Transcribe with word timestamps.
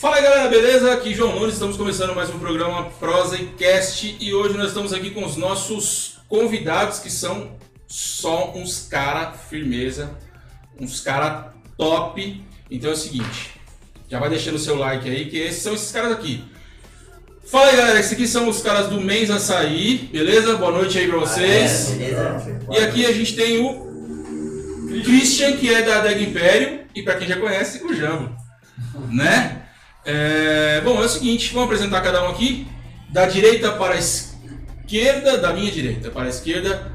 Fala 0.00 0.16
aí 0.16 0.22
galera, 0.22 0.48
beleza? 0.48 0.94
Aqui 0.94 1.12
João 1.12 1.38
Nunes, 1.38 1.52
estamos 1.52 1.76
começando 1.76 2.14
mais 2.14 2.30
um 2.30 2.38
programa 2.38 2.84
Prosa 2.98 3.36
e 3.36 3.48
Cast 3.48 4.16
e 4.18 4.32
hoje 4.32 4.56
nós 4.56 4.68
estamos 4.68 4.94
aqui 4.94 5.10
com 5.10 5.22
os 5.26 5.36
nossos 5.36 6.20
convidados 6.26 7.00
que 7.00 7.10
são 7.10 7.58
só 7.86 8.50
uns 8.56 8.88
cara 8.88 9.32
firmeza, 9.32 10.10
uns 10.80 11.00
cara 11.00 11.52
top. 11.76 12.42
Então 12.70 12.88
é 12.88 12.94
o 12.94 12.96
seguinte, 12.96 13.60
já 14.08 14.18
vai 14.18 14.30
deixando 14.30 14.54
o 14.54 14.58
seu 14.58 14.74
like 14.76 15.06
aí 15.06 15.26
que 15.26 15.36
esses 15.36 15.62
são 15.62 15.74
esses 15.74 15.92
caras 15.92 16.12
aqui. 16.12 16.46
Fala 17.44 17.66
aí 17.66 17.76
galera, 17.76 18.00
esses 18.00 18.12
aqui 18.12 18.26
são 18.26 18.48
os 18.48 18.62
caras 18.62 18.88
do 18.88 18.98
Mens 19.02 19.28
Açaí, 19.28 20.08
beleza? 20.10 20.56
Boa 20.56 20.72
noite 20.72 20.98
aí 20.98 21.08
pra 21.08 21.18
vocês. 21.18 21.90
Ah, 21.90 21.94
beleza? 21.96 22.58
E 22.70 22.76
aqui 22.78 23.04
a 23.04 23.12
gente 23.12 23.36
tem 23.36 23.62
o 23.62 23.86
Christian, 25.04 25.58
que 25.58 25.68
é 25.68 25.82
da 25.82 26.00
Deg 26.00 26.22
Império, 26.22 26.86
e 26.94 27.02
para 27.02 27.16
quem 27.16 27.28
já 27.28 27.36
conhece, 27.36 27.84
o 27.84 27.94
Jambo. 27.94 28.34
Né? 29.10 29.60
É, 30.04 30.80
bom, 30.82 31.00
é 31.02 31.04
o 31.04 31.08
seguinte, 31.08 31.52
vamos 31.52 31.66
apresentar 31.66 32.00
cada 32.00 32.24
um 32.24 32.30
aqui. 32.30 32.66
Da 33.08 33.26
direita 33.26 33.72
para 33.72 33.94
a 33.94 33.98
esquerda, 33.98 35.36
da 35.38 35.52
minha 35.52 35.70
direita 35.70 36.10
para 36.10 36.24
a 36.24 36.28
esquerda. 36.28 36.92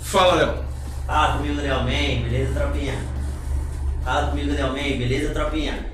Fala, 0.00 0.34
Léo. 0.34 0.64
Fala 1.06 1.36
comigo, 1.38 1.54
Daniel 1.56 1.80
Man, 1.80 2.28
beleza, 2.28 2.54
tropinha? 2.58 2.98
Fala 4.02 4.28
comigo, 4.30 4.48
Daniel 4.48 4.68
Man, 4.68 4.98
beleza, 4.98 5.34
tropinha? 5.34 5.86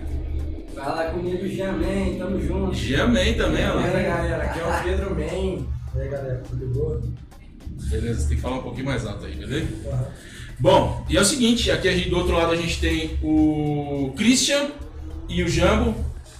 Fala 0.75 1.05
comigo, 1.07 1.47
Giaman, 1.49 2.19
tamo 2.19 2.41
junto. 2.41 2.75
Giamém 2.75 3.35
também, 3.35 3.69
ó. 3.69 3.75
galera, 3.75 4.37
aqui 4.45 4.61
é 4.61 4.65
o 4.65 4.83
Pedro 4.85 5.11
Man. 5.11 5.25
E 5.25 6.01
aí, 6.01 6.09
galera, 6.09 6.43
tudo 6.49 6.67
bom? 6.69 7.01
Beleza, 7.91 8.21
você 8.21 8.29
tem 8.29 8.37
que 8.37 8.43
falar 8.43 8.57
um 8.59 8.63
pouquinho 8.63 8.87
mais 8.87 9.05
alto 9.05 9.27
aí, 9.27 9.35
beleza? 9.35 9.67
Bom, 10.61 11.05
e 11.09 11.17
é 11.17 11.21
o 11.21 11.25
seguinte, 11.25 11.71
aqui 11.73 11.89
a 11.89 11.93
gente- 11.93 12.11
do 12.11 12.19
outro 12.19 12.33
lado 12.35 12.53
a 12.53 12.57
gente 12.57 12.79
tem 12.81 13.19
o 13.23 14.13
Christian 14.17 14.71
e 15.29 15.43
o 15.43 15.49
Jambo. 15.49 15.95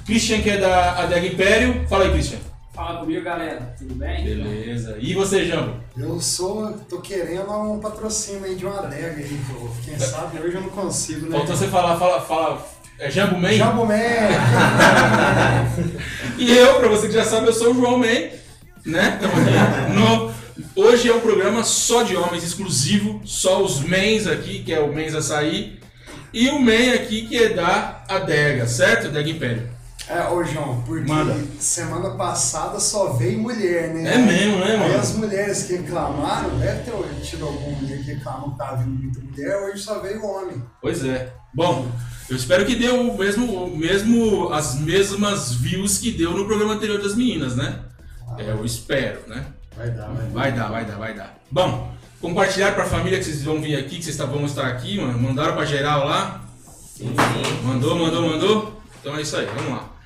Christian 0.09 0.41
que 0.41 0.49
é 0.49 0.57
da 0.57 0.93
Adeg 1.03 1.27
Império. 1.35 1.87
Fala 1.87 2.05
aí, 2.05 2.11
Christian. 2.13 2.39
Fala 2.75 3.01
comigo, 3.01 3.23
galera, 3.23 3.75
tudo 3.79 3.95
bem? 3.95 4.25
Beleza. 4.25 4.97
E 4.99 5.13
você, 5.13 5.45
Jambo? 5.45 5.75
Eu 5.99 6.19
sou, 6.19 6.73
tô 6.89 6.99
querendo 7.03 7.53
um 7.53 7.79
patrocínio 7.79 8.43
aí 8.45 8.55
de 8.55 8.65
uma 8.65 8.79
adega 8.79 9.19
aí, 9.19 9.39
pô. 9.53 9.69
Quem 9.85 9.99
sabe 9.99 10.39
hoje 10.41 10.55
eu 10.57 10.63
não 10.63 10.71
consigo, 10.71 11.27
né? 11.29 11.37
Faltou 11.37 11.55
você 11.55 11.69
falar, 11.69 11.99
fala, 11.99 12.23
fala. 12.23 12.67
É 12.99 13.11
Jambo 13.11 13.39
Man? 13.39 13.53
Jambo 13.53 13.85
Man! 13.85 13.95
E 16.39 16.57
eu, 16.57 16.77
pra 16.77 16.89
você 16.89 17.07
que 17.09 17.13
já 17.13 17.25
sabe, 17.25 17.49
eu 17.49 17.53
sou 17.53 17.73
o 17.73 17.75
João 17.75 17.99
Man, 17.99 18.31
né? 18.87 19.19
Tamo 19.21 19.35
aqui 19.35 19.93
no- 19.93 20.33
Hoje 20.75 21.09
é 21.11 21.15
um 21.15 21.21
programa 21.21 21.63
só 21.65 22.03
de 22.03 22.17
homens, 22.17 22.43
exclusivo, 22.45 23.21
só 23.27 23.63
os 23.63 23.81
mens 23.81 24.27
aqui, 24.27 24.63
que 24.63 24.73
é 24.73 24.81
o 24.81 24.91
Mens 24.93 25.15
Açaí, 25.15 25.79
e 26.33 26.49
o 26.49 26.59
man 26.61 26.95
aqui 26.95 27.27
que 27.27 27.37
é 27.37 27.49
da 27.51 28.03
Adega, 28.09 28.67
certo? 28.67 29.09
Adega 29.09 29.29
Império. 29.31 29.69
É, 30.11 30.27
ô 30.31 30.43
João, 30.43 30.83
porque 30.87 31.07
Manda. 31.07 31.37
semana 31.61 32.11
passada 32.11 32.81
só 32.81 33.13
veio 33.13 33.39
mulher, 33.41 33.93
né? 33.93 34.15
É 34.15 34.19
mesmo, 34.19 34.59
né, 34.59 34.73
Aí 34.73 34.79
mano? 34.79 34.97
as 34.99 35.15
mulheres 35.15 35.65
que 35.65 35.75
reclamaram, 35.77 36.59
deve 36.59 36.81
ter 36.91 37.21
tido 37.23 37.45
alguma 37.47 37.77
mulher 37.79 37.99
que 37.99 38.13
reclamou 38.15 38.53
que 38.53 38.59
tava 38.59 38.77
vindo 38.79 39.03
muita 39.03 39.21
mulher, 39.21 39.57
hoje 39.65 39.83
só 39.83 39.99
veio 40.01 40.25
homem. 40.25 40.63
Pois 40.81 41.05
é. 41.05 41.31
Bom, 41.55 41.87
eu 42.31 42.37
espero 42.37 42.65
que 42.65 42.75
dê 42.75 42.89
o 42.89 43.17
mesmo, 43.19 43.65
o 43.65 43.77
mesmo, 43.77 44.51
as 44.53 44.77
mesmas 44.81 45.53
views 45.53 45.99
que 45.99 46.11
deu 46.13 46.31
no 46.33 46.47
programa 46.47 46.73
anterior 46.75 47.03
das 47.03 47.15
meninas, 47.15 47.55
né? 47.55 47.81
É, 48.39 48.51
eu 48.51 48.65
espero, 48.65 49.21
né? 49.27 49.45
Vai 49.77 49.91
dar, 49.91 50.07
vai 50.09 50.27
Vai 50.31 50.53
dar, 50.53 50.69
vai 50.71 50.85
dar, 50.87 50.97
vai 50.97 51.15
dar. 51.15 51.39
Bom, 51.51 51.93
compartilhar 52.19 52.75
pra 52.75 52.87
família 52.87 53.19
que 53.19 53.25
vocês 53.25 53.43
vão 53.43 53.61
vir 53.61 53.77
aqui, 53.77 53.97
que 53.99 54.05
vocês 54.05 54.17
tá- 54.17 54.25
vão 54.25 54.47
estar 54.47 54.67
aqui, 54.67 54.99
mano. 54.99 55.19
Mandaram 55.19 55.55
pra 55.55 55.67
geral 55.67 56.07
lá. 56.07 56.45
Sim, 56.97 57.09
sim. 57.15 57.67
Mandou, 57.67 57.95
mandou, 57.99 58.23
mandou. 58.23 58.81
Então 59.01 59.15
é 59.17 59.21
isso 59.23 59.37
aí, 59.37 59.47
vamos 59.47 59.71
lá. 59.73 59.98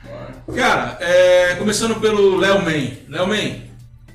Cara, 0.54 0.98
é, 1.00 1.54
começando 1.54 1.98
pelo 2.00 2.36
Léo 2.36 2.62
Man. 2.62 2.90
Léo 3.08 3.26
Man, 3.26 3.60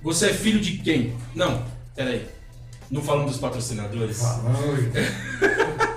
você 0.03 0.27
é 0.27 0.33
filho 0.33 0.59
de 0.59 0.77
quem? 0.79 1.15
Não, 1.33 1.63
peraí. 1.95 2.27
Não 2.91 3.01
falamos 3.01 3.31
dos 3.31 3.39
patrocinadores. 3.39 4.19
Falando. 4.19 4.91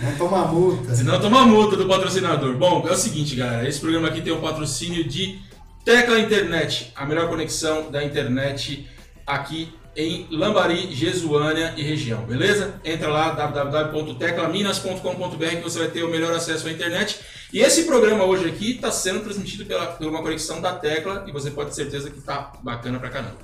Vamos 0.00 0.18
tomar 0.18 0.52
multa. 0.52 0.94
Senão 0.94 1.20
toma 1.20 1.46
multa 1.46 1.76
do 1.76 1.86
patrocinador. 1.86 2.56
Bom, 2.56 2.86
é 2.86 2.92
o 2.92 2.96
seguinte, 2.96 3.34
galera. 3.36 3.68
Esse 3.68 3.80
programa 3.80 4.08
aqui 4.08 4.20
tem 4.20 4.32
o 4.32 4.40
patrocínio 4.40 5.04
de 5.04 5.38
Tecla 5.84 6.18
Internet, 6.18 6.92
a 6.96 7.06
melhor 7.06 7.28
conexão 7.28 7.90
da 7.90 8.02
internet 8.02 8.88
aqui 9.26 9.72
em 9.96 10.26
Lambari, 10.30 10.94
Jesuânia 10.94 11.72
e 11.76 11.82
região, 11.82 12.22
beleza? 12.22 12.74
Entra 12.84 13.08
lá 13.08 13.30
www.teclaminas.com.br 13.30 15.46
que 15.46 15.62
você 15.62 15.78
vai 15.78 15.88
ter 15.88 16.02
o 16.02 16.10
melhor 16.10 16.34
acesso 16.34 16.66
à 16.66 16.72
internet. 16.72 17.20
E 17.54 17.60
esse 17.60 17.84
programa 17.84 18.24
hoje 18.24 18.48
aqui 18.48 18.72
está 18.72 18.90
sendo 18.90 19.20
transmitido 19.20 19.64
pela, 19.64 19.86
por 19.86 20.08
uma 20.08 20.20
conexão 20.20 20.60
da 20.60 20.72
Tecla 20.72 21.24
e 21.28 21.30
você 21.30 21.52
pode 21.52 21.70
ter 21.70 21.76
certeza 21.76 22.10
que 22.10 22.20
tá 22.20 22.52
bacana 22.64 22.98
pra 22.98 23.08
caramba. 23.08 23.38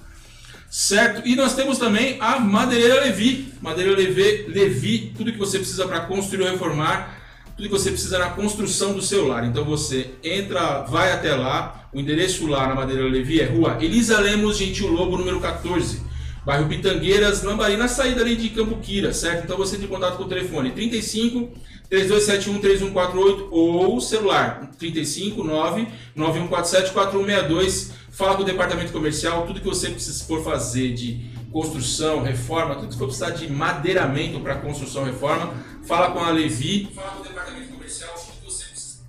Certo? 0.69 1.23
E 1.25 1.37
nós 1.37 1.55
temos 1.55 1.79
também 1.79 2.17
a 2.21 2.41
Madeireira 2.41 3.03
Levi. 3.03 3.55
Madeireira 3.63 4.01
Levi, 4.01 4.47
Levi 4.49 5.15
tudo 5.17 5.31
que 5.31 5.39
você 5.39 5.59
precisa 5.59 5.87
para 5.87 6.01
construir 6.01 6.43
ou 6.43 6.51
reformar, 6.51 7.21
tudo 7.57 7.69
que 7.69 7.73
você 7.73 7.93
precisa 7.93 8.19
na 8.19 8.31
construção 8.31 8.95
do 8.95 9.01
seu 9.01 9.29
lar. 9.29 9.47
Então 9.47 9.65
você 9.65 10.11
entra, 10.25 10.83
vai 10.83 11.13
até 11.13 11.37
lá. 11.37 11.89
O 11.93 12.01
endereço 12.01 12.49
lá 12.49 12.67
na 12.67 12.75
Madeireira 12.75 13.09
Levi 13.09 13.41
é 13.41 13.45
Rua 13.45 13.79
Elisa 13.81 14.19
Lemos 14.19 14.57
Gentil 14.57 14.89
Lobo, 14.89 15.17
número 15.19 15.39
14. 15.39 16.03
Bairro 16.45 16.69
Pitangueiras, 16.69 17.43
Lambari, 17.43 17.77
na 17.77 17.89
saída 17.89 18.23
ali 18.23 18.35
de 18.35 18.49
Cambuquira, 18.51 19.13
certo? 19.13 19.45
Então 19.45 19.57
você 19.57 19.77
tem 19.77 19.87
contato 19.87 20.17
com 20.17 20.25
o 20.25 20.29
telefone 20.29 20.71
35 20.71 21.53
3271 21.91 22.61
3148 22.61 23.49
ou 23.51 24.01
celular 24.01 24.71
35 24.79 25.45
9 25.45 25.87
9147 26.15 26.93
4162. 26.93 27.93
Fala 28.11 28.37
com 28.37 28.43
o 28.43 28.45
departamento 28.45 28.93
comercial, 28.93 29.47
tudo 29.47 29.61
que 29.61 29.67
você 29.67 29.89
for 30.27 30.43
fazer 30.43 30.95
de 30.95 31.31
construção, 31.51 32.23
reforma, 32.23 32.77
tudo 32.77 32.89
que 32.89 32.99
for 32.99 33.07
precisar 33.07 33.31
de 33.31 33.51
madeiramento 33.51 34.41
para 34.41 34.57
construção, 34.57 35.05
reforma, 35.05 35.53
fala 35.87 36.11
com 36.11 36.21
a 36.21 36.31
Levi. 36.31 36.91
Fala 36.95 37.11
com 37.13 37.21
o 37.21 37.25
departamento 37.25 37.69
comercial, 37.69 38.15
tudo 38.15 38.33
que 38.39 38.45
você 38.45 38.65
precisa. 38.65 39.01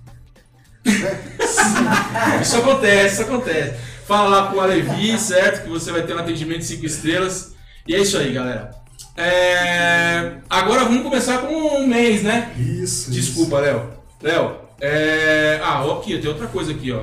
Isso 2.42 2.56
acontece, 2.56 3.14
isso 3.14 3.22
acontece. 3.22 3.91
Fala 4.06 4.28
lá 4.42 4.50
com 4.50 4.60
a 4.60 4.66
Levi, 4.66 5.18
certo? 5.18 5.62
Que 5.64 5.68
você 5.70 5.92
vai 5.92 6.02
ter 6.02 6.14
um 6.14 6.18
atendimento 6.18 6.58
de 6.58 6.64
5 6.66 6.86
estrelas. 6.86 7.54
E 7.86 7.94
é 7.94 8.00
isso 8.00 8.18
aí, 8.18 8.32
galera. 8.32 8.70
É, 9.16 10.32
Agora 10.48 10.84
vamos 10.84 11.02
começar 11.02 11.38
com 11.38 11.46
um 11.54 11.86
mês, 11.86 12.22
né? 12.22 12.52
Isso. 12.58 13.10
Desculpa, 13.10 13.58
Léo. 13.60 13.90
Léo, 14.22 14.56
é... 14.80 15.60
Ah, 15.62 15.84
ó, 15.84 15.98
aqui, 15.98 16.18
tem 16.18 16.28
outra 16.30 16.46
coisa 16.46 16.72
aqui, 16.72 16.90
ó. 16.92 17.02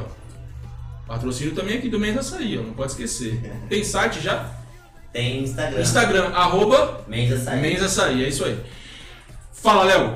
Patrocínio 1.08 1.54
também 1.56 1.78
aqui 1.78 1.90
do 1.90 2.00
mês 2.00 2.18
açaí, 2.18 2.58
ó. 2.58 2.62
Não 2.62 2.74
pode 2.74 2.92
esquecer. 2.92 3.40
Tem 3.70 3.84
site 3.84 4.22
já? 4.22 4.50
Tem 5.12 5.44
Instagram. 5.44 5.82
Instagram, 5.82 6.26
arroba 6.36 7.02
Mês 7.08 7.32
açaí. 7.34 7.60
mês 7.62 7.82
açaí, 7.82 8.24
é 8.26 8.28
isso 8.30 8.46
aí. 8.46 8.60
Fala, 9.54 9.84
Léo. 9.84 10.14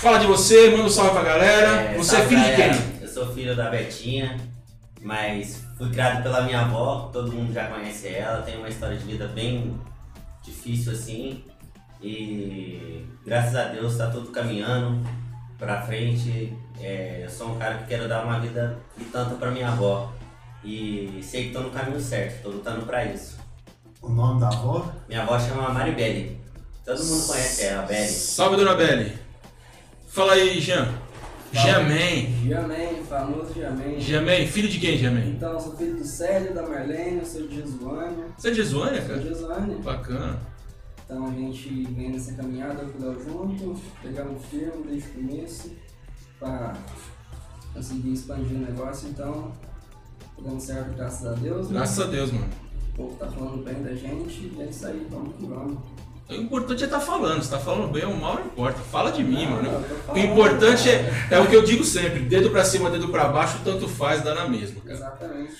Fala 0.00 0.18
de 0.18 0.26
você, 0.26 0.70
manda 0.70 0.84
um 0.84 0.88
salve 0.90 1.10
pra 1.12 1.22
galera. 1.22 1.94
você 1.96 2.16
é 2.16 2.24
filho 2.26 2.42
de 2.42 2.50
galera. 2.50 2.74
quem? 2.74 2.82
Eu 3.02 3.08
sou 3.08 3.32
filho 3.34 3.54
da 3.54 3.70
Betinha, 3.70 4.36
mas 5.02 5.63
fui 5.76 5.90
criado 5.90 6.22
pela 6.22 6.42
minha 6.42 6.60
avó, 6.60 7.10
todo 7.12 7.32
mundo 7.32 7.52
já 7.52 7.66
conhece 7.66 8.08
ela, 8.08 8.42
tem 8.42 8.56
uma 8.58 8.68
história 8.68 8.96
de 8.96 9.04
vida 9.04 9.26
bem 9.28 9.78
difícil 10.42 10.92
assim. 10.92 11.44
E 12.00 13.06
graças 13.24 13.56
a 13.56 13.64
Deus 13.64 13.96
tá 13.96 14.10
tudo 14.10 14.30
caminhando 14.30 15.08
pra 15.58 15.82
frente. 15.82 16.56
É, 16.80 17.22
eu 17.24 17.30
sou 17.30 17.52
um 17.52 17.58
cara 17.58 17.78
que 17.78 17.86
quero 17.86 18.08
dar 18.08 18.24
uma 18.24 18.40
vida 18.40 18.76
de 18.96 19.04
tanto 19.06 19.36
pra 19.36 19.50
minha 19.50 19.68
avó. 19.68 20.12
E 20.62 21.20
sei 21.22 21.48
que 21.48 21.52
tô 21.52 21.60
no 21.60 21.70
caminho 21.70 22.00
certo, 22.00 22.42
tô 22.42 22.50
lutando 22.50 22.84
pra 22.86 23.04
isso. 23.04 23.38
O 24.00 24.08
nome 24.08 24.40
da 24.40 24.48
avó? 24.48 24.92
Minha 25.08 25.22
avó 25.22 25.38
chama 25.38 25.70
Maribele. 25.70 26.40
Todo 26.84 27.02
mundo 27.02 27.26
conhece 27.26 27.64
ela, 27.64 27.86
Belle. 27.86 28.08
Salve, 28.08 28.56
dona 28.56 28.74
Belly. 28.74 29.18
Fala 30.08 30.34
aí, 30.34 30.60
Jean. 30.60 30.92
Jaman. 31.62 32.42
Giaman, 32.44 33.04
famoso 33.08 33.54
Giaman. 33.54 33.98
Jaman, 34.00 34.46
filho 34.46 34.68
de 34.68 34.78
quem, 34.80 34.98
Jaman? 34.98 35.28
Então, 35.28 35.58
sou 35.60 35.76
filho 35.76 35.96
do 35.96 36.04
Sérgio, 36.04 36.54
da 36.54 36.62
Marlene, 36.62 37.18
eu 37.18 37.24
sou 37.24 37.46
de 37.46 37.54
Jesuânia. 37.56 38.26
Você 38.36 38.48
é 38.48 38.50
de 38.50 38.56
Jesuânia, 38.56 39.00
Sou 39.00 39.08
cara? 39.08 39.20
de 39.20 39.28
Jesuânia. 39.28 39.76
Bacana. 39.78 40.40
Então, 41.04 41.26
a 41.26 41.30
gente 41.30 41.68
vem 41.68 42.10
nessa 42.10 42.32
caminhada, 42.34 42.84
Léo 42.98 43.22
junto, 43.22 43.80
pegamos 44.02 44.42
firme 44.46 44.84
desde 44.88 45.08
o 45.08 45.12
começo, 45.12 45.70
pra 46.40 46.74
conseguir 47.72 48.12
expandir 48.14 48.56
o 48.56 48.60
negócio. 48.60 49.08
Então, 49.08 49.52
dando 50.42 50.60
certo, 50.60 50.94
graças 50.96 51.26
a 51.26 51.32
Deus. 51.34 51.68
né? 51.68 51.74
Graças 51.78 52.00
a 52.00 52.10
Deus, 52.10 52.32
mano. 52.32 52.48
O 52.92 52.96
povo 52.96 53.16
tá 53.16 53.26
falando 53.26 53.62
bem 53.64 53.82
da 53.82 53.94
gente, 53.94 54.52
e 54.56 54.62
é 54.62 54.66
isso 54.66 54.86
aí, 54.86 55.06
vamos 55.10 55.34
que 55.36 55.44
vamos. 55.46 55.78
O 56.28 56.34
importante 56.34 56.82
é 56.82 56.86
estar 56.86 57.00
falando. 57.00 57.42
Se 57.42 57.50
tá 57.50 57.58
falando 57.58 57.92
bem 57.92 58.04
ou 58.04 58.14
mal, 58.16 58.34
não 58.36 58.46
importa. 58.46 58.78
Fala 58.90 59.12
de 59.12 59.22
mim, 59.22 59.46
mano. 59.46 59.84
O 60.08 60.18
importante 60.18 60.88
é, 60.88 61.12
é 61.30 61.38
o 61.38 61.46
que 61.46 61.54
eu 61.54 61.62
digo 61.62 61.84
sempre: 61.84 62.20
dedo 62.20 62.50
pra 62.50 62.64
cima, 62.64 62.90
dedo 62.90 63.08
pra 63.08 63.24
baixo, 63.28 63.58
tanto 63.64 63.86
faz, 63.88 64.22
dá 64.22 64.34
na 64.34 64.48
mesma. 64.48 64.80
cara. 64.80 64.94
Exatamente. 64.96 65.52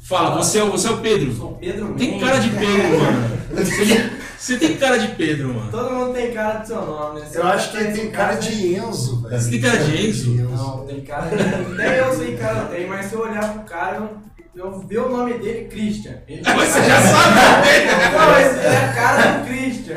Fala, 0.00 0.36
você 0.36 0.58
é, 0.58 0.62
o- 0.64 0.70
você 0.70 0.88
é 0.88 0.90
o 0.90 0.98
Pedro. 0.98 1.34
Sou 1.34 1.52
Pedro 1.56 1.94
Tem 1.94 2.18
cara 2.18 2.38
de 2.38 2.48
Pedro, 2.50 2.98
mano. 2.98 3.38
Você 3.52 4.10
Você 4.38 4.56
tem 4.56 4.76
cara 4.76 4.96
de 4.98 5.08
Pedro, 5.16 5.52
mano. 5.52 5.70
Todo 5.70 5.92
mundo 5.92 6.14
tem 6.14 6.32
cara 6.32 6.60
do 6.60 6.66
seu 6.66 6.86
nome, 6.86 7.20
né? 7.20 7.28
Eu 7.34 7.46
acho 7.48 7.72
que 7.72 7.76
ele 7.76 7.92
tem 7.92 8.10
cara 8.12 8.34
de 8.36 8.74
Enzo, 8.76 9.20
velho. 9.22 9.38
Você 9.42 9.50
tem 9.50 9.60
cara 9.60 9.78
de 9.78 10.06
Enzo? 10.08 10.30
Não, 10.34 10.86
tem 10.86 11.00
cara 11.00 11.26
de. 11.28 11.34
Até 11.74 12.00
eu 12.00 12.14
sei 12.16 12.26
que 12.32 12.36
cara 12.38 12.60
tem, 12.66 12.86
mas 12.86 13.06
se 13.06 13.14
eu 13.14 13.20
olhar 13.20 13.52
pro 13.52 13.62
cara, 13.64 14.10
eu, 14.58 14.78
ver 14.80 14.98
o 14.98 15.08
nome 15.08 15.34
dele, 15.34 15.68
Christian. 15.68 16.16
Ele 16.26 16.42
Ah, 16.44 16.54
Mas 16.56 16.68
você 16.68 16.82
já 16.82 17.00
sabe 17.00 17.40
também. 17.40 17.86
Não, 18.12 18.40
esse 18.40 18.58
é 18.66 18.76
a 18.76 18.92
cara 18.92 19.32
do 19.38 19.46
Christian. 19.46 19.94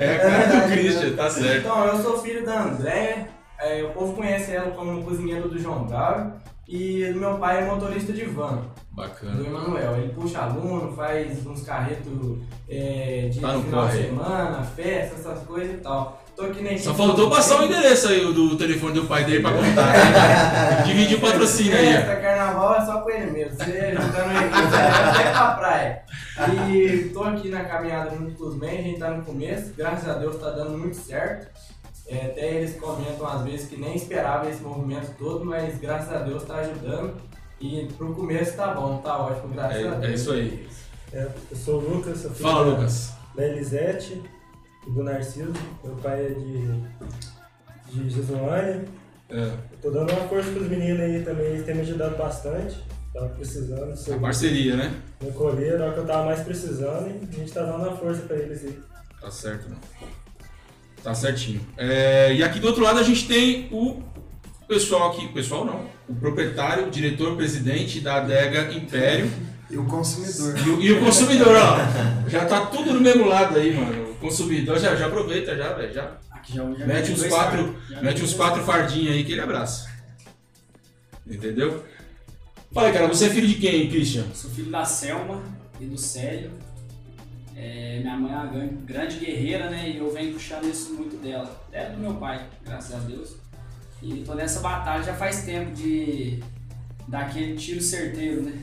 É 0.00 0.14
a 0.14 0.18
cara 0.18 0.46
do 0.46 0.50
verdade, 0.52 0.72
Christian, 0.72 1.10
né? 1.10 1.16
tá 1.16 1.30
certo. 1.30 1.58
Então, 1.58 1.84
eu 1.86 2.02
sou 2.02 2.18
filho 2.18 2.44
da 2.44 2.62
Andréia, 2.62 3.28
é, 3.58 3.82
o 3.82 3.90
povo 3.90 4.14
conhece 4.14 4.52
ela 4.52 4.70
como 4.72 5.02
cozinheiro 5.04 5.48
do 5.48 5.58
João 5.58 5.86
Gago, 5.86 6.32
e 6.66 7.12
meu 7.14 7.36
pai 7.38 7.58
é 7.62 7.66
motorista 7.66 8.12
de 8.12 8.24
van, 8.24 8.56
do 8.56 8.96
Bacana. 8.96 9.44
Emanuel. 9.44 9.96
Ele 9.96 10.12
puxa 10.12 10.40
aluno, 10.40 10.92
faz 10.94 11.44
uns 11.46 11.62
carretos 11.62 12.38
é, 12.68 13.28
de 13.30 13.40
Tá 13.40 13.58
final 13.58 13.88
de 13.88 13.96
semana, 13.96 14.62
festa, 14.62 15.16
essas 15.16 15.44
coisas 15.46 15.74
e 15.74 15.78
tal. 15.78 16.22
Tô 16.40 16.46
aqui 16.46 16.62
na 16.62 16.78
Só 16.78 16.94
faltou 16.94 17.28
passar 17.28 17.60
o 17.60 17.64
endereço 17.66 18.08
aí 18.08 18.24
o 18.24 18.32
do 18.32 18.56
telefone 18.56 18.94
do 18.94 19.04
pai 19.06 19.24
dele 19.24 19.40
pra 19.42 19.52
contar. 19.52 19.92
né? 19.92 20.82
Dividir 20.86 21.18
o 21.18 21.20
patrocínio 21.20 21.76
aí. 21.76 21.88
ó. 21.88 22.00
Festa, 22.00 22.16
carnaval 22.16 22.74
é 22.76 22.86
só 22.86 23.00
com 23.00 23.10
ele 23.10 23.30
mesmo. 23.30 23.58
Você 23.58 23.64
juntando 23.90 24.30
ele, 24.30 24.48
você 24.48 24.76
vai 25.22 25.32
pra 25.32 25.50
praia. 25.58 26.02
E 26.70 27.10
tô 27.12 27.24
aqui 27.24 27.50
na 27.50 27.64
caminhada 27.64 28.16
junto 28.16 28.32
com 28.32 28.44
os 28.44 28.56
men, 28.56 28.70
a 28.78 28.82
gente 28.82 28.98
tá 28.98 29.10
no 29.10 29.22
começo, 29.22 29.74
graças 29.76 30.08
a 30.08 30.14
Deus 30.14 30.36
tá 30.36 30.48
dando 30.50 30.78
muito 30.78 30.96
certo. 30.96 31.48
É, 32.08 32.26
até 32.26 32.54
eles 32.54 32.74
comentam 32.80 33.26
às 33.28 33.42
vezes 33.42 33.68
que 33.68 33.76
nem 33.78 33.94
esperava 33.94 34.48
esse 34.48 34.62
movimento 34.62 35.12
todo, 35.18 35.44
mas 35.44 35.78
graças 35.78 36.10
a 36.12 36.20
Deus 36.20 36.42
tá 36.44 36.54
ajudando. 36.56 37.12
E 37.60 37.86
pro 37.98 38.14
começo 38.14 38.56
tá 38.56 38.68
bom, 38.68 38.96
tá 39.04 39.18
ótimo, 39.18 39.52
graças 39.54 39.76
a 39.76 39.80
É, 39.80 39.90
Deus. 39.90 40.04
é 40.04 40.14
isso 40.14 40.32
aí. 40.32 40.66
É, 41.12 41.28
eu 41.50 41.56
sou 41.56 41.74
o 41.82 41.96
Lucas, 41.96 42.26
Fala, 42.40 42.64
da- 42.64 42.70
Lucas. 42.70 43.12
da 43.36 43.44
Elisete 43.46 44.22
do 44.86 45.02
Narciso. 45.02 45.52
Meu 45.84 45.94
pai 45.96 46.26
é 46.26 46.28
de, 46.30 48.02
de 48.02 48.10
Jesuânia. 48.10 48.84
É, 49.28 49.36
Eu 49.72 49.78
tô 49.82 49.90
dando 49.90 50.12
uma 50.12 50.28
força 50.28 50.50
pros 50.50 50.68
meninos 50.68 51.00
aí 51.00 51.22
também, 51.22 51.46
eles 51.46 51.64
têm 51.64 51.74
me 51.74 51.82
ajudado 51.82 52.16
bastante. 52.16 52.82
Tava 53.12 53.28
precisando, 53.30 53.92
a 53.92 53.96
sou 53.96 54.20
parceria, 54.20 54.76
né? 54.76 54.92
no 55.20 55.32
colher, 55.32 55.78
na 55.78 55.86
hora 55.86 55.94
que 55.94 56.00
eu 56.00 56.06
tava 56.06 56.26
mais 56.26 56.40
precisando, 56.40 57.08
e 57.08 57.28
a 57.28 57.38
gente 57.40 57.52
tá 57.52 57.62
dando 57.64 57.82
uma 57.82 57.96
força 57.96 58.22
pra 58.22 58.36
eles 58.36 58.64
aí. 58.64 58.78
Tá 59.20 59.30
certo, 59.30 59.64
mano. 59.68 59.80
Tá 61.02 61.12
certinho. 61.14 61.60
É, 61.76 62.32
e 62.34 62.42
aqui 62.44 62.60
do 62.60 62.68
outro 62.68 62.82
lado 62.84 63.00
a 63.00 63.02
gente 63.02 63.26
tem 63.26 63.68
o 63.72 64.00
pessoal 64.68 65.10
aqui, 65.10 65.26
o 65.26 65.32
pessoal 65.32 65.64
não, 65.64 65.84
o 66.08 66.14
proprietário, 66.14 66.86
o 66.86 66.90
diretor, 66.90 67.36
presidente 67.36 68.00
da 68.00 68.16
adega 68.16 68.72
Império 68.72 69.28
E 69.68 69.76
o 69.76 69.84
consumidor. 69.86 70.56
e 70.58 70.70
o, 70.70 70.80
e 70.80 70.92
o 70.92 71.00
consumidor, 71.04 71.56
ó. 71.56 72.28
Já 72.28 72.44
tá 72.46 72.66
tudo 72.66 72.92
no 72.94 73.00
mesmo 73.00 73.26
lado 73.26 73.58
aí, 73.58 73.74
mano. 73.74 73.99
Consumidor 74.20 74.78
já, 74.78 74.94
já 74.96 75.06
aproveita 75.06 75.56
já, 75.56 75.72
velho. 75.72 75.92
Já 75.92 76.16
Aqui 76.30 76.54
já, 76.54 76.62
já 76.74 76.86
mete 76.86 77.12
uns 77.12 77.26
quatro. 77.26 77.76
Já 77.88 78.02
mete 78.02 78.22
uns 78.22 78.34
quatro 78.34 78.62
fardinhos 78.62 79.12
aí 79.12 79.24
que 79.24 79.32
ele 79.32 79.40
abraça. 79.40 79.88
Entendeu? 81.26 81.84
Fala 82.72 82.92
cara, 82.92 83.08
você 83.08 83.26
é 83.26 83.30
filho 83.30 83.46
de 83.48 83.54
quem, 83.54 83.88
Christian? 83.90 84.24
Sou 84.34 84.50
filho 84.50 84.70
da 84.70 84.84
Selma 84.84 85.42
e 85.80 85.84
do 85.86 85.98
Célio. 85.98 86.52
É, 87.56 87.98
minha 88.00 88.16
mãe 88.16 88.32
é 88.32 88.36
uma 88.36 88.46
gran- 88.46 88.68
grande 88.86 89.18
guerreira, 89.18 89.68
né? 89.68 89.90
E 89.90 89.98
eu 89.98 90.10
venho 90.12 90.32
puxando 90.32 90.64
isso 90.64 90.94
muito 90.94 91.16
dela. 91.22 91.62
É 91.72 91.90
do 91.90 91.98
meu 91.98 92.14
pai, 92.14 92.46
graças 92.64 92.94
a 92.94 92.98
Deus. 93.00 93.36
E 94.02 94.22
tô 94.24 94.34
nessa 94.34 94.60
batalha 94.60 95.02
já 95.02 95.14
faz 95.14 95.42
tempo 95.42 95.72
de 95.72 96.40
dar 97.06 97.22
aquele 97.26 97.54
tiro 97.56 97.80
certeiro, 97.82 98.42
né? 98.42 98.54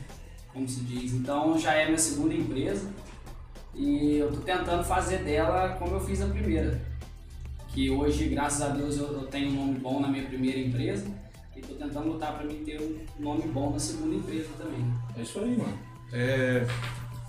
Como 0.51 0.67
se 0.67 0.79
diz. 0.81 1.13
Então 1.13 1.59
já 1.59 1.73
é 1.73 1.85
minha 1.85 1.97
segunda 1.99 2.33
empresa. 2.33 2.89
E 3.77 4.17
eu 4.17 4.31
tô 4.31 4.37
tentando 4.37 4.83
fazer 4.83 5.19
dela 5.19 5.75
como 5.79 5.95
eu 5.95 5.99
fiz 5.99 6.21
a 6.21 6.27
primeira. 6.27 6.81
Que 7.69 7.89
hoje, 7.89 8.27
graças 8.27 8.61
a 8.61 8.69
Deus, 8.69 8.97
eu, 8.97 9.13
eu 9.13 9.27
tenho 9.27 9.51
um 9.51 9.65
nome 9.67 9.79
bom 9.79 9.99
na 9.99 10.07
minha 10.07 10.25
primeira 10.25 10.59
empresa. 10.59 11.05
E 11.55 11.61
tô 11.61 11.75
tentando 11.75 12.09
lutar 12.09 12.35
para 12.35 12.45
mim 12.45 12.63
ter 12.63 12.81
um 12.81 13.23
nome 13.23 13.43
bom 13.43 13.71
na 13.71 13.79
segunda 13.79 14.15
empresa 14.15 14.49
também. 14.57 14.85
É 15.15 15.21
isso 15.21 15.39
aí, 15.39 15.57
mano. 15.57 15.79
É, 16.11 16.65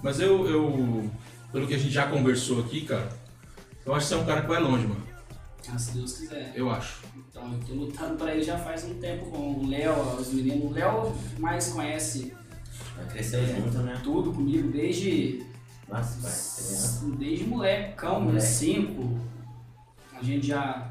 mas 0.02 0.20
eu, 0.20 0.46
eu, 0.46 1.10
pelo 1.52 1.66
que 1.66 1.74
a 1.74 1.78
gente 1.78 1.92
já 1.92 2.06
conversou 2.06 2.60
aqui, 2.60 2.82
cara, 2.82 3.08
eu 3.84 3.94
acho 3.94 4.06
que 4.06 4.14
você 4.14 4.14
é 4.14 4.22
um 4.22 4.26
cara 4.26 4.42
que 4.42 4.48
vai 4.48 4.60
longe, 4.60 4.86
mano. 4.86 5.08
Ah, 5.70 5.78
se 5.78 5.92
Deus 5.92 6.18
quiser. 6.18 6.52
Eu 6.54 6.70
acho. 6.70 7.02
Então 7.30 7.52
eu 7.52 7.60
tô 7.60 7.74
lutando 7.74 8.16
pra 8.16 8.34
ele 8.34 8.42
já 8.42 8.56
faz 8.56 8.84
um 8.84 8.94
tempo 8.94 9.26
bom. 9.30 9.60
O 9.60 9.68
Léo, 9.68 10.16
os 10.18 10.32
meninos, 10.32 10.70
o 10.70 10.72
Léo 10.72 11.14
mais 11.38 11.68
conhece 11.68 12.32
Cresceu 13.10 13.46
junto, 13.46 13.78
né? 13.78 14.00
tudo 14.02 14.32
comigo 14.32 14.70
desde. 14.70 15.42
Nossa, 15.88 16.12
pai, 16.20 16.30
criança. 16.30 17.06
Desde 17.18 17.44
molecão, 17.44 18.20
Moleque. 18.20 18.34
né? 18.34 18.40
Cinco. 18.40 19.18
A 20.14 20.22
gente 20.22 20.46
já. 20.48 20.90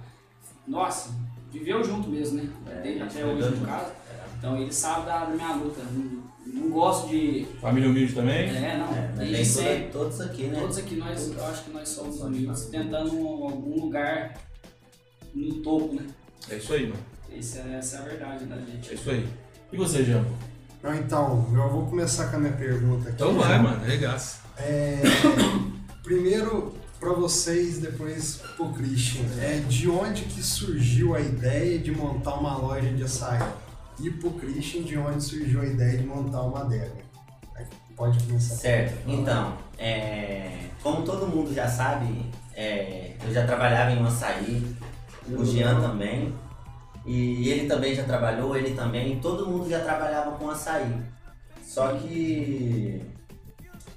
Nossa, 0.67 1.11
viveu 1.51 1.83
junto 1.83 2.09
mesmo, 2.09 2.37
né? 2.41 2.49
É, 2.67 2.81
Desde 2.81 3.03
até 3.03 3.25
hoje 3.25 3.49
no 3.55 3.65
caso. 3.65 3.91
Então 4.37 4.57
ele 4.57 4.71
sabe 4.73 5.05
da, 5.05 5.25
da 5.25 5.33
minha 5.33 5.53
luta. 5.53 5.81
Não, 5.91 6.23
não 6.45 6.69
gosto 6.69 7.09
de. 7.09 7.45
Família 7.61 7.89
humilde 7.89 8.13
também? 8.13 8.49
É, 8.49 8.77
não. 8.77 8.93
É, 8.93 9.11
desde 9.17 9.45
sempre. 9.45 9.89
todos 9.91 10.19
aqui, 10.21 10.43
né? 10.47 10.59
Todos 10.59 10.77
aqui 10.77 10.95
nós, 10.95 11.31
eu 11.31 11.45
acho 11.45 11.63
que 11.63 11.71
nós 11.71 11.89
somos 11.89 12.21
amigos, 12.23 12.65
tentando 12.65 13.09
algum 13.09 13.81
lugar 13.81 14.33
no 15.33 15.55
topo, 15.61 15.93
né? 15.95 16.07
É 16.49 16.55
isso 16.57 16.73
aí, 16.73 16.87
mano. 16.87 16.99
Essa 17.31 17.59
é, 17.59 17.73
essa 17.75 17.97
é 17.97 17.99
a 17.99 18.03
verdade 18.03 18.45
da 18.45 18.55
gente. 18.57 18.89
É 18.89 18.93
isso 18.93 19.09
aí. 19.09 19.27
E 19.71 19.77
você, 19.77 20.03
Jambo? 20.03 20.29
Não, 20.81 20.95
então, 20.95 21.45
eu 21.53 21.69
vou 21.69 21.85
começar 21.87 22.29
com 22.29 22.37
a 22.37 22.39
minha 22.39 22.53
pergunta 22.53 23.09
aqui. 23.09 23.15
Então 23.15 23.33
vai, 23.37 23.59
mano. 23.61 23.83
Regaça. 23.83 24.46
É, 24.59 25.01
primeiro 26.03 26.73
para 26.99 27.13
vocês, 27.13 27.79
depois 27.79 28.41
pro 28.55 28.69
Christian. 28.69 29.25
É, 29.39 29.59
de 29.67 29.89
onde 29.89 30.23
que 30.23 30.41
surgiu 30.41 31.15
a 31.15 31.19
ideia 31.19 31.77
de 31.77 31.91
montar 31.91 32.35
uma 32.35 32.57
loja 32.57 32.91
de 32.91 33.03
açaí? 33.03 33.41
E 33.99 34.09
pro 34.11 34.31
Christian, 34.31 34.83
de 34.83 34.97
onde 34.97 35.23
surgiu 35.23 35.61
a 35.61 35.65
ideia 35.65 35.97
de 35.97 36.05
montar 36.05 36.41
uma 36.41 36.61
adega? 36.61 37.07
Pode 37.95 38.23
começar. 38.25 38.55
Certo, 38.55 39.09
então, 39.09 39.57
é, 39.75 40.67
como 40.83 41.01
todo 41.01 41.25
mundo 41.25 41.51
já 41.51 41.67
sabe, 41.67 42.31
é, 42.55 43.15
eu 43.25 43.33
já 43.33 43.43
trabalhava 43.47 43.91
em 43.91 43.97
um 43.97 44.05
açaí, 44.05 44.75
o 45.27 45.43
Jean 45.43 45.81
também, 45.81 46.31
e 47.03 47.49
ele 47.49 47.67
também 47.67 47.95
já 47.95 48.03
trabalhou, 48.03 48.55
ele 48.55 48.75
também, 48.75 49.19
todo 49.19 49.47
mundo 49.47 49.67
já 49.67 49.79
trabalhava 49.79 50.31
com 50.37 50.47
açaí. 50.47 51.01
Só 51.63 51.93
que 51.93 53.01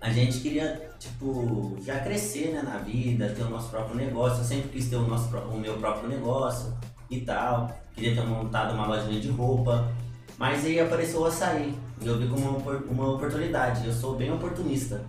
a 0.01 0.11
gente 0.11 0.41
queria, 0.41 0.91
tipo, 0.99 1.77
já 1.85 2.01
crescer 2.01 2.53
né, 2.53 2.63
na 2.63 2.79
vida, 2.79 3.29
ter 3.37 3.43
o 3.43 3.51
nosso 3.51 3.69
próprio 3.69 3.97
negócio, 3.97 4.39
eu 4.39 4.45
sempre 4.45 4.71
quis 4.71 4.89
ter 4.89 4.97
o, 4.97 5.07
nosso, 5.07 5.29
o 5.37 5.59
meu 5.59 5.77
próprio 5.77 6.09
negócio 6.09 6.75
e 7.11 7.21
tal, 7.21 7.71
queria 7.95 8.15
ter 8.15 8.27
montado 8.27 8.75
uma 8.75 8.87
lojinha 8.87 9.21
de 9.21 9.29
roupa, 9.29 9.93
mas 10.39 10.65
aí 10.65 10.81
apareceu 10.81 11.21
o 11.21 11.27
açaí. 11.27 11.75
E 12.01 12.07
eu 12.07 12.19
vi 12.19 12.27
como 12.29 12.57
uma, 12.57 12.77
uma 12.79 13.11
oportunidade. 13.11 13.87
Eu 13.87 13.93
sou 13.93 14.17
bem 14.17 14.33
oportunista. 14.33 15.05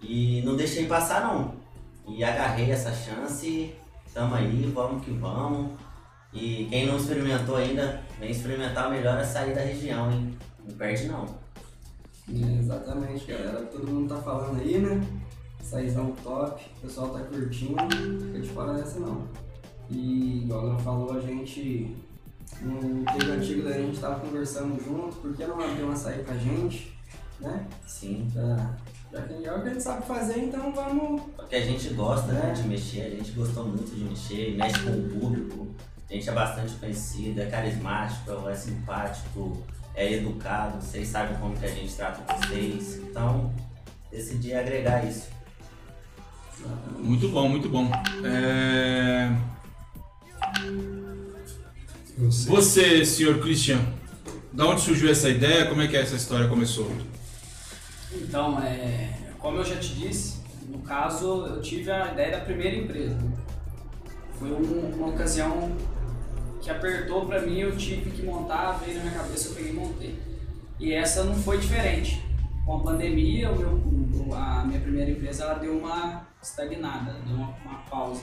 E 0.00 0.40
não 0.42 0.54
deixei 0.54 0.86
passar 0.86 1.22
não. 1.22 1.54
E 2.06 2.22
agarrei 2.22 2.70
essa 2.70 2.92
chance. 2.92 3.74
Tamo 4.14 4.36
aí, 4.36 4.70
vamos 4.72 5.04
que 5.04 5.10
vamos. 5.10 5.72
E 6.32 6.68
quem 6.70 6.86
não 6.86 6.96
experimentou 6.96 7.56
ainda, 7.56 8.00
vem 8.20 8.30
experimentar 8.30 8.86
o 8.86 8.90
melhor 8.90 9.18
açaí 9.18 9.52
da 9.52 9.60
região, 9.60 10.10
hein? 10.12 10.38
Não 10.64 10.76
perde 10.76 11.08
não. 11.08 11.26
É, 12.32 12.58
exatamente, 12.58 13.26
galera. 13.26 13.62
Todo 13.62 13.88
mundo 13.88 14.14
tá 14.14 14.20
falando 14.20 14.60
aí, 14.60 14.78
né? 14.78 15.00
Saizão 15.62 16.12
top, 16.22 16.64
o 16.78 16.80
pessoal 16.80 17.10
tá 17.10 17.20
curtindo, 17.20 17.74
não 17.74 18.26
fica 18.26 18.40
de 18.40 18.48
fora 18.48 18.74
dessa 18.74 18.98
não. 18.98 19.24
E 19.88 20.44
igual 20.44 20.68
ela 20.68 20.78
falou, 20.78 21.12
a 21.12 21.20
gente 21.20 21.96
no 22.60 23.04
tempo 23.04 23.32
antigo 23.32 23.62
da 23.62 23.72
gente 23.72 23.98
tava 23.98 24.20
conversando 24.20 24.82
junto, 24.82 25.16
por 25.16 25.34
que 25.34 25.46
não 25.46 25.60
abrir 25.60 25.84
um 25.84 25.92
açaí 25.92 26.22
pra 26.22 26.36
gente, 26.36 26.92
né? 27.38 27.66
Sim. 27.86 28.28
Pra, 28.32 28.76
já 29.12 29.22
que 29.22 29.44
é 29.44 29.52
o 29.52 29.62
que 29.62 29.68
a 29.68 29.72
gente 29.72 29.82
sabe 29.82 30.06
fazer, 30.06 30.38
então 30.38 30.72
vamos. 30.72 31.22
Porque 31.36 31.56
a 31.56 31.64
gente 31.64 31.88
gosta 31.94 32.32
né, 32.32 32.52
de 32.52 32.62
mexer, 32.64 33.02
a 33.02 33.10
gente 33.10 33.32
gostou 33.32 33.66
muito 33.66 33.94
de 33.94 34.04
mexer, 34.04 34.56
mexe 34.56 34.80
com 34.80 34.90
o 34.90 35.20
público. 35.20 35.68
A 36.08 36.12
gente 36.12 36.28
é 36.28 36.32
bastante 36.32 36.74
conhecido, 36.74 37.40
é 37.40 37.46
carismático, 37.46 38.48
é 38.48 38.54
simpático, 38.54 39.62
é 39.94 40.12
educado, 40.14 40.80
vocês 40.80 41.08
sabem 41.08 41.36
como 41.38 41.56
que 41.56 41.64
a 41.66 41.68
gente 41.68 41.92
trata 41.94 42.20
vocês. 42.36 42.96
Então, 42.98 43.52
decidi 44.10 44.54
agregar 44.54 45.04
isso. 45.06 45.28
Muito 46.98 47.28
bom, 47.28 47.48
muito 47.48 47.68
bom. 47.68 47.90
É... 48.24 49.30
Sei. 52.30 52.50
Você, 52.52 53.04
senhor 53.04 53.38
Christian, 53.40 53.80
da 54.52 54.66
onde 54.66 54.80
surgiu 54.82 55.10
essa 55.10 55.28
ideia? 55.28 55.66
Como 55.66 55.80
é 55.80 55.88
que 55.88 55.96
essa 55.96 56.16
história 56.16 56.48
começou? 56.48 56.90
Então, 58.12 58.62
é, 58.62 59.10
como 59.38 59.56
eu 59.58 59.64
já 59.64 59.76
te 59.76 59.94
disse, 59.94 60.40
no 60.68 60.80
caso 60.80 61.46
eu 61.46 61.62
tive 61.62 61.90
a 61.90 62.12
ideia 62.12 62.32
da 62.32 62.44
primeira 62.44 62.76
empresa. 62.76 63.16
Foi 64.38 64.50
um- 64.52 64.90
uma 64.96 65.08
ocasião 65.08 65.74
que 66.60 66.70
apertou 66.70 67.26
pra 67.26 67.40
mim, 67.42 67.58
eu 67.60 67.76
tive 67.76 68.10
que 68.10 68.22
montar, 68.22 68.72
veio 68.78 68.98
na 68.98 69.04
minha 69.04 69.14
cabeça, 69.14 69.48
eu 69.48 69.54
peguei 69.54 69.70
e 69.70 69.74
montei. 69.74 70.18
E 70.78 70.92
essa 70.92 71.24
não 71.24 71.34
foi 71.34 71.58
diferente. 71.58 72.22
Com 72.66 72.76
a 72.76 72.80
pandemia, 72.82 73.50
o 73.50 73.58
meu- 73.58 74.34
a 74.34 74.64
minha 74.64 74.80
primeira 74.80 75.10
empresa 75.10 75.44
ela 75.44 75.54
deu 75.54 75.76
uma, 75.78 76.26
estagnada, 76.42 77.14
deu 77.26 77.34
uma, 77.36 77.48
uma 77.64 77.78
pausa. 77.90 78.22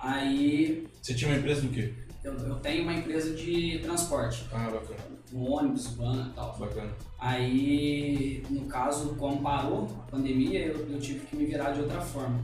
Aí 0.00 0.86
Você 1.02 1.14
tinha 1.14 1.30
uma 1.30 1.38
empresa 1.38 1.62
do 1.62 1.68
quê? 1.68 1.92
eu, 2.24 2.32
eu 2.34 2.56
tenho 2.56 2.82
uma 2.82 2.92
empresa 2.94 3.34
de 3.34 3.78
transporte, 3.82 4.46
Ah, 4.52 4.68
bacana, 4.70 4.98
um 5.32 5.50
ônibus, 5.50 5.86
van 5.94 6.28
e 6.30 6.34
tal. 6.34 6.56
bacana. 6.58 6.90
Aí, 7.18 8.42
no 8.50 8.64
caso, 8.66 9.14
como 9.16 9.40
parou 9.42 9.84
a 10.06 10.10
pandemia, 10.10 10.66
eu, 10.66 10.88
eu 10.90 10.98
tive 11.00 11.20
que 11.26 11.36
me 11.36 11.46
virar 11.46 11.70
de 11.72 11.80
outra 11.80 12.00
forma. 12.00 12.40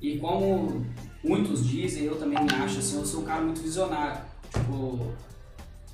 E 0.00 0.18
como 0.18 0.84
muitos 1.24 1.66
dizem, 1.66 2.04
eu 2.04 2.16
também 2.16 2.38
me 2.44 2.52
acho 2.54 2.78
assim, 2.78 2.96
eu 2.98 3.06
sou 3.06 3.22
um 3.22 3.24
cara 3.24 3.40
muito 3.42 3.60
visionário. 3.62 4.20
Tipo, 4.52 5.12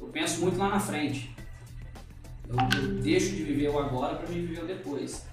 eu 0.01 0.07
penso 0.09 0.41
muito 0.41 0.59
lá 0.59 0.69
na 0.71 0.81
frente. 0.81 1.35
Eu, 2.49 2.57
eu 2.81 3.03
deixo 3.03 3.37
de 3.37 3.43
viver 3.43 3.69
o 3.69 3.79
agora 3.79 4.17
para 4.17 4.29
me 4.29 4.41
viver 4.41 4.65
o 4.65 4.67
depois. 4.67 5.27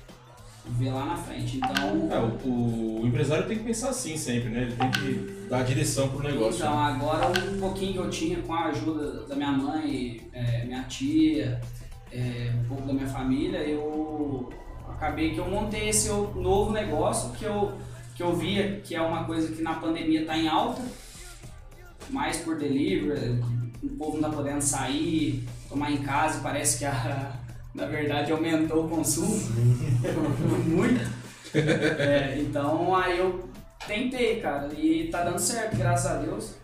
Viver 0.65 0.91
lá 0.91 1.05
na 1.05 1.15
frente. 1.17 1.57
Então, 1.57 2.09
É, 2.11 2.19
o, 2.19 3.01
o 3.01 3.07
empresário 3.07 3.47
tem 3.47 3.57
que 3.57 3.63
pensar 3.63 3.89
assim 3.89 4.17
sempre, 4.17 4.49
né? 4.49 4.63
Ele 4.63 4.75
tem 4.75 4.91
que 4.91 5.47
dar 5.47 5.63
direção 5.63 6.09
pro 6.09 6.23
negócio. 6.23 6.57
Então, 6.57 6.75
né? 6.75 6.91
agora 6.93 7.27
um 7.27 7.59
pouquinho 7.59 7.93
que 7.93 7.99
eu 7.99 8.09
tinha 8.09 8.41
com 8.41 8.53
a 8.53 8.65
ajuda 8.65 9.25
da 9.25 9.35
minha 9.35 9.51
mãe, 9.51 10.21
é, 10.33 10.65
minha 10.65 10.83
tia, 10.83 11.61
é, 12.11 12.51
um 12.59 12.67
pouco 12.67 12.87
da 12.87 12.93
minha 12.93 13.07
família, 13.07 13.59
eu 13.59 14.49
acabei 14.89 15.31
que 15.33 15.37
eu 15.37 15.47
montei 15.47 15.89
esse 15.89 16.09
novo 16.09 16.71
negócio 16.71 17.31
que 17.31 17.45
eu, 17.45 17.73
que 18.15 18.23
eu 18.23 18.35
via 18.35 18.79
que 18.83 18.95
é 18.95 19.01
uma 19.01 19.25
coisa 19.25 19.53
que 19.53 19.61
na 19.61 19.75
pandemia 19.75 20.21
está 20.21 20.37
em 20.37 20.47
alta, 20.47 20.81
mais 22.09 22.37
por 22.37 22.57
delivery, 22.57 23.41
o 23.83 23.89
povo 23.89 24.17
não 24.17 24.29
está 24.29 24.41
podendo 24.41 24.61
sair, 24.61 25.47
tomar 25.69 25.91
em 25.91 25.97
casa, 25.97 26.39
parece 26.41 26.79
que 26.79 26.85
a, 26.85 27.31
na 27.73 27.85
verdade 27.85 28.31
aumentou 28.31 28.85
o 28.85 28.89
consumo 28.89 29.35
muito. 30.65 31.09
É, 31.53 32.37
então 32.39 32.93
aí 32.95 33.17
eu 33.19 33.47
tentei, 33.87 34.41
cara, 34.41 34.69
e 34.77 35.07
tá 35.07 35.23
dando 35.23 35.39
certo, 35.39 35.77
graças 35.77 36.11
a 36.11 36.15
Deus. 36.15 36.55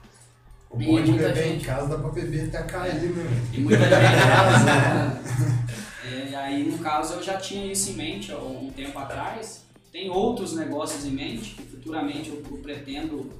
O 0.69 0.81
E 0.81 0.85
bom 0.85 1.01
de 1.01 1.11
beber 1.13 1.47
em 1.47 1.51
gente. 1.53 1.65
casa 1.65 1.87
dá 1.87 1.97
pra 1.97 2.09
beber 2.11 2.47
até 2.47 2.63
cair, 2.63 2.95
né? 2.95 3.41
E 3.53 3.59
muita 3.59 3.83
gente. 3.83 3.91
É, 6.03 6.35
aí 6.35 6.63
no 6.69 6.77
caso 6.79 7.13
eu 7.13 7.23
já 7.23 7.37
tinha 7.37 7.71
isso 7.71 7.91
em 7.91 7.93
mente 7.93 8.31
há 8.33 8.37
um 8.37 8.69
tempo 8.75 8.97
atrás. 8.99 9.63
Tem 9.93 10.09
outros 10.09 10.53
negócios 10.55 11.05
em 11.05 11.11
mente 11.11 11.51
que 11.55 11.61
futuramente 11.63 12.29
eu, 12.29 12.43
eu 12.51 12.57
pretendo 12.57 13.31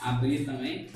abrir 0.00 0.44
também. 0.44 0.86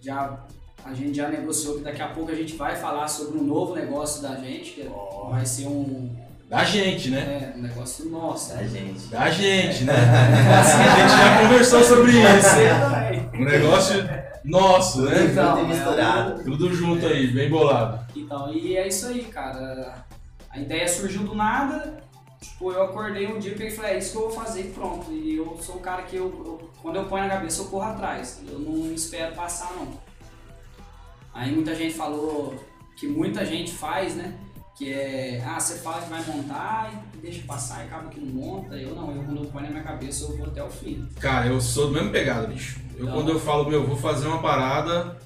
Já 0.00 0.38
a 0.84 0.94
gente 0.94 1.14
já 1.14 1.28
negociou 1.28 1.76
que 1.76 1.84
daqui 1.84 2.00
a 2.00 2.08
pouco 2.08 2.30
a 2.30 2.34
gente 2.34 2.56
vai 2.56 2.74
falar 2.74 3.06
sobre 3.06 3.38
um 3.38 3.42
novo 3.42 3.74
negócio 3.74 4.22
da 4.22 4.36
gente, 4.36 4.72
que 4.72 4.90
vai 5.30 5.44
ser 5.44 5.66
um, 5.66 6.10
Da 6.48 6.64
gente, 6.64 7.10
né? 7.10 7.52
é, 7.54 7.58
um 7.58 7.62
negócio 7.62 8.08
nosso. 8.08 8.54
Da 8.54 8.62
gente. 8.64 9.08
Da 9.08 9.30
gente, 9.30 9.84
né? 9.84 9.92
A 9.94 10.96
gente 10.96 11.10
já 11.10 11.42
conversou 11.42 11.82
sobre 11.84 12.12
isso. 12.12 13.34
Um 13.34 13.44
negócio 13.44 14.08
nosso, 14.44 15.02
né? 15.02 15.26
Então, 15.30 15.56
Tudo 15.56 15.64
é 15.64 15.68
misturado. 15.68 16.44
Tudo 16.44 16.74
junto 16.74 17.06
aí, 17.06 17.26
bem 17.28 17.50
bolado. 17.50 18.06
Então, 18.16 18.52
e 18.52 18.76
é 18.76 18.88
isso 18.88 19.06
aí, 19.06 19.24
cara. 19.24 20.06
A 20.48 20.58
ideia 20.58 20.88
surgiu 20.88 21.22
do 21.22 21.34
nada. 21.34 22.02
Tipo, 22.40 22.72
eu 22.72 22.82
acordei 22.84 23.26
um 23.26 23.38
dia 23.38 23.50
e 23.52 23.54
peguei 23.54 23.68
e 23.68 23.76
falei, 23.76 23.92
é 23.94 23.98
isso 23.98 24.12
que 24.12 24.16
eu 24.16 24.22
vou 24.22 24.30
fazer 24.30 24.60
e 24.62 24.70
pronto. 24.70 25.12
E 25.12 25.36
eu 25.36 25.58
sou 25.60 25.76
um 25.76 25.80
cara 25.80 26.02
que 26.02 26.16
eu, 26.16 26.24
eu- 26.24 26.70
quando 26.80 26.96
eu 26.96 27.04
ponho 27.04 27.24
na 27.24 27.34
cabeça, 27.34 27.60
eu 27.62 27.66
corro 27.66 27.84
atrás. 27.84 28.40
Eu 28.48 28.58
não 28.58 28.92
espero 28.94 29.34
passar, 29.34 29.72
não. 29.74 29.88
Aí 31.34 31.52
muita 31.54 31.74
gente 31.74 31.94
falou 31.94 32.54
que 32.96 33.06
muita 33.06 33.44
gente 33.44 33.72
faz, 33.72 34.14
né? 34.16 34.34
Que 34.76 34.92
é, 34.92 35.44
ah, 35.46 35.60
você 35.60 35.76
fala 35.78 36.00
que 36.02 36.08
vai 36.08 36.24
montar 36.24 36.90
e 37.14 37.18
deixa 37.18 37.42
passar 37.46 37.84
e 37.84 37.86
acaba 37.86 38.08
que 38.08 38.18
não 38.18 38.32
monta. 38.32 38.74
Eu 38.74 38.94
não, 38.94 39.14
eu 39.14 39.22
quando 39.22 39.44
eu 39.44 39.50
ponho 39.50 39.64
na 39.66 39.70
minha 39.70 39.82
cabeça, 39.82 40.24
eu 40.24 40.36
vou 40.38 40.46
até 40.46 40.64
o 40.64 40.70
fim. 40.70 41.06
Cara, 41.20 41.46
eu 41.46 41.60
sou 41.60 41.88
do 41.88 41.92
mesmo 41.92 42.10
pegado, 42.10 42.48
bicho. 42.48 42.80
Eu 42.96 43.04
Então. 43.04 43.14
quando 43.16 43.30
eu 43.32 43.38
falo, 43.38 43.68
meu, 43.68 43.86
vou 43.86 43.96
fazer 43.96 44.26
uma 44.26 44.40
parada, 44.40 45.18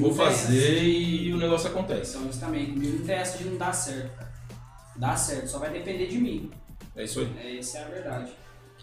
vou 0.00 0.12
fazer 0.12 0.82
e 0.82 1.32
o 1.32 1.36
negócio 1.36 1.68
acontece. 1.70 2.16
Então 2.16 2.28
isso 2.28 2.40
também, 2.40 2.66
comigo 2.72 2.98
não 2.98 3.06
tem 3.06 3.14
essa 3.14 3.38
de 3.38 3.44
não 3.44 3.56
dar 3.56 3.72
certo. 3.72 4.29
Dá 5.00 5.16
certo, 5.16 5.48
só 5.48 5.58
vai 5.58 5.70
depender 5.70 6.06
de 6.08 6.18
mim. 6.18 6.50
É 6.94 7.04
isso 7.04 7.20
aí. 7.20 7.32
É, 7.38 7.58
essa 7.58 7.78
é 7.78 7.84
a 7.84 7.88
verdade. 7.88 8.32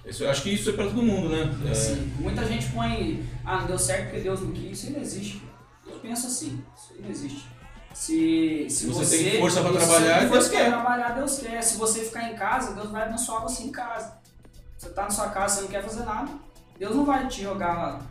Isso- 0.06 0.24
eu 0.24 0.30
acho 0.32 0.42
que 0.42 0.50
isso 0.50 0.70
é 0.70 0.74
pra 0.74 0.86
todo 0.86 1.02
mundo, 1.04 1.30
né? 1.30 1.44
É, 1.70 2.22
muita 2.22 2.44
gente 2.46 2.70
põe, 2.72 3.24
ah, 3.46 3.60
não 3.62 3.68
deu 3.68 3.78
certo 3.78 4.06
porque 4.06 4.22
Deus 4.22 4.42
não 4.42 4.52
quis, 4.52 4.78
isso 4.80 4.88
aí 4.88 4.94
não 4.94 5.02
existe. 5.02 5.42
Eu 5.86 6.00
penso 6.00 6.28
assim, 6.28 6.64
isso 6.76 6.94
aí 6.96 7.02
não 7.02 7.10
existe. 7.10 7.46
Se, 7.94 8.68
se 8.70 8.86
você 8.88 9.06
você, 9.06 9.30
tem 9.32 9.40
força 9.40 9.62
pra 9.62 9.72
se 9.72 9.78
trabalhar, 9.78 10.30
Deus 10.30 10.48
quer. 10.50 10.68
trabalhar, 10.70 11.10
Deus 11.10 11.40
quer. 11.40 11.62
Se 11.62 11.78
você 11.78 12.04
ficar 12.04 12.32
em 12.32 12.36
casa, 12.36 12.74
Deus 12.74 12.90
vai 12.92 13.04
abençoar 13.04 13.42
você 13.42 13.64
em 13.64 13.72
casa. 13.72 14.18
Você 14.78 14.90
tá 14.90 15.04
na 15.04 15.10
sua 15.10 15.30
casa, 15.30 15.56
você 15.56 15.62
não 15.62 15.68
quer 15.70 15.84
fazer 15.84 16.04
nada, 16.04 16.32
Deus 16.78 16.96
não 16.96 17.06
vai 17.06 17.28
te 17.28 17.42
jogar 17.44 18.02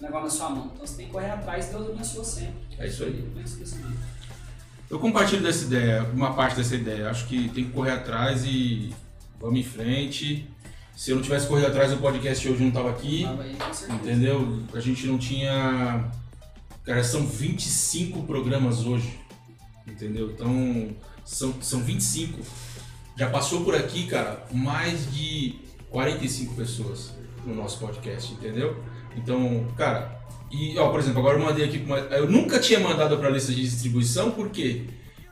negócio 0.00 0.24
na 0.24 0.30
sua 0.30 0.50
mão. 0.50 0.70
Então 0.74 0.86
você 0.86 0.96
tem 0.96 1.06
que 1.06 1.12
correr 1.12 1.30
atrás, 1.30 1.66
Deus 1.66 1.88
abençoa 1.90 2.24
sempre. 2.24 2.54
É 2.78 2.86
isso 2.86 3.04
aí. 3.04 3.18
Eu 3.24 3.32
penso 3.42 3.56
desse 3.56 3.74
jeito. 3.76 4.17
Eu 4.90 4.98
compartilho 4.98 5.42
dessa 5.42 5.64
ideia, 5.64 6.02
uma 6.14 6.32
parte 6.32 6.56
dessa 6.56 6.74
ideia. 6.74 7.10
Acho 7.10 7.26
que 7.26 7.48
tem 7.50 7.64
que 7.64 7.70
correr 7.70 7.92
atrás 7.92 8.44
e 8.44 8.94
vamos 9.38 9.60
em 9.60 9.62
frente. 9.62 10.48
Se 10.96 11.10
eu 11.10 11.16
não 11.16 11.22
tivesse 11.22 11.46
corrido 11.46 11.66
atrás, 11.66 11.92
o 11.92 11.98
podcast 11.98 12.48
hoje 12.48 12.64
não 12.64 12.70
tava 12.70 12.90
aqui. 12.90 13.22
Tava 13.22 13.42
aí, 13.42 13.56
com. 13.56 13.94
Entendeu? 13.94 14.62
A 14.72 14.80
gente 14.80 15.06
não 15.06 15.18
tinha. 15.18 16.10
Cara, 16.84 17.04
são 17.04 17.26
25 17.26 18.22
programas 18.22 18.84
hoje. 18.86 19.18
Entendeu? 19.86 20.30
Então, 20.30 20.88
são, 21.24 21.54
são 21.60 21.82
25. 21.82 22.40
Já 23.16 23.28
passou 23.28 23.64
por 23.64 23.74
aqui, 23.74 24.06
cara, 24.06 24.46
mais 24.52 25.12
de 25.12 25.56
45 25.90 26.54
pessoas 26.54 27.12
no 27.44 27.54
nosso 27.54 27.78
podcast, 27.78 28.32
entendeu? 28.32 28.82
Então, 29.16 29.66
cara, 29.76 30.17
e, 30.50 30.78
ó, 30.78 30.88
por 30.90 31.00
exemplo, 31.00 31.20
agora 31.20 31.38
eu 31.38 31.44
mandei 31.44 31.64
aqui. 31.64 31.78
pra 31.78 31.96
uma- 31.96 32.06
Eu 32.16 32.30
nunca 32.30 32.58
tinha 32.58 32.80
mandado 32.80 33.16
pra 33.18 33.30
lista 33.30 33.52
de 33.52 33.62
distribuição, 33.62 34.30
por 34.30 34.48
quê? 34.50 34.84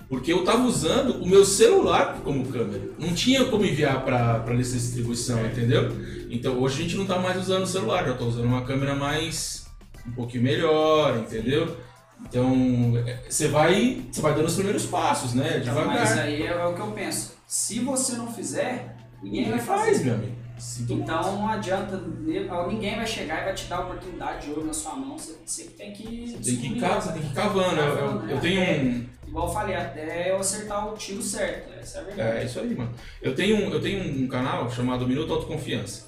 Porque 0.08 0.32
eu 0.32 0.44
tava 0.44 0.62
usando 0.64 1.20
o 1.22 1.26
meu 1.26 1.44
celular 1.44 2.20
como 2.22 2.46
câmera. 2.46 2.90
Não 2.98 3.12
tinha 3.14 3.44
como 3.46 3.64
enviar 3.64 4.04
pra, 4.04 4.38
pra 4.40 4.54
lista 4.54 4.76
de 4.76 4.82
distribuição, 4.82 5.44
entendeu? 5.44 5.90
Então 6.30 6.60
hoje 6.60 6.78
a 6.78 6.82
gente 6.82 6.96
não 6.96 7.06
tá 7.06 7.18
mais 7.18 7.36
usando 7.40 7.64
o 7.64 7.66
celular, 7.66 8.04
já 8.06 8.14
tô 8.14 8.26
usando 8.26 8.44
uma 8.44 8.62
câmera 8.64 8.94
mais. 8.94 9.66
um 10.06 10.12
pouquinho 10.12 10.44
melhor, 10.44 11.18
entendeu? 11.18 11.76
Então 12.20 12.92
é, 13.06 13.24
você 13.28 13.48
vai. 13.48 14.02
Você 14.10 14.20
vai 14.20 14.34
dando 14.34 14.46
os 14.46 14.54
primeiros 14.54 14.86
passos, 14.86 15.34
né? 15.34 15.58
Então, 15.60 15.74
mas 15.86 16.00
Devagar. 16.10 16.18
aí 16.24 16.42
é 16.46 16.64
o 16.66 16.74
que 16.74 16.80
eu 16.80 16.86
penso. 16.92 17.34
Se 17.46 17.80
você 17.80 18.16
não 18.16 18.32
fizer, 18.32 18.96
ninguém 19.22 19.40
Ninguém 19.42 19.56
vai 19.58 19.60
faz, 19.66 19.88
fazer. 19.98 20.04
meu 20.04 20.14
amigo. 20.14 20.32
Muito. 20.78 20.92
Então 20.94 21.22
não 21.36 21.48
adianta, 21.48 21.98
ninguém 21.98 22.96
vai 22.96 23.06
chegar 23.06 23.42
e 23.42 23.44
vai 23.44 23.54
te 23.54 23.66
dar 23.66 23.76
a 23.76 23.80
oportunidade 23.80 24.46
de 24.46 24.52
ouro 24.52 24.66
na 24.66 24.72
sua 24.72 24.94
mão. 24.94 25.18
Você, 25.18 25.36
você 25.44 25.64
tem 25.64 25.92
que. 25.92 26.02
Tem 26.04 26.12
que 26.12 26.22
ir 26.24 26.38
descobrir, 26.38 26.80
ca- 26.80 26.88
né? 26.94 27.00
você 27.00 27.12
tem 27.12 27.22
que 27.22 27.28
ir 27.28 27.34
cavando. 27.34 27.80
Eu, 27.80 27.96
eu- 27.98 28.28
eu 28.30 28.40
tenho 28.40 28.60
um. 28.62 29.06
Igual 29.28 29.48
eu 29.48 29.52
falei, 29.52 29.74
até 29.76 30.30
eu 30.30 30.38
acertar 30.38 30.88
o 30.88 30.94
tiro 30.96 31.20
certo. 31.22 31.72
Essa 31.78 31.98
é 31.98 32.00
a 32.00 32.04
verdade. 32.04 32.38
É 32.38 32.44
isso 32.44 32.58
aí, 32.60 32.74
mano. 32.74 32.90
Eu 33.20 33.34
tenho, 33.34 33.56
um- 33.56 33.70
eu 33.72 33.80
tenho 33.80 34.24
um 34.24 34.26
canal 34.28 34.70
chamado 34.70 35.06
Minuto 35.06 35.32
Autoconfiança. 35.32 36.06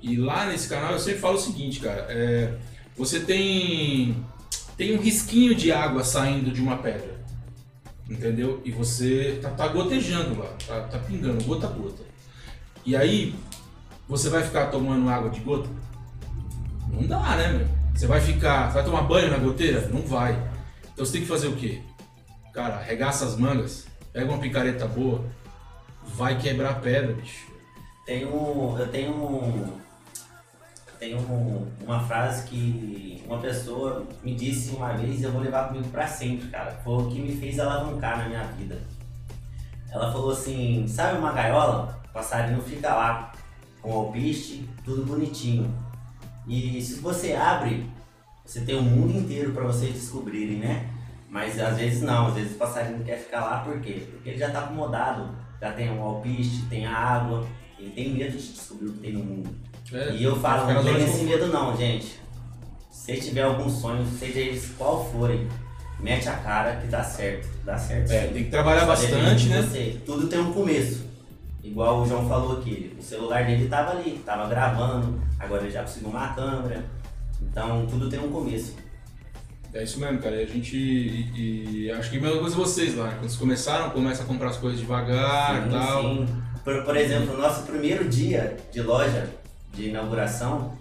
E 0.00 0.16
lá 0.16 0.46
nesse 0.46 0.68
canal 0.68 0.92
eu 0.92 0.98
sempre 0.98 1.20
falo 1.20 1.34
o 1.36 1.40
seguinte, 1.40 1.80
cara. 1.80 2.06
é, 2.08 2.54
você 2.96 3.20
tem, 3.20 4.24
tem 4.76 4.96
um 4.96 5.00
risquinho 5.00 5.54
de 5.54 5.72
água 5.72 6.04
saindo 6.04 6.50
de 6.52 6.60
uma 6.62 6.76
pedra. 6.78 7.18
Entendeu? 8.08 8.60
E 8.64 8.70
você 8.70 9.38
tá, 9.42 9.50
tá 9.50 9.68
gotejando 9.68 10.38
lá, 10.38 10.52
tá, 10.66 10.80
tá 10.82 10.98
pingando, 10.98 11.42
gota 11.44 11.66
a 11.66 11.70
gota. 11.70 12.02
E 12.84 12.96
aí, 12.96 13.34
você 14.10 14.28
vai 14.28 14.42
ficar 14.42 14.66
tomando 14.66 15.08
água 15.08 15.30
de 15.30 15.40
gota? 15.40 15.68
Não 16.88 17.06
dá, 17.06 17.36
né, 17.36 17.48
meu? 17.52 17.68
Você 17.94 18.06
vai 18.06 18.20
ficar. 18.20 18.68
Você 18.68 18.74
vai 18.74 18.84
tomar 18.84 19.02
banho 19.02 19.30
na 19.30 19.38
goteira? 19.38 19.88
Não 19.88 20.02
vai. 20.02 20.32
Então 20.92 21.04
você 21.04 21.12
tem 21.12 21.20
que 21.22 21.26
fazer 21.28 21.46
o 21.48 21.56
quê? 21.56 21.80
Cara, 22.52 22.76
arregaça 22.76 23.24
as 23.24 23.36
mangas, 23.36 23.86
pega 24.12 24.30
uma 24.30 24.38
picareta 24.40 24.86
boa, 24.86 25.24
vai 26.14 26.36
quebrar 26.36 26.70
a 26.70 26.74
pedra, 26.74 27.12
bicho. 27.14 27.46
Tem 28.04 28.26
um, 28.26 28.76
eu 28.76 28.88
tenho 28.88 29.12
um, 29.12 29.78
tenho 30.98 31.18
um- 31.18 31.70
uma 31.84 32.00
frase 32.00 32.44
que 32.48 33.22
uma 33.26 33.38
pessoa 33.38 34.04
me 34.24 34.34
disse 34.34 34.74
uma 34.74 34.92
vez 34.94 35.20
e 35.20 35.24
eu 35.24 35.30
vou 35.32 35.40
levar 35.40 35.68
comigo 35.68 35.86
pra 35.88 36.06
sempre, 36.08 36.48
cara. 36.48 36.72
Foi 36.82 36.94
o 37.04 37.06
que 37.08 37.20
me 37.20 37.36
fez 37.36 37.60
alavancar 37.60 38.18
na 38.18 38.24
minha 38.28 38.42
vida. 38.58 38.82
Ela 39.90 40.10
falou 40.12 40.32
assim, 40.32 40.86
sabe 40.88 41.18
uma 41.18 41.32
gaiola? 41.32 42.00
O 42.08 42.12
passarinho 42.12 42.60
fica 42.62 42.92
lá, 42.92 43.29
com 43.82 43.92
alpiste, 43.92 44.68
tudo 44.84 45.04
bonitinho. 45.04 45.72
E 46.46 46.80
se 46.82 47.00
você 47.00 47.32
abre, 47.32 47.86
você 48.44 48.60
tem 48.62 48.76
o 48.76 48.82
mundo 48.82 49.18
inteiro 49.18 49.52
para 49.52 49.64
vocês 49.64 49.92
descobrirem, 49.92 50.58
né? 50.58 50.88
Mas 51.28 51.60
às 51.60 51.76
vezes 51.76 52.02
não, 52.02 52.26
às 52.28 52.34
vezes 52.34 52.52
o 52.52 52.58
passarinho 52.58 52.98
não 52.98 53.04
quer 53.04 53.18
ficar 53.18 53.44
lá, 53.44 53.58
por 53.60 53.80
quê? 53.80 54.02
Porque 54.10 54.30
ele 54.30 54.38
já 54.38 54.50
tá 54.50 54.60
acomodado, 54.60 55.28
já 55.60 55.72
tem 55.72 55.90
um 55.90 56.02
alpiste, 56.02 56.66
tem 56.68 56.86
a 56.86 56.96
água, 56.96 57.46
ele 57.78 57.90
tem 57.90 58.12
medo 58.12 58.36
de 58.36 58.52
descobrir 58.52 58.88
o 58.88 58.92
que 58.94 58.98
tem 58.98 59.12
no 59.12 59.24
mundo. 59.24 59.50
É, 59.92 60.12
E 60.14 60.24
eu 60.24 60.38
falo, 60.40 60.72
não 60.72 60.82
tem 60.82 61.04
esse 61.04 61.24
medo 61.24 61.46
não, 61.46 61.76
gente. 61.76 62.18
Se 62.90 63.16
tiver 63.16 63.42
algum 63.42 63.68
sonho, 63.70 64.04
seja 64.18 64.40
eles 64.40 64.72
qual 64.76 65.08
forem, 65.12 65.48
mete 66.00 66.28
a 66.28 66.36
cara 66.36 66.76
que 66.76 66.88
dá 66.88 67.02
certo, 67.04 67.48
dá 67.64 67.78
certo. 67.78 68.10
É, 68.10 68.26
tem 68.26 68.44
que 68.44 68.50
trabalhar 68.50 68.86
bastante, 68.86 69.48
né? 69.48 69.62
Tudo 70.04 70.26
tem 70.26 70.40
um 70.40 70.52
começo. 70.52 71.09
Igual 71.62 72.00
o 72.00 72.06
João 72.06 72.26
falou 72.28 72.58
aqui, 72.58 72.96
o 72.98 73.02
celular 73.02 73.44
dele 73.44 73.68
tava 73.68 73.92
ali, 73.92 74.22
tava 74.24 74.48
gravando, 74.48 75.20
agora 75.38 75.62
ele 75.62 75.70
já 75.70 75.82
conseguiu 75.82 76.08
uma 76.10 76.32
câmera. 76.34 76.84
Então 77.42 77.86
tudo 77.86 78.08
tem 78.08 78.18
um 78.18 78.30
começo. 78.30 78.76
É 79.72 79.84
isso 79.84 80.00
mesmo, 80.00 80.18
cara. 80.18 80.36
E 80.36 80.44
a 80.44 80.46
gente. 80.46 80.76
E, 80.76 81.84
e 81.84 81.90
acho 81.92 82.10
que 82.10 82.18
a 82.18 82.20
mesma 82.20 82.40
coisa 82.40 82.56
vocês 82.56 82.96
lá. 82.96 83.08
Quando 83.10 83.20
vocês 83.22 83.36
começaram, 83.36 83.90
começa 83.90 84.22
a 84.22 84.26
comprar 84.26 84.48
as 84.48 84.56
coisas 84.56 84.80
devagar 84.80 85.66
e 85.66 85.70
tal. 85.70 86.02
sim. 86.02 86.26
Por, 86.64 86.84
por 86.84 86.96
exemplo, 86.96 87.34
o 87.34 87.38
nosso 87.38 87.62
primeiro 87.62 88.08
dia 88.08 88.56
de 88.70 88.82
loja, 88.82 89.30
de 89.72 89.88
inauguração, 89.88 90.76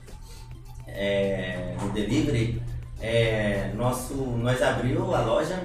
é, 0.87 1.75
no 1.81 1.91
delivery, 1.91 2.61
é, 2.99 3.71
nosso, 3.75 4.13
nós 4.13 4.61
abriu 4.61 5.13
a 5.15 5.21
loja, 5.21 5.61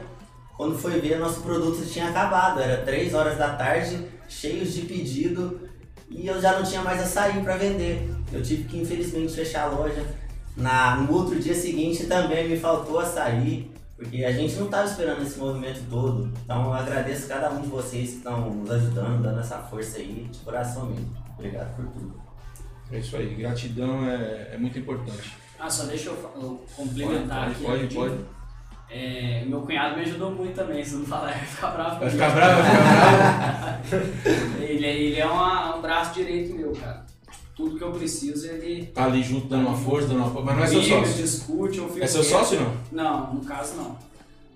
quando 0.56 0.78
foi 0.78 1.00
ver, 1.00 1.18
nosso 1.18 1.40
produto 1.40 1.84
tinha 1.86 2.08
acabado. 2.08 2.60
Era 2.60 2.82
3 2.84 3.12
horas 3.14 3.36
da 3.36 3.50
tarde, 3.50 4.06
cheios 4.28 4.72
de 4.72 4.82
pedido, 4.82 5.68
e 6.08 6.26
eu 6.26 6.40
já 6.40 6.58
não 6.58 6.64
tinha 6.64 6.82
mais 6.82 7.00
açaí 7.00 7.42
para 7.42 7.56
vender. 7.56 8.08
Eu 8.32 8.42
tive 8.42 8.64
que, 8.64 8.78
infelizmente, 8.80 9.34
fechar 9.34 9.64
a 9.64 9.70
loja. 9.70 10.04
Na, 10.56 10.96
no 10.96 11.12
outro 11.12 11.38
dia 11.40 11.54
seguinte 11.54 12.06
também 12.06 12.48
me 12.48 12.56
faltou 12.56 13.00
açaí, 13.00 13.72
porque 13.96 14.24
a 14.24 14.32
gente 14.32 14.54
não 14.54 14.66
estava 14.66 14.88
esperando 14.88 15.22
esse 15.22 15.38
movimento 15.38 15.80
todo. 15.90 16.32
Então 16.44 16.66
eu 16.66 16.72
agradeço 16.72 17.26
cada 17.26 17.50
um 17.50 17.60
de 17.60 17.68
vocês 17.68 18.10
que 18.10 18.16
estão 18.16 18.50
nos 18.50 18.70
ajudando, 18.70 19.22
dando 19.22 19.40
essa 19.40 19.58
força 19.58 19.98
aí, 19.98 20.28
de 20.30 20.38
coração 20.38 20.86
mesmo. 20.86 21.10
Obrigado 21.36 21.74
por 21.74 21.86
tudo. 21.86 22.14
É 22.92 22.98
isso 22.98 23.16
aí. 23.16 23.34
Gratidão 23.34 24.08
é, 24.08 24.50
é 24.52 24.58
muito 24.58 24.78
importante. 24.78 25.36
Ah, 25.58 25.68
só 25.68 25.84
deixa 25.84 26.10
eu, 26.10 26.64
complementar 26.76 27.46
Pode, 27.46 27.52
aqui. 27.52 27.64
pode, 27.64 27.94
pode. 27.94 28.14
É, 28.96 29.42
meu 29.44 29.60
cunhado 29.62 29.96
me 29.96 30.02
ajudou 30.02 30.30
muito 30.30 30.54
também, 30.54 30.84
se 30.84 30.94
não 30.94 31.04
falar, 31.04 31.32
vai 31.34 31.40
ficar 31.40 31.68
bravo 31.72 31.98
Vai 31.98 32.10
ficar 32.10 32.30
bravo, 32.30 32.62
vai 32.62 32.70
ficar 32.70 33.90
bravo. 33.98 34.62
Ele, 34.62 34.86
é- 34.86 34.96
ele 34.96 35.20
é 35.20 35.26
uma- 35.26 35.76
um 35.76 35.82
braço 35.82 36.14
direito 36.14 36.54
meu, 36.54 36.70
cara. 36.72 37.02
Tudo 37.56 37.76
que 37.76 37.82
eu 37.82 37.90
preciso, 37.90 38.46
ele 38.46 38.86
Tá 38.86 39.04
ali 39.06 39.22
junto, 39.22 39.48
dando 39.48 39.66
uma 39.68 39.76
força, 39.76 40.06
dando 40.08 40.18
uma 40.20 40.30
força. 40.30 40.46
Mas 40.46 40.56
não 40.56 40.62
é 40.64 40.66
seu 40.68 40.82
sócio. 40.82 41.14
discute, 41.14 41.78
eu 41.78 41.88
fico 41.88 42.04
É 42.04 42.06
seu 42.06 42.20
quieto. 42.20 42.30
sócio 42.32 42.60
não? 42.60 42.72
Não, 42.92 43.34
no 43.34 43.44
caso 43.44 43.74
não. 43.76 43.96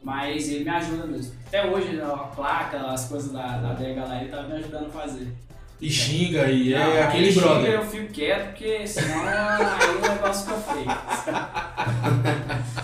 Mas 0.02 0.48
ele 0.48 0.62
me 0.64 0.70
ajuda 0.70 1.06
mesmo. 1.06 1.32
Até 1.48 1.66
hoje, 1.66 2.00
a 2.00 2.06
placa, 2.16 2.78
as 2.92 3.06
coisas 3.08 3.32
da, 3.32 3.58
da 3.58 3.70
adega 3.70 4.04
lá, 4.04 4.20
ele 4.20 4.30
tá 4.30 4.42
me 4.42 4.52
ajudando 4.52 4.86
a 4.86 4.90
fazer. 4.90 5.32
E 5.80 5.88
xinga, 5.90 6.48
e 6.50 6.74
é 6.74 6.78
Não, 6.78 7.02
aquele 7.08 7.32
brother. 7.32 7.70
Eu 7.72 7.84
fico 7.84 8.12
quieto, 8.12 8.46
porque 8.50 8.86
senão 8.86 9.22
aí 9.26 9.96
o 9.96 10.00
negócio 10.08 10.46
fica 10.46 10.58
feio. 10.72 10.86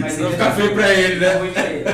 Mas 0.00 0.12
Senão 0.12 0.30
fica 0.30 0.50
feio 0.52 0.74
pra 0.74 0.92
ele, 0.92 1.20
né? 1.20 1.50
Pra 1.52 1.66
ele. 1.66 1.84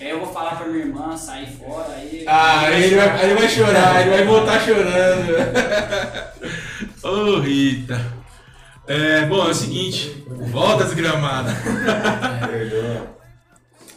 Aí 0.00 0.10
eu 0.10 0.20
vou 0.20 0.32
falar 0.32 0.56
pra 0.56 0.68
minha 0.68 0.84
irmã 0.84 1.16
sair 1.16 1.46
fora, 1.46 1.92
aí. 1.94 2.24
Ah, 2.26 2.60
aí 2.60 2.84
ele 2.84 2.96
vai, 2.96 3.08
aí 3.08 3.30
ele 3.30 3.40
vai 3.40 3.48
chorar, 3.48 4.00
ele 4.00 4.10
vai 4.10 4.24
voltar 4.24 4.60
chorando. 4.60 5.32
Ô 7.02 7.40
Rita. 7.40 8.00
É, 8.86 9.26
bom, 9.26 9.46
é 9.46 9.50
o 9.50 9.54
seguinte. 9.54 10.24
Volta 10.28 10.84
desgramada. 10.84 11.50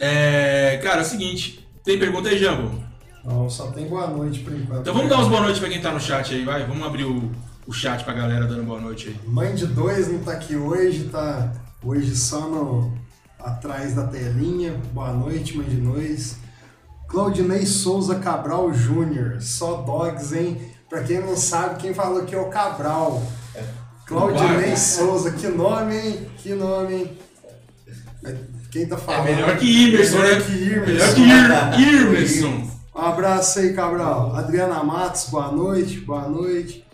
É, 0.03 0.79
cara, 0.83 1.01
é 1.01 1.03
o 1.03 1.05
seguinte. 1.05 1.69
Tem 1.83 1.99
pergunta 1.99 2.27
aí, 2.27 2.39
Jambo? 2.39 2.83
Não, 3.23 3.47
só 3.47 3.67
tem 3.67 3.87
boa 3.87 4.07
noite 4.07 4.39
por 4.39 4.51
enquanto. 4.51 4.81
Então 4.81 4.95
vamos 4.95 5.11
dar 5.11 5.17
umas 5.17 5.27
boa 5.27 5.41
noite 5.41 5.59
pra 5.59 5.69
quem 5.69 5.79
tá 5.79 5.91
no 5.91 5.99
chat 5.99 6.33
aí, 6.33 6.43
vai. 6.43 6.65
Vamos 6.65 6.83
abrir 6.87 7.03
o, 7.03 7.31
o 7.67 7.71
chat 7.71 8.03
pra 8.03 8.11
galera 8.11 8.47
dando 8.47 8.63
boa 8.63 8.81
noite 8.81 9.09
aí. 9.09 9.19
Mãe 9.27 9.53
de 9.53 9.67
dois 9.67 10.11
não 10.11 10.17
tá 10.23 10.31
aqui 10.31 10.55
hoje, 10.55 11.03
tá 11.03 11.53
hoje 11.83 12.15
só 12.15 12.41
no, 12.41 12.93
atrás 13.39 13.93
da 13.95 14.07
telinha. 14.07 14.73
Boa 14.93 15.11
noite, 15.13 15.57
mãe 15.57 15.67
de 15.67 15.77
dois. 15.77 16.38
Claudinei 17.07 17.65
Souza 17.65 18.15
Cabral 18.19 18.73
Júnior, 18.73 19.41
só 19.41 19.81
dogs, 19.81 20.33
hein? 20.33 20.61
Pra 20.89 21.03
quem 21.03 21.19
não 21.19 21.35
sabe, 21.35 21.79
quem 21.81 21.93
falou 21.93 22.21
aqui 22.21 22.35
é 22.35 22.39
o 22.39 22.50
Cabral. 22.50 23.21
Claudinei 24.05 24.67
Vai. 24.69 24.77
Souza, 24.77 25.31
que 25.31 25.47
nome, 25.47 25.95
hein? 25.95 26.27
Que 26.38 26.53
nome, 26.53 26.93
hein? 26.95 27.17
Quem 28.71 28.85
tá 28.88 28.95
É 28.95 29.00
falando? 29.00 29.25
melhor 29.25 29.57
que 29.57 29.65
Imerson, 29.88 30.17
Melhor 30.19 30.39
né? 30.39 30.45
que 30.45 30.51
Imerson. 30.51 31.19
Melhor 31.19 31.71
que 31.75 31.81
Ir 31.81 31.93
Irmerson. 31.93 32.71
Um 32.95 33.00
abraço 33.01 33.59
aí, 33.59 33.73
Cabral. 33.73 34.35
Adriana 34.35 34.83
Matos, 34.83 35.25
boa 35.29 35.51
noite, 35.51 36.00
boa 36.01 36.27
noite. 36.27 36.85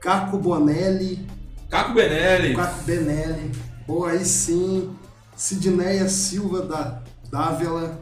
Caco 0.00 0.38
Bonelli, 0.38 1.26
Caco 1.70 1.94
Benelli. 1.94 2.54
Caco 2.54 2.82
Benelli, 2.82 3.50
boa 3.86 4.10
aí 4.10 4.24
sim. 4.24 4.90
Sidneia 5.36 6.08
Silva 6.08 6.62
da 6.62 7.02
Dávila, 7.30 8.00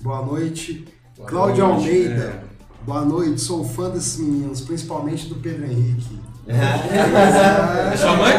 boa 0.00 0.22
noite. 0.24 0.86
Boa 1.16 1.28
Cláudio 1.28 1.66
noite, 1.66 1.80
Almeida, 1.88 2.14
né? 2.26 2.40
boa 2.84 3.04
noite. 3.04 3.40
Sou 3.40 3.64
fã 3.64 3.90
desses 3.90 4.18
meninos, 4.18 4.60
principalmente 4.60 5.28
do 5.28 5.36
Pedro 5.36 5.64
Henrique. 5.64 6.20
É 6.48 7.96
sua 7.96 8.16
mãe? 8.16 8.34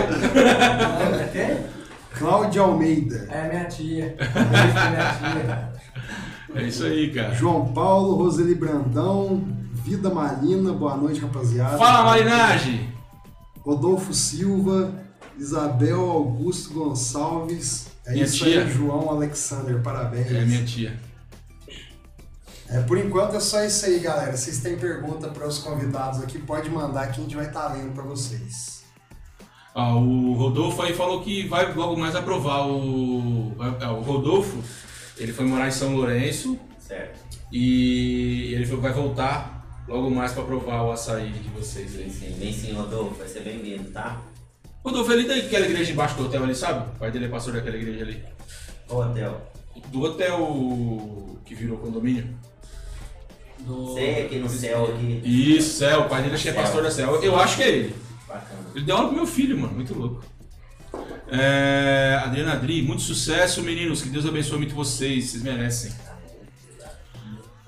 É 1.19 1.27
quem? 1.33 1.65
Cláudio 2.17 2.63
Almeida, 2.63 3.27
É 3.29 3.49
minha 3.49 3.65
tia. 3.65 4.15
Pra 4.17 4.45
minha 4.89 5.13
tia. 5.13 5.73
É 6.55 6.63
isso 6.63 6.86
aí, 6.86 7.13
cara. 7.13 7.33
João 7.33 7.73
Paulo, 7.73 8.15
Roseli 8.15 8.55
Brandão, 8.55 9.43
Vida 9.73 10.10
Marina, 10.10 10.71
boa 10.71 10.95
noite, 10.95 11.19
rapaziada. 11.19 11.77
Fala, 11.77 12.05
Marinagem. 12.05 12.89
Rodolfo 13.60 14.13
Silva, 14.13 14.93
Isabel 15.38 16.00
Augusto 16.10 16.73
Gonçalves. 16.73 17.88
É 18.06 18.13
Minha 18.13 18.26
isso 18.26 18.43
tia. 18.45 18.63
aí, 18.63 18.69
João 18.71 19.10
Alexander, 19.10 19.82
parabéns. 19.82 20.32
É 20.32 20.45
minha 20.45 20.63
tia. 20.65 21.00
É, 22.69 22.82
por 22.82 22.97
enquanto 22.97 23.36
é 23.36 23.39
só 23.39 23.63
isso 23.63 23.86
aí, 23.86 24.00
galera. 24.00 24.36
Vocês 24.36 24.60
têm 24.60 24.78
pergunta 24.78 25.30
para 25.30 25.47
os 25.47 25.60
convidados 25.60 26.21
aqui, 26.21 26.38
pode 26.39 26.69
mandar 26.69 27.08
que 27.12 27.19
a 27.19 27.23
gente 27.23 27.36
vai 27.36 27.47
estar 27.47 27.73
lendo 27.73 27.93
para 27.93 28.04
vocês. 28.04 28.84
Ah, 29.73 29.95
o 29.95 30.34
Rodolfo 30.34 30.82
aí 30.82 30.93
falou 30.93 31.21
que 31.21 31.47
vai 31.47 31.71
logo 31.73 31.95
mais 31.97 32.15
aprovar 32.15 32.67
o. 32.67 33.56
ah, 33.60 33.91
O 33.93 34.02
Rodolfo, 34.02 34.58
ele 35.17 35.32
foi 35.32 35.45
morar 35.45 35.67
em 35.67 35.71
São 35.71 35.95
Lourenço 35.95 36.58
Certo. 36.80 37.19
e 37.52 38.54
ele 38.54 38.65
vai 38.65 38.91
voltar 38.91 39.84
logo 39.88 40.10
mais 40.10 40.32
pra 40.34 40.43
provar 40.43 40.82
o 40.84 40.91
açaí 40.91 41.32
de 41.32 41.50
vocês 41.50 41.93
Vem 41.93 42.06
aí. 42.06 42.12
sim, 42.12 42.36
vem 42.39 42.52
sim, 42.54 42.73
Rodolfo. 42.73 43.15
Vai 43.19 43.28
ser 43.28 43.41
bem-vindo, 43.41 43.91
tá? 43.91 44.19
Rodolfo, 44.83 45.11
ele 45.11 45.27
daquela 45.27 45.65
igreja 45.65 45.91
embaixo 45.91 46.15
do 46.15 46.25
hotel 46.25 46.43
ali, 46.43 46.55
sabe? 46.55 46.89
O 46.89 46.99
pai 46.99 47.11
dele 47.11 47.25
é 47.25 47.29
pastor 47.29 47.53
daquela 47.53 47.75
igreja 47.75 48.03
ali. 48.03 48.23
Ô, 48.89 48.97
hotel. 48.97 49.51
Do 49.87 50.01
hotel 50.01 51.39
que 51.45 51.55
virou 51.55 51.77
condomínio. 51.77 52.37
Do... 53.59 53.93
Sei 53.95 54.25
aqui 54.25 54.39
no 54.39 54.49
céu 54.49 54.85
aqui. 54.85 55.21
Isso, 55.25 55.79
Céu, 55.79 56.01
o 56.01 56.09
pai 56.09 56.21
dele 56.21 56.35
acho 56.35 56.43
que 56.43 56.49
é 56.49 56.53
pastor 56.53 56.83
da 56.83 56.91
Céu. 56.91 57.21
Eu 57.21 57.39
acho 57.39 57.57
que 57.57 57.63
é 57.63 57.69
ele. 57.69 57.95
Bacana. 58.27 58.59
Ele 58.75 58.85
deu 58.85 58.95
aula 58.95 59.07
pro 59.07 59.17
meu 59.17 59.27
filho, 59.27 59.57
mano, 59.57 59.73
muito 59.73 59.93
louco. 59.93 60.23
É, 61.29 62.21
Adriana 62.23 62.53
Adri, 62.53 62.81
muito 62.81 63.01
sucesso, 63.01 63.61
meninos. 63.61 64.01
Que 64.01 64.09
Deus 64.09 64.25
abençoe 64.25 64.57
muito 64.57 64.75
vocês, 64.75 65.31
vocês 65.31 65.43
merecem. 65.43 65.91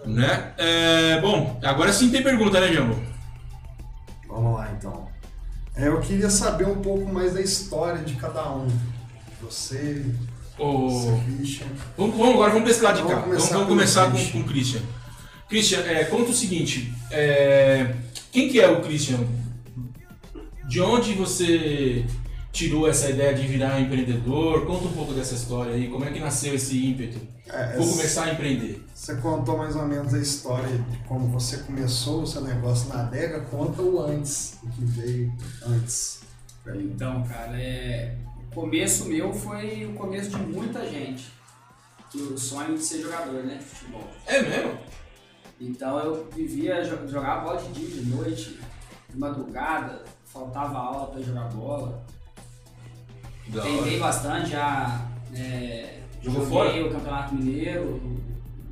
Né? 0.05 0.53
É, 0.57 1.19
bom, 1.19 1.59
agora 1.63 1.91
sim 1.91 2.09
tem 2.09 2.23
pergunta, 2.23 2.59
né, 2.59 2.71
Jambo? 2.71 3.01
Vamos 4.27 4.57
lá 4.57 4.71
então. 4.71 5.08
É, 5.79 5.87
eu 5.87 6.01
queria 6.01 6.29
saber 6.29 6.67
um 6.67 6.81
pouco 6.81 7.09
mais 7.11 7.33
da 7.33 7.41
história 7.41 8.03
de 8.03 8.15
cada 8.15 8.51
um. 8.53 8.67
Você, 9.41 10.05
seu 10.57 11.21
Christian. 11.25 11.67
Vamos, 11.97 12.17
vamos 12.17 12.33
agora, 12.33 12.51
vamos 12.51 12.67
pescar 12.67 12.93
de 12.93 13.01
Vamos 13.01 13.15
cá. 13.15 13.21
Vamos, 13.21 13.47
começar 13.47 13.53
vamos 13.53 13.67
pelo 13.67 13.77
começar 13.77 14.05
com, 14.05 14.11
Christian. 14.11 14.31
com 14.33 14.39
o 14.39 14.51
Christian. 14.51 14.81
Christian, 15.47 15.79
é, 15.79 16.03
conta 16.03 16.31
o 16.31 16.33
seguinte: 16.33 16.93
é, 17.09 17.95
quem 18.29 18.49
que 18.49 18.59
é 18.59 18.69
o 18.69 18.81
Christian? 18.81 19.19
De 20.67 20.81
onde 20.81 21.13
você 21.13 22.05
tirou 22.59 22.87
essa 22.89 23.09
ideia 23.09 23.33
de 23.33 23.47
virar 23.47 23.79
empreendedor? 23.79 24.65
Conta 24.65 24.85
um 24.85 24.91
pouco 24.91 25.13
dessa 25.13 25.33
história 25.33 25.73
aí. 25.73 25.87
Como 25.87 26.03
é 26.03 26.11
que 26.11 26.19
nasceu 26.19 26.53
esse 26.53 26.77
ímpeto? 26.85 27.19
É, 27.47 27.77
Vou 27.77 27.87
começar 27.87 28.25
a 28.25 28.33
empreender. 28.33 28.83
Você 28.93 29.15
contou 29.15 29.57
mais 29.57 29.75
ou 29.77 29.85
menos 29.85 30.13
a 30.13 30.19
história 30.19 30.67
de 30.67 30.97
como 31.07 31.27
você 31.27 31.57
começou 31.59 32.23
o 32.23 32.27
seu 32.27 32.41
negócio 32.41 32.89
na 32.89 33.03
adega. 33.03 33.39
Conta 33.41 33.81
o 33.81 34.01
antes, 34.01 34.57
o 34.61 34.67
que 34.69 34.83
veio 34.83 35.33
antes. 35.65 36.19
Então, 36.75 37.23
cara, 37.23 37.59
é... 37.59 38.15
o 38.51 38.53
começo 38.53 39.05
meu 39.05 39.33
foi 39.33 39.85
o 39.85 39.93
começo 39.93 40.29
de 40.31 40.37
muita 40.37 40.85
gente. 40.85 41.31
Que 42.11 42.17
o 42.17 42.37
sonho 42.37 42.75
de 42.75 42.83
ser 42.83 43.01
jogador, 43.01 43.43
né? 43.43 43.55
De 43.55 43.63
futebol. 43.63 44.03
É 44.27 44.41
mesmo? 44.41 44.77
Então 45.61 45.97
eu 45.99 46.27
vivia, 46.35 46.83
jo- 46.83 47.07
jogava 47.07 47.41
bola 47.45 47.61
de 47.61 47.71
dia, 47.71 48.01
de 48.01 48.09
noite, 48.09 48.59
de 49.09 49.17
madrugada, 49.17 50.03
faltava 50.25 50.77
aula 50.77 51.07
pra 51.07 51.21
jogar 51.21 51.45
bola. 51.49 52.03
Da 53.49 53.61
Tentei 53.61 53.91
hora. 53.93 53.99
bastante, 53.99 54.49
já 54.51 55.05
é, 55.35 55.99
Jogou 56.21 56.45
joguei 56.45 56.83
o 56.83 56.91
Campeonato 56.91 57.35
Mineiro, 57.35 58.19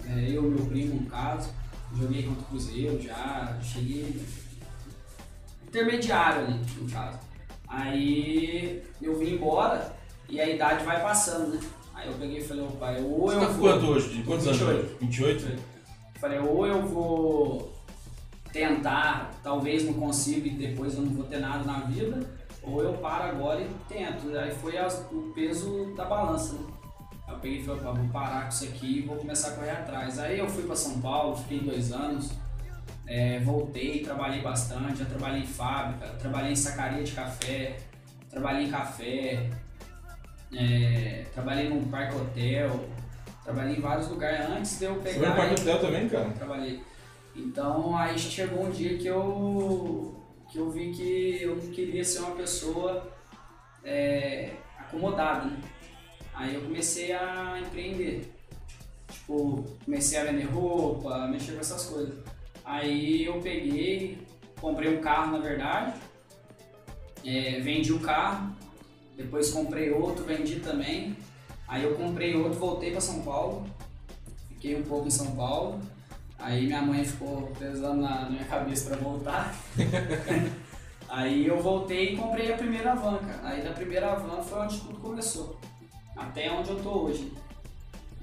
é, 0.06 0.30
eu 0.30 0.46
e 0.46 0.50
meu 0.56 0.66
primo 0.66 1.02
no 1.02 1.10
caso, 1.10 1.50
joguei 1.96 2.24
contra 2.24 2.42
o 2.42 2.46
Cruzeiro 2.46 3.02
já, 3.02 3.58
cheguei 3.62 4.22
intermediário 5.68 6.42
ali 6.46 6.62
no 6.80 6.90
caso. 6.92 7.20
Aí 7.68 8.84
eu 9.02 9.18
vim 9.18 9.34
embora 9.34 9.94
e 10.30 10.40
a 10.40 10.48
idade 10.50 10.84
vai 10.86 11.02
passando, 11.02 11.54
né? 11.56 11.60
Aí 11.94 12.08
eu 12.08 12.14
peguei 12.14 12.38
e 12.38 12.44
falei, 12.44 12.64
ô 12.64 12.68
pai, 12.68 13.02
ou 13.02 13.28
Você 13.28 13.36
eu 13.36 13.40
tá 13.40 13.48
vou. 13.48 13.70
quanto 13.70 13.86
hoje? 13.88 14.10
De 14.10 14.24
quantos 14.24 14.48
anos? 14.48 14.60
28. 14.60 14.98
28? 15.02 15.64
Falei, 16.20 16.40
ou 16.40 16.66
eu 16.68 16.86
vou 16.86 17.74
tentar, 18.52 19.32
talvez 19.44 19.86
não 19.86 19.94
consiga 19.94 20.48
e 20.48 20.52
depois 20.52 20.94
eu 20.96 21.02
não 21.02 21.12
vou 21.12 21.26
ter 21.26 21.40
nada 21.40 21.64
na 21.64 21.80
vida, 21.82 22.20
ou 22.68 22.82
eu 22.84 22.94
paro 22.94 23.30
agora 23.30 23.62
e 23.62 23.70
tento. 23.88 24.36
Aí 24.38 24.52
foi 24.52 24.78
as- 24.78 25.06
o 25.12 25.32
peso 25.34 25.94
da 25.96 26.06
balança, 26.06 26.54
né? 26.54 26.60
Aí 27.28 27.34
Eu 27.34 27.40
peguei 27.40 27.60
e 27.60 27.64
falei, 27.64 27.82
"Pá, 27.84 27.92
vou 27.92 28.08
parar 28.10 28.42
com 28.44 28.50
isso 28.50 28.64
aqui 28.66 29.00
e 29.00 29.02
vou 29.02 29.18
começar 29.18 29.50
a 29.50 29.52
correr 29.52 29.72
atrás. 29.72 30.18
Aí 30.20 30.40
eu 30.40 30.48
fui 30.48 30.64
para 30.64 30.76
São 30.76 31.00
Paulo, 31.02 31.36
fiquei 31.36 31.60
dois 31.60 31.92
anos, 31.92 32.32
é, 33.06 33.40
voltei, 33.40 34.02
trabalhei 34.02 34.42
bastante, 34.42 35.00
já 35.00 35.06
trabalhei 35.06 35.42
em 35.42 35.46
fábrica, 35.46 36.08
trabalhei 36.20 36.52
em 36.54 36.56
sacaria 36.56 37.04
de 37.04 37.12
café, 37.12 37.78
trabalhei 38.30 38.66
em 38.68 38.70
café, 38.72 39.50
é, 40.54 41.26
trabalhei 41.34 41.70
num 41.70 41.86
parque 41.90 42.16
hotel, 42.16 42.86
trabalhei 43.44 43.76
em 43.78 43.82
vários 43.82 44.08
lugares 44.10 44.50
antes 44.50 44.80
de 44.80 44.86
eu 44.86 44.96
Você 44.96 45.14
pegar. 45.14 45.20
vai 45.20 45.30
no 45.30 45.36
Parque 45.56 45.62
Hotel 45.62 45.80
também, 45.82 46.10
cara? 46.10 46.30
trabalhei. 46.32 46.82
Então 47.36 47.96
aí 47.96 48.18
chegou 48.18 48.66
um 48.66 48.72
dia 48.72 48.98
que 48.98 49.08
eu 49.08 50.16
que 50.50 50.58
eu 50.58 50.70
vi 50.70 50.92
que 50.92 51.42
eu 51.42 51.56
não 51.56 51.68
queria 51.72 52.04
ser 52.04 52.20
uma 52.20 52.36
pessoa 52.36 53.12
é, 53.84 54.54
acomodada, 54.78 55.46
né? 55.46 55.62
Aí 56.34 56.54
eu 56.54 56.62
comecei 56.62 57.14
a 57.14 57.60
empreender. 57.60 58.32
Tipo, 59.10 59.66
comecei 59.84 60.20
a 60.20 60.26
vender 60.26 60.46
roupa, 60.46 61.28
mexer 61.28 61.54
com 61.54 61.60
essas 61.60 61.86
coisas. 61.86 62.18
Aí 62.64 63.26
eu 63.26 63.40
peguei, 63.40 64.20
comprei 64.60 64.96
um 64.96 65.02
carro 65.02 65.32
na 65.32 65.40
verdade, 65.40 65.94
é, 67.26 67.60
vendi 67.60 67.92
o 67.92 68.00
carro, 68.00 68.56
depois 69.16 69.52
comprei 69.52 69.90
outro, 69.92 70.24
vendi 70.26 70.60
também. 70.60 71.16
Aí 71.68 71.84
eu 71.84 71.96
comprei 71.96 72.36
outro, 72.36 72.60
voltei 72.60 72.92
para 72.92 73.02
São 73.02 73.22
Paulo, 73.22 73.66
fiquei 74.50 74.76
um 74.76 74.84
pouco 74.84 75.08
em 75.08 75.12
São 75.12 75.36
Paulo. 75.36 75.82
Aí 76.40 76.68
minha 76.68 76.82
mãe 76.82 77.04
ficou 77.04 77.52
pesando 77.58 78.02
na, 78.02 78.22
na 78.22 78.30
minha 78.30 78.46
cabeça 78.46 78.90
pra 78.90 78.98
voltar. 78.98 79.56
Aí 81.10 81.48
eu 81.48 81.62
voltei 81.62 82.14
e 82.14 82.18
comprei 82.18 82.54
a 82.54 82.58
primeira 82.58 82.94
van, 82.94 83.18
cara. 83.18 83.40
Aí 83.44 83.62
da 83.64 83.72
primeira 83.72 84.16
van 84.16 84.42
foi 84.42 84.60
onde 84.60 84.80
tudo 84.82 85.00
começou. 85.00 85.60
Até 86.16 86.52
onde 86.52 86.70
eu 86.70 86.84
tô 86.84 87.06
hoje. 87.06 87.32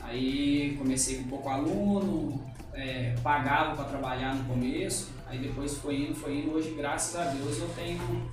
Aí 0.00 0.76
comecei 0.76 1.18
com 1.18 1.28
pouco 1.28 1.48
aluno, 1.48 2.40
é, 2.74 3.14
pagava 3.22 3.74
para 3.74 3.84
trabalhar 3.84 4.34
no 4.34 4.44
começo, 4.44 5.10
aí 5.26 5.38
depois 5.38 5.78
foi 5.78 6.02
indo, 6.02 6.14
foi 6.14 6.38
indo. 6.38 6.52
Hoje, 6.52 6.74
graças 6.76 7.16
a 7.16 7.24
Deus, 7.30 7.58
eu 7.58 7.68
tenho, 7.70 8.30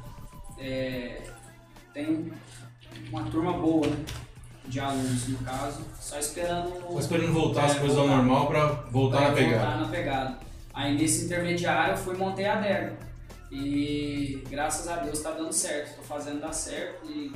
é, 0.57 1.23
tenho 1.93 2.31
uma 3.09 3.23
turma 3.23 3.53
boa, 3.53 3.87
né? 3.87 4.05
De 4.71 4.79
alunos, 4.79 5.27
no 5.27 5.37
caso, 5.39 5.81
só 5.99 6.17
esperando. 6.17 6.71
Tô 6.87 6.97
esperando 6.97 7.33
voltar 7.33 7.65
as 7.65 7.75
É, 7.75 7.79
coisas 7.79 7.97
ao 7.97 8.07
normal 8.07 8.47
pra 8.47 8.65
voltar 8.89 9.17
Pra 9.17 9.27
na 9.29 9.35
pegada. 9.35 9.57
voltar 9.65 9.77
na 9.81 9.87
pegada. 9.89 10.37
Aí 10.73 10.95
nesse 10.97 11.25
intermediário 11.25 11.93
eu 11.93 11.97
fui 11.97 12.15
montei 12.15 12.45
a 12.45 12.53
adega. 12.57 12.93
E 13.51 14.41
graças 14.49 14.87
a 14.87 14.95
Deus 14.97 15.19
tá 15.19 15.31
dando 15.31 15.51
certo, 15.51 15.97
tô 15.97 16.03
fazendo 16.03 16.39
dar 16.39 16.53
certo 16.53 17.05
e 17.05 17.33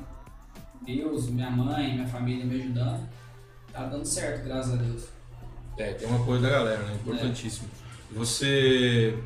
Deus, 0.82 1.28
minha 1.30 1.50
mãe, 1.52 1.96
minha 1.96 2.08
família 2.08 2.46
me 2.46 2.56
ajudando. 2.56 3.06
Tá 3.74 3.84
dando 3.84 4.06
certo, 4.06 4.46
graças 4.46 4.74
a 4.74 4.78
Deus. 4.78 5.04
É, 5.78 5.92
tem 5.92 6.08
uma 6.08 6.24
coisa 6.24 6.44
da 6.44 6.50
galera, 6.50 6.84
né? 6.84 6.94
Importantíssimo. 7.02 7.68
Você 8.14 9.20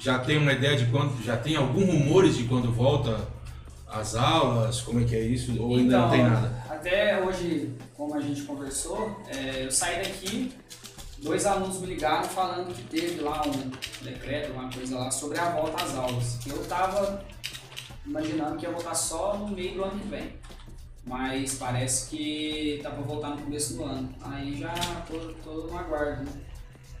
já 0.00 0.18
tem 0.18 0.36
uma 0.36 0.52
ideia 0.52 0.76
de 0.76 0.86
quando. 0.86 1.22
Já 1.24 1.36
tem 1.36 1.54
algum 1.54 1.84
rumores 1.86 2.36
de 2.36 2.42
quando 2.44 2.72
volta 2.72 3.20
as 3.86 4.16
aulas? 4.16 4.80
Como 4.80 5.00
é 5.00 5.04
que 5.04 5.14
é 5.14 5.20
isso? 5.20 5.56
Ou 5.62 5.76
ainda 5.76 5.96
não 6.00 6.10
tem 6.10 6.22
nada? 6.24 6.61
Até 6.82 7.22
hoje, 7.22 7.72
como 7.96 8.12
a 8.16 8.20
gente 8.20 8.42
conversou, 8.42 9.16
é, 9.28 9.64
eu 9.64 9.70
saí 9.70 9.98
daqui, 9.98 10.52
dois 11.18 11.46
alunos 11.46 11.80
me 11.80 11.86
ligaram 11.86 12.24
falando 12.24 12.74
que 12.74 12.82
teve 12.82 13.20
lá 13.20 13.40
um 13.46 14.04
decreto, 14.04 14.50
uma 14.50 14.68
coisa 14.68 14.98
lá, 14.98 15.08
sobre 15.08 15.38
a 15.38 15.50
volta 15.50 15.80
às 15.80 15.94
aulas. 15.94 16.44
Eu 16.44 16.64
tava 16.64 17.24
imaginando 18.04 18.56
que 18.56 18.66
ia 18.66 18.72
voltar 18.72 18.96
só 18.96 19.38
no 19.38 19.46
meio 19.46 19.74
do 19.74 19.84
ano 19.84 20.00
que 20.00 20.08
vem. 20.08 20.32
Mas 21.04 21.54
parece 21.54 22.10
que 22.10 22.80
tá 22.82 22.90
pra 22.90 23.02
voltar 23.02 23.30
no 23.30 23.42
começo 23.42 23.74
do 23.74 23.84
ano. 23.84 24.12
Aí 24.20 24.58
já 24.58 24.74
tô, 25.08 25.18
tô 25.44 25.68
no 25.68 25.78
aguardo, 25.78 26.24
né? 26.24 26.32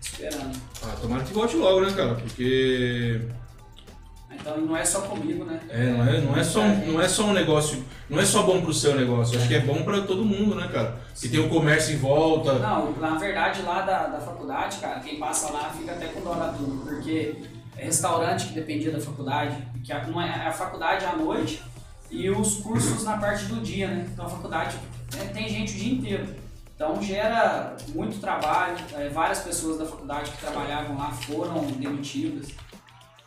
Esperando. 0.00 0.62
Ah, 0.80 0.96
tomara 1.00 1.24
que 1.24 1.34
volte 1.34 1.56
logo, 1.56 1.80
né, 1.80 1.92
cara? 1.92 2.14
Porque 2.14 3.20
Então 4.34 4.56
não 4.60 4.76
é 4.76 4.84
só 4.84 5.02
comigo, 5.02 5.44
né? 5.44 5.60
é, 5.68 5.86
não, 5.86 6.06
é, 6.08 6.20
não, 6.20 6.36
é 6.36 6.42
só, 6.44 6.60
um- 6.60 6.92
não 6.92 7.00
é 7.00 7.08
só 7.08 7.24
um 7.24 7.32
negócio. 7.32 7.84
Não 8.10 8.18
é 8.20 8.24
só 8.24 8.42
bom 8.42 8.60
pro 8.60 8.72
seu 8.74 8.94
negócio. 8.94 9.38
Acho 9.38 9.48
que 9.48 9.54
é 9.54 9.60
bom 9.60 9.82
pra 9.82 10.00
todo 10.02 10.24
mundo, 10.24 10.54
né, 10.54 10.68
cara? 10.72 10.96
Que 11.18 11.28
tem 11.28 11.40
o 11.40 11.48
comércio 11.48 11.94
em 11.94 11.98
volta. 11.98 12.54
Não, 12.54 12.92
na 12.98 13.16
verdade 13.16 13.62
lá 13.62 13.82
da, 13.82 14.06
da 14.08 14.20
faculdade, 14.20 14.78
cara, 14.78 15.00
quem 15.00 15.18
passa 15.18 15.50
lá 15.52 15.70
fica 15.70 15.92
até 15.92 16.06
com 16.06 16.20
dó 16.20 16.34
da 16.34 16.48
turma, 16.52 16.84
porque 16.84 17.36
é 17.76 17.84
restaurante 17.84 18.46
que 18.48 18.54
dependia 18.54 18.90
da 18.90 19.00
faculdade, 19.00 19.56
que 19.84 19.92
a, 19.92 20.06
não 20.06 20.20
é, 20.20 20.46
a 20.46 20.52
faculdade 20.52 21.04
à 21.06 21.16
noite 21.16 21.62
e 22.10 22.28
os 22.30 22.56
cursos 22.56 23.04
na 23.04 23.16
parte 23.16 23.46
do 23.46 23.60
dia, 23.62 23.88
né? 23.88 24.06
Então 24.12 24.26
a 24.26 24.28
faculdade 24.28 24.76
né, 25.14 25.30
tem 25.32 25.48
gente 25.48 25.72
o 25.74 25.76
dia 25.78 25.92
inteiro. 25.94 26.26
Então 26.74 27.00
gera 27.02 27.76
muito 27.94 28.20
trabalho, 28.20 28.76
é, 28.94 29.08
várias 29.08 29.38
pessoas 29.40 29.78
da 29.78 29.86
faculdade 29.86 30.30
que 30.32 30.38
trabalhavam 30.38 30.96
lá 30.98 31.10
foram 31.12 31.62
demitidas. 31.78 32.48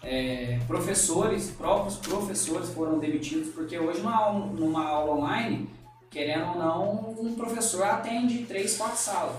É, 0.07 0.59
professores, 0.67 1.49
próprios 1.49 1.95
professores 1.95 2.69
foram 2.69 2.99
demitidos, 2.99 3.49
porque 3.55 3.77
hoje 3.79 3.99
numa, 4.01 4.15
aula- 4.15 4.45
numa 4.45 4.85
aula 4.87 5.13
online, 5.13 5.67
querendo 6.11 6.49
ou 6.49 6.59
não, 6.59 7.15
um 7.19 7.33
professor 7.35 7.83
atende 7.83 8.45
três, 8.45 8.77
quatro 8.77 8.97
salas. 8.97 9.35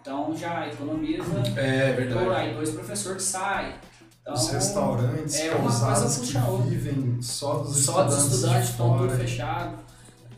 Então 0.00 0.34
já 0.36 0.66
economiza 0.68 1.22
É 1.56 1.92
por 1.92 1.96
verdade. 2.04 2.30
aí 2.30 2.54
dois 2.54 2.70
professores 2.70 3.22
que 3.24 3.28
saem. 3.30 3.74
Então, 4.22 4.34
Os 4.34 4.48
restaurantes, 4.50 5.34
é 5.36 5.54
uma 5.54 5.70
coisa 5.70 6.18
puxa 6.20 6.40
que 6.62 6.68
vivem 6.68 7.22
só 7.22 7.54
dos 7.58 7.84
só 7.84 8.02
dos 8.04 8.14
estudantes, 8.16 8.34
estudantes 8.34 8.64
de 8.66 8.70
estão 8.72 8.98
tudo 8.98 9.10
fechado. 9.16 9.78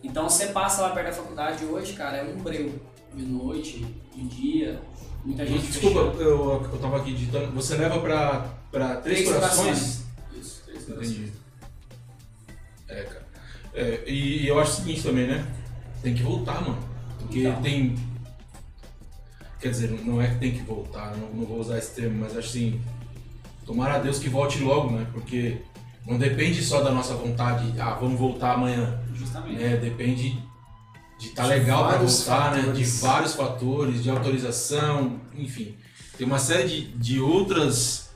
Então 0.03 0.29
você 0.29 0.47
passa 0.47 0.83
lá 0.83 0.91
perto 0.91 1.07
da 1.09 1.13
faculdade 1.13 1.65
hoje, 1.65 1.93
cara, 1.93 2.17
é 2.19 2.23
um 2.25 2.37
breu. 2.39 2.73
De 3.15 3.23
noite, 3.25 3.85
de 4.15 4.23
dia, 4.23 4.81
muita 5.25 5.45
gente 5.45 5.67
Desculpa, 5.67 5.99
eu, 6.23 6.63
eu 6.73 6.79
tava 6.81 6.99
aqui 6.99 7.13
digitando. 7.13 7.51
Você 7.53 7.77
leva 7.77 7.99
pra, 8.01 8.45
pra 8.71 8.97
Três, 8.97 9.29
Corações? 9.29 10.05
Isso, 10.35 10.63
três 10.65 10.85
corações. 10.85 11.11
Entendi. 11.11 11.33
É, 12.89 13.03
cara. 13.03 13.27
É, 13.75 14.05
e, 14.11 14.47
eu 14.47 14.59
acho 14.59 14.73
o 14.73 14.75
seguinte 14.77 15.03
também, 15.03 15.27
né? 15.27 15.47
Tem 16.03 16.15
que 16.15 16.23
voltar, 16.23 16.61
mano. 16.61 16.79
Porque 17.19 17.41
Então. 17.47 17.63
tem. 17.63 17.95
Quer 19.61 19.71
dizer, 19.71 19.91
não 20.05 20.21
é 20.21 20.29
que 20.29 20.37
tem 20.37 20.53
que 20.53 20.63
voltar, 20.63 21.15
não, 21.17 21.29
não 21.35 21.45
vou 21.45 21.59
usar 21.61 21.79
esse 21.79 21.95
termo, 21.95 22.19
mas 22.21 22.37
acho 22.37 22.49
assim. 22.49 22.81
Tomara 23.67 23.97
a 23.97 23.99
Deus 23.99 24.19
que 24.19 24.29
volte 24.29 24.59
logo, 24.61 24.91
né? 24.97 25.07
Porque 25.13 25.59
não 26.07 26.19
depende 26.19 26.63
só 26.65 26.83
da 26.83 26.91
nossa 26.91 27.15
vontade, 27.15 27.73
ah, 27.79 27.95
vamos 27.95 28.19
voltar 28.19 28.55
amanhã. 28.55 29.01
Justamente. 29.15 29.59
né? 29.61 29.77
Depende 29.77 30.43
de 31.19 31.27
estar 31.29 31.43
De 31.45 31.49
legal 31.51 31.87
para 31.87 31.99
voltar, 31.99 32.53
né? 32.53 32.61
De 32.63 32.67
fatores. 32.69 33.01
vários 33.01 33.35
fatores, 33.35 34.03
de 34.03 34.11
autorização, 34.11 35.21
enfim. 35.35 35.77
Tem 36.17 36.27
uma 36.27 36.39
série 36.39 36.67
de, 36.69 36.87
de 36.97 37.21
outras, 37.21 38.10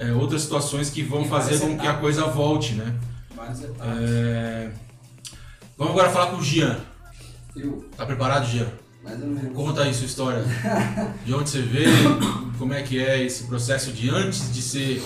é, 0.00 0.12
outras 0.12 0.42
situações 0.42 0.88
que 0.90 1.02
vão 1.02 1.24
fazer 1.26 1.60
com 1.60 1.78
que 1.78 1.86
a 1.86 1.94
coisa 1.94 2.24
volte, 2.24 2.72
né? 2.74 2.98
Várias 3.36 3.62
etapas. 3.62 3.98
É, 4.00 4.70
Vamos 5.76 5.94
agora 5.94 6.10
falar 6.10 6.30
com 6.32 6.36
o 6.36 6.42
Jean. 6.42 6.78
Eu, 7.56 7.84
Tá 7.96 8.04
preparado, 8.04 8.46
Jean? 8.46 8.66
mais 9.02 9.20
ou 9.22 9.28
menos. 9.28 9.54
Conta 9.54 9.82
aí 9.82 9.94
sua 9.94 10.06
história. 10.06 10.42
De 11.24 11.32
onde 11.34 11.48
você 11.48 11.62
veio, 11.62 12.18
como 12.58 12.74
é 12.74 12.82
que 12.82 13.02
é 13.02 13.22
esse 13.22 13.44
processo 13.44 13.92
de 13.92 14.10
antes 14.10 14.52
de 14.52 14.60
ser... 14.60 15.02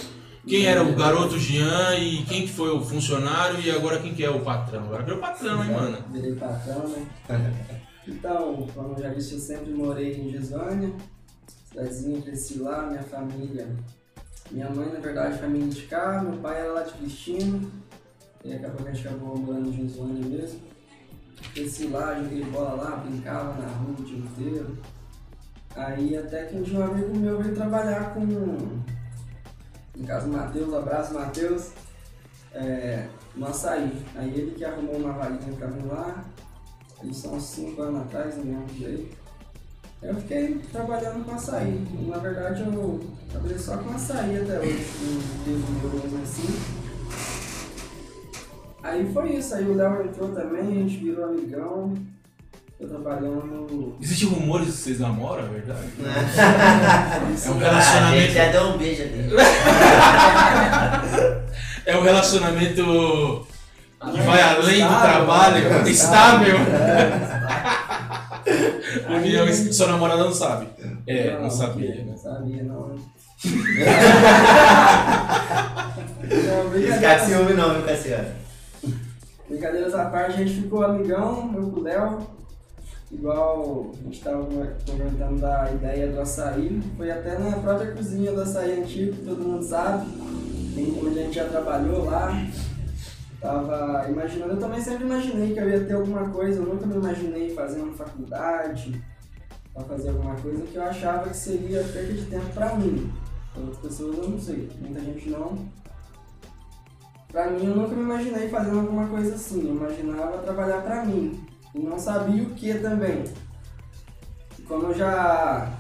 Quem 0.47 0.67
era 0.67 0.83
o 0.83 0.95
garoto 0.95 1.39
Jean 1.39 1.97
e 1.97 2.23
quem 2.25 2.43
que 2.43 2.53
foi 2.53 2.71
o 2.71 2.85
funcionário 2.85 3.61
e 3.61 3.71
agora 3.71 3.99
quem 3.99 4.13
que 4.15 4.23
é 4.25 4.29
o 4.29 4.41
patrão? 4.41 4.85
Agora 4.85 5.03
virou 5.03 5.19
patrão, 5.21 5.65
hein, 5.65 5.71
mano? 5.71 5.99
Virei 6.13 6.35
patrão, 6.35 6.89
né? 6.89 7.07
Então, 8.07 8.69
como 8.75 8.95
eu 8.95 9.03
já 9.03 9.09
disse, 9.15 9.33
eu 9.33 9.41
sempre 9.41 9.73
morei 9.73 10.13
em 10.21 10.31
Gisânia, 10.31 10.93
cidadezinha, 11.71 12.21
cresci 12.21 12.59
lá, 12.59 12.87
minha 12.87 13.03
família. 13.03 13.75
Minha 14.51 14.71
mãe, 14.71 14.93
na 14.93 15.01
verdade, 15.01 15.39
família 15.39 15.69
de 15.69 15.83
cá, 15.83 16.23
meu 16.23 16.39
pai 16.41 16.61
era 16.61 16.73
lá 16.73 16.83
de 16.83 16.93
Cristina, 16.93 17.61
e 18.45 18.53
acabou 18.53 18.83
que 18.83 18.89
a 18.89 18.93
gente 18.93 19.09
acabou 19.09 19.39
morando 19.39 19.69
em 19.69 19.73
Gisânia 19.73 20.25
mesmo. 20.27 20.61
Cresci 21.53 21.87
lá, 21.89 22.15
joguei 22.21 22.45
bola 22.45 22.75
lá, 22.75 22.97
brincava 22.97 23.61
na 23.61 23.69
rua 23.69 23.97
o 23.99 24.03
dia 24.03 24.19
inteiro. 24.19 24.79
Aí 25.75 26.17
até 26.17 26.45
que 26.45 26.57
um 26.57 26.63
dia 26.63 26.79
um 26.79 26.85
amigo 26.85 27.17
meu 27.17 27.43
veio 27.43 27.55
trabalhar 27.55 28.15
com, 28.15 28.21
no 28.21 30.07
caso, 30.07 30.29
Matheus, 30.29 30.75
abraço 30.75 31.15
Matheus, 31.15 31.71
é, 32.53 33.09
no 33.35 33.47
açaí. 33.47 34.05
Aí 34.15 34.31
ele 34.31 34.53
que 34.53 34.65
arrumou 34.65 34.97
uma 34.97 35.13
vaguinha 35.13 35.57
pra 35.57 35.69
mim 35.69 35.87
lá, 35.87 36.25
isso 37.03 37.23
são 37.23 37.35
uns 37.35 37.45
5 37.45 37.83
anos 37.83 38.03
atrás, 38.03 38.37
não 38.37 38.45
lembro 38.45 38.75
direito. 38.75 39.24
Eu 40.03 40.15
fiquei 40.17 40.61
trabalhando 40.71 41.25
com 41.25 41.35
açaí. 41.35 41.81
Na 42.09 42.19
verdade 42.19 42.63
eu 42.63 43.01
trabalhei 43.31 43.59
só 43.59 43.79
com 43.79 43.95
açaí 43.95 44.37
até 44.39 44.59
hoje, 44.59 44.85
meu 45.47 45.91
mesmo 45.91 46.23
assim. 46.23 46.55
Aí 48.83 49.11
foi 49.15 49.31
isso, 49.37 49.55
aí 49.55 49.65
o 49.65 49.75
Léo 49.75 50.05
entrou 50.05 50.29
também, 50.29 50.61
a 50.61 50.75
gente 50.87 50.99
virou 50.99 51.25
amigão. 51.25 51.95
tô 52.79 52.87
trabalhando. 52.87 53.97
Existem 54.01 54.29
rumores 54.29 54.67
que 54.67 54.73
vocês 54.77 55.01
namoram, 55.01 55.47
é 55.47 55.49
verdade? 55.49 55.89
É 55.99 56.03
um 57.23 57.25
A 57.25 57.31
gente 57.31 57.59
relacionamento. 57.59 58.33
já 58.35 58.49
deu 58.53 58.63
um 58.65 58.77
beijo 58.79 59.03
ali. 59.03 59.31
É 61.87 61.95
um 61.99 62.03
relacionamento 62.03 63.47
que 64.01 64.21
vai 64.23 64.41
além 64.41 64.83
do 64.83 65.01
trabalho, 65.03 65.69
né? 65.69 65.91
estável. 65.91 66.57
É, 66.57 67.34
Aí- 69.17 69.73
sua 69.73 69.87
namorada 69.89 70.25
não 70.25 70.33
sabe. 70.33 70.69
É, 71.07 71.39
não 71.39 71.51
sabia, 71.51 71.97
Não 72.05 72.13
né? 72.13 72.17
sabia, 72.17 72.63
não. 72.63 72.95
Não, 76.25 76.65
Não 76.65 76.71
ficar 76.95 77.21
com 77.21 77.27
ciúme 77.27 77.53
não, 77.55 77.75
viu, 77.75 77.83
Cassiano? 77.85 78.29
Brincadeiras 79.49 79.95
à 79.95 80.07
parte, 80.07 80.33
a 80.41 80.45
gente 80.45 80.63
ficou 80.63 80.83
amigão, 80.83 81.53
eu 81.55 81.71
com 81.71 81.81
o 81.81 81.83
Léo. 81.83 82.19
Igual 83.13 83.93
a 84.01 84.05
gente 84.05 84.21
tava 84.23 84.43
comentando 84.45 85.41
da 85.41 85.71
ideia 85.71 86.09
do 86.09 86.21
açaí. 86.21 86.83
Foi 86.97 87.11
até 87.11 87.39
na 87.39 87.53
própria 87.59 87.93
cozinha 87.93 88.33
do 88.33 88.41
açaí 88.41 88.81
antigo, 88.83 89.13
que 89.15 89.23
todo 89.25 89.43
mundo 89.43 89.63
sabe. 89.65 90.07
Tem- 90.75 90.99
Onde 91.07 91.19
a 91.21 91.23
gente 91.23 91.35
já 91.35 91.45
trabalhou 91.45 92.07
lá. 92.07 92.33
Tava 93.45 94.09
imaginando, 94.09 94.55
eu 94.55 94.59
também 94.59 94.81
sempre 94.81 95.05
imaginei 95.05 95.53
que 95.53 95.61
eu 95.61 95.69
ia 95.69 95.85
ter 95.85 95.93
alguma 95.93 96.31
coisa, 96.31 96.63
eu 96.63 96.65
nunca 96.65 96.87
me 96.87 96.95
imaginei 96.95 97.55
fazendo 97.55 97.95
faculdade, 97.95 99.05
pra 99.75 99.85
fazer 99.85 100.09
alguma 100.09 100.35
coisa 100.37 100.63
que 100.63 100.75
eu 100.75 100.83
achava 100.83 101.29
que 101.29 101.37
seria 101.37 101.85
perda 101.85 102.15
de 102.15 102.25
tempo 102.25 102.47
pra 102.55 102.75
mim. 102.75 103.13
Pra 103.53 103.61
outras 103.61 103.81
pessoas 103.81 104.17
eu 104.17 104.31
não 104.31 104.41
sei, 104.41 104.71
muita 104.81 104.99
gente 104.99 105.29
não. 105.29 105.59
Pra 107.31 107.51
mim, 107.51 107.67
eu 107.67 107.77
nunca 107.77 107.95
me 107.95 108.03
imaginei 108.03 108.49
fazendo 108.49 108.79
alguma 108.79 109.09
coisa 109.09 109.35
assim. 109.35 109.69
Eu 109.69 109.77
imaginava 109.77 110.39
trabalhar 110.39 110.81
pra 110.81 111.05
mim. 111.05 111.45
E 111.75 111.81
não 111.81 111.99
sabia 111.99 112.45
o 112.45 112.55
que 112.55 112.73
também. 112.79 113.25
E 114.59 114.63
como 114.63 114.87
eu 114.87 114.95
já 114.95 115.71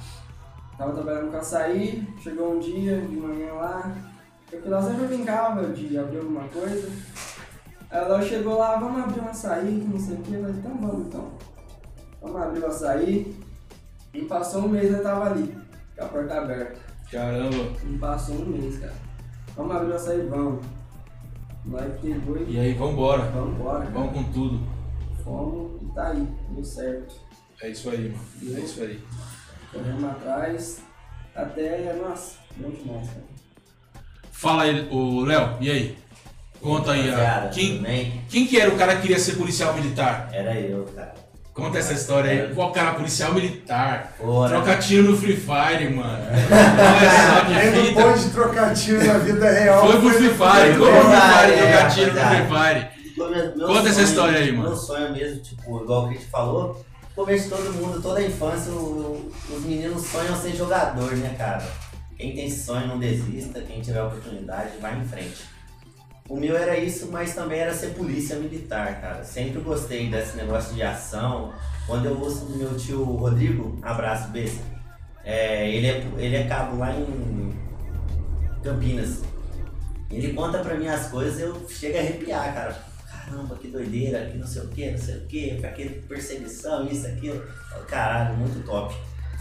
tava 0.76 0.92
trabalhando 0.92 1.30
com 1.30 1.38
açaí, 1.38 2.06
chegou 2.20 2.56
um 2.56 2.58
dia 2.58 3.00
de 3.00 3.16
manhã 3.16 3.54
lá. 3.54 3.90
Eu 4.52 4.60
fui 4.60 4.70
lá 4.70 4.82
sempre 4.82 5.06
brincava 5.06 5.68
de 5.68 5.96
abrir 5.96 6.18
alguma 6.18 6.46
coisa. 6.48 7.23
Ela 7.94 8.20
chegou 8.22 8.58
lá, 8.58 8.76
vamos 8.76 9.04
abrir 9.04 9.20
um 9.20 9.28
açaí, 9.28 9.80
que 9.80 9.86
não 9.86 10.00
sei 10.00 10.14
o 10.16 10.22
que. 10.22 10.32
Falei, 10.32 10.50
então 10.50 10.76
vamos 10.80 11.06
então. 11.06 11.30
Vamos 12.20 12.42
abrir 12.42 12.58
o 12.58 12.66
açaí. 12.66 13.36
E 14.12 14.22
passou 14.22 14.64
um 14.64 14.68
mês 14.68 14.92
eu 14.92 15.00
tava 15.00 15.26
ali, 15.30 15.56
com 15.96 16.04
a 16.04 16.08
porta 16.08 16.34
aberta. 16.40 16.80
Caramba. 17.08 17.72
E 17.88 17.98
passou 17.98 18.34
um 18.34 18.46
mês, 18.46 18.78
cara. 18.78 18.94
Vamos 19.56 19.76
abrir 19.76 19.92
o 19.92 19.94
açaí, 19.94 20.26
vamos. 20.26 20.64
O 21.64 21.68
moleque 21.68 21.98
pegou 22.02 22.36
e 22.36 22.52
E 22.54 22.58
aí, 22.58 22.74
vambora. 22.74 23.22
vamos 23.30 23.54
embora. 23.54 23.84
Vamos 23.90 24.12
com 24.12 24.24
tudo. 24.32 24.60
Fomos 25.22 25.80
e 25.80 25.94
tá 25.94 26.08
aí, 26.08 26.28
deu 26.50 26.64
certo. 26.64 27.14
É 27.62 27.68
isso 27.70 27.90
aí, 27.90 28.08
mano. 28.42 28.56
É 28.56 28.60
isso 28.60 28.82
aí. 28.82 29.00
Corremos 29.72 30.04
atrás 30.04 30.82
até, 31.34 31.92
nossa, 31.94 32.38
bom 32.56 32.70
demais, 32.70 33.08
cara. 33.08 33.24
Fala 34.32 34.62
aí, 34.64 34.88
o 34.90 35.24
Léo, 35.24 35.56
e 35.60 35.70
aí? 35.70 35.98
Conta 36.64 36.92
aí. 36.92 37.02
tudo 37.02 37.50
Quem, 37.54 38.22
quem 38.28 38.46
que 38.46 38.58
era 38.58 38.70
o 38.70 38.76
cara 38.76 38.96
que 38.96 39.02
queria 39.02 39.18
ser 39.18 39.34
policial 39.34 39.74
militar? 39.74 40.30
Era 40.32 40.54
eu, 40.58 40.84
cara. 40.96 41.12
Conta 41.52 41.78
essa 41.78 41.92
história 41.92 42.30
aí. 42.30 42.54
Qual 42.54 42.72
cara, 42.72 42.94
policial 42.94 43.32
militar? 43.34 44.14
Ora, 44.18 44.48
Troca 44.56 44.76
tiro 44.78 45.10
no 45.10 45.16
Free 45.16 45.36
Fire, 45.36 45.88
mano. 45.94 46.24
Olha 46.26 47.10
só 47.38 47.44
que 47.44 47.52
Ele 47.52 47.76
não 47.76 47.84
fita. 47.86 48.02
pode 48.02 48.30
trocar 48.30 48.74
tiro 48.74 49.04
na 49.06 49.18
vida 49.18 49.50
real. 49.50 49.86
Foi 49.86 50.00
pro 50.00 50.10
Free 50.10 50.28
Fire, 50.30 50.78
como 50.78 50.90
Free 50.90 51.20
Fire 51.20 51.58
trocar 51.58 51.90
tiro 51.90 52.12
no 52.14 52.20
Free 52.20 52.46
Fire. 52.48 52.94
Meu- 53.56 53.66
Conta 53.68 53.80
essa 53.88 53.92
sonho- 53.94 54.06
história 54.06 54.38
aí, 54.40 54.50
mano. 54.52 54.68
Meu 54.70 54.76
sonho 54.76 55.12
mesmo, 55.12 55.40
tipo, 55.42 55.82
igual 55.82 56.04
o 56.06 56.08
que 56.08 56.14
a 56.14 56.18
gente 56.18 56.30
falou, 56.30 56.84
começo 57.14 57.44
de 57.44 57.50
todo 57.50 57.72
mundo, 57.74 58.02
toda 58.02 58.18
a 58.18 58.24
infância, 58.26 58.72
o- 58.72 59.30
os 59.48 59.62
meninos 59.64 60.04
sonham 60.06 60.34
ser 60.34 60.56
jogador, 60.56 61.12
né, 61.16 61.32
cara? 61.38 61.62
Quem 62.16 62.34
tem 62.34 62.46
esse 62.46 62.64
sonho 62.64 62.88
não 62.88 62.98
desista, 62.98 63.60
quem 63.60 63.80
tiver 63.80 64.02
oportunidade, 64.02 64.70
vai 64.80 64.98
em 64.98 65.04
frente. 65.04 65.53
O 66.26 66.36
meu 66.36 66.56
era 66.56 66.78
isso, 66.78 67.08
mas 67.12 67.34
também 67.34 67.60
era 67.60 67.74
ser 67.74 67.88
polícia 67.88 68.36
militar, 68.36 68.98
cara. 69.00 69.22
Sempre 69.22 69.60
gostei 69.60 70.08
desse 70.08 70.36
negócio 70.36 70.74
de 70.74 70.82
ação. 70.82 71.52
Quando 71.86 72.06
eu 72.06 72.18
ouço 72.18 72.46
do 72.46 72.56
meu 72.56 72.74
tio 72.78 73.04
Rodrigo, 73.04 73.78
abraço, 73.82 74.30
besta. 74.30 74.62
É, 75.22 75.70
ele, 75.70 75.86
é, 75.86 76.06
ele 76.16 76.36
é 76.36 76.48
cabo 76.48 76.78
lá 76.78 76.94
em 76.94 77.54
Campinas. 78.62 79.22
Ele 80.10 80.32
conta 80.32 80.60
pra 80.60 80.76
mim 80.76 80.86
as 80.86 81.08
coisas 81.08 81.38
eu 81.38 81.68
chego 81.68 81.98
a 81.98 82.00
arrepiar, 82.00 82.54
cara. 82.54 82.84
Caramba, 83.10 83.56
que 83.56 83.68
doideira, 83.68 84.26
que 84.26 84.38
não 84.38 84.46
sei 84.46 84.62
o 84.62 84.68
que, 84.68 84.90
não 84.90 84.98
sei 84.98 85.16
o 85.16 85.26
que, 85.26 85.60
que 85.74 85.88
perseguição, 86.08 86.86
isso, 86.86 87.06
aquilo. 87.06 87.42
Caralho, 87.86 88.36
muito 88.38 88.64
top. 88.64 88.94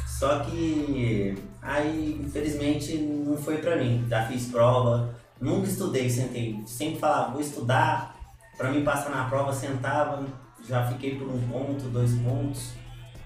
Só 0.05 0.39
que 0.39 1.35
aí, 1.61 2.21
infelizmente, 2.25 2.97
não 2.97 3.37
foi 3.37 3.57
pra 3.59 3.77
mim. 3.77 4.05
Já 4.09 4.25
fiz 4.27 4.47
prova, 4.47 5.13
nunca 5.43 5.67
estudei, 5.67 6.09
sentei. 6.09 6.63
Sempre 6.65 6.99
falava, 6.99 7.33
vou 7.33 7.41
estudar, 7.41 8.15
pra 8.57 8.71
mim 8.71 8.83
passar 8.83 9.09
na 9.09 9.25
prova, 9.25 9.53
sentava, 9.53 10.25
já 10.67 10.87
fiquei 10.87 11.15
por 11.15 11.27
um 11.27 11.39
ponto, 11.47 11.89
dois 11.89 12.13
pontos, 12.13 12.71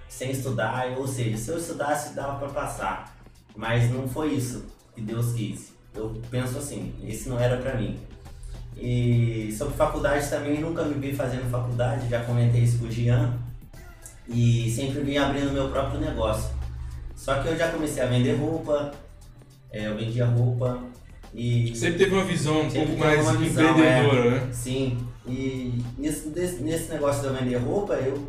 sem 0.10 0.32
estudar. 0.32 0.98
Ou 0.98 1.08
seja, 1.08 1.38
se 1.38 1.50
eu 1.50 1.58
estudasse, 1.58 2.16
dava 2.16 2.40
pra 2.40 2.50
passar. 2.50 3.16
Mas 3.56 3.92
não 3.92 4.08
foi 4.08 4.34
isso 4.34 4.66
que 4.96 5.02
Deus 5.02 5.34
quis. 5.34 5.74
Eu 5.94 6.22
penso 6.30 6.58
assim, 6.58 6.94
esse 7.04 7.30
não 7.30 7.40
era 7.40 7.58
pra 7.58 7.76
mim. 7.76 8.00
E 8.76 9.54
sobre 9.58 9.76
faculdade 9.76 10.30
também, 10.30 10.60
nunca 10.60 10.84
me 10.84 10.96
vi 10.96 11.16
fazendo 11.16 11.50
faculdade, 11.50 12.10
já 12.10 12.24
comentei 12.24 12.62
isso 12.62 12.80
com 12.80 12.86
o 12.86 12.92
Gian. 12.92 13.34
E 14.28 14.72
sempre 14.72 15.02
vim 15.02 15.18
abrindo 15.18 15.52
meu 15.52 15.70
próprio 15.70 16.00
negócio. 16.00 16.56
Só 17.16 17.42
que 17.42 17.48
eu 17.48 17.58
já 17.58 17.72
comecei 17.72 18.04
a 18.04 18.08
vender 18.08 18.36
roupa, 18.36 18.92
é, 19.72 19.88
eu 19.88 19.96
vendia 19.96 20.26
roupa 20.26 20.80
e. 21.38 21.76
Sempre 21.76 22.00
teve 22.00 22.15
uma 22.15 22.23
visão 22.23 22.62
um 22.62 22.71
pouco 22.71 22.97
mais 22.97 23.32
visão, 23.38 23.71
empreendedora, 23.71 24.32
né? 24.32 24.50
Sim, 24.52 24.97
e 25.28 25.84
nesse, 25.97 26.30
nesse 26.30 26.91
negócio 26.91 27.21
de 27.21 27.28
eu 27.28 27.34
vender 27.36 27.58
roupa, 27.58 27.93
eu 27.93 28.28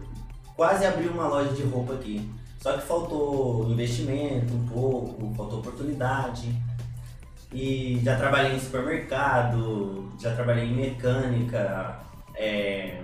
quase 0.55 0.85
abri 0.85 1.09
uma 1.09 1.27
loja 1.27 1.55
de 1.55 1.63
roupa 1.63 1.95
aqui. 1.95 2.29
Só 2.61 2.73
que 2.73 2.87
faltou 2.87 3.71
investimento 3.71 4.53
um 4.53 4.67
pouco, 4.67 5.33
faltou 5.35 5.61
oportunidade. 5.61 6.55
E 7.53 7.99
já 8.05 8.17
trabalhei 8.17 8.57
em 8.57 8.61
supermercado, 8.61 10.13
já 10.21 10.35
trabalhei 10.35 10.65
em 10.65 10.75
mecânica, 10.75 12.01
é, 12.35 13.01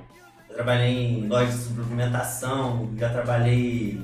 já 0.48 0.54
trabalhei 0.54 1.18
em 1.18 1.28
loja 1.28 1.50
de 1.50 1.58
suplementação, 1.58 2.90
já 2.98 3.08
trabalhei 3.08 4.02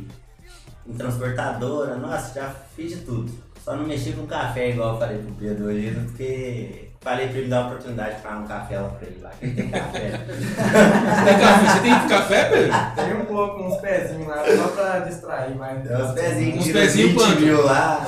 em 0.87 0.95
transportadora, 0.95 1.97
nossa, 1.97 2.41
já 2.41 2.49
fiz 2.75 2.91
de 2.93 3.05
tudo. 3.05 3.50
Só 3.65 3.77
não 3.77 3.85
mexi 3.87 4.13
com 4.13 4.27
café 4.27 4.71
igual 4.71 4.95
eu 4.95 4.99
falei 4.99 5.19
pro 5.19 5.33
Pedro 5.35 5.67
hoje, 5.67 5.91
porque 6.07 6.89
falei 7.01 7.29
pra 7.29 7.39
ele 7.39 7.49
dar 7.49 7.65
a 7.65 7.67
oportunidade 7.69 8.17
de 8.17 8.23
pagar 8.23 8.39
um 8.39 8.47
café 8.47 8.79
lá 8.81 8.89
pra 8.89 9.07
ele 9.07 9.21
lá, 9.23 9.31
que 9.39 9.45
ele 9.47 9.55
tem 9.55 9.71
café. 9.71 10.11
Você 10.11 11.25
tem 11.25 11.39
café, 11.39 11.67
você 11.73 11.81
tem 11.81 12.09
café, 12.09 12.45
Pedro? 12.49 12.73
Tem 12.97 13.15
um 13.21 13.25
pouco, 13.27 13.63
uns 13.63 13.77
pezinhos 13.81 14.27
lá, 14.27 14.43
só 14.57 14.69
pra 14.69 14.99
distrair, 15.01 15.55
mas. 15.57 15.83
Tem 15.87 15.97
uns 15.97 16.13
pezinhos, 16.13 16.67
Uns 16.67 16.73
pezinhos 16.73 17.11
20 17.13 17.19
quanto? 17.21 17.41
mil 17.41 17.65
lá. 17.65 18.07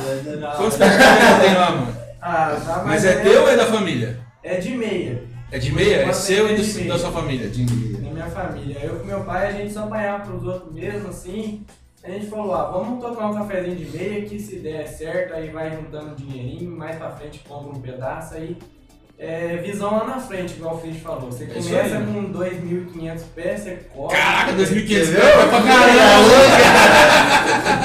Quantos 0.57 0.79
café 0.79 1.41
tem 1.47 1.55
lá, 1.55 1.71
mano? 1.71 1.97
Ah, 2.21 2.57
tá 2.65 2.77
mais 2.85 2.87
Mas 2.87 3.05
ou 3.05 3.11
é 3.11 3.15
menos- 3.17 3.31
teu 3.33 3.43
ou 3.43 3.49
é 3.49 3.57
da 3.57 3.67
família? 3.67 4.21
É 4.43 4.57
de 4.59 4.71
meia. 4.77 5.23
É 5.51 5.59
de 5.59 5.73
meia? 5.73 5.97
É 6.09 6.12
seu 6.12 6.49
e 6.51 6.57
do- 6.57 6.88
da 6.88 6.99
sua 6.99 7.12
família? 7.12 7.49
De 7.49 7.65
meia. 7.65 8.01
Na 8.01 8.11
minha 8.11 8.27
família. 8.27 8.79
Eu 8.83 9.01
com 9.01 9.07
meu 9.07 9.21
pai, 9.25 9.49
a 9.49 9.53
gente 9.53 9.73
só 9.73 9.85
apanhava 9.85 10.25
pros 10.25 10.45
outros 10.45 10.73
mesmo, 10.75 11.09
assim. 11.11 11.65
A 12.05 12.11
gente 12.11 12.27
falou, 12.27 12.53
ah, 12.55 12.65
vamos 12.71 13.01
tocar 13.01 13.29
um 13.29 13.35
cafezinho 13.35 13.77
de 13.77 13.97
meia, 13.97 14.23
que 14.23 14.38
se 14.41 14.57
der 14.57 14.87
certo, 14.88 15.35
aí 15.35 15.51
vai 15.51 15.71
juntando 15.71 16.11
um 16.11 16.15
dinheirinho, 16.17 16.71
mais 16.77 16.97
pra 16.97 17.11
frente 17.11 17.38
compra 17.47 17.71
um 17.79 17.81
pedaço, 17.81 18.35
aí 18.35 18.57
é 19.17 19.57
visão 19.59 19.93
lá 19.99 20.05
na 20.05 20.19
frente, 20.19 20.55
igual 20.55 20.75
o 20.75 20.79
Fritz 20.81 21.01
falou. 21.01 21.31
Você 21.31 21.45
É 21.45 21.47
começa 21.47 21.97
aí. 21.99 22.05
com 22.05 22.33
2.500 22.33 23.23
pés, 23.37 23.61
você 23.61 23.77
corre. 23.95 24.17
Caraca, 24.17 24.53
2.500 24.55 25.05
Você 25.05 25.15
pés 25.15 25.49
pra 25.49 25.62
caramba! 25.62 26.29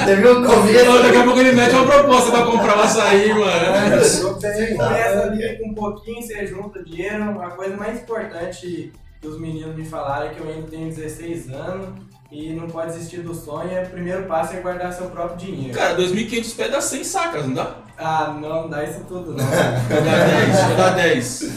Você 0.04 0.16
viu 0.16 0.32
o 0.32 0.46
começo? 0.46 1.02
daqui 1.02 1.16
a 1.16 1.22
pouco 1.24 1.38
ele 1.40 1.52
mete 1.52 1.74
uma 1.76 1.86
proposta 1.86 2.30
pra 2.32 2.42
comprar 2.44 2.76
o 2.76 2.80
açaí, 2.80 3.28
mano. 3.32 3.90
Bem. 3.90 3.98
Você 4.00 4.74
começa 4.74 5.22
ali 5.22 5.58
com 5.58 5.68
um 5.68 5.74
pouquinho, 5.74 6.20
você 6.22 6.44
junta 6.44 6.82
dinheiro. 6.82 7.40
A 7.40 7.50
coisa 7.50 7.76
mais 7.76 8.02
importante 8.02 8.92
que 9.20 9.26
os 9.28 9.38
meninos 9.40 9.76
me 9.76 9.84
falaram 9.84 10.26
é 10.26 10.30
que 10.34 10.40
eu 10.40 10.48
ainda 10.48 10.66
tenho 10.66 10.88
16 10.88 11.50
anos 11.50 12.07
e 12.30 12.52
não 12.52 12.66
pode 12.68 12.92
desistir 12.92 13.22
do 13.22 13.34
sonho. 13.34 13.70
É, 13.70 13.84
o 13.84 13.90
primeiro 13.90 14.24
passo 14.24 14.54
é 14.54 14.60
guardar 14.60 14.92
seu 14.92 15.06
próprio 15.10 15.36
dinheiro. 15.38 15.76
Cara, 15.76 15.96
2.500 15.96 16.56
pés 16.56 16.70
dá 16.70 16.80
100 16.80 17.04
sacas, 17.04 17.46
não 17.46 17.54
dá? 17.54 17.76
Ah, 17.96 18.36
não, 18.40 18.48
não 18.48 18.68
dá 18.68 18.84
isso 18.84 19.00
tudo 19.08 19.32
não. 19.32 19.44
Dá 19.44 20.24
10? 20.24 20.70
Ou 20.70 20.76
dá 20.76 20.90
10? 20.90 21.52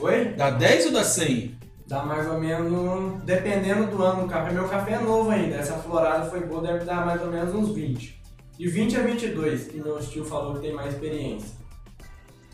Oi? 0.00 0.24
Dá 0.36 0.50
10 0.50 0.86
ou 0.86 0.92
dá 0.92 1.04
100? 1.04 1.58
Dá 1.86 2.02
mais 2.02 2.26
ou 2.26 2.40
menos, 2.40 3.22
dependendo 3.24 3.86
do 3.86 4.02
ano. 4.02 4.26
Meu 4.52 4.68
café 4.68 4.94
é 4.94 4.98
novo 4.98 5.30
ainda, 5.30 5.56
essa 5.56 5.74
florada 5.74 6.28
foi 6.30 6.40
boa, 6.40 6.62
deve 6.62 6.84
dar 6.84 7.04
mais 7.06 7.20
ou 7.22 7.28
menos 7.30 7.54
uns 7.54 7.74
20. 7.74 8.20
De 8.58 8.68
20 8.68 8.96
a 8.96 9.00
22, 9.02 9.64
que 9.64 9.76
meu 9.78 9.98
tio 9.98 10.24
falou 10.24 10.54
que 10.54 10.60
tem 10.60 10.72
mais 10.72 10.94
experiência. 10.94 11.50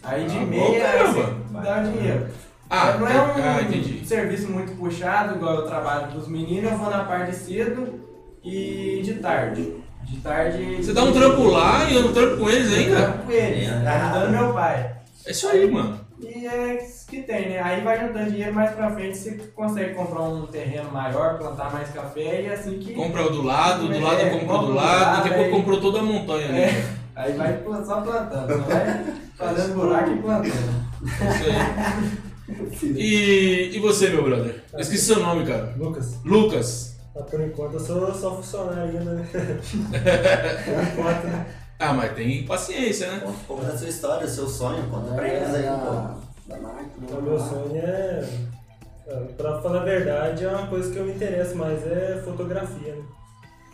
Aí 0.02 0.26
de 0.26 0.36
Ah, 0.36 0.40
bom, 0.40 0.46
meia, 0.46 0.80
caramba. 0.80 1.22
você 1.46 1.62
dá 1.62 1.82
dinheiro. 1.82 2.26
Ah, 2.70 2.96
não 2.98 3.08
é 3.08 3.20
um 3.20 3.30
ah, 3.32 4.04
serviço 4.04 4.48
muito 4.48 4.76
puxado, 4.76 5.34
igual 5.34 5.56
eu 5.56 5.66
trabalho 5.66 6.12
com 6.12 6.18
os 6.18 6.28
meninos, 6.28 6.70
eu 6.70 6.78
vou 6.78 6.88
na 6.88 7.02
parte 7.02 7.34
cedo 7.34 8.00
E 8.44 9.00
de 9.02 9.14
tarde. 9.14 9.74
De 10.04 10.16
tarde. 10.18 10.76
Você 10.76 10.92
dá 10.92 11.02
um 11.02 11.12
trampo 11.12 11.42
lá 11.48 11.84
e 11.90 11.96
eu 11.96 12.06
um 12.06 12.12
trampo 12.12 12.38
com 12.38 12.48
eles 12.48 12.70
Eu 12.72 12.78
ainda? 12.78 12.96
trampo 12.96 13.24
com 13.24 13.32
eles, 13.32 13.68
tá 13.84 13.94
ajudando 13.96 14.30
meu 14.30 14.52
pai. 14.54 14.92
É 15.26 15.30
isso 15.32 15.48
aí, 15.48 15.70
mano. 15.70 16.00
E 16.20 16.46
é 16.46 16.82
isso 16.84 17.06
que 17.08 17.22
tem, 17.22 17.48
né? 17.48 17.60
Aí 17.60 17.80
vai 17.82 18.06
juntando 18.06 18.30
dinheiro 18.30 18.54
mais 18.54 18.70
pra 18.70 18.90
frente, 18.90 19.16
você 19.18 19.32
consegue 19.54 19.94
comprar 19.94 20.22
um 20.22 20.46
terreno 20.46 20.90
maior, 20.92 21.38
plantar 21.38 21.72
mais 21.72 21.90
café 21.90 22.42
e 22.42 22.52
assim 22.52 22.78
que. 22.78 22.94
Compra 22.94 23.26
o 23.26 23.30
do 23.30 23.42
lado, 23.42 23.88
do 23.88 24.00
lado 24.00 24.20
É, 24.20 24.30
comprou 24.30 24.40
compra 24.40 24.58
do 24.58 24.66
do 24.66 24.74
lado, 24.74 25.00
lado, 25.00 25.16
daqui 25.16 25.28
a 25.28 25.32
pouco 25.34 25.44
aí- 25.50 25.56
comprou 25.56 25.80
toda 25.80 25.98
a 25.98 26.02
montanha 26.02 26.48
ali. 26.48 26.58
É, 26.60 26.84
aí 27.16 27.32
vai 27.32 27.60
só 27.84 28.00
plantando, 28.00 28.48
só 28.48 28.58
vai 28.64 29.04
fazendo 29.36 29.74
buraco 29.74 30.10
e 30.10 30.16
plantando. 30.18 30.46
É 30.46 31.30
isso 31.34 31.44
aí. 31.50 32.20
E, 32.82 33.70
e 33.74 33.78
você, 33.78 34.10
meu 34.10 34.24
brother? 34.24 34.62
Eu 34.72 34.80
esqueci 34.80 35.04
seu 35.04 35.20
nome, 35.20 35.46
cara. 35.46 35.74
Lucas, 35.76 36.14
Lucas. 36.24 36.96
ah, 37.16 37.22
por 37.22 37.40
enquanto 37.40 37.74
eu 37.74 37.80
sou 37.80 38.14
só 38.14 38.36
funcionário 38.36 38.98
ainda, 38.98 39.12
né? 39.12 39.28
por 39.32 40.82
enquanto, 40.82 41.24
né? 41.24 41.46
Ah, 41.78 41.94
mas 41.94 42.12
tem 42.12 42.44
paciência, 42.44 43.10
né? 43.10 43.34
Conta 43.48 43.64
da 43.64 43.78
sua 43.78 43.88
história, 43.88 44.26
do 44.26 44.30
seu 44.32 44.46
sonho, 44.46 44.86
conta 44.90 45.14
pra 45.14 45.26
eles 45.26 45.54
aí, 45.54 45.64
pô. 45.64 46.48
da 46.48 46.60
máquina. 46.60 46.90
Então, 47.02 47.22
meu 47.22 47.38
sonho 47.38 47.76
é, 47.76 48.28
é, 49.06 49.14
pra 49.36 49.62
falar 49.62 49.80
a 49.80 49.84
verdade, 49.84 50.44
é 50.44 50.48
uma 50.48 50.66
coisa 50.66 50.92
que 50.92 50.98
eu 50.98 51.06
me 51.06 51.12
interesso 51.12 51.56
mais, 51.56 51.86
é 51.86 52.20
fotografia, 52.22 52.94
né? 52.94 53.02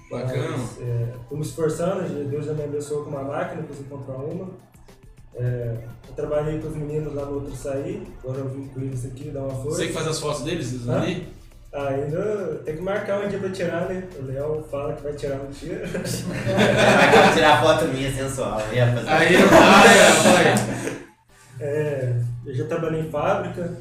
Bacana. 0.09 0.57
Mas, 0.57 0.81
é, 0.81 1.15
tô 1.29 1.35
me 1.35 1.43
esforçando, 1.43 2.29
Deus 2.29 2.47
já 2.47 2.55
me 2.55 2.63
abençoou 2.63 3.03
com 3.03 3.11
uma 3.11 3.25
máquina, 3.25 3.65
consegui 3.65 3.89
comprar 3.89 4.17
uma. 4.19 4.51
É, 5.37 5.77
eu 6.09 6.15
trabalhei 6.15 6.59
com 6.61 6.69
os 6.69 6.77
meninos 6.77 7.15
lá 7.15 7.27
no 7.27 7.35
outro 7.35 7.55
sair, 7.55 8.07
agora 8.23 8.39
eu 8.39 8.49
vim 8.49 8.67
com 8.69 8.81
eles 8.81 9.05
aqui, 9.05 9.31
dar 9.31 9.41
uma 9.41 9.51
força. 9.51 9.77
Você 9.77 9.87
que 9.89 9.93
faz 9.93 10.07
as 10.09 10.19
fotos 10.19 10.43
deles 10.43 10.73
eles 10.73 10.89
Hã? 10.89 10.97
ali? 11.03 11.29
Ah, 11.73 11.89
ainda 11.89 12.63
tem 12.65 12.77
que 12.77 12.83
marcar 12.83 13.23
um 13.23 13.29
dia 13.29 13.39
pra 13.39 13.51
tirar, 13.51 13.87
né? 13.89 14.09
O 14.19 14.25
Léo 14.25 14.65
fala 14.71 14.95
que 14.95 15.03
vai 15.03 15.13
tirar 15.13 15.37
um 15.43 15.51
tiro. 15.51 15.81
Vai 15.87 17.35
tirar 17.35 17.63
foto 17.63 17.85
minha 17.89 18.11
sensual 18.15 18.59
aí, 18.59 18.79
rapaziada. 18.79 19.19
Aí 19.19 19.33
né, 19.33 19.39
rapaz? 19.45 20.97
É, 21.61 22.21
eu 22.47 22.55
já 22.55 22.65
trabalhei 22.67 23.01
em 23.03 23.11
fábrica, 23.11 23.79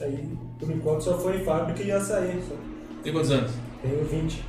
aí 0.00 0.28
por 0.58 0.70
enquanto 0.70 1.02
só 1.04 1.18
foi 1.18 1.40
em 1.40 1.44
fábrica 1.44 1.82
e 1.82 1.92
açaí. 1.92 2.42
Só. 2.48 2.54
Tem 3.02 3.12
quantos 3.12 3.30
anos? 3.30 3.50
Tenho 3.82 4.04
20. 4.04 4.44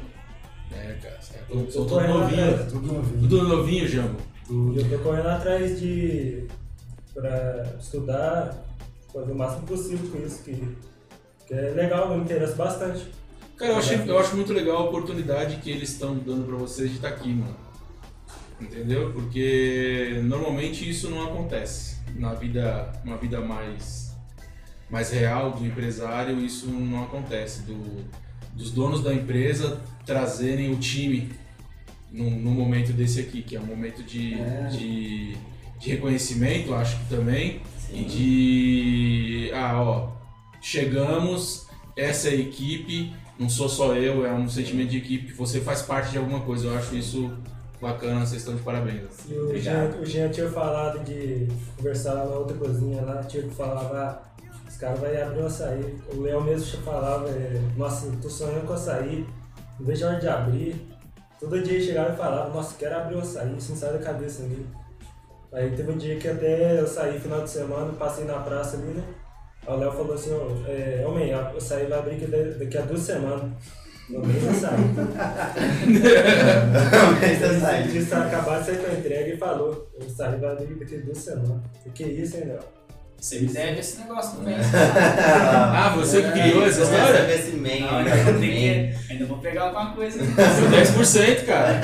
É, 0.71 0.93
cara. 1.01 1.17
Sou 1.21 1.37
Eu 1.59 1.65
tô 1.67 1.85
todo 1.85 2.07
novinho. 2.07 2.49
atrás. 2.53 2.71
Tudo 2.71 2.93
novinho. 2.93 3.21
Tudo 3.21 3.43
novinho, 3.49 3.87
Jambo. 3.87 4.17
E 4.49 4.77
eu 4.77 4.89
tô 4.89 5.03
correndo 5.03 5.29
atrás 5.29 5.79
de. 5.79 6.47
pra 7.13 7.75
estudar, 7.79 8.65
fazer 9.11 9.31
o 9.31 9.35
máximo 9.35 9.65
possível 9.65 10.09
com 10.11 10.25
isso, 10.25 10.43
que, 10.43 10.77
que 11.47 11.53
é 11.53 11.71
legal, 11.71 12.15
me 12.15 12.23
interessa 12.23 12.55
bastante. 12.55 13.07
Cara, 13.57 13.71
eu 13.71 13.77
acho, 13.77 13.93
eu 13.93 14.19
acho 14.19 14.35
muito 14.35 14.53
legal 14.53 14.77
a 14.77 14.83
oportunidade 14.83 15.57
que 15.57 15.71
eles 15.71 15.89
estão 15.89 16.17
dando 16.17 16.45
pra 16.45 16.57
vocês 16.57 16.89
de 16.89 16.97
estar 16.97 17.07
aqui, 17.07 17.29
mano. 17.29 17.55
Entendeu? 18.59 19.11
Porque 19.13 20.21
normalmente 20.23 20.89
isso 20.89 21.09
não 21.09 21.23
acontece. 21.23 21.95
Na 22.15 22.33
vida, 22.33 22.91
uma 23.03 23.17
vida 23.17 23.41
mais, 23.41 24.15
mais 24.89 25.11
real 25.11 25.51
do 25.51 25.65
empresário, 25.65 26.39
isso 26.39 26.67
não 26.67 27.03
acontece. 27.03 27.63
Do, 27.63 28.05
dos 28.53 28.71
donos 28.71 29.01
da 29.01 29.13
empresa 29.13 29.81
trazerem 30.05 30.71
o 30.71 30.77
time 30.77 31.33
num, 32.15 32.29
num 32.31 32.51
momento 32.51 32.93
desse 32.93 33.19
aqui, 33.19 33.41
que 33.41 33.55
é 33.55 33.59
um 33.59 33.65
momento 33.65 34.01
de, 34.03 34.33
É. 34.35 34.67
de, 34.71 35.37
de 35.79 35.89
reconhecimento, 35.89 36.73
acho 36.73 36.97
que 36.99 37.09
também, 37.09 37.61
e 37.91 37.97
Sim. 37.97 38.03
de. 38.05 39.51
Ah, 39.53 39.81
ó, 39.81 40.09
chegamos, 40.61 41.67
essa 41.95 42.29
é 42.29 42.31
a 42.31 42.35
equipe, 42.35 43.13
não 43.37 43.49
sou 43.49 43.67
só 43.69 43.95
eu, 43.95 44.25
é 44.25 44.33
um 44.33 44.47
sentimento 44.49 44.89
de 44.89 44.97
equipe, 44.97 45.33
você 45.33 45.59
faz 45.61 45.81
parte 45.81 46.11
de 46.11 46.17
alguma 46.17 46.39
coisa. 46.41 46.67
Eu 46.67 46.77
acho 46.77 46.95
isso 46.95 47.31
bacana, 47.81 48.25
vocês 48.25 48.41
estão 48.41 48.55
de 48.55 48.61
parabéns. 48.63 49.01
E 49.29 49.33
o. 49.33 49.57
Jean, 49.57 49.89
o 50.01 50.05
Jean 50.05 50.29
tinha 50.29 50.49
falado 50.49 51.03
de 51.03 51.47
conversar 51.77 52.15
na 52.15 52.23
outra 52.23 52.57
cozinha 52.57 53.01
lá, 53.01 53.21
tinha 53.23 53.43
que 53.43 53.53
falava, 53.53 53.95
ah, 53.99 54.45
os 54.67 54.77
caras 54.77 54.99
vão 54.99 55.09
abrir 55.09 55.41
um 55.41 55.45
açaí. 55.45 55.95
O 56.13 56.21
Léo 56.21 56.43
mesmo 56.43 56.81
falava, 56.81 57.29
é, 57.29 57.61
nossa, 57.77 58.09
tô 58.21 58.29
sonhando 58.29 58.65
com 58.65 58.73
açaí, 58.73 59.25
não 59.79 59.85
vejo 59.85 60.05
a 60.05 60.09
hora 60.09 60.19
de 60.19 60.27
abrir. 60.27 60.94
Todo 61.45 61.61
dia 61.61 61.79
chegava 61.79 62.11
e 62.11 62.17
falava, 62.17 62.49
nossa, 62.49 62.75
quero 62.75 62.95
abrir 62.95 63.17
um 63.17 63.19
açaí, 63.19 63.55
isso 63.55 63.73
não 63.73 63.77
sai 63.77 63.93
da 63.93 63.99
cabeça 63.99 64.41
ali. 64.41 64.65
Aí 65.53 65.69
teve 65.75 65.91
um 65.91 65.97
dia 65.97 66.17
que 66.17 66.27
até 66.27 66.79
eu 66.79 66.87
saí 66.87 67.19
final 67.19 67.43
de 67.43 67.51
semana, 67.51 67.93
passei 67.93 68.25
na 68.25 68.39
praça 68.39 68.77
ali, 68.77 68.87
né? 68.87 69.03
Aí 69.67 69.75
o 69.75 69.77
Léo 69.77 69.91
falou 69.91 70.15
assim, 70.15 70.31
ó, 70.33 70.67
é, 70.67 71.05
homem, 71.05 71.35
o 71.35 71.57
açaí 71.57 71.85
vai 71.85 71.99
abrir 71.99 72.15
aqui 72.15 72.25
daqui 72.25 72.77
a 72.79 72.81
duas 72.81 73.01
semanas. 73.01 73.51
Eu 74.09 74.25
nem 74.25 74.39
vai 74.39 74.55
sair. 74.55 74.95
Mas 77.21 77.41
eu 77.41 77.59
saí. 77.59 77.83
Ele 77.83 77.91
disse 77.91 78.13
acabar 78.13 78.59
de 78.59 78.65
sair 78.65 78.77
com 78.79 78.87
a 78.87 78.93
entrega 78.99 79.33
e 79.33 79.37
falou. 79.37 79.87
Eu 79.99 80.09
saí 80.09 80.39
vai 80.39 80.51
abrir 80.51 80.79
daqui 80.79 80.95
a 80.95 80.99
duas 80.99 81.17
semanas. 81.19 81.61
O 81.85 81.91
que 81.91 82.03
é 82.03 82.07
isso, 82.07 82.37
hein, 82.37 82.45
Léo? 82.45 82.59
Você 83.19 83.39
me 83.39 83.47
deve 83.47 83.79
esse 83.79 83.99
negócio 83.99 84.37
também. 84.37 84.55
Ah, 85.77 85.93
você 85.95 86.21
que 86.21 86.31
criou 86.31 86.65
essa 86.65 86.81
história? 86.83 87.27
Não, 87.81 87.97
ainda 87.97 88.15
vou, 88.23 88.39
que, 88.39 88.93
ainda 89.09 89.25
vou 89.25 89.37
pegar 89.39 89.63
alguma 89.63 89.93
coisa. 89.93 90.21
Os 90.21 90.29
10%, 90.29 91.45
cara. 91.45 91.81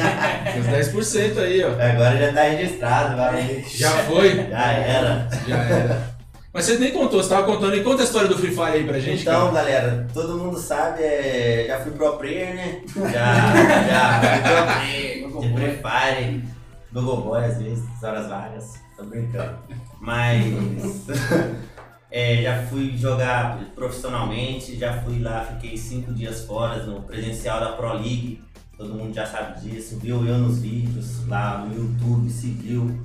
Os 0.59 0.93
10% 0.93 1.37
aí, 1.39 1.63
ó. 1.63 1.69
Agora 1.71 2.17
já 2.17 2.33
tá 2.33 2.43
registrado, 2.43 3.17
vai. 3.17 3.65
Já 3.67 3.89
foi? 4.03 4.47
Já 4.49 4.71
era. 4.71 5.29
Já 5.47 5.57
era. 5.57 6.11
Mas 6.53 6.65
você 6.65 6.77
nem 6.77 6.91
contou, 6.91 7.23
você 7.23 7.29
tava 7.29 7.43
contando. 7.43 7.75
E 7.75 7.83
conta 7.83 8.01
a 8.01 8.05
história 8.05 8.27
do 8.27 8.37
Free 8.37 8.51
Fire 8.51 8.73
aí 8.73 8.83
pra 8.83 8.99
gente, 8.99 9.21
Então, 9.21 9.51
cara. 9.51 9.51
galera, 9.53 10.07
todo 10.13 10.37
mundo 10.37 10.59
sabe, 10.59 11.01
é, 11.01 11.65
já 11.67 11.79
fui 11.79 11.91
pro 11.93 12.17
player, 12.17 12.55
né? 12.55 12.81
Já, 13.11 13.35
já 13.89 14.21
fui 14.21 14.41
pro 14.41 14.65
player, 14.75 15.49
de 15.49 15.53
Free 15.55 15.79
Fire, 15.81 16.43
do 16.91 17.01
Goboy 17.03 17.43
às 17.45 17.57
vezes, 17.57 17.83
horas 18.03 18.27
vagas, 18.27 18.73
tô 18.97 19.05
brincando. 19.05 19.57
Mas 20.01 21.05
é, 22.09 22.41
já 22.41 22.63
fui 22.63 22.97
jogar 22.97 23.59
profissionalmente, 23.75 24.75
já 24.75 24.99
fui 25.03 25.19
lá, 25.19 25.45
fiquei 25.45 25.77
cinco 25.77 26.11
dias 26.11 26.43
fora 26.43 26.83
no 26.83 27.03
presencial 27.03 27.59
da 27.59 27.73
Pro 27.73 27.93
League, 27.93 28.43
todo 28.75 28.95
mundo 28.95 29.13
já 29.13 29.27
sabe 29.27 29.61
disso, 29.61 29.99
viu 29.99 30.25
eu 30.25 30.39
nos 30.39 30.59
vídeos 30.59 31.27
lá 31.27 31.59
no 31.59 31.75
YouTube, 31.75 32.31
seguiu, 32.31 32.99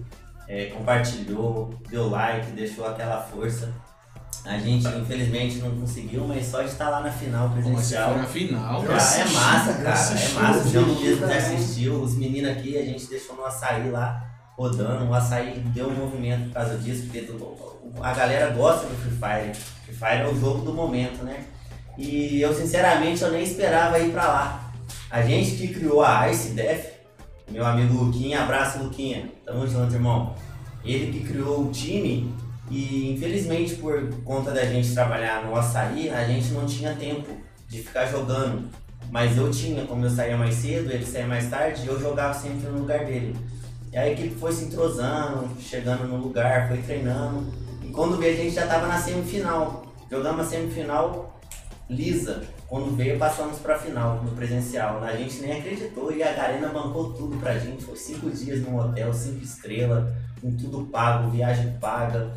é, 0.49 0.67
compartilhou, 0.67 1.75
deu 1.91 2.09
like, 2.09 2.51
deixou 2.53 2.87
aquela 2.87 3.21
força. 3.21 3.71
A 4.47 4.59
gente 4.59 4.87
infelizmente 4.87 5.59
não 5.59 5.73
conseguiu, 5.73 6.25
mas 6.27 6.47
só 6.47 6.63
de 6.63 6.69
estar 6.69 6.89
lá 6.89 7.01
na 7.01 7.11
final 7.11 7.51
presencial. 7.51 8.17
na 8.17 8.25
final, 8.25 8.81
cara. 8.85 8.93
é 8.93 9.25
massa, 9.25 9.73
cara. 9.75 9.93
assisti 9.93 10.31
é 10.31 10.41
massa. 10.41 10.69
o 10.69 10.71
João 10.71 10.87
mesmo 10.87 11.21
já 11.21 11.27
também. 11.27 11.37
assistiu. 11.37 12.01
Os 12.01 12.15
meninos 12.15 12.53
aqui, 12.53 12.79
a 12.79 12.85
gente 12.85 13.07
deixou 13.07 13.35
no 13.35 13.45
açaí 13.45 13.91
lá 13.91 14.26
rodando. 14.57 15.05
O 15.05 15.15
açaí 15.15 15.61
deu 15.75 15.89
um 15.89 15.95
movimento 15.95 16.47
por 16.47 16.55
causa 16.55 16.79
disso, 16.79 17.05
porque 17.05 17.29
a 18.01 18.15
galera 18.15 18.51
gosta 18.51 18.87
do 18.87 18.95
Free 18.97 19.11
Fire. 19.11 19.55
Free 19.85 19.95
Fire 19.95 20.23
é 20.23 20.29
o 20.29 20.41
jogo 20.41 20.65
do 20.65 20.73
momento, 20.73 21.23
né? 21.23 21.45
E 21.99 22.41
eu, 22.41 22.55
sinceramente, 22.55 23.23
eu 23.23 23.31
nem 23.31 23.43
esperava 23.43 23.99
ir 23.99 24.13
pra 24.13 24.27
lá. 24.27 24.73
A 25.11 25.23
gente 25.23 25.57
que 25.57 25.69
criou 25.69 26.03
a 26.03 26.29
Ice 26.31 26.51
Def, 26.51 26.89
meu 27.51 27.65
amigo 27.65 27.95
Luquinha, 27.95 28.43
abraço 28.43 28.83
Luquinha, 28.83 29.31
tamo 29.45 29.67
junto, 29.67 29.95
irmão. 29.95 30.35
Ele 30.85 31.13
que 31.13 31.27
criou 31.27 31.65
o 31.65 31.71
time 31.71 32.35
e 32.71 33.13
infelizmente 33.13 33.77
por 33.77 34.13
conta 34.25 34.51
da 34.51 34.65
gente 34.65 34.93
trabalhar 34.93 35.45
no 35.45 35.55
açaí, 35.57 36.11
a 36.11 36.25
gente 36.25 36.53
não 36.53 36.67
tinha 36.67 36.95
tempo 36.95 37.29
de 37.69 37.79
ficar 37.79 38.07
jogando. 38.07 38.69
Mas 39.11 39.37
eu 39.37 39.51
tinha, 39.51 39.85
como 39.85 40.05
eu 40.05 40.11
saía 40.11 40.37
mais 40.37 40.57
cedo, 40.57 40.91
ele 40.91 41.07
saía 41.07 41.27
mais 41.27 41.49
tarde, 41.49 41.87
eu 41.87 41.99
jogava 41.99 42.35
sempre 42.35 42.69
no 42.69 42.81
lugar 42.81 43.05
dele. 43.05 43.37
E 43.93 43.97
a 43.97 44.09
equipe 44.11 44.35
foi 44.35 44.53
se 44.53 44.65
entrosando, 44.65 45.49
chegando 45.61 46.07
no 46.07 46.17
lugar, 46.17 46.69
foi 46.69 46.79
treinando. 46.83 47.53
E 47.83 47.89
quando 47.89 48.17
veio 48.19 48.35
a 48.35 48.37
gente 48.37 48.55
já 48.55 48.67
tava 48.67 48.87
na 48.87 48.99
semifinal. 48.99 49.87
Jogamos 50.11 50.47
a 50.47 50.51
semifinal 50.51 51.41
lisa. 51.89 52.43
Quando 52.69 52.97
veio, 52.97 53.19
passamos 53.19 53.59
pra 53.59 53.79
final, 53.79 54.23
no 54.23 54.33
presencial. 54.33 55.03
A 55.03 55.17
gente 55.17 55.41
nem 55.41 55.59
acreditou 55.59 56.13
e 56.13 56.23
a 56.23 56.33
Garena 56.33 56.69
bancou 56.69 57.13
tudo 57.13 57.37
pra 57.39 57.59
gente. 57.59 57.85
Foi 57.85 57.97
cinco 57.97 58.29
dias 58.31 58.61
num 58.63 58.77
hotel, 58.77 59.13
cinco 59.15 59.43
estrelas, 59.43 60.13
com 60.41 60.55
tudo 60.57 60.87
pago, 60.87 61.31
viagem 61.31 61.77
paga. 61.81 62.33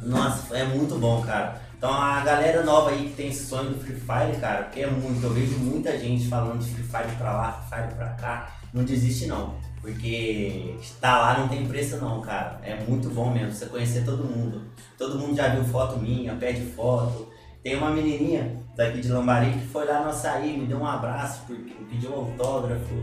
Nossa, 0.00 0.56
é 0.56 0.64
muito 0.64 0.98
bom, 0.98 1.20
cara. 1.22 1.60
Então 1.76 1.92
a 1.92 2.20
galera 2.20 2.62
nova 2.62 2.90
aí 2.90 3.08
que 3.08 3.14
tem 3.14 3.28
esse 3.28 3.44
sonho 3.44 3.70
do 3.70 3.80
Free 3.80 3.96
Fire, 3.96 4.40
cara, 4.40 4.64
porque 4.64 4.80
é 4.80 4.86
muito, 4.86 5.22
eu 5.24 5.34
vejo 5.34 5.58
muita 5.58 5.98
gente 5.98 6.28
falando 6.28 6.60
de 6.60 6.70
Free 6.72 6.84
Fire 6.84 7.16
pra 7.18 7.32
lá, 7.32 7.52
Free 7.52 7.82
Fire 7.82 7.94
pra 7.96 8.08
cá, 8.10 8.56
não 8.72 8.84
desiste 8.84 9.26
não. 9.26 9.56
Porque 9.82 10.76
estar 10.80 11.18
lá 11.18 11.38
não 11.40 11.48
tem 11.48 11.66
preço 11.66 11.96
não, 11.96 12.20
cara. 12.20 12.60
É 12.62 12.82
muito 12.88 13.10
bom 13.10 13.30
mesmo, 13.32 13.52
você 13.52 13.66
conhecer 13.66 14.04
todo 14.04 14.24
mundo. 14.24 14.62
Todo 14.96 15.18
mundo 15.18 15.36
já 15.36 15.48
viu 15.48 15.64
foto 15.64 15.98
minha, 15.98 16.36
pede 16.36 16.62
foto. 16.62 17.28
Tem 17.64 17.76
uma 17.76 17.90
menininha 17.90 18.56
daqui 18.76 19.00
de 19.00 19.08
Lambari 19.08 19.52
que 19.52 19.66
foi 19.66 19.84
lá 19.84 20.02
no 20.02 20.10
açaí, 20.10 20.56
me 20.56 20.66
deu 20.66 20.78
um 20.78 20.86
abraço, 20.86 21.42
porque 21.48 21.74
pediu 21.90 22.12
um 22.12 22.20
autógrafo. 22.20 22.94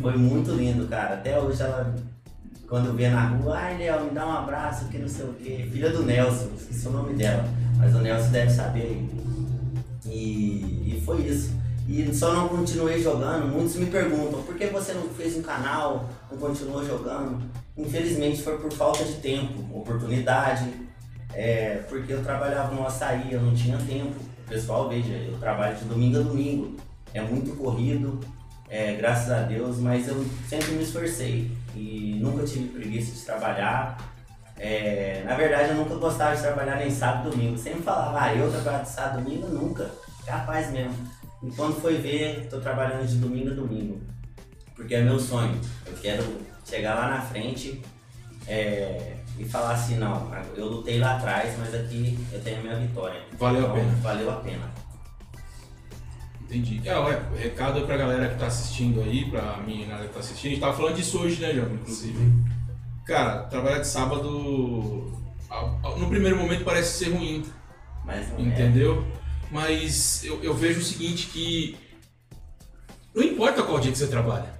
Foi 0.00 0.16
muito 0.16 0.50
lindo, 0.50 0.88
cara. 0.88 1.14
Até 1.14 1.38
hoje 1.38 1.62
ela 1.62 1.94
quando 2.68 2.96
vê 2.96 3.08
na 3.08 3.28
rua, 3.28 3.56
ai 3.56 3.78
Léo, 3.78 4.04
me 4.04 4.10
dá 4.10 4.26
um 4.26 4.32
abraço, 4.32 4.86
que 4.86 4.98
não 4.98 5.06
sei 5.06 5.26
o 5.26 5.34
quê. 5.34 5.68
Filha 5.70 5.90
do 5.90 6.02
Nelson, 6.02 6.48
esqueci 6.56 6.88
o 6.88 6.90
nome 6.90 7.14
dela, 7.14 7.44
mas 7.76 7.94
o 7.94 7.98
Nelson 7.98 8.30
deve 8.30 8.50
saber 8.50 8.82
aí. 8.82 9.10
E, 10.06 10.96
e 10.96 11.02
foi 11.04 11.22
isso. 11.22 11.52
E 11.86 12.14
só 12.14 12.32
não 12.32 12.48
continuei 12.48 13.02
jogando. 13.02 13.46
Muitos 13.46 13.76
me 13.76 13.86
perguntam 13.86 14.42
por 14.42 14.54
que 14.56 14.66
você 14.66 14.92
não 14.92 15.08
fez 15.10 15.36
um 15.36 15.42
canal, 15.42 16.08
não 16.30 16.38
continuou 16.38 16.84
jogando. 16.84 17.42
Infelizmente 17.76 18.42
foi 18.42 18.58
por 18.58 18.72
falta 18.72 19.04
de 19.04 19.14
tempo, 19.14 19.64
oportunidade, 19.76 20.72
é, 21.32 21.82
porque 21.88 22.12
eu 22.12 22.22
trabalhava 22.22 22.74
no 22.74 22.86
açaí, 22.86 23.32
eu 23.32 23.42
não 23.42 23.54
tinha 23.54 23.76
tempo. 23.78 24.14
O 24.46 24.48
pessoal, 24.48 24.88
veja, 24.88 25.12
eu 25.12 25.36
trabalho 25.38 25.76
de 25.76 25.84
domingo 25.84 26.18
a 26.18 26.22
domingo, 26.22 26.76
é 27.12 27.20
muito 27.20 27.56
corrido, 27.56 28.20
é, 28.68 28.94
graças 28.94 29.30
a 29.30 29.42
Deus, 29.42 29.78
mas 29.78 30.08
eu 30.08 30.24
sempre 30.48 30.72
me 30.72 30.82
esforcei 30.82 31.50
e 31.74 32.18
nunca 32.20 32.44
tive 32.44 32.68
preguiça 32.68 33.12
de 33.12 33.20
trabalhar. 33.20 33.98
É, 34.56 35.22
na 35.24 35.34
verdade, 35.34 35.70
eu 35.70 35.76
nunca 35.76 35.96
gostava 35.96 36.36
de 36.36 36.42
trabalhar 36.42 36.76
nem 36.76 36.90
sábado 36.90 37.30
domingo. 37.30 37.58
Sempre 37.58 37.82
falava, 37.82 38.20
ah, 38.20 38.34
eu 38.34 38.50
trabalho 38.50 38.84
de 38.84 38.90
sábado 38.90 39.22
domingo? 39.22 39.48
Nunca. 39.48 39.90
Capaz 40.24 40.70
mesmo. 40.70 40.94
E 41.46 41.50
quando 41.52 41.80
foi 41.80 41.96
ver, 41.98 42.48
tô 42.48 42.58
trabalhando 42.58 43.06
de 43.06 43.16
domingo 43.16 43.50
a 43.50 43.54
domingo. 43.54 44.00
Porque 44.74 44.94
é 44.94 45.02
meu 45.02 45.20
sonho. 45.20 45.60
Eu 45.86 45.92
quero 45.94 46.24
chegar 46.64 46.94
lá 46.94 47.10
na 47.10 47.20
frente 47.20 47.82
é, 48.46 49.16
e 49.38 49.44
falar 49.44 49.72
assim, 49.72 49.96
não, 49.96 50.32
eu 50.56 50.66
lutei 50.66 50.98
lá 50.98 51.16
atrás, 51.16 51.54
mas 51.58 51.74
aqui 51.74 52.18
eu 52.32 52.40
tenho 52.40 52.60
a 52.60 52.62
minha 52.62 52.76
vitória. 52.76 53.20
Valeu 53.38 53.66
a 53.66 53.74
pena. 53.74 53.92
Valeu 54.02 54.30
a 54.30 54.36
pena. 54.36 54.72
Entendi. 56.40 56.80
É, 56.84 56.98
ué, 56.98 57.22
recado 57.36 57.82
pra 57.82 57.96
galera 57.96 58.28
que 58.28 58.38
tá 58.38 58.46
assistindo 58.46 59.02
aí, 59.02 59.30
pra 59.30 59.58
meninada 59.66 60.04
que 60.04 60.14
tá 60.14 60.20
assistindo. 60.20 60.46
A 60.46 60.50
gente 60.50 60.60
tava 60.60 60.76
falando 60.76 60.94
disso 60.94 61.18
hoje, 61.18 61.40
né, 61.40 61.52
João? 61.52 61.74
Inclusive. 61.74 62.32
Cara, 63.06 63.42
trabalhar 63.44 63.78
de 63.78 63.86
sábado, 63.86 65.20
no 65.98 66.08
primeiro 66.08 66.38
momento 66.38 66.64
parece 66.64 67.04
ser 67.04 67.10
ruim, 67.12 67.44
Mas 68.04 68.28
não 68.30 68.38
é. 68.38 68.42
Mas 69.54 70.24
eu, 70.24 70.42
eu 70.42 70.52
vejo 70.52 70.80
o 70.80 70.82
seguinte 70.82 71.28
que 71.28 71.76
não 73.14 73.22
importa 73.22 73.62
qual 73.62 73.78
dia 73.78 73.92
que 73.92 73.98
você 73.98 74.08
trabalha, 74.08 74.52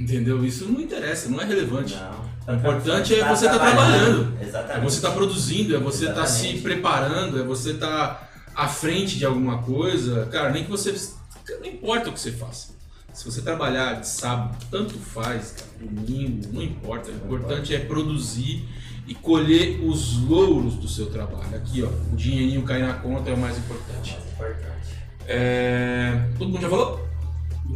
entendeu? 0.00 0.42
Isso 0.42 0.64
não 0.64 0.80
interessa, 0.80 1.28
não 1.28 1.38
é 1.38 1.44
relevante. 1.44 1.94
Não. 1.94 2.54
O 2.54 2.56
importante 2.56 3.14
é 3.14 3.28
você 3.28 3.44
tá 3.44 3.58
trabalhando. 3.58 4.34
É 4.40 4.44
Exatamente. 4.44 4.84
você 4.84 4.96
estar 4.96 5.10
produzindo, 5.10 5.76
é 5.76 5.78
você 5.78 6.08
estar 6.08 6.24
se 6.24 6.46
Exatamente. 6.46 6.62
preparando, 6.62 7.38
é 7.38 7.42
você 7.42 7.72
estar 7.72 8.48
à 8.54 8.66
frente 8.66 9.18
de 9.18 9.26
alguma 9.26 9.58
coisa. 9.58 10.24
Cara, 10.32 10.48
nem 10.50 10.64
que 10.64 10.70
você. 10.70 10.98
Não 11.60 11.66
importa 11.66 12.08
o 12.08 12.12
que 12.14 12.18
você 12.18 12.32
faça. 12.32 12.74
Se 13.12 13.22
você 13.22 13.42
trabalhar 13.42 14.00
de 14.00 14.08
sábado, 14.08 14.56
tanto 14.70 14.98
faz, 14.98 15.56
cara, 15.58 15.90
domingo, 15.90 16.54
não 16.54 16.62
importa. 16.62 17.10
O 17.10 17.14
importante 17.14 17.74
é 17.74 17.80
produzir 17.80 18.66
e 19.06 19.14
colher 19.14 19.80
os 19.84 20.18
louros 20.22 20.74
do 20.74 20.88
seu 20.88 21.06
trabalho. 21.06 21.54
Aqui, 21.54 21.82
ó, 21.82 21.88
o 22.12 22.16
dinheirinho 22.16 22.62
cair 22.62 22.82
na 22.82 22.94
conta 22.94 23.30
é 23.30 23.34
o 23.34 23.38
mais 23.38 23.56
importante. 23.56 24.18
Mais 24.18 24.32
importante. 24.32 24.96
É, 25.26 26.28
Todo 26.38 26.50
mundo 26.50 26.60
já 26.60 26.68
falou? 26.68 27.06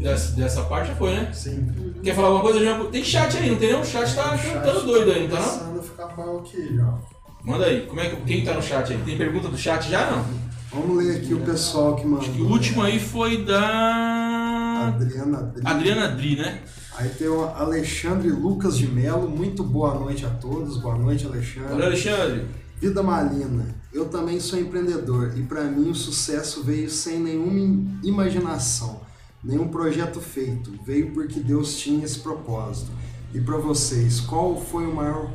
Dessa, 0.00 0.36
dessa 0.36 0.62
parte 0.62 0.88
já 0.88 0.94
foi, 0.94 1.14
né? 1.14 1.30
Sim. 1.32 1.66
Quer 2.02 2.14
falar 2.14 2.28
alguma 2.28 2.44
coisa? 2.44 2.84
Tem 2.90 3.04
chat 3.04 3.36
aí, 3.36 3.50
não 3.50 3.56
tem 3.56 3.72
não? 3.72 3.80
O 3.80 3.84
chat 3.84 4.14
tá 4.14 4.36
cantando 4.38 4.86
doido 4.86 5.10
aí, 5.10 5.28
não 5.28 5.36
tá 5.36 5.42
não? 5.42 5.48
Começando 5.48 5.78
a 5.78 5.82
ficar 5.82 6.06
bom 6.08 6.38
aqui 6.38 6.76
já. 6.76 6.98
Manda 7.44 7.64
aí, 7.64 7.86
como 7.86 8.00
é 8.00 8.10
que, 8.10 8.16
quem 8.22 8.44
tá 8.44 8.54
no 8.54 8.62
chat 8.62 8.92
aí? 8.92 8.98
Tem 9.04 9.16
pergunta 9.16 9.48
do 9.48 9.58
chat 9.58 9.88
já 9.88 10.10
não? 10.10 10.24
Vamos 10.72 11.04
ler 11.04 11.16
aqui 11.16 11.34
o 11.34 11.40
pessoal 11.40 11.96
que 11.96 12.04
mandou. 12.04 12.20
Acho 12.20 12.30
que 12.32 12.42
o 12.42 12.48
último 12.48 12.82
aí 12.82 13.00
foi 13.00 13.44
da. 13.44 14.94
Adriana 14.94 15.38
Adri. 15.38 15.62
Adriana 15.64 16.08
Dri, 16.08 16.36
né? 16.36 16.60
Aí 17.00 17.08
tem 17.08 17.28
o 17.28 17.44
Alexandre 17.44 18.28
Lucas 18.30 18.76
de 18.76 18.86
Melo. 18.86 19.26
Muito 19.28 19.64
boa 19.64 19.94
noite 19.94 20.26
a 20.26 20.28
todos. 20.30 20.76
Boa 20.76 20.98
noite, 20.98 21.24
Alexandre. 21.26 21.68
Valeu, 21.70 21.86
Alexandre. 21.86 22.46
Vida 22.78 23.02
Malina. 23.02 23.74
Eu 23.92 24.04
também 24.10 24.38
sou 24.38 24.58
empreendedor 24.58 25.32
e 25.36 25.42
para 25.42 25.64
mim 25.64 25.88
o 25.90 25.94
sucesso 25.94 26.62
veio 26.62 26.90
sem 26.90 27.18
nenhuma 27.18 27.58
im- 27.58 27.98
imaginação, 28.04 29.00
nenhum 29.42 29.68
projeto 29.68 30.20
feito. 30.20 30.72
Veio 30.84 31.12
porque 31.12 31.40
Deus 31.40 31.76
tinha 31.78 32.04
esse 32.04 32.18
propósito. 32.18 32.90
E 33.32 33.40
para 33.40 33.56
vocês, 33.56 34.20
qual 34.20 34.60
foi 34.60 34.86
o 34.86 34.94
maior, 34.94 35.30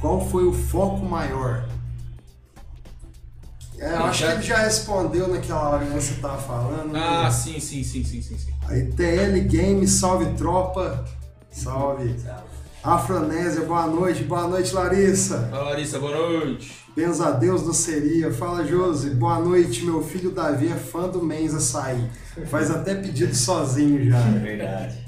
qual 0.00 0.26
foi 0.30 0.44
o 0.46 0.52
foco 0.52 1.04
maior? 1.04 1.68
É, 3.78 3.88
acho 3.88 4.20
já- 4.20 4.26
que 4.28 4.32
ele 4.34 4.42
já 4.42 4.56
respondeu 4.58 5.28
naquela 5.28 5.68
hora 5.70 5.84
que 5.84 5.92
você 5.92 6.14
tava 6.14 6.38
falando. 6.38 6.92
né? 6.92 7.00
Ah, 7.02 7.30
sim, 7.30 7.58
sim, 7.58 7.82
sim, 7.82 8.04
sim, 8.04 8.22
sim, 8.22 8.38
sim. 8.38 8.52
Aí 8.68 8.86
TL 8.92 9.40
Game, 9.40 9.86
salve 9.88 10.26
tropa. 10.34 11.04
Salve. 11.50 12.14
Afronésia, 12.82 13.62
boa 13.64 13.86
noite. 13.86 14.24
Boa 14.24 14.46
noite, 14.46 14.72
Larissa. 14.74 15.48
Fala, 15.50 15.64
Larissa, 15.70 15.98
boa 15.98 16.14
noite. 16.16 16.84
Benzadeus 16.94 17.62
do 17.62 17.72
Seria. 17.74 18.32
Fala, 18.32 18.64
Josi. 18.64 19.10
Boa 19.10 19.38
noite. 19.40 19.84
Meu 19.84 20.02
filho 20.02 20.30
Davi 20.30 20.68
é 20.68 20.76
fã 20.76 21.08
do 21.08 21.22
Men's 21.22 21.54
Açaí. 21.54 22.08
Faz 22.46 22.70
até 22.70 22.94
pedido 22.94 23.34
sozinho 23.34 24.08
já. 24.10 24.18
É 24.18 24.38
verdade. 24.38 25.04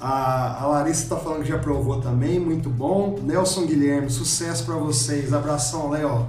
A, 0.00 0.62
a 0.62 0.66
Larissa 0.66 1.14
tá 1.14 1.16
falando 1.16 1.42
que 1.42 1.48
já 1.48 1.58
provou 1.58 2.00
também. 2.00 2.38
Muito 2.40 2.68
bom. 2.68 3.18
Nelson 3.22 3.66
Guilherme, 3.66 4.10
sucesso 4.10 4.64
pra 4.64 4.74
vocês. 4.76 5.32
Abração, 5.32 5.90
Léo. 5.90 6.26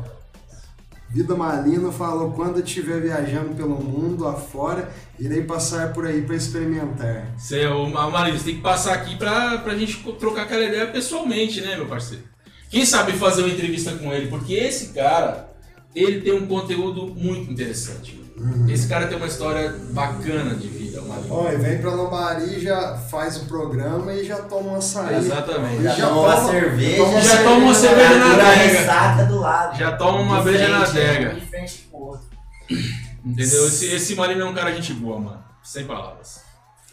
Vida 1.13 1.35
Malino 1.35 1.91
falou: 1.91 2.31
quando 2.31 2.59
estiver 2.59 2.99
viajando 2.99 3.53
pelo 3.53 3.75
mundo 3.75 4.27
afora, 4.27 4.91
irei 5.19 5.43
passar 5.43 5.93
por 5.93 6.07
aí 6.07 6.23
para 6.23 6.35
experimentar. 6.35 7.31
Você 7.37 7.61
é 7.61 7.69
o 7.69 7.87
Marisa, 7.87 8.39
você 8.39 8.45
tem 8.45 8.55
que 8.55 8.61
passar 8.61 8.93
aqui 8.95 9.15
pra, 9.15 9.59
pra 9.59 9.77
gente 9.77 10.03
trocar 10.19 10.43
aquela 10.43 10.63
ideia 10.65 10.87
pessoalmente, 10.87 11.61
né, 11.61 11.75
meu 11.75 11.85
parceiro? 11.85 12.23
Quem 12.67 12.83
sabe 12.83 13.11
fazer 13.11 13.43
uma 13.43 13.53
entrevista 13.53 13.91
com 13.91 14.11
ele, 14.11 14.27
porque 14.27 14.55
esse 14.55 14.91
cara, 14.91 15.53
ele 15.93 16.21
tem 16.21 16.33
um 16.33 16.47
conteúdo 16.47 17.05
muito 17.05 17.51
interessante. 17.51 18.22
Esse 18.67 18.87
cara 18.87 19.07
tem 19.07 19.17
uma 19.17 19.27
história 19.27 19.73
bacana 19.91 20.55
de 20.55 20.67
vida, 20.67 21.01
o 21.01 21.07
Marisa. 21.07 21.27
Ó, 21.33 21.51
e 21.51 21.55
vem 21.57 21.77
pra 21.79 21.91
Lambari, 21.91 22.59
já 22.59 22.97
faz 22.97 23.37
o 23.37 23.45
programa 23.45 24.13
e 24.13 24.25
já 24.25 24.37
toma 24.43 24.71
um 24.71 24.75
açaí. 24.75 25.15
Exatamente. 25.17 25.83
Já, 25.83 25.95
Já 25.95 26.07
tomou 26.07 26.23
uma 26.25 26.35
toma- 26.35 26.49
cerveja. 26.51 26.97
toma 27.03 27.21
Já 27.21 27.43
toma 27.43 27.55
uma 27.57 27.73
cerveja 27.75 28.15
na 28.17 28.33
adega. 28.33 29.25
do 29.25 29.39
lado. 29.39 29.77
Já 29.77 29.91
toma 29.97 30.19
uma 30.19 30.37
De 30.37 30.43
breja 30.43 30.67
na 30.69 30.85
frente, 30.85 31.03
né? 31.05 31.09
adega. 31.15 31.33
De 31.35 31.45
frente 31.45 31.87
pro 31.91 31.99
outro. 31.99 32.27
Entendeu? 33.25 33.67
Esse, 33.67 33.85
esse 33.93 34.15
Marino 34.15 34.41
é 34.41 34.45
um 34.45 34.53
cara 34.53 34.71
gente 34.73 34.93
boa, 34.93 35.19
mano. 35.19 35.43
Sem 35.63 35.85
palavras. 35.85 36.41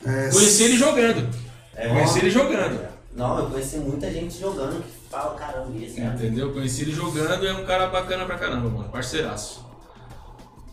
É, 0.07 0.29
Conheci 0.31 0.63
ele 0.63 0.77
jogando. 0.77 1.29
É, 1.75 1.89
Conheci 1.89 2.15
ó. 2.15 2.23
ele 2.23 2.31
jogando. 2.31 2.89
Não, 3.17 3.39
eu 3.41 3.47
conheci 3.51 3.77
muita 3.79 4.09
gente 4.11 4.39
jogando 4.39 4.83
que 4.83 5.11
fala, 5.11 5.35
caramba, 5.35 5.73
esse 5.77 6.01
cara. 6.01 6.15
Entendeu? 6.15 6.53
Conheci 6.53 6.83
ele 6.83 6.93
jogando 6.93 7.43
e 7.45 7.49
é 7.49 7.53
um 7.53 7.65
cara 7.67 7.89
bacana 7.89 8.25
pra 8.25 8.39
caramba, 8.39 8.69
mano. 8.69 8.89
Parceiraço. 8.91 9.69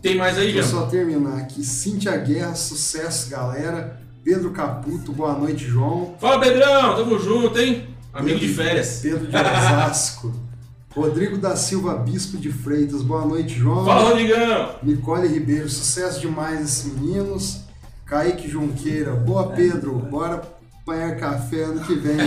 Tem 0.02 0.16
mais 0.16 0.38
aí, 0.38 0.54
Deixa 0.54 0.60
eu 0.60 0.64
Jean? 0.64 0.72
só 0.82 0.86
terminar 0.86 1.38
aqui. 1.38 1.64
Cíntia 1.64 2.16
Guerra, 2.18 2.56
sucesso, 2.56 3.30
galera. 3.30 4.00
Pedro 4.24 4.52
Caputo, 4.52 5.12
boa 5.12 5.34
noite, 5.34 5.66
João. 5.66 6.16
Fala, 6.20 6.40
Pedrão. 6.40 6.96
Tamo 6.96 7.18
junto, 7.20 7.58
hein? 7.60 7.88
Amigo 8.14 8.40
de 8.40 8.48
férias. 8.50 9.00
Pedro 9.02 9.28
de 9.28 9.36
Osasco. 9.36 10.34
Rodrigo 10.96 11.38
da 11.38 11.56
Silva 11.56 11.94
Bispo 11.96 12.38
de 12.38 12.52
Freitas, 12.52 13.02
boa 13.04 13.24
noite, 13.26 13.54
João. 13.58 13.86
Fala, 13.86 14.10
Rodrigão. 14.10 14.72
Nicole 14.82 15.28
Ribeiro, 15.28 15.70
sucesso 15.70 16.20
demais 16.20 16.60
esses 16.62 16.86
meninos. 16.92 17.62
Kaique 18.06 18.50
Junqueira, 18.50 19.12
boa 19.12 19.48
Pedro, 19.52 19.94
bora 20.00 20.42
apanhar 20.82 21.16
café 21.18 21.66
ano 21.66 21.82
que 21.82 21.94
vem. 21.96 22.16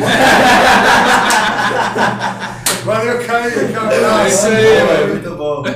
Valeu, 2.84 3.26
Kaique, 3.26 3.74
abraço. 3.74 4.20
É 4.20 4.28
isso 4.28 4.46
aí, 4.46 4.84
mano. 4.86 5.08
Muito 5.14 5.36
bom. 5.36 5.62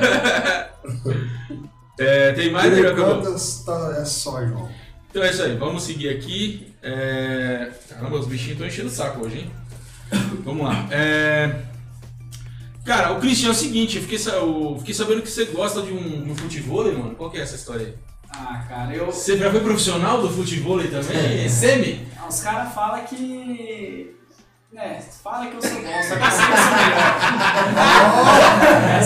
É, 1.97 2.31
tem 2.33 2.51
mais, 2.51 2.73
Por 2.73 2.91
enquanto, 2.91 3.65
tá- 3.65 3.95
é 4.01 4.05
só, 4.05 4.45
João. 4.45 4.69
Então 5.09 5.23
é 5.23 5.29
isso 5.31 5.43
aí. 5.43 5.55
Vamos 5.55 5.83
seguir 5.83 6.09
aqui. 6.09 6.73
É... 6.83 7.69
Caramba, 7.89 8.17
os 8.17 8.27
bichinhos 8.27 8.53
estão 8.53 8.67
enchendo 8.67 8.87
o 8.89 8.91
saco 8.91 9.25
hoje, 9.25 9.39
hein? 9.39 9.51
Vamos 10.43 10.65
lá. 10.65 10.87
É... 10.91 11.55
Cara, 12.83 13.13
o 13.13 13.19
Christian 13.19 13.47
é 13.47 13.51
o 13.51 13.55
seguinte, 13.55 13.95
eu 13.95 14.03
fiquei, 14.03 14.19
eu 14.33 14.75
fiquei 14.79 14.93
sabendo 14.93 15.21
que 15.21 15.29
você 15.31 15.45
gosta 15.45 15.81
de 15.81 15.91
um, 15.91 16.31
um 16.31 16.35
futebol, 16.35 16.83
mano. 16.83 17.15
Qual 17.15 17.31
que 17.31 17.37
é 17.37 17.41
essa 17.41 17.55
história 17.55 17.87
aí? 17.87 17.93
Ah, 18.29 18.63
cara, 18.67 18.93
eu. 18.93 19.05
Você 19.07 19.37
já 19.37 19.49
foi 19.49 19.61
profissional 19.61 20.21
do 20.21 20.29
futebol 20.29 20.77
também? 20.83 21.47
Semi? 21.49 22.05
Ah, 22.19 22.27
Os 22.27 22.41
caras 22.41 22.73
falam 22.73 23.03
que. 23.05 24.15
É, 24.77 24.99
fala 25.23 25.47
que 25.47 25.55
eu 25.55 25.61
sou 25.61 25.81
bom, 25.81 26.03
só 26.03 26.15
que 26.17 26.21
eu 26.21 26.31
sei 26.31 26.45
que 26.45 26.51
eu 26.51 26.57
sou 26.57 26.71
melhor. 26.75 28.15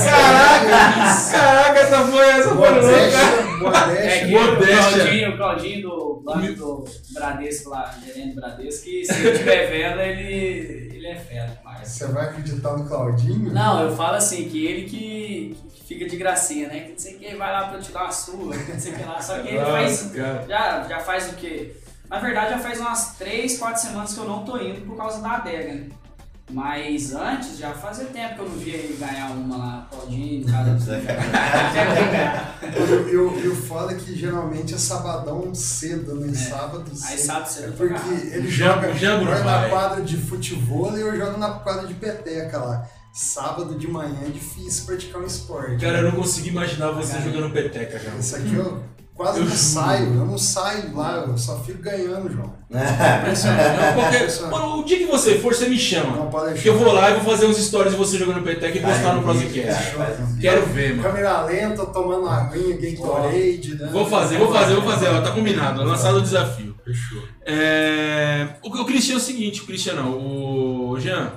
Caraca! 0.09 1.31
Caraca, 1.31 1.79
essa 1.79 2.07
foi 2.07 2.29
essa 2.29 2.49
foi 2.55 2.69
louca! 2.69 3.91
É 3.93 4.19
que 4.19 4.31
Modéstia. 4.31 4.79
o 4.79 4.87
Claudinho, 4.97 5.29
o 5.29 5.37
Claudinho 5.37 5.81
do 5.83 6.21
banco 6.25 6.53
do 6.53 6.85
Bradesco 7.13 7.69
lá, 7.69 7.93
gerente 8.03 8.29
do 8.33 8.41
Bradesco, 8.41 8.83
que 8.83 9.05
se 9.05 9.23
eu 9.25 9.37
tiver 9.37 9.67
vendo, 9.69 10.01
ele, 10.01 10.95
ele 10.95 11.07
é 11.07 11.15
fera 11.15 11.47
demais. 11.47 11.87
Você 11.87 12.07
vai 12.07 12.25
acreditar 12.25 12.75
no 12.75 12.87
Claudinho? 12.87 13.53
Não, 13.53 13.83
eu 13.83 13.95
falo 13.95 14.15
assim, 14.15 14.49
que 14.49 14.65
ele 14.65 14.89
que, 14.89 15.57
que 15.71 15.83
fica 15.83 16.09
de 16.09 16.17
gracinha, 16.17 16.67
né? 16.67 16.79
Que 16.79 16.91
não 16.91 16.97
sei 16.97 17.13
quem 17.13 17.37
vai 17.37 17.51
lá 17.51 17.67
pra 17.67 17.77
eu 17.77 17.81
te 17.81 17.91
dar 17.91 18.03
uma 18.03 18.11
surra, 18.11 18.57
que 18.57 18.71
não 18.71 18.79
sei 18.79 18.93
o 18.93 18.95
que 18.95 19.03
lá. 19.03 19.21
Só 19.21 19.37
que 19.39 19.49
ele 19.49 19.59
faz. 19.59 20.03
Nossa, 20.03 20.15
cara. 20.17 20.45
Já, 20.47 20.87
já 20.87 20.99
faz 20.99 21.29
o 21.29 21.35
quê? 21.35 21.75
Na 22.09 22.19
verdade, 22.19 22.49
já 22.51 22.59
faz 22.59 22.79
umas 22.79 23.15
3, 23.17 23.57
4 23.59 23.81
semanas 23.81 24.13
que 24.13 24.19
eu 24.19 24.25
não 24.25 24.43
tô 24.43 24.57
indo 24.57 24.81
por 24.81 24.97
causa 24.97 25.21
da 25.21 25.33
adega, 25.33 25.73
né? 25.73 25.89
Mas 26.51 27.13
antes, 27.13 27.59
já 27.59 27.73
fazia 27.73 28.05
tempo 28.05 28.33
que 28.33 28.39
eu 28.41 28.49
não 28.49 28.57
via 28.57 28.73
ele 28.73 28.97
ganhar 28.97 29.29
uma 29.29 29.55
lá, 29.55 29.87
todinho, 29.91 30.43
cada 30.51 30.71
E 33.11 33.15
o, 33.15 33.39
e 33.39 33.47
o 33.47 33.55
foda 33.55 33.93
é 33.93 33.95
que 33.95 34.15
geralmente 34.15 34.73
é 34.73 34.77
sabadão 34.77 35.53
cedo, 35.53 36.15
né? 36.15 36.33
Sábado 36.33 36.89
cedo. 36.95 37.11
Aí 37.11 37.17
sábado 37.19 37.47
cedo 37.49 37.67
É 37.67 37.71
porque 37.75 38.09
ele 38.35 38.49
joga, 38.49 38.87
não 38.87 38.95
joga 38.95 39.43
na 39.43 39.69
quadra 39.69 40.01
de 40.01 40.17
futebol 40.17 40.97
e 40.97 41.01
eu 41.01 41.15
jogo 41.15 41.37
na 41.37 41.51
quadra 41.51 41.85
de 41.85 41.93
peteca 41.93 42.57
lá. 42.57 42.89
Sábado 43.13 43.75
de 43.75 43.87
manhã 43.87 44.17
é 44.25 44.29
difícil 44.29 44.87
praticar 44.87 45.21
um 45.21 45.25
esporte. 45.25 45.77
Cara, 45.77 45.99
eu 45.99 46.05
não 46.05 46.13
consigo 46.13 46.47
imaginar 46.47 46.89
você 46.91 47.19
jogando 47.21 47.53
peteca, 47.53 47.99
cara. 47.99 48.17
Isso 48.17 48.35
aqui 48.35 48.55
eu 48.55 48.81
quase 49.19 49.39
Eu 49.39 49.43
não 49.45 49.51
juro. 49.51 49.57
saio, 49.61 50.05
eu 50.15 50.25
não 50.25 50.37
saio 50.37 50.95
lá, 50.95 51.25
eu 51.27 51.37
só 51.37 51.59
fico 51.59 51.81
ganhando, 51.81 52.31
João. 52.31 52.53
Não, 54.51 54.79
o 54.79 54.83
dia 54.83 54.97
que 54.99 55.05
você 55.05 55.39
for, 55.39 55.53
você 55.53 55.67
me 55.67 55.77
chama. 55.77 56.15
Não 56.17 56.27
pode 56.29 56.47
deixar. 56.53 56.61
Que 56.61 56.69
eu 56.69 56.77
vou 56.77 56.93
lá 56.93 57.09
e 57.09 57.15
vou 57.15 57.23
fazer 57.23 57.45
uns 57.45 57.57
stories 57.57 57.91
de 57.93 57.97
você 57.97 58.17
jogando 58.17 58.43
peteca 58.43 58.77
e 58.77 58.81
postar 58.81 59.13
no 59.15 59.23
Prosecast. 59.23 59.95
Quero 60.39 60.65
ver, 60.67 60.95
mano. 60.95 61.03
Câmera 61.03 61.41
lenta, 61.45 61.85
tomando 61.87 62.27
aguinha, 62.29 62.77
Gatorade, 62.77 63.75
né? 63.75 63.89
Vou 63.91 64.05
fazer, 64.05 64.37
vou 64.37 64.51
fazer, 64.53 64.73
vou 64.75 64.83
fazer. 64.83 65.07
Ó, 65.09 65.21
tá 65.21 65.31
combinado, 65.31 65.83
lançado 65.83 66.17
o 66.17 66.21
desafio. 66.21 66.75
Fechou. 66.85 67.21
É, 67.45 68.47
o, 68.63 68.69
o 68.69 68.85
Christian 68.85 69.15
é 69.15 69.17
o 69.17 69.21
seguinte, 69.21 69.61
o 69.61 69.65
Christian 69.65 69.93
não, 69.95 70.11
o 70.91 70.99
Jean. 70.99 71.31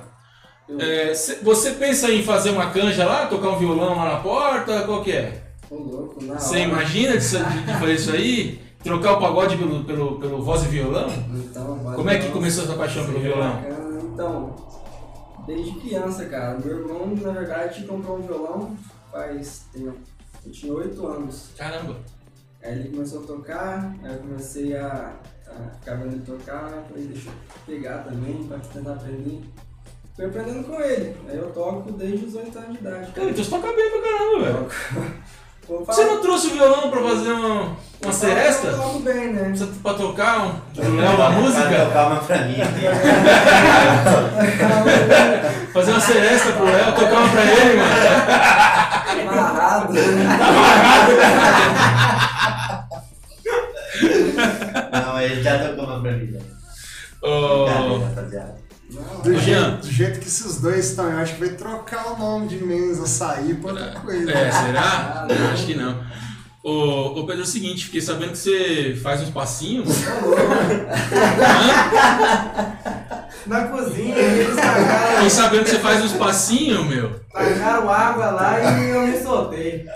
é, 0.79 1.13
cê- 1.13 1.39
você 1.41 1.71
pensa 1.71 2.11
em 2.11 2.23
fazer 2.23 2.51
uma 2.51 2.69
canja 2.69 3.05
lá, 3.05 3.25
tocar 3.25 3.49
um 3.49 3.57
violão 3.59 3.95
lá 3.97 4.05
na 4.13 4.19
porta? 4.19 4.81
Qual 4.83 5.03
que 5.03 5.11
é? 5.11 5.42
Ô 5.73 5.77
louco, 5.79 6.23
na 6.23 6.37
Você 6.37 6.55
hora. 6.55 6.59
imagina 6.69 7.17
de, 7.17 7.27
de- 7.27 7.79
fazer 7.79 7.93
isso 7.95 8.11
aí? 8.11 8.61
Trocar 8.83 9.13
o 9.13 9.19
pagode 9.21 9.55
pelo, 9.57 9.83
pelo, 9.85 10.19
pelo 10.19 10.43
voz 10.43 10.63
e 10.63 10.67
violão? 10.67 11.07
Então, 11.33 11.79
Como 11.95 12.09
é 12.09 12.19
que 12.19 12.29
começou 12.31 12.65
essa 12.65 12.73
paixão 12.75 13.05
pelo 13.05 13.19
violão? 13.19 13.55
Bacana. 13.61 14.01
Então, 14.13 14.55
desde 15.47 15.71
criança, 15.79 16.25
cara. 16.25 16.59
Meu 16.59 16.79
irmão, 16.79 17.15
na 17.15 17.31
verdade, 17.31 17.83
comprou 17.85 18.17
um 18.19 18.21
violão 18.21 18.77
faz 19.11 19.65
tempo. 19.73 19.97
Eu 20.45 20.51
tinha 20.51 20.73
8 20.73 21.07
anos. 21.07 21.49
Caramba. 21.57 21.95
Aí 22.61 22.73
ele 22.79 22.89
começou 22.89 23.23
a 23.23 23.25
tocar, 23.27 23.95
aí 24.03 24.13
eu 24.13 24.19
comecei 24.19 24.75
a, 24.75 25.13
a 25.47 25.69
ficar 25.79 25.95
vendo 25.95 26.13
ele 26.13 26.21
tocar, 26.25 26.69
falei, 26.89 27.05
deixa 27.07 27.29
eu 27.29 27.33
pegar 27.65 27.99
também 27.99 28.43
pra 28.43 28.57
tentar 28.59 28.93
aprender. 28.93 29.41
Fui 30.15 30.25
aprendendo 30.25 30.63
com 30.65 30.79
ele. 30.81 31.15
Aí 31.27 31.37
eu 31.37 31.51
toco 31.51 31.91
desde 31.93 32.25
os 32.25 32.35
8 32.35 32.57
anos 32.59 32.73
de 32.73 32.77
idade. 32.79 33.11
Cara, 33.13 33.29
então 33.29 33.43
você 33.43 33.49
toca 33.49 33.67
bem 33.73 33.89
pra 33.91 34.01
caramba, 34.01 34.39
velho. 34.45 35.13
Você 35.67 36.03
não 36.05 36.21
trouxe 36.21 36.47
o 36.47 36.51
violão 36.51 36.89
pra 36.89 37.01
fazer 37.01 37.31
uma, 37.31 37.61
uma 37.61 37.75
Eu 38.03 38.11
seresta? 38.11 38.71
toco 38.73 38.99
bem, 38.99 39.31
né? 39.33 39.51
Você- 39.55 39.65
Pra 39.81 39.93
tocar 39.93 40.39
um, 40.41 40.51
uma 41.15 41.29
música? 41.31 41.85
tocar 41.85 42.07
uma 42.07 42.19
pra 42.21 42.37
mim. 42.39 42.57
Fazer 45.73 45.91
uma 45.91 45.99
seresta 46.01 46.51
pro 46.51 46.65
Léo, 46.65 46.93
tocar 46.93 47.19
uma 47.19 47.29
pra 47.29 47.41
ele, 47.43 47.79
mano. 47.79 47.93
Amarrado. 49.31 49.93
Não, 54.91 55.21
ele 55.21 55.41
já 55.43 55.59
tocou 55.59 55.85
uma 55.85 56.01
pra 56.01 56.11
mim. 56.11 56.31
né? 56.31 56.39
Ô, 57.21 57.65
Brincadeira, 57.65 58.05
rapaziada. 58.05 58.55
Do, 59.23 59.31
Ô, 59.31 59.33
Jean. 59.39 59.41
jeito, 59.71 59.77
do 59.87 59.91
jeito 59.91 60.19
que 60.19 60.27
esses 60.27 60.59
dois 60.61 60.89
estão, 60.89 61.09
eu 61.09 61.17
acho 61.19 61.33
que 61.35 61.39
vai 61.39 61.49
trocar 61.49 62.13
o 62.13 62.17
nome 62.17 62.47
de 62.47 62.63
Menos 62.63 62.99
Açaí 62.99 63.55
pra 63.55 63.71
outra 63.71 63.91
coisa. 64.01 64.31
É, 64.31 64.51
será? 64.51 65.27
Não, 65.27 65.51
acho 65.51 65.65
que 65.65 65.75
não. 65.75 65.97
Ô, 66.63 67.19
ô 67.19 67.25
Pedro, 67.25 67.41
é 67.41 67.43
o 67.43 67.47
seguinte, 67.47 67.85
fiquei 67.85 67.99
sabendo 68.01 68.31
que 68.31 68.37
você 68.37 68.97
faz 69.01 69.21
uns 69.21 69.29
passinhos. 69.31 69.87
Na 73.45 73.67
cozinha, 73.67 74.15
eles 74.17 74.55
tacaram, 74.55 75.15
Fiquei 75.15 75.29
sabendo 75.29 75.63
que 75.65 75.69
você 75.71 75.79
faz 75.79 76.01
uns 76.03 76.13
passinhos, 76.13 76.85
meu. 76.87 77.19
tacaram 77.33 77.89
água 77.89 78.31
lá 78.31 78.59
e 78.79 78.89
eu 78.89 79.01
me 79.07 79.17
soltei. 79.21 79.85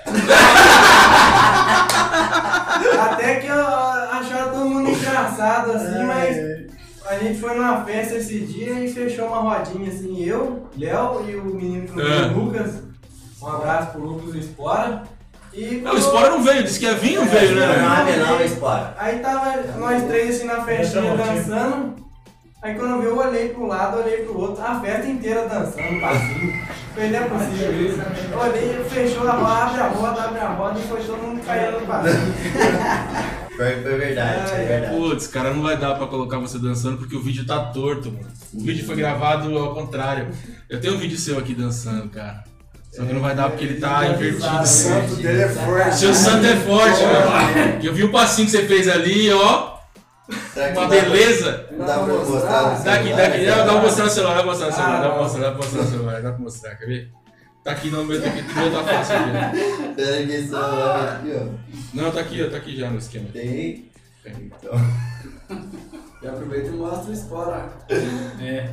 Até 3.00 3.36
que 3.36 3.48
eu 3.48 3.66
acharam 3.68 4.52
todo 4.52 4.70
mundo 4.70 4.90
engraçado 4.90 5.72
assim, 5.72 6.04
mas 6.04 6.36
a 7.10 7.18
gente 7.20 7.40
foi 7.40 7.56
numa 7.56 7.84
festa 7.86 8.16
esse 8.16 8.40
dia 8.42 8.74
e 8.74 8.92
fechou 8.92 9.28
uma 9.28 9.38
rodinha 9.56 9.90
assim, 9.90 10.24
eu, 10.24 10.68
Léo 10.78 11.26
e 11.28 11.36
o 11.36 11.46
menino 11.46 11.88
que 11.88 11.96
não 11.96 12.06
É. 12.06 12.20
veio, 12.28 12.32
o 12.38 12.44
Lucas. 12.46 12.74
Um 13.42 13.48
abraço 13.48 13.92
pro 13.92 14.02
Lucas 14.02 14.32
do 14.34 14.38
Espora. 14.40 15.04
E 15.54 15.76
Não, 15.78 15.94
o 15.96 16.02
Spora 16.02 16.30
não 16.30 16.44
veio, 16.44 16.64
disse 16.64 16.80
que 16.80 16.86
ia 16.86 16.94
vir, 16.96 17.16
não 17.18 17.26
veio, 17.26 17.56
Não 17.56 17.68
né? 17.68 18.14
é 18.14 18.18
não, 18.18 18.42
Espora. 18.42 18.94
Aí 18.98 19.20
tava 19.20 19.56
nós 19.78 20.04
três 20.04 20.36
assim 20.36 20.46
na 20.46 20.62
festinha 20.64 21.16
Martinho. 21.16 21.36
dançando. 21.36 22.08
Aí 22.62 22.76
quando 22.76 22.92
eu 22.96 23.00
vi, 23.02 23.06
eu 23.08 23.18
olhei 23.18 23.50
pro 23.50 23.68
lado, 23.68 24.00
olhei 24.00 24.18
pro 24.24 24.40
outro, 24.40 24.64
a 24.64 24.80
festa 24.80 25.08
inteira 25.08 25.48
dançando, 25.48 26.02
passinho. 26.02 26.68
Falei, 26.94 27.10
não 27.12 27.20
é 27.20 27.24
possível 27.24 27.82
isso. 27.88 28.00
Eu 28.32 28.40
olhei, 28.40 28.84
fechou 28.90 29.28
a 29.28 29.32
roda, 29.32 29.54
abre 29.66 29.82
a 29.82 29.88
roda, 29.88 30.22
abre 30.24 30.40
a 30.40 30.48
roda 30.50 30.80
e 30.80 30.84
foi 30.84 31.00
todo 31.02 31.18
mundo 31.22 31.42
caindo 31.46 31.80
no 31.80 31.86
passinho. 31.88 32.34
Foi, 33.58 33.82
foi 33.82 33.98
verdade, 33.98 34.50
foi 34.52 34.66
verdade. 34.66 34.96
Putz, 34.96 35.28
cara, 35.28 35.52
não 35.54 35.64
vai 35.64 35.76
dar 35.78 35.96
pra 35.96 36.06
colocar 36.08 36.38
você 36.38 36.60
dançando 36.60 36.98
porque 36.98 37.16
o 37.16 37.22
vídeo 37.22 37.46
tá 37.46 37.60
torto, 37.72 38.12
mano. 38.12 38.28
O 38.54 38.60
vídeo 38.64 38.86
foi 38.86 38.96
gravado 38.96 39.58
ao 39.58 39.74
contrário. 39.74 40.28
Eu 40.70 40.80
tenho 40.80 40.94
um 40.96 40.98
vídeo 40.98 41.18
seu 41.18 41.38
aqui 41.40 41.54
dançando, 41.56 42.08
cara. 42.10 42.44
Só 42.92 43.04
que 43.04 43.14
não 43.14 43.22
vai 43.22 43.36
dar 43.36 43.50
porque 43.50 43.66
ele 43.66 43.80
tá 43.80 44.00
O 44.02 44.06
invertido. 44.14 44.66
santo 44.66 45.16
dele 45.16 45.42
é 45.42 45.50
forte. 45.50 45.96
Seu 45.98 46.14
santo 46.14 46.46
é 46.46 46.56
forte, 46.56 47.02
mano. 47.04 47.80
Eu 47.84 47.94
vi 47.94 48.04
o 48.04 48.12
passinho 48.12 48.46
que 48.46 48.52
você 48.52 48.64
fez 48.66 48.88
ali, 48.88 49.32
ó. 49.32 49.76
Uma 50.56 50.72
dá 50.74 50.88
beleza. 50.88 51.66
Não 51.72 51.86
dá 51.86 51.94
pra 52.00 52.14
mostrar? 52.14 52.78
no 52.78 52.84
Daqui, 52.84 53.04
celular? 53.08 53.30
daqui. 53.30 53.46
Dá 53.46 53.56
dá 53.56 53.64
pra 53.74 53.82
mostrar 53.82 54.04
no 54.06 54.10
celular, 54.12 54.34
dá 54.36 54.42
pra 54.44 54.52
mostrar 54.52 54.68
no 54.68 54.74
celular, 54.74 54.96
Ah, 54.98 55.02
dá 55.02 55.10
pra 55.10 55.22
mostrar, 55.24 55.42
dá 55.42 55.52
pra 55.52 55.58
mostrar 55.58 55.82
no 55.84 55.90
celular, 55.90 56.22
dá 56.22 56.32
pra 56.32 56.40
mostrar, 56.40 56.76
quer 56.76 56.86
ver? 56.86 57.12
Tá 57.68 57.74
aqui 57.74 57.90
no 57.90 58.06
meu, 58.06 58.22
tá 58.22 58.30
aqui, 58.30 58.42
meu 58.44 58.72
tá 58.72 58.82
fácil 58.82 59.16
aqui. 59.18 59.94
Pera 59.94 60.26
que 60.26 60.32
esse 60.32 60.48
celular 60.48 61.16
aqui, 61.18 61.34
ó. 61.36 61.48
Não, 61.94 62.12
tá 62.14 62.22
aqui, 62.22 62.42
ó, 62.42 62.50
tá 62.50 62.56
aqui 62.56 62.78
já 62.78 62.90
no 62.90 62.98
esquema. 62.98 63.28
Tem. 63.34 63.92
E 66.24 66.28
aproveita 66.28 66.70
e 66.70 66.72
mostra 66.72 67.12
o 67.12 67.16
Spora. 67.16 67.70
É. 67.90 68.70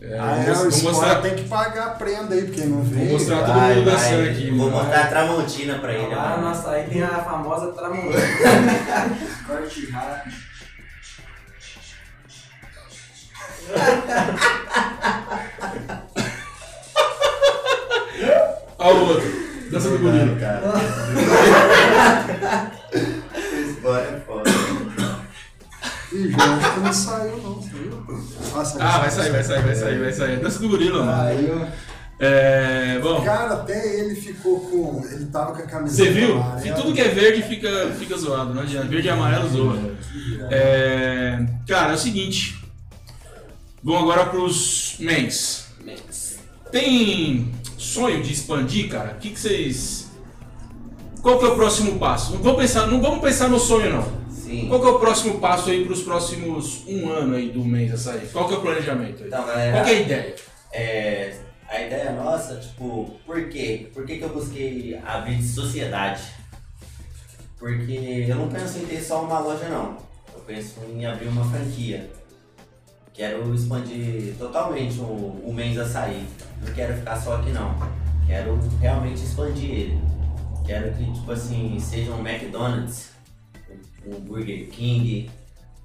É, 0.00 0.18
Ah, 0.18 0.34
vou, 0.36 0.44
é, 0.44 0.52
o 0.52 0.54
vou 0.54 0.70
Spora 0.70 0.92
mostrar, 0.94 1.22
tem 1.22 1.34
que 1.34 1.44
pagar 1.48 1.86
a 1.88 1.90
prenda 1.90 2.34
aí, 2.36 2.44
porque 2.44 2.60
não 2.62 2.76
vou 2.82 2.84
veio. 2.84 3.12
mostrar 3.12 3.44
todo 3.44 3.54
Vai, 3.58 3.74
mundo 3.74 3.84
vai. 3.84 3.94
dançando 3.96 4.30
aqui. 4.30 4.50
Vou 4.50 4.70
mano. 4.70 4.70
mostrar 4.70 5.00
a 5.00 5.06
Tramontina 5.08 5.78
pra 5.80 5.92
ele. 5.92 6.14
Lá 6.14 6.28
mano. 6.30 6.42
no 6.42 6.48
açaí 6.50 6.88
tem 6.88 7.02
a 7.02 7.08
famosa 7.24 7.72
tramontina. 7.72 8.14
Corte 9.46 9.90
rápido. 9.90 10.36
Ó 18.82 18.92
o 18.94 19.08
outro, 19.08 19.30
dança 19.70 19.90
do 19.90 19.98
gorila. 19.98 20.36
cara. 20.36 20.62
Espora 23.68 24.02
é 24.02 24.20
foda. 24.26 24.50
Ih, 26.12 26.30
João, 26.32 26.54
acho 26.58 26.74
que 26.74 26.80
não 26.80 26.92
saiu 26.92 27.36
não, 27.38 27.54
você 27.54 27.68
viu? 27.70 28.04
Nossa, 28.54 28.78
Ah, 28.82 28.98
vai 28.98 29.10
sair, 29.10 29.30
vai 29.30 29.44
sair, 29.44 29.62
vai 29.62 29.74
sair, 29.74 29.98
vai 30.00 30.12
sair. 30.12 30.40
Dança 30.40 30.58
do 30.58 30.68
gorila, 30.68 31.04
mano. 31.04 31.22
Aí, 31.28 31.50
ó. 31.52 31.90
É, 32.22 32.98
bom, 33.02 33.22
Cara, 33.22 33.54
até 33.54 33.98
ele 34.00 34.14
ficou 34.14 34.60
com. 34.60 35.02
Ele 35.10 35.26
tava 35.26 35.52
com 35.54 35.62
a 35.62 35.66
camiseta. 35.66 36.10
você 36.10 36.18
viu? 36.18 36.36
amarela. 36.40 36.76
Tudo 36.76 36.92
que 36.92 37.00
é 37.00 37.08
verde 37.08 37.42
fica, 37.42 37.90
fica 37.98 38.16
zoado, 38.16 38.52
não 38.52 38.62
adianta. 38.62 38.88
Verde 38.88 39.06
e 39.08 39.10
amarelo 39.10 39.48
zoa. 39.48 39.78
É, 40.50 41.38
cara, 41.66 41.92
é 41.92 41.94
o 41.94 41.98
seguinte. 41.98 42.62
Vamos 43.82 44.02
agora 44.02 44.26
pros 44.26 44.96
mens. 45.00 45.68
Tem 46.70 47.50
sonho 47.80 48.22
de 48.22 48.32
expandir, 48.32 48.88
cara? 48.88 49.12
O 49.12 49.18
que, 49.18 49.30
que 49.30 49.40
vocês. 49.40 50.10
Qual 51.22 51.38
que 51.38 51.44
é 51.44 51.48
o 51.48 51.54
próximo 51.54 51.98
passo? 51.98 52.34
Não 52.34 52.42
vamos 52.42 52.60
pensar, 52.60 52.86
não 52.86 53.00
vamos 53.00 53.20
pensar 53.20 53.48
no 53.48 53.58
sonho, 53.58 53.92
não. 53.92 54.20
Sim. 54.30 54.68
Qual 54.68 54.80
que 54.80 54.86
é 54.86 54.90
o 54.90 54.98
próximo 54.98 55.38
passo 55.38 55.70
aí 55.70 55.84
pros 55.84 56.02
próximos 56.02 56.84
um 56.86 57.08
ano 57.10 57.36
aí 57.36 57.50
do 57.50 57.64
mês 57.64 57.92
a 57.92 57.96
sair? 57.96 58.28
Qual 58.32 58.48
que 58.48 58.54
é 58.54 58.56
o 58.58 58.60
planejamento 58.60 59.22
aí? 59.22 59.28
Então, 59.28 59.42
Qual 59.42 59.48
galera. 59.56 59.84
que 59.84 59.90
é 59.90 59.94
a 59.94 60.00
ideia? 60.00 60.34
É, 60.72 61.36
a 61.68 61.80
ideia 61.80 62.12
nossa, 62.12 62.56
tipo, 62.56 63.16
por 63.24 63.48
quê? 63.48 63.88
Por 63.94 64.04
que, 64.04 64.18
que 64.18 64.24
eu 64.24 64.30
busquei 64.30 64.98
abrir 65.04 65.36
de 65.36 65.48
sociedade? 65.48 66.22
Porque 67.58 68.26
eu 68.28 68.36
não 68.36 68.48
penso 68.48 68.78
em 68.78 68.86
ter 68.86 69.00
só 69.00 69.22
uma 69.22 69.38
loja 69.38 69.68
não. 69.68 69.96
Eu 70.34 70.40
penso 70.46 70.80
em 70.94 71.04
abrir 71.06 71.28
uma 71.28 71.44
franquia. 71.44 72.10
Quero 73.20 73.54
expandir 73.54 74.32
totalmente 74.38 74.98
o, 74.98 75.42
o 75.44 75.52
Men's 75.54 75.76
Açaí. 75.76 76.24
Não 76.66 76.72
quero 76.72 76.94
ficar 76.96 77.16
só 77.20 77.34
aqui 77.36 77.50
não. 77.50 77.74
Quero 78.26 78.58
realmente 78.80 79.22
expandir 79.22 79.70
ele. 79.70 80.00
Quero 80.64 80.90
que, 80.94 81.04
tipo 81.12 81.30
assim, 81.30 81.78
seja 81.78 82.12
um 82.12 82.26
McDonald's, 82.26 83.10
um 84.06 84.18
Burger 84.20 84.70
King, 84.70 85.28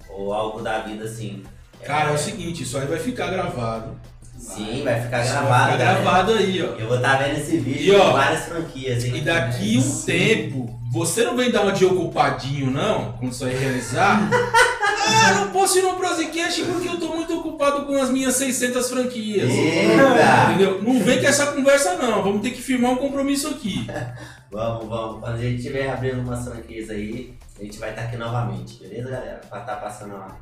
ou 0.07 0.33
algo 0.33 0.61
da 0.61 0.79
vida 0.79 1.03
assim. 1.03 1.43
Cara, 1.83 2.11
é 2.11 2.13
o 2.13 2.17
seguinte, 2.17 2.63
isso 2.63 2.77
aí 2.77 2.87
vai 2.87 2.99
ficar 2.99 3.27
gravado. 3.27 3.99
Sim, 4.37 4.83
vai 4.85 5.01
ficar 5.01 5.21
Isso 5.25 5.33
vai 5.33 5.41
gravado. 5.43 5.71
ficar 5.73 5.77
galera. 5.77 6.01
gravado 6.01 6.31
aí, 6.35 6.61
ó. 6.61 6.65
Eu 6.79 6.87
vou 6.87 6.95
estar 6.95 7.17
vendo 7.17 7.37
esse 7.37 7.57
vídeo 7.57 7.95
E, 7.95 7.97
ó, 7.97 8.13
várias 8.13 8.45
franquias. 8.45 9.03
hein? 9.03 9.17
E 9.17 9.19
daqui 9.21 9.77
um 9.77 10.01
tempo, 10.05 10.79
você 10.89 11.25
não 11.25 11.35
vem 11.35 11.51
dar 11.51 11.63
uma 11.63 11.73
de 11.73 11.83
ocupadinho, 11.83 12.71
não, 12.71 13.11
quando 13.11 13.33
isso 13.33 13.43
aí 13.43 13.57
realizar. 13.57 14.29
ah, 15.05 15.33
não 15.39 15.51
posso 15.51 15.77
ir 15.77 15.81
no 15.83 15.93
Prosecast 15.95 16.63
porque 16.63 16.87
eu 16.87 16.99
tô 16.99 17.09
muito 17.15 17.37
ocupado. 17.37 17.85
com 17.85 17.95
as 18.01 18.09
minhas 18.09 18.35
600 18.35 18.89
franquias. 18.89 19.49
Eita! 19.49 20.49
Entendeu? 20.49 20.81
Não 20.81 20.99
vem 21.03 21.19
com 21.21 21.27
essa 21.27 21.47
conversa, 21.47 21.95
não. 21.95 22.23
Vamos 22.23 22.41
ter 22.41 22.51
que 22.51 22.61
firmar 22.61 22.91
um 22.91 22.97
compromisso 22.97 23.47
aqui. 23.49 23.87
Vamos, 24.51 24.87
vamos. 24.87 25.19
Quando 25.19 25.35
a 25.35 25.41
gente 25.41 25.57
estiver 25.57 25.89
abrindo 25.89 26.21
umas 26.21 26.45
franquias 26.47 26.89
aí, 26.89 27.33
a 27.59 27.63
gente 27.63 27.77
vai 27.77 27.89
estar 27.89 28.03
aqui 28.03 28.15
novamente, 28.15 28.79
beleza, 28.79 29.09
galera? 29.09 29.41
Pra 29.49 29.59
estar 29.59 29.75
passando 29.77 30.15
uma 30.15 30.37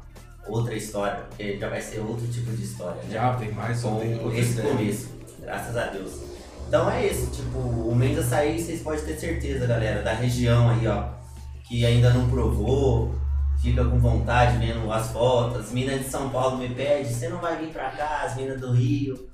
outra 0.47 0.75
história, 0.75 1.23
porque 1.29 1.57
já 1.57 1.67
vai 1.69 1.81
ser 1.81 1.99
outro 1.99 2.27
tipo 2.27 2.51
de 2.51 2.63
história, 2.63 3.01
né? 3.03 3.09
Já 3.11 3.33
tem 3.35 3.51
mais, 3.53 3.81
tem 3.81 4.17
com 4.17 4.31
esse 4.31 4.51
ideia. 4.51 4.69
começo, 4.69 5.09
graças 5.39 5.75
a 5.75 5.85
Deus. 5.87 6.11
Então 6.67 6.91
é 6.91 7.07
isso, 7.07 7.27
tipo, 7.31 7.57
o 7.57 7.95
mês 7.95 8.19
açaí, 8.19 8.59
vocês 8.61 8.81
podem 8.81 9.03
ter 9.03 9.17
certeza, 9.17 9.65
galera, 9.65 10.03
da 10.03 10.13
região 10.13 10.69
aí, 10.69 10.85
ó, 10.87 11.05
que 11.67 11.83
ainda 11.83 12.11
não 12.11 12.29
provou, 12.29 13.15
fica 13.63 13.85
com 13.85 13.97
vontade 13.97 14.57
vendo 14.57 14.91
as 14.91 15.09
fotos, 15.11 15.61
as 15.61 15.71
minas 15.71 16.01
de 16.01 16.09
São 16.09 16.29
Paulo 16.29 16.57
me 16.57 16.67
pedem, 16.67 17.05
você 17.05 17.29
não 17.29 17.39
vai 17.39 17.55
vir 17.55 17.69
pra 17.69 17.89
cá, 17.91 18.23
as 18.25 18.35
minas 18.35 18.59
do 18.59 18.73
Rio, 18.73 19.29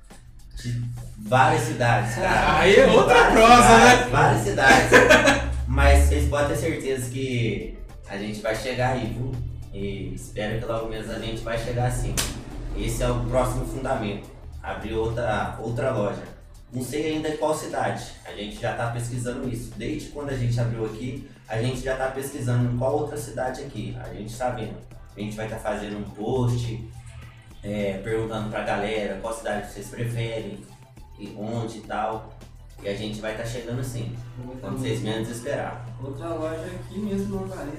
de 0.56 0.84
várias 1.18 1.64
cidades, 1.64 2.14
cara. 2.14 2.60
Aí 2.60 2.76
é 2.76 2.86
outra 2.86 3.32
prosa, 3.32 3.78
né? 3.80 4.08
Várias 4.12 4.44
cidades. 4.44 4.92
Mas 5.68 6.04
vocês 6.04 6.30
podem 6.30 6.50
ter 6.50 6.58
certeza 6.58 7.10
que 7.10 7.76
a 8.08 8.18
gente 8.18 8.40
vai 8.40 8.56
chegar 8.56 8.92
aí, 8.92 9.08
viu? 9.08 9.32
E 9.74 10.14
espero 10.14 10.60
que 10.60 10.66
logo 10.66 10.90
menos 10.90 11.10
a 11.10 11.18
gente 11.18 11.42
vai 11.42 11.58
chegar 11.58 11.88
assim. 11.88 12.14
Esse 12.78 13.02
é 13.02 13.10
o 13.10 13.22
próximo 13.26 13.66
fundamento. 13.66 14.30
Abrir 14.62 14.94
outra, 14.94 15.58
outra 15.60 15.92
loja. 15.92 16.22
Não 16.72 16.84
sei 16.84 17.14
ainda 17.14 17.32
qual 17.38 17.56
cidade. 17.56 18.04
A 18.26 18.32
gente 18.34 18.60
já 18.60 18.72
está 18.72 18.88
pesquisando 18.88 19.50
isso. 19.50 19.72
Desde 19.76 20.10
quando 20.10 20.30
a 20.30 20.38
gente 20.38 20.60
abriu 20.60 20.86
aqui, 20.86 21.28
a 21.50 21.60
gente 21.62 21.82
já 21.82 21.94
está 21.94 22.08
pesquisando 22.10 22.72
em 22.72 22.78
qual 22.78 23.00
outra 23.00 23.18
cidade 23.18 23.64
aqui. 23.64 23.98
A 24.00 24.14
gente 24.14 24.32
está 24.32 24.52
vendo. 24.52 24.78
A 25.18 25.20
gente 25.20 25.36
vai 25.36 25.48
estar 25.48 25.58
fazendo 25.58 25.98
um 25.98 26.04
post, 26.04 26.88
é, 27.64 27.98
perguntando 28.04 28.50
pra 28.50 28.62
galera 28.62 29.20
qual 29.20 29.36
cidade 29.36 29.70
vocês 29.70 29.88
preferem, 29.88 30.64
e 31.18 31.36
onde 31.36 31.80
e 31.80 31.82
tal. 31.82 32.38
E 32.82 32.88
a 32.88 32.96
gente 32.96 33.20
vai 33.20 33.32
estar 33.32 33.46
chegando 33.46 33.82
assim, 33.82 34.16
quando 34.62 34.78
vocês 34.78 35.02
menos 35.02 35.28
esperar. 35.28 35.86
Outra 36.02 36.30
loja 36.30 36.66
aqui 36.66 37.00
mesmo 37.00 37.42
no 37.42 37.48
Varena. 37.48 37.74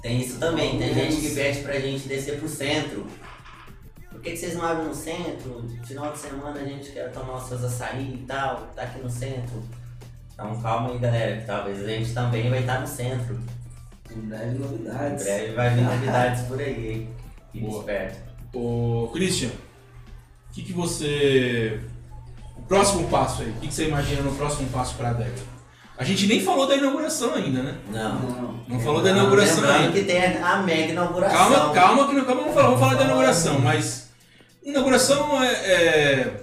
Tem 0.00 0.20
isso 0.20 0.38
também, 0.38 0.78
tem 0.78 0.94
gente 0.94 1.20
que 1.20 1.34
pede 1.34 1.62
pra 1.62 1.78
gente 1.80 2.06
descer 2.06 2.38
pro 2.38 2.48
centro. 2.48 3.06
Por 4.10 4.20
que, 4.20 4.30
que 4.30 4.36
vocês 4.36 4.54
não 4.54 4.64
abrem 4.64 4.86
no 4.86 4.94
centro? 4.94 5.68
Final 5.84 6.12
de 6.12 6.18
semana 6.18 6.60
a 6.60 6.64
gente 6.64 6.92
quer 6.92 7.10
tomar 7.10 7.36
os 7.36 7.48
seus 7.48 7.64
açaí 7.64 8.14
e 8.14 8.24
tal, 8.26 8.68
tá 8.74 8.82
aqui 8.82 9.00
no 9.00 9.10
centro. 9.10 9.62
Então 10.34 10.60
calma 10.60 10.90
aí 10.90 10.98
galera, 10.98 11.36
que 11.40 11.46
talvez 11.46 11.82
a 11.82 11.86
gente 11.88 12.12
também 12.12 12.50
vai 12.50 12.60
estar 12.60 12.80
no 12.80 12.86
centro. 12.86 13.38
Em 14.14 14.20
breve 14.20 14.56
Em 14.56 14.58
novidades. 14.58 15.24
breve 15.24 15.52
vai 15.54 15.70
vir 15.70 15.82
novidades 15.82 16.42
por 16.42 16.60
aí, 16.60 16.92
hein? 16.92 17.08
Fique 17.52 17.64
Boa. 17.64 17.80
esperto. 17.80 18.18
Ô, 18.52 19.10
Christian, 19.12 19.48
o 19.48 20.54
que, 20.54 20.62
que 20.62 20.72
você. 20.72 21.80
O 22.56 22.62
próximo 22.62 23.08
passo 23.08 23.42
aí, 23.42 23.50
o 23.50 23.54
que, 23.54 23.68
que 23.68 23.74
você 23.74 23.88
imagina 23.88 24.22
no 24.22 24.34
próximo 24.34 24.68
passo 24.70 24.94
pra 24.96 25.10
adega? 25.10 25.54
A 25.96 26.02
gente 26.02 26.26
nem 26.26 26.40
falou 26.42 26.66
da 26.66 26.74
inauguração 26.76 27.34
ainda, 27.34 27.62
né? 27.62 27.76
Não. 27.90 28.18
Não. 28.20 28.64
Não 28.68 28.80
falou 28.80 29.02
da 29.02 29.10
inauguração 29.10 29.56
Lembrando 29.62 29.80
ainda. 29.80 29.92
que 29.92 30.04
tem 30.04 30.20
a 30.42 30.56
mega 30.62 30.92
inauguração. 30.92 31.36
Calma, 31.38 31.72
calma, 31.74 32.08
que 32.08 32.14
não 32.14 32.24
calma, 32.24 32.40
vamos 32.42 32.54
falar, 32.54 32.66
vamos 32.66 32.80
falar 32.80 32.94
da 32.96 33.04
inauguração, 33.04 33.58
mas. 33.60 34.10
Inauguração 34.64 35.42
é. 35.42 35.52
é- 35.52 36.40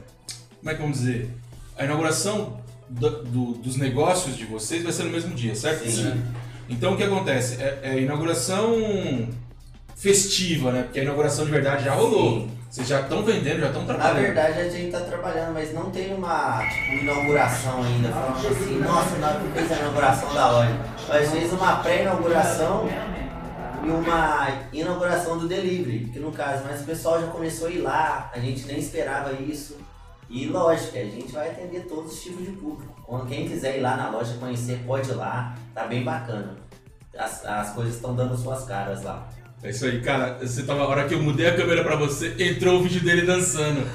como 0.59 0.69
é 0.69 0.75
que 0.75 0.81
vamos 0.81 0.99
dizer? 0.99 1.29
A 1.77 1.83
inauguração 1.85 2.60
do- 2.91 3.23
do- 3.23 3.53
dos 3.53 3.75
negócios 3.77 4.35
de 4.37 4.45
vocês 4.45 4.83
vai 4.83 4.91
ser 4.91 5.03
no 5.03 5.09
mesmo 5.11 5.33
dia, 5.33 5.55
certo? 5.55 5.89
Sim. 5.89 6.21
Então 6.69 6.93
o 6.93 6.97
que 6.97 7.03
acontece? 7.03 7.61
É, 7.61 7.79
é 7.83 7.99
inauguração 7.99 8.75
festiva, 9.95 10.71
né? 10.71 10.83
Porque 10.83 10.99
a 10.99 11.03
inauguração 11.03 11.45
de 11.45 11.51
verdade 11.51 11.83
já 11.85 11.93
rolou. 11.93 12.41
Sim. 12.41 12.51
Vocês 12.69 12.87
já 12.87 13.01
estão 13.01 13.21
vendendo, 13.23 13.59
já 13.59 13.67
estão 13.67 13.81
Na 13.83 13.93
trabalhando. 13.95 14.21
verdade 14.21 14.59
a 14.61 14.69
gente 14.69 14.91
tá 14.91 15.01
trabalhando, 15.01 15.53
mas 15.53 15.73
não 15.73 15.89
tem 15.91 16.13
uma 16.13 16.63
tipo, 16.69 17.03
inauguração 17.03 17.83
ainda, 17.83 18.07
falando 18.09 18.47
assim, 18.47 18.77
nossa, 18.79 19.17
nós 19.17 19.53
fez 19.53 19.71
a 19.73 19.75
inauguração 19.75 20.33
da 20.33 20.51
loja. 20.51 20.79
Nós 21.09 21.31
fez 21.31 21.51
uma 21.51 21.75
pré-inauguração 21.77 22.87
e 23.83 23.89
uma 23.89 24.47
inauguração 24.71 25.37
do 25.37 25.49
delivery, 25.49 26.09
que 26.13 26.19
no 26.19 26.31
caso, 26.31 26.63
mas 26.65 26.79
o 26.81 26.85
pessoal 26.85 27.19
já 27.19 27.27
começou 27.27 27.67
a 27.67 27.71
ir 27.71 27.79
lá, 27.79 28.31
a 28.33 28.39
gente 28.39 28.65
nem 28.65 28.79
esperava 28.79 29.33
isso. 29.33 29.75
E 30.31 30.45
lógico, 30.45 30.97
a 30.97 31.01
gente 31.01 31.33
vai 31.33 31.49
atender 31.49 31.81
todos 31.81 32.13
os 32.13 32.23
tipos 32.23 32.45
de 32.45 32.53
público. 32.53 32.95
Quando 33.05 33.27
quem 33.27 33.45
quiser 33.45 33.77
ir 33.77 33.81
lá 33.81 33.97
na 33.97 34.09
loja 34.09 34.37
conhecer, 34.39 34.79
pode 34.87 35.09
ir 35.09 35.15
lá, 35.15 35.53
tá 35.75 35.83
bem 35.83 36.05
bacana. 36.05 36.55
As, 37.17 37.45
as 37.45 37.73
coisas 37.73 37.95
estão 37.95 38.15
dando 38.15 38.37
suas 38.37 38.63
caras 38.63 39.03
lá. 39.03 39.27
É 39.61 39.71
isso 39.71 39.83
aí, 39.85 39.99
cara. 39.99 40.37
Você 40.41 40.63
tava, 40.63 40.83
a 40.83 40.87
hora 40.87 41.05
que 41.05 41.13
eu 41.13 41.21
mudei 41.21 41.47
a 41.47 41.55
câmera 41.55 41.83
pra 41.83 41.97
você, 41.97 42.33
entrou 42.39 42.79
o 42.79 42.83
vídeo 42.83 43.01
dele 43.01 43.23
dançando. 43.23 43.81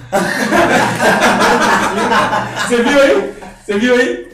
você 2.68 2.82
viu 2.82 3.02
aí? 3.02 3.34
Você 3.64 3.78
viu 3.78 3.96
aí? 3.96 4.26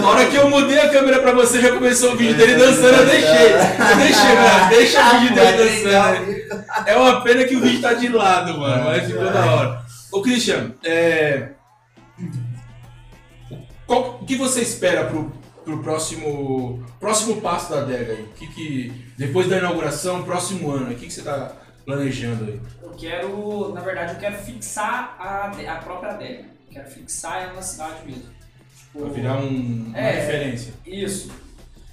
Na 0.00 0.08
hora 0.08 0.26
que 0.26 0.36
eu 0.36 0.48
mudei 0.48 0.78
a 0.78 0.88
câmera 0.88 1.18
pra 1.18 1.32
você, 1.32 1.60
já 1.60 1.72
começou 1.72 2.12
o 2.12 2.16
vídeo 2.16 2.36
dele 2.36 2.54
dançando, 2.54 2.94
eu 2.94 3.06
deixei. 3.06 3.54
Eu 3.54 3.96
deixei, 3.98 4.36
mano. 4.36 4.68
Deixa 4.70 5.00
o 5.00 5.10
vídeo 5.18 5.34
dele 5.34 5.56
dançando. 5.58 6.30
É 6.86 6.96
uma 6.96 7.22
pena 7.22 7.42
que 7.42 7.56
o 7.56 7.60
vídeo 7.60 7.82
tá 7.82 7.92
de 7.92 8.06
lado, 8.08 8.56
mano, 8.56 8.84
mas 8.84 9.04
ficou 9.04 9.32
da 9.32 9.52
hora. 9.52 9.79
Ô, 10.12 10.22
Christian, 10.22 10.74
é... 10.84 11.50
Qual, 13.86 14.20
o 14.22 14.24
que 14.24 14.36
você 14.36 14.60
espera 14.62 15.06
pro, 15.06 15.32
pro 15.64 15.82
próximo, 15.82 16.84
próximo 16.98 17.40
passo 17.40 17.70
da 17.72 17.80
adega 17.80 18.12
aí? 18.12 18.22
O 18.22 18.28
que 18.34 18.46
que, 18.48 19.04
depois 19.16 19.48
da 19.48 19.58
inauguração, 19.58 20.22
próximo 20.22 20.70
ano, 20.70 20.92
o 20.92 20.94
que, 20.94 21.06
que 21.06 21.12
você 21.12 21.22
tá 21.22 21.56
planejando 21.84 22.44
aí? 22.44 22.60
Eu 22.82 22.90
quero, 22.90 23.72
na 23.74 23.80
verdade, 23.80 24.14
eu 24.14 24.20
quero 24.20 24.36
fixar 24.38 25.16
a, 25.18 25.46
a 25.72 25.76
própria 25.76 26.12
adega. 26.12 26.44
Quero 26.70 26.88
fixar 26.88 27.42
ela 27.42 27.54
na 27.54 27.62
cidade 27.62 28.06
mesmo. 28.06 28.22
Tipo, 28.76 29.00
Pra 29.00 29.08
virar 29.08 29.38
um, 29.38 29.86
uma 29.88 29.98
É. 29.98 30.20
referência. 30.20 30.74
Isso. 30.86 31.30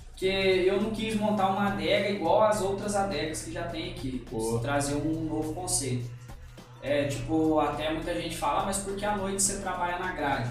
Porque 0.10 0.26
eu 0.26 0.82
não 0.82 0.92
quis 0.92 1.16
montar 1.16 1.48
uma 1.50 1.68
adega 1.68 2.10
igual 2.10 2.44
as 2.44 2.62
outras 2.62 2.96
adegas 2.96 3.44
que 3.44 3.52
já 3.52 3.64
tem 3.64 3.92
aqui. 3.92 4.24
Trazer 4.62 4.96
um 4.96 5.26
novo 5.26 5.54
conceito. 5.54 6.10
É, 6.88 7.04
tipo, 7.04 7.60
até 7.60 7.92
muita 7.92 8.14
gente 8.16 8.38
fala, 8.38 8.62
"Ah, 8.62 8.66
mas 8.68 8.78
por 8.78 8.96
que 8.96 9.04
à 9.04 9.16
noite 9.18 9.42
você 9.44 9.58
trabalha 9.58 10.00
na 10.00 10.14
grade? 10.14 10.50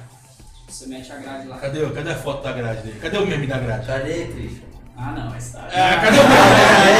Você 0.68 0.86
mete 0.86 1.10
a 1.10 1.16
grade 1.16 1.48
lá. 1.48 1.56
Cadê, 1.58 1.86
cadê 1.90 2.10
a 2.10 2.14
foto 2.16 2.42
da 2.42 2.52
grade 2.52 2.82
dele? 2.82 2.98
Cadê 3.00 3.16
o 3.18 3.26
meme 3.26 3.46
da 3.46 3.58
grade? 3.58 3.86
Cadê, 3.86 4.26
Christian? 4.26 4.66
Ah, 4.98 5.12
não, 5.12 5.30
mas 5.30 5.52
tá. 5.52 5.66
Ah, 5.72 6.00
cadê 6.02 6.18
o 6.18 6.28
meme 6.28 6.36
da 6.36 6.56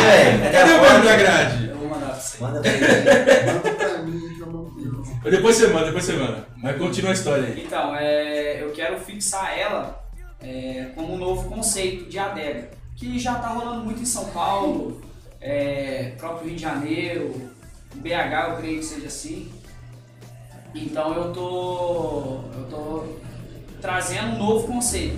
grade? 0.07 0.39
Cadê? 0.39 0.53
Cadê 0.53 0.73
o 0.73 0.81
meme 0.81 1.05
da 1.05 1.17
grade? 1.17 1.69
Eu 1.69 1.77
vou 1.79 1.89
mandar 1.89 2.07
pra 2.07 2.15
você. 2.15 2.43
Manda 2.43 2.61
pra 2.63 2.71
ele. 2.71 3.53
Manda 3.53 3.71
pra 3.75 3.99
mim 3.99 4.35
que 4.35 4.41
eu 4.41 4.47
não 4.47 4.65
vi. 4.65 5.31
Depois 5.31 5.57
você 5.57 5.67
manda, 5.67 5.85
depois 5.87 6.05
você 6.05 6.13
manda. 6.15 6.47
Mas 6.57 6.79
continua 6.79 7.11
a 7.11 7.15
história 7.15 7.45
aí. 7.49 7.65
Então, 7.65 7.95
é, 7.97 8.63
eu 8.63 8.71
quero 8.73 8.99
fixar 9.01 9.59
ela 9.59 10.03
é, 10.41 10.87
como 10.95 11.13
um 11.15 11.19
novo 11.19 11.47
conceito 11.49 12.09
de 12.09 12.19
adega, 12.19 12.71
que 12.97 13.19
já 13.19 13.33
está 13.35 13.49
rolando 13.49 13.85
muito 13.85 14.01
em 14.01 14.07
São 14.07 14.25
Paulo, 14.27 15.03
é, 15.41 16.13
próprio 16.17 16.47
Rio 16.49 16.57
de 16.57 16.63
Janeiro, 16.63 17.51
BH 17.97 18.51
eu 18.51 18.57
creio 18.57 18.79
que 18.79 18.85
seja 18.85 19.07
assim. 19.07 19.53
Então 20.75 21.15
eu 21.15 21.33
tô, 21.33 22.41
eu 22.55 22.67
tô 22.71 23.05
trazendo 23.81 24.35
um 24.35 24.39
novo 24.39 24.67
conceito 24.67 25.17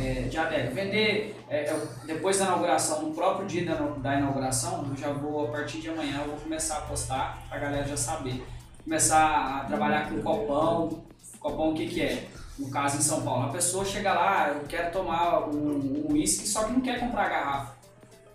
é, 0.00 0.22
de 0.22 0.36
adega. 0.38 0.70
Vender 0.70 1.36
é, 1.48 1.70
eu- 1.70 1.88
depois 2.06 2.38
da 2.38 2.46
inauguração, 2.46 3.02
no 3.02 3.14
próprio 3.14 3.46
dia 3.46 3.64
da, 3.64 3.74
da 3.74 4.14
inauguração, 4.18 4.86
eu 4.90 4.96
já 4.96 5.12
vou, 5.12 5.46
a 5.46 5.50
partir 5.50 5.80
de 5.80 5.88
amanhã, 5.88 6.20
eu 6.20 6.30
vou 6.30 6.36
começar 6.36 6.78
a 6.78 6.80
postar 6.82 7.42
pra 7.48 7.58
galera 7.58 7.86
já 7.86 7.96
saber. 7.96 8.44
Começar 8.84 9.60
a 9.60 9.64
trabalhar 9.64 10.08
com 10.08 10.20
copão. 10.22 11.02
Copão 11.40 11.70
o 11.70 11.74
que 11.74 11.86
que 11.86 12.02
é? 12.02 12.26
No 12.58 12.70
caso 12.70 12.96
em 12.98 13.00
São 13.02 13.22
Paulo, 13.22 13.44
a 13.46 13.52
pessoa 13.52 13.84
chega 13.84 14.12
lá, 14.12 14.48
eu 14.48 14.64
quero 14.68 14.90
tomar 14.90 15.46
um 15.48 16.04
um 16.08 16.12
uísque, 16.12 16.48
só 16.48 16.64
que 16.64 16.72
não 16.72 16.80
quer 16.80 16.98
comprar 16.98 17.26
a 17.26 17.28
garrafa. 17.28 17.72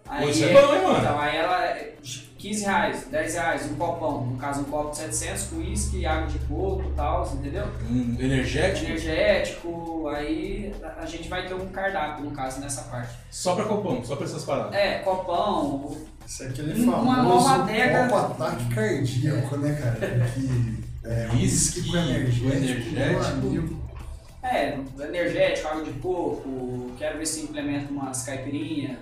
Pô, 0.05 0.29
isso 0.29 0.45
é 0.45 0.53
bom, 0.53 0.73
hein, 0.75 0.81
mano? 0.83 0.99
Então, 0.99 1.19
aí 1.19 1.35
ela, 1.35 1.65
é 1.65 1.95
15 2.43 2.65
reais, 2.65 3.07
10 3.09 3.33
reais, 3.35 3.71
um 3.71 3.75
copão. 3.75 4.25
No 4.25 4.35
caso, 4.37 4.61
um 4.61 4.63
copo 4.65 4.91
de 4.91 4.97
700 4.97 5.43
com 5.45 5.55
uísque, 5.59 6.05
água 6.05 6.27
de 6.27 6.37
coco 6.39 6.83
e 6.83 6.91
tal, 6.93 7.25
entendeu? 7.35 7.65
Um 7.89 8.17
energético? 8.19 8.85
energético, 8.85 10.07
aí 10.09 10.75
a- 10.99 11.05
gente 11.05 11.29
vai 11.29 11.47
ter 11.47 11.53
um 11.53 11.69
cardápio, 11.69 12.25
no 12.25 12.31
caso, 12.31 12.59
nessa 12.59 12.81
parte. 12.83 13.13
Só 13.31 13.55
pra 13.55 13.63
copão, 13.63 14.03
só 14.03 14.17
pra 14.17 14.25
essas 14.25 14.43
paradas. 14.43 14.73
É, 14.73 14.99
copão, 14.99 15.95
Isso 16.27 16.43
é 16.43 16.47
aquele 16.47 16.83
Uma 16.83 16.97
famoso 16.97 17.21
nova 17.47 17.63
adega. 17.63 18.07
copo 18.09 18.43
ataque 18.43 18.75
cardíaco, 18.75 19.57
né, 19.57 19.75
cara? 19.81 20.27
Que 20.33 20.83
é 21.05 21.29
whisky 21.33 21.89
com 21.91 21.97
energético, 21.97 22.45
energético. 22.47 22.91
meu 22.93 23.21
amigo. 23.23 23.83
é, 24.43 24.77
energético, 25.01 25.67
água 25.69 25.83
de 25.85 25.91
coco, 25.93 26.91
quero 26.97 27.17
ver 27.19 27.25
se 27.25 27.41
implementa 27.43 27.89
umas 27.89 28.23
caipirinhas, 28.23 28.97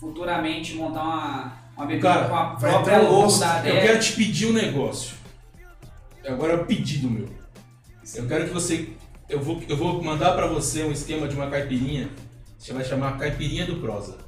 futuramente 0.00 0.74
montar 0.74 1.02
uma, 1.02 1.61
uma 1.76 1.86
bebida 1.86 2.08
Cara, 2.08 2.28
com 2.28 2.34
a 2.36 2.54
vai 2.54 2.70
própria 2.70 2.98
um 3.00 3.02
logo 3.12 3.44
Eu 3.68 3.80
quero 3.80 4.00
te 4.00 4.12
pedir 4.12 4.46
um 4.46 4.52
negócio. 4.52 5.14
Agora 6.26 6.52
é 6.52 6.56
um 6.56 6.64
pedido 6.64 7.10
meu. 7.10 7.28
Eu 8.14 8.26
quero 8.26 8.44
que 8.46 8.50
você. 8.52 8.88
Eu 9.28 9.40
vou, 9.40 9.62
eu 9.68 9.76
vou 9.76 10.02
mandar 10.02 10.32
pra 10.32 10.46
você 10.46 10.84
um 10.84 10.92
esquema 10.92 11.26
de 11.26 11.34
uma 11.34 11.48
caipirinha. 11.48 12.10
Você 12.58 12.72
vai 12.72 12.84
chamar 12.84 13.18
Caipirinha 13.18 13.66
do 13.66 13.76
Prosa. 13.76 14.18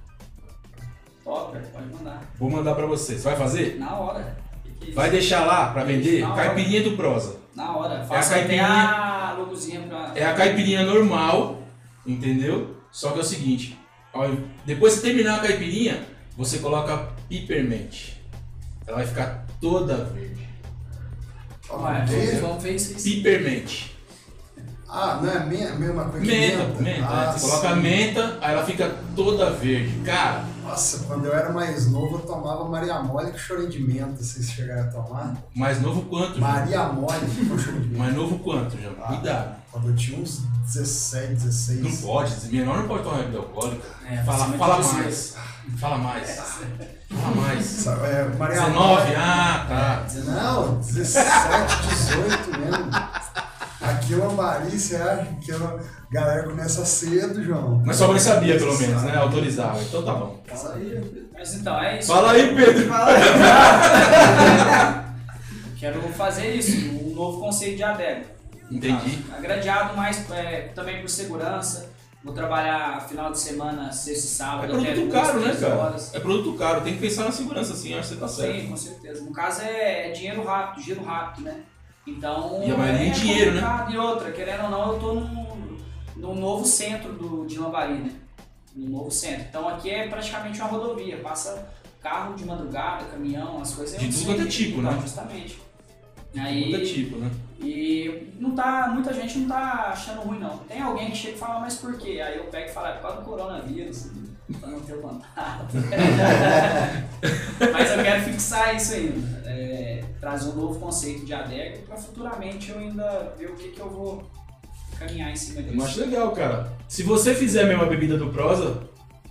Topper, 1.23 1.63
pode 1.73 1.87
mandar. 1.95 2.23
Vou 2.39 2.51
mandar 2.51 2.75
pra 2.75 2.87
você. 2.87 3.15
Você 3.17 3.23
vai 3.23 3.37
fazer? 3.37 3.79
Na 3.79 3.97
hora. 3.99 4.37
Que 4.81 4.91
Vai 4.93 5.11
deixar 5.11 5.45
lá 5.47 5.73
pra 5.73 5.85
vender 5.85 6.23
caipirinha 6.35 6.83
do 6.83 6.97
Prosa. 6.97 7.37
Na 7.55 7.77
hora, 7.77 8.05
faça 8.05 8.17
a 8.17 8.21
até 8.21 8.57
caipirinha- 8.57 8.67
a 8.67 9.33
logozinha 9.35 9.81
pra. 9.83 10.13
É 10.17 10.25
a 10.25 10.35
caipirinha 10.35 10.83
normal, 10.85 11.63
entendeu? 12.07 12.77
Só 12.91 13.11
que 13.13 13.19
é 13.19 13.23
o 13.23 13.25
seguinte, 13.25 13.79
ó, 14.13 14.29
depois 14.65 14.97
que 14.97 15.03
terminar 15.03 15.37
a 15.37 15.39
caipirinha, 15.47 16.03
você 16.37 16.59
coloca 16.59 17.09
peppermint. 17.29 18.13
Ela 18.87 18.99
vai 18.99 19.07
ficar 19.07 19.47
toda 19.61 20.05
verde. 20.05 20.47
Aí. 21.71 23.23
Peppermint. 23.23 23.87
Ah, 24.89 25.19
não 25.21 25.31
é 25.31 25.37
a 25.39 25.41
me- 25.47 25.57
mesma 25.79 26.05
coisa 26.05 26.21
que 26.25 26.31
Menta, 26.31 26.67
menta. 26.81 27.07
Ah, 27.07 27.27
né? 27.27 27.33
Você 27.33 27.41
coloca 27.49 27.69
a 27.71 27.75
sim. 27.75 27.81
menta, 27.81 28.39
aí 28.41 28.53
ela 28.53 28.65
fica 28.65 28.95
toda 29.17 29.51
verde. 29.51 30.01
Cara, 30.05 30.45
Nossa, 30.65 31.05
quando 31.07 31.27
eu 31.27 31.35
era 31.35 31.53
mais 31.53 31.91
novo, 31.91 32.17
eu 32.17 32.21
tomava 32.21 32.65
Maria 32.69 33.03
Mole 33.03 33.31
com 33.31 33.39
chorinho 33.39 33.69
de 33.69 33.81
menta. 33.81 34.23
Vocês 34.23 34.49
chegaram 34.51 34.83
a 34.83 34.87
tomar? 34.87 35.37
mais 35.55 35.81
novo 35.81 36.03
quanto? 36.03 36.41
Maria 36.41 36.85
Mole 36.89 37.21
com 37.49 37.59
chorinho 37.59 37.83
de 37.83 37.89
menta. 37.89 37.99
Mais 38.03 38.15
novo 38.15 38.39
quanto, 38.39 38.81
João? 38.81 38.95
Ah. 39.03 39.07
Cuidado. 39.09 39.57
Quando 39.71 39.89
eu 39.89 39.97
tinha 39.97 40.19
uns 40.21 40.43
17, 40.73 41.35
16. 41.35 41.81
Não 41.83 41.97
pode, 42.09 42.49
menor 42.49 42.79
não 42.79 42.89
pode 42.89 43.03
tomar 43.03 43.19
bebida 43.19 43.39
alcoólica. 43.39 43.87
É, 44.09 44.23
Fala, 44.23 44.47
fala 44.57 44.77
18. 44.77 44.95
mais. 44.99 45.37
Fala 45.79 45.99
mais. 45.99 46.37
Fala 47.11 47.37
mais. 47.37 47.87
É, 47.87 48.25
Maria 48.39 48.61
19? 48.61 48.79
Mole. 48.79 49.17
Ah, 49.17 49.67
tá. 49.69 50.07
Não, 50.25 50.75
17, 50.79 51.27
18 51.89 52.61
mesmo. 52.61 52.91
Aqui 54.05 54.13
em 54.13 54.17
Lambari, 54.17 54.79
você 54.79 54.97
acha 54.97 55.35
que 55.41 55.51
a 55.51 55.79
galera 56.13 56.43
começa 56.43 56.85
cedo, 56.85 57.43
João? 57.43 57.83
Mas 57.87 57.97
sua 57.97 58.09
mãe 58.09 58.19
sabia, 58.19 58.59
pelo 58.59 58.79
menos, 58.79 59.03
né? 59.03 59.17
Autorizava. 59.17 59.81
Então 59.81 60.03
tá 60.03 60.13
bom. 60.13 60.43
Fala 60.47 60.75
aí. 60.75 61.27
Mas 61.33 61.55
então, 61.55 61.81
é 61.81 61.99
isso. 61.99 62.13
Fala 62.13 62.33
aí, 62.33 62.55
Pedro. 62.55 62.87
Quero 65.81 66.03
fazer 66.13 66.55
isso, 66.55 66.91
um 67.03 67.15
novo 67.15 67.41
conceito 67.41 67.77
de 67.77 67.83
adega. 67.83 68.27
Entendi. 68.71 69.17
Tá? 69.23 69.39
Gradeado 69.39 69.97
mais 69.97 70.31
é, 70.31 70.71
também 70.75 71.01
por 71.01 71.09
segurança. 71.09 71.91
Vou 72.23 72.35
trabalhar 72.35 73.01
final 73.09 73.33
de 73.33 73.39
semana, 73.39 73.91
sexta 73.91 74.25
e 74.25 74.29
É 74.29 74.33
sábado, 74.33 74.77
até 74.77 74.93
produto 74.93 75.13
caro, 75.13 75.41
né, 75.41 75.57
cara? 75.59 75.77
horas. 75.77 76.15
É 76.15 76.21
produto 76.21 76.59
caro. 76.59 76.81
Tem 76.83 76.95
que 76.95 77.01
pensar 77.01 77.25
na 77.25 77.33
segurança, 77.33 77.75
sim. 77.75 77.95
Acho 77.95 78.09
que 78.11 78.15
você 78.15 78.21
tá 78.21 78.29
certo. 78.29 78.61
Sim, 78.61 78.69
com 78.69 78.77
certeza. 78.77 79.25
No 79.25 79.33
caso 79.33 79.63
é 79.63 80.11
dinheiro 80.11 80.43
rápido, 80.45 80.83
giro 80.83 81.03
rápido, 81.03 81.45
né? 81.45 81.61
Então. 82.07 82.63
E 82.65 82.71
a 82.71 82.77
maioria 82.77 83.01
é 83.01 83.09
em 83.09 83.13
dinheiro, 83.13 83.53
né? 83.53 83.87
E 83.91 83.97
outra, 83.97 84.31
querendo 84.33 84.65
ou 84.65 84.71
não, 84.71 84.93
eu 84.93 85.01
tô 85.01 85.15
num, 85.15 85.79
num 86.17 86.35
novo 86.35 86.65
centro 86.65 87.13
do, 87.13 87.47
de 87.47 87.59
Lambari, 87.59 87.95
né? 87.95 88.13
No 88.75 88.91
novo 88.91 89.11
centro. 89.11 89.47
Então 89.49 89.69
aqui 89.69 89.91
é 89.91 90.09
praticamente 90.09 90.61
uma 90.61 90.69
rodovia. 90.69 91.19
Passa 91.19 91.73
carro 92.03 92.35
de 92.35 92.45
madrugada, 92.45 93.07
caminhão, 93.07 93.63
as 93.63 93.75
coisas. 93.75 93.99
De 93.99 94.09
tudo 94.13 94.27
quanto 94.27 94.43
é 94.43 94.47
tipo, 94.47 94.83
né? 94.83 94.99
Justamente. 95.01 95.59
Muda 96.35 96.49
Aí, 96.49 96.85
tipo, 96.85 97.17
né? 97.19 97.31
e 97.61 98.29
não 98.41 98.57
tá, 98.57 98.89
muita 98.93 99.15
gente 99.15 99.39
não 99.39 99.49
tá 99.49 99.91
achando 99.93 100.23
ruim 100.23 100.41
não. 100.41 100.59
Tem 100.59 100.83
alguém 100.83 101.11
que 101.11 101.17
chega 101.17 101.37
e 101.37 101.39
fala, 101.39 101.61
mas 101.61 101.77
por 101.77 101.97
quê? 101.97 102.21
Aí 102.21 102.37
eu 102.37 102.45
pego 102.45 102.69
e 102.69 102.73
falo, 102.73 102.89
é 102.89 102.93
por 102.95 103.03
causa 103.03 103.17
do 103.19 103.25
coronavírus, 103.25 104.09
pra 104.61 104.69
não 104.69 104.81
ter 104.81 105.01
contato. 105.01 105.75
mas 107.73 107.91
eu 107.91 108.03
quero 108.03 108.25
fixar 108.25 108.75
isso 108.75 108.95
ainda. 108.95 109.44
Trazer 110.25 110.49
um 110.49 110.55
novo 110.55 110.81
conceito 110.81 111.27
de 111.27 111.35
adega 111.35 111.81
pra 111.87 111.99
futuramente 111.99 112.71
eu 112.71 112.79
ainda 112.79 113.35
ver 113.39 113.51
o 113.51 113.55
que, 113.55 113.69
que 113.69 113.79
eu 113.81 113.91
vou 113.91 114.23
caminhar 114.99 115.31
em 115.31 115.37
cima 115.37 115.61
Eu 115.61 115.73
disso. 115.75 115.85
acho 115.85 116.01
legal, 116.01 116.31
cara. 116.33 116.73
Se 116.89 117.03
você 117.03 117.35
fizer 117.35 117.65
a 117.65 117.67
mesma 117.67 117.85
bebida 117.85 118.17
do 118.17 118.31
Prosa, 118.31 118.81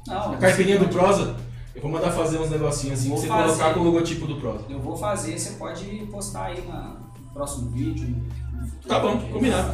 Não, 0.05 0.33
a 0.33 0.37
caipirinha 0.37 0.77
do 0.77 0.87
Prosa, 0.89 1.35
eu 1.75 1.81
vou 1.81 1.89
mandar 1.89 2.11
fazer 2.11 2.37
uns 2.37 2.51
negocinhos 2.51 2.99
assim 2.99 3.09
Vou 3.09 3.17
você 3.17 3.25
fazer. 3.27 3.43
colocar 3.53 3.73
com 3.73 3.79
o 3.79 3.83
logotipo 3.85 4.27
do 4.27 4.35
Prosa. 4.35 4.65
Eu 4.69 4.79
vou 4.79 4.95
fazer, 4.95 5.39
você 5.39 5.53
pode 5.55 5.83
postar 6.11 6.45
aí 6.45 6.63
na- 6.67 6.95
no 7.19 7.31
próximo 7.33 7.71
vídeo. 7.71 8.09
no 8.53 8.67
futuro 8.67 8.87
Tá 8.87 8.99
bom, 8.99 9.17
combinado. 9.31 9.73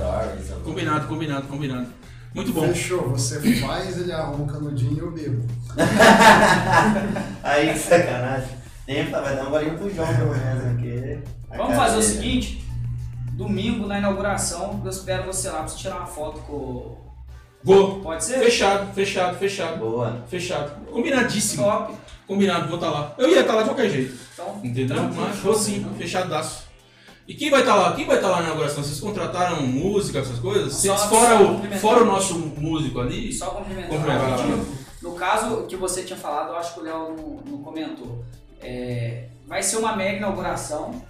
Combinado, 0.63 1.07
combinado, 1.07 1.47
combinado. 1.47 1.87
Muito 2.33 2.53
bom. 2.53 2.61
Fechou, 2.69 3.09
você 3.09 3.41
faz, 3.59 3.97
ele 3.99 4.13
arruma 4.13 4.45
o 4.45 4.47
canudinho 4.47 4.95
e 4.95 4.99
eu 4.99 5.11
bebo. 5.11 5.43
Aí, 7.43 7.73
que 7.73 7.79
sacanagem. 7.79 8.59
Vai 9.11 9.35
dar 9.35 9.47
um 9.47 9.51
golinho 9.51 9.77
pro 9.77 9.93
João, 9.93 10.07
pelo 10.15 10.31
menos, 10.31 10.63
porque... 10.63 10.78
Vamos 11.55 11.75
fazer 11.75 11.97
o 11.97 12.03
seguinte: 12.03 12.63
domingo 13.33 13.85
na 13.87 13.97
inauguração, 13.99 14.81
eu 14.83 14.89
espero 14.89 15.23
você 15.23 15.49
lá 15.49 15.59
pra 15.59 15.67
você 15.67 15.77
tirar 15.77 15.97
uma 15.97 16.05
foto 16.07 16.39
com. 16.41 16.97
Vou. 17.63 17.99
Pode 17.99 18.23
ser? 18.23 18.39
Fechado, 18.39 18.93
fechado, 18.93 19.37
fechado. 19.37 19.77
Boa. 19.79 20.23
Fechado. 20.29 20.85
Combinadíssimo. 20.91 21.63
Top. 21.63 21.93
Combinado, 22.25 22.67
vou 22.67 22.75
estar 22.75 22.89
lá. 22.89 23.13
Eu 23.17 23.29
ia 23.29 23.41
estar 23.41 23.53
lá 23.55 23.63
de 23.63 23.69
qualquer 23.69 23.89
jeito. 23.89 24.15
Então, 24.33 24.61
Entendeu? 24.63 25.03
Mas 25.15 25.37
vou 25.39 25.55
sim, 25.55 25.85
fechadaço. 25.97 26.69
E 27.27 27.33
quem 27.33 27.49
vai 27.49 27.59
estar 27.61 27.75
lá? 27.75 27.93
Quem 27.95 28.05
vai 28.05 28.15
estar 28.17 28.29
lá 28.29 28.37
na 28.37 28.43
inauguração? 28.45 28.83
Vocês 28.83 28.99
contrataram 28.99 29.61
música, 29.63 30.19
essas 30.19 30.39
coisas? 30.39 30.73
Só- 30.73 30.95
Vocês, 30.95 31.09
fora, 31.09 31.37
só 31.37 31.43
o, 31.43 31.71
fora 31.79 32.03
o 32.03 32.05
nosso 32.05 32.37
músico 32.39 32.99
ali? 32.99 33.33
Só 33.33 33.47
complementar. 33.47 33.89
No 35.01 35.13
caso 35.13 35.63
que 35.63 35.75
você 35.75 36.03
tinha 36.03 36.17
falado, 36.17 36.49
eu 36.49 36.55
acho 36.57 36.73
que 36.75 36.79
o 36.79 36.83
Léo 36.83 37.15
não, 37.15 37.51
não 37.51 37.63
comentou. 37.63 38.23
É, 38.61 39.25
vai 39.47 39.61
ser 39.63 39.77
uma 39.77 39.95
mega 39.95 40.17
inauguração. 40.17 41.01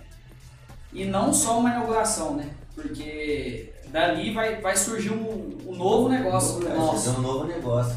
E 0.94 1.06
não 1.06 1.32
só 1.34 1.60
uma 1.60 1.70
inauguração, 1.70 2.36
né? 2.36 2.50
Porque 2.76 3.72
dali 3.90 4.34
vai, 4.34 4.60
vai 4.62 4.76
surgir 4.76 5.12
um, 5.12 5.58
um 5.68 5.76
novo 5.76 6.10
negócio 6.10 6.60
Vai 6.62 6.76
nosso. 6.78 6.92
fazer 7.06 7.18
um 7.20 7.22
novo 7.22 7.46
negócio. 7.46 7.96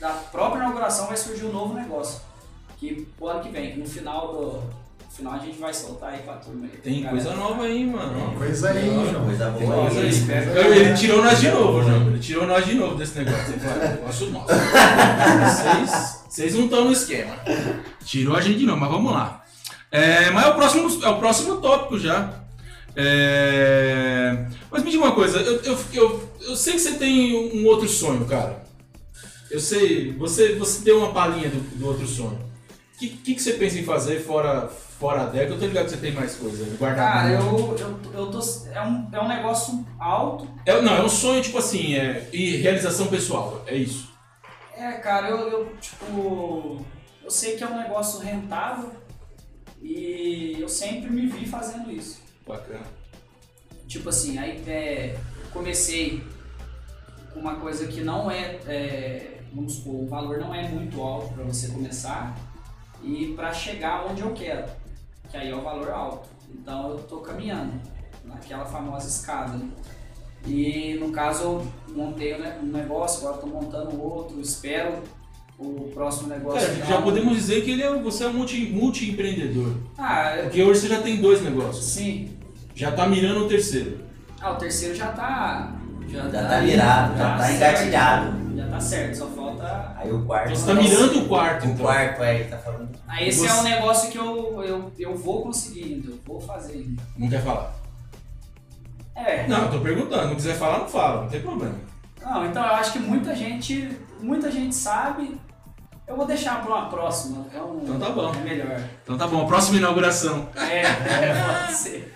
da 0.00 0.10
própria 0.10 0.60
inauguração 0.60 1.06
vai 1.06 1.16
surgir 1.16 1.44
um 1.46 1.52
novo 1.52 1.74
negócio. 1.74 2.20
Que 2.78 3.06
pro 3.16 3.28
ano 3.28 3.40
que 3.42 3.48
vem, 3.50 3.72
que 3.72 3.78
no 3.78 3.86
final 3.86 4.32
do. 4.32 4.82
No 5.12 5.16
final 5.16 5.32
a 5.34 5.38
gente 5.38 5.58
vai 5.58 5.72
soltar 5.74 6.10
aí 6.14 6.20
pra 6.22 6.34
turma 6.36 6.64
aí. 6.64 6.70
Tem 6.78 7.02
Galera. 7.02 7.10
coisa 7.22 7.36
nova 7.38 7.62
aí, 7.64 7.86
mano. 7.86 8.34
Coisa 8.36 8.70
aí, 8.70 9.08
João. 9.10 9.24
Coisa 9.26 9.50
Tem 9.52 9.66
boa 9.66 9.90
coisa 9.90 10.00
aí. 10.00 10.56
Eu- 10.56 10.74
Ele 10.74 10.94
tirou 10.96 11.22
nós 11.22 11.38
de 11.40 11.50
novo, 11.50 11.82
João. 11.82 12.06
Ele 12.06 12.18
tirou 12.18 12.46
nós 12.46 12.64
de 12.64 12.74
novo 12.74 12.94
desse 12.96 13.18
negócio. 13.18 13.52
Ele 13.52 13.60
falou, 13.60 13.82
"É, 13.82 13.88
negócio 13.90 14.30
nosso. 14.30 14.54
Vocês, 15.44 16.18
vocês 16.28 16.54
não 16.54 16.64
estão 16.64 16.84
no 16.86 16.92
esquema. 16.92 17.34
Tirou 18.04 18.34
a 18.36 18.40
gente 18.40 18.58
de 18.60 18.66
novo, 18.66 18.80
mas 18.80 18.90
vamos 18.90 19.12
lá. 19.12 19.41
É, 19.92 20.30
mas 20.30 20.46
é 20.46 20.48
o 20.48 20.54
próximo, 20.54 21.04
é 21.04 21.08
o 21.10 21.18
próximo 21.18 21.60
tópico 21.60 21.98
já. 21.98 22.32
É, 22.96 24.46
mas 24.70 24.82
me 24.82 24.90
diga 24.90 25.04
uma 25.04 25.14
coisa, 25.14 25.38
eu, 25.38 25.62
eu, 25.62 25.78
eu, 25.92 26.30
eu 26.40 26.56
sei 26.56 26.72
que 26.74 26.78
você 26.78 26.94
tem 26.94 27.60
um 27.60 27.66
outro 27.66 27.86
sonho, 27.86 28.24
cara. 28.24 28.64
Eu 29.50 29.60
sei, 29.60 30.12
você, 30.12 30.54
você 30.54 30.82
deu 30.82 30.98
uma 30.98 31.12
palhinha 31.12 31.50
do, 31.50 31.60
do 31.76 31.86
outro 31.86 32.06
sonho. 32.06 32.40
O 32.94 32.98
que, 32.98 33.08
que, 33.08 33.34
que 33.34 33.42
você 33.42 33.52
pensa 33.52 33.78
em 33.78 33.84
fazer 33.84 34.20
fora, 34.20 34.66
fora 34.98 35.22
a 35.22 35.26
década? 35.26 35.54
Eu 35.54 35.58
tô 35.58 35.66
ligado 35.66 35.84
que 35.84 35.90
você 35.90 35.96
tem 35.98 36.12
mais 36.12 36.36
coisa 36.36 36.64
aí, 36.64 36.70
guardado. 36.78 37.12
Cara, 37.12 37.30
eu, 37.30 37.76
eu, 37.78 38.00
eu 38.14 38.30
tô. 38.30 38.40
É 38.72 38.80
um, 38.80 39.08
é 39.12 39.20
um 39.20 39.28
negócio 39.28 39.86
alto. 39.98 40.48
É, 40.64 40.80
não, 40.80 40.96
é 40.96 41.02
um 41.02 41.08
sonho, 41.08 41.42
tipo 41.42 41.58
assim, 41.58 41.96
é, 41.96 42.30
e 42.32 42.56
realização 42.56 43.08
pessoal, 43.08 43.62
é 43.66 43.76
isso. 43.76 44.10
É, 44.74 44.92
cara, 44.92 45.28
eu, 45.28 45.48
eu, 45.50 45.76
tipo. 45.78 46.82
Eu 47.22 47.30
sei 47.30 47.56
que 47.56 47.62
é 47.62 47.66
um 47.66 47.76
negócio 47.76 48.20
rentável 48.20 48.90
e 49.82 50.56
eu 50.60 50.68
sempre 50.68 51.10
me 51.10 51.26
vi 51.26 51.46
fazendo 51.46 51.90
isso. 51.90 52.20
Bacana. 52.46 52.84
Tipo 53.86 54.08
assim, 54.08 54.38
aí 54.38 54.62
é, 54.66 55.18
comecei 55.52 56.22
com 57.34 57.40
uma 57.40 57.56
coisa 57.56 57.86
que 57.86 58.00
não 58.00 58.30
é, 58.30 58.58
é, 58.66 59.40
vamos 59.52 59.74
supor, 59.74 59.94
o 60.04 60.06
valor 60.06 60.38
não 60.38 60.54
é 60.54 60.68
muito 60.68 61.00
alto 61.00 61.34
para 61.34 61.44
você 61.44 61.68
começar 61.68 62.36
e 63.02 63.32
para 63.34 63.52
chegar 63.52 64.06
onde 64.06 64.22
eu 64.22 64.32
quero, 64.32 64.70
que 65.30 65.36
aí 65.36 65.50
é 65.50 65.54
o 65.56 65.62
valor 65.62 65.90
alto. 65.90 66.28
Então 66.48 66.90
eu 66.90 66.98
tô 67.04 67.18
caminhando 67.18 67.72
naquela 68.24 68.64
famosa 68.64 69.08
escada. 69.08 69.54
né? 69.56 69.68
E 70.46 70.94
no 70.94 71.10
caso 71.12 71.42
eu 71.44 71.66
montei 71.94 72.34
um 72.34 72.38
ne- 72.40 72.78
negócio, 72.78 73.20
agora 73.26 73.44
estou 73.44 73.62
montando 73.62 74.02
outro, 74.02 74.40
espero 74.40 75.02
o 75.62 75.90
próximo 75.94 76.28
negócio. 76.28 76.60
Cara, 76.60 76.84
já 76.86 77.00
podemos 77.02 77.36
dizer 77.36 77.62
que 77.64 77.70
ele 77.70 77.82
é, 77.82 77.90
você 77.98 78.24
é 78.24 78.28
um 78.28 78.32
multi, 78.34 78.66
multi-empreendedor. 78.72 79.74
Ah, 79.98 80.36
eu- 80.36 80.42
Porque 80.44 80.62
hoje 80.62 80.80
você 80.80 80.88
já 80.88 81.00
tem 81.00 81.20
dois 81.20 81.42
negócios. 81.42 81.84
sim. 81.84 82.30
Já 82.74 82.90
tá 82.90 83.06
mirando 83.06 83.44
o 83.44 83.48
terceiro. 83.48 83.98
Ah, 84.40 84.52
o 84.52 84.56
terceiro 84.56 84.94
já 84.94 85.08
tá. 85.12 85.74
Já 86.08 86.28
tá 86.28 86.60
virado, 86.60 87.16
já 87.18 87.36
tá 87.36 87.44
certo. 87.44 87.56
engatilhado. 87.56 88.56
Já 88.56 88.66
tá 88.68 88.80
certo, 88.80 89.14
só 89.16 89.26
falta 89.28 89.94
Aí 89.96 90.12
o 90.12 90.24
quarto. 90.24 90.44
Então 90.52 90.56
você 90.56 90.66
tá 90.66 90.74
mirando 90.74 91.18
o 91.20 91.28
quarto, 91.28 91.62
O 91.66 91.70
então. 91.70 91.84
quarto 91.86 92.22
aí, 92.22 92.44
tá 92.44 92.58
falando. 92.58 92.88
Aí 93.06 93.28
esse 93.28 93.40
Você- 93.40 93.46
é 93.46 93.54
um 93.54 93.62
negócio 93.62 94.10
que 94.10 94.18
eu, 94.18 94.62
eu, 94.64 94.92
eu 94.98 95.16
vou 95.16 95.42
conseguir 95.42 95.84
ainda, 95.84 96.10
eu 96.10 96.18
vou 96.26 96.40
fazer 96.40 96.72
ainda. 96.74 97.02
Não 97.16 97.28
quer 97.28 97.42
falar? 97.42 97.74
É, 99.14 99.46
Não, 99.46 99.64
eu 99.64 99.70
tô 99.70 99.80
perguntando. 99.80 100.28
Não 100.28 100.34
quiser 100.34 100.54
falar, 100.56 100.78
não 100.80 100.88
fala. 100.88 101.22
Não 101.22 101.28
tem 101.28 101.40
problema. 101.40 101.74
não, 102.22 102.46
então 102.46 102.64
eu 102.64 102.74
acho 102.74 102.92
que 102.92 102.98
muita 102.98 103.34
gente, 103.34 103.90
muita 104.20 104.50
gente 104.50 104.74
sabe. 104.74 105.36
Eu 106.06 106.16
vou 106.16 106.26
deixar 106.26 106.62
pra 106.62 106.74
uma 106.74 106.88
próxima. 106.90 107.46
É 107.54 107.60
um, 107.60 107.80
Então 107.82 107.98
tá 107.98 108.10
bom. 108.10 108.34
É 108.34 108.38
melhor. 108.38 108.88
Então 109.02 109.16
tá 109.16 109.26
bom, 109.26 109.42
a 109.44 109.46
próxima 109.46 109.78
inauguração. 109.78 110.48
É, 110.56 110.82
é, 110.82 111.62
pode 111.62 111.74
ser. 111.74 112.14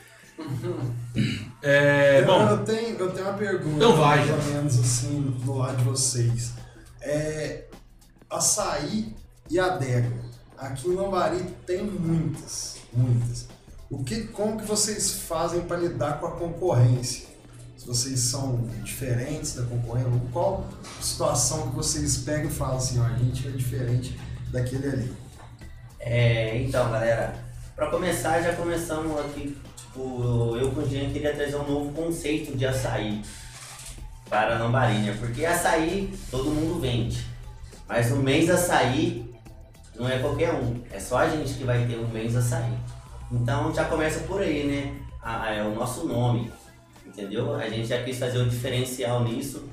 É, 1.63 2.21
eu, 2.21 2.27
bom, 2.27 2.49
eu 2.49 2.59
tenho, 2.65 2.97
eu 2.99 3.11
tenho 3.11 3.27
uma 3.29 3.39
pergunta, 3.39 3.77
Então 3.77 3.97
vai, 3.97 4.19
mais 4.19 4.29
já. 4.29 4.35
ou 4.35 4.43
menos 4.55 4.79
assim, 4.79 5.21
do 5.45 5.55
lado 5.55 5.77
de 5.79 5.85
vocês. 5.85 6.53
É, 7.01 7.65
açaí 8.29 9.15
e 9.49 9.59
adega. 9.59 10.13
Aqui 10.59 10.89
em 10.89 10.95
Lambari 10.95 11.43
tem 11.67 11.85
muitas, 11.85 12.77
muitas. 12.93 13.47
O 13.91 14.03
que, 14.03 14.25
como 14.29 14.59
que 14.59 14.65
vocês 14.65 15.13
fazem 15.23 15.61
para 15.63 15.77
lidar 15.77 16.19
com 16.19 16.27
a 16.27 16.33
concorrência? 16.33 17.27
Se 17.77 17.87
vocês 17.87 18.21
são 18.21 18.67
diferentes 18.83 19.55
da 19.55 19.63
concorrência, 19.65 20.11
qual 20.33 20.67
situação 21.01 21.69
que 21.69 21.77
vocês 21.77 22.19
pegam 22.19 22.47
e 22.47 22.53
falam 22.53 22.79
assim, 22.79 22.99
ó, 22.99 23.05
a 23.05 23.19
gente 23.19 23.47
é 23.47 23.51
diferente 23.51 24.19
daquele 24.51 24.89
ali? 24.89 25.13
É, 26.01 26.63
então, 26.63 26.91
galera, 26.91 27.35
pra 27.75 27.91
começar, 27.91 28.41
já 28.41 28.55
começamos 28.55 29.21
aqui, 29.21 29.57
tipo, 29.77 30.57
eu 30.57 30.71
com 30.71 30.81
o 30.81 30.89
Jean 30.89 31.11
queria 31.11 31.35
trazer 31.35 31.57
um 31.57 31.69
novo 31.69 31.93
conceito 31.93 32.57
de 32.57 32.65
açaí 32.65 33.23
para 34.29 34.59
Lambarinha, 34.59 35.15
porque 35.19 35.45
açaí 35.45 36.13
todo 36.31 36.51
mundo 36.51 36.81
vende, 36.81 37.27
mas 37.87 38.11
o 38.11 38.17
mês 38.17 38.49
açaí 38.49 39.35
não 39.95 40.09
é 40.09 40.19
qualquer 40.19 40.55
um, 40.55 40.83
é 40.91 40.99
só 40.99 41.19
a 41.19 41.29
gente 41.29 41.55
que 41.55 41.65
vai 41.65 41.87
ter 41.87 41.99
um 41.99 42.09
mês 42.09 42.35
açaí. 42.35 42.73
Então 43.31 43.75
já 43.75 43.85
começa 43.85 44.21
por 44.21 44.41
aí, 44.41 44.67
né? 44.67 44.99
Ah, 45.23 45.51
é 45.53 45.63
o 45.63 45.75
nosso 45.75 46.07
nome, 46.07 46.53
entendeu? 47.17 47.55
A 47.57 47.69
gente 47.69 47.89
já 47.89 48.03
quis 48.03 48.19
fazer 48.19 48.39
um 48.39 48.49
diferencial 48.49 49.25
nisso. 49.25 49.65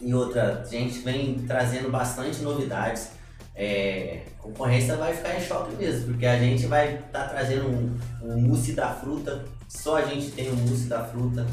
E 0.00 0.14
outra, 0.14 0.62
a 0.62 0.70
gente 0.70 0.98
vem 1.00 1.34
trazendo 1.46 1.90
bastante 1.90 2.42
novidades. 2.42 3.10
É, 3.54 4.22
a 4.38 4.42
concorrência 4.42 4.96
vai 4.96 5.14
ficar 5.14 5.36
em 5.36 5.40
choque 5.40 5.74
mesmo, 5.74 6.12
porque 6.12 6.26
a 6.26 6.38
gente 6.38 6.66
vai 6.66 6.94
estar 6.94 7.24
trazendo 7.24 7.66
um, 7.68 7.98
um 8.22 8.40
mousse 8.40 8.72
da 8.72 8.90
fruta, 8.90 9.44
só 9.68 9.96
a 9.96 10.02
gente 10.02 10.30
tem 10.30 10.48
o 10.48 10.54
mousse 10.54 10.84
da 10.84 11.02
fruta, 11.02 11.44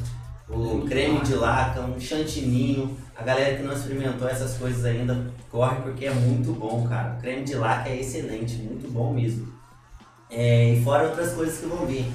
o 0.47 0.86
creme 0.88 1.22
de 1.22 1.34
laca, 1.34 1.82
um 1.82 1.99
chantininho. 1.99 2.95
A 3.16 3.24
galera 3.24 3.55
que 3.55 3.63
não 3.63 3.74
experimentou 3.74 4.28
essas 4.28 4.55
coisas 4.57 4.86
ainda, 4.86 5.32
corre 5.49 5.82
porque 5.82 6.05
é 6.05 6.13
muito 6.13 6.51
bom, 6.51 6.88
cara. 6.88 7.16
O 7.16 7.22
creme 7.22 7.43
de 7.43 7.55
laca 7.55 7.89
é 7.89 7.99
excelente, 7.99 8.55
muito 8.57 8.91
bom 8.91 9.11
mesmo. 9.11 9.51
É, 10.30 10.74
e 10.74 10.84
fora 10.84 11.07
outras 11.07 11.34
coisas 11.34 11.57
que 11.57 11.66
vão 11.66 11.88
vir. 11.88 12.05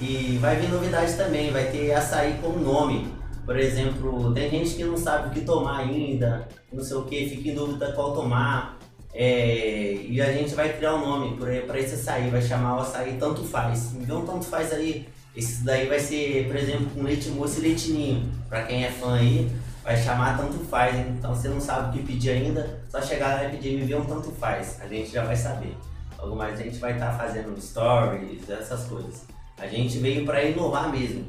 E 0.00 0.38
vai 0.40 0.56
vir 0.56 0.68
novidades 0.68 1.14
também, 1.14 1.50
vai 1.50 1.70
ter 1.70 1.92
açaí 1.92 2.38
com 2.42 2.50
nome. 2.58 3.12
Por 3.44 3.58
exemplo, 3.58 4.32
tem 4.32 4.48
gente 4.50 4.74
que 4.74 4.84
não 4.84 4.96
sabe 4.96 5.28
o 5.28 5.30
que 5.30 5.40
tomar 5.40 5.80
ainda, 5.80 6.48
não 6.72 6.82
sei 6.82 6.96
o 6.96 7.02
que, 7.02 7.28
fica 7.28 7.48
em 7.48 7.54
dúvida 7.54 7.92
qual 7.92 8.14
tomar. 8.14 8.78
É, 9.14 9.94
e 10.08 10.20
a 10.22 10.32
gente 10.32 10.54
vai 10.54 10.72
criar 10.72 10.94
um 10.94 11.06
nome 11.06 11.36
para 11.66 11.78
esse 11.78 11.94
açaí, 11.94 12.30
vai 12.30 12.40
chamar 12.40 12.76
o 12.76 12.80
açaí 12.80 13.16
Tanto 13.18 13.42
Faz. 13.44 13.92
Me 13.92 14.04
vê 14.04 14.12
um 14.12 14.24
Tanto 14.24 14.44
Faz 14.46 14.72
aí. 14.72 15.08
Esse 15.34 15.64
daí 15.64 15.86
vai 15.86 15.98
ser, 15.98 16.46
por 16.46 16.56
exemplo, 16.56 16.86
com 16.94 17.02
leite 17.02 17.30
moço 17.30 17.58
e 17.58 17.62
leitinho. 17.62 18.30
Para 18.48 18.62
quem 18.62 18.84
é 18.84 18.90
fã 18.90 19.14
aí, 19.14 19.50
vai 19.82 19.96
chamar 19.96 20.38
Tanto 20.38 20.58
Faz. 20.64 20.94
hein? 20.94 21.06
Então 21.18 21.34
você 21.34 21.48
não 21.48 21.60
sabe 21.60 21.88
o 21.88 21.92
que 21.92 22.12
pedir 22.12 22.30
ainda, 22.30 22.80
só 22.88 23.02
chegar 23.02 23.34
lá 23.34 23.44
e 23.44 23.50
pedir, 23.50 23.78
me 23.78 23.84
vê 23.84 23.94
um 23.94 24.04
Tanto 24.04 24.30
Faz. 24.30 24.80
A 24.80 24.86
gente 24.86 25.10
já 25.10 25.24
vai 25.24 25.36
saber. 25.36 25.76
Logo 26.18 26.36
mais 26.36 26.58
a 26.58 26.62
gente 26.62 26.78
vai 26.78 26.92
estar 26.92 27.12
fazendo 27.18 27.60
stories, 27.60 28.48
essas 28.48 28.84
coisas. 28.84 29.24
A 29.62 29.68
gente 29.68 29.98
veio 29.98 30.24
para 30.26 30.42
inovar 30.42 30.90
mesmo. 30.90 31.24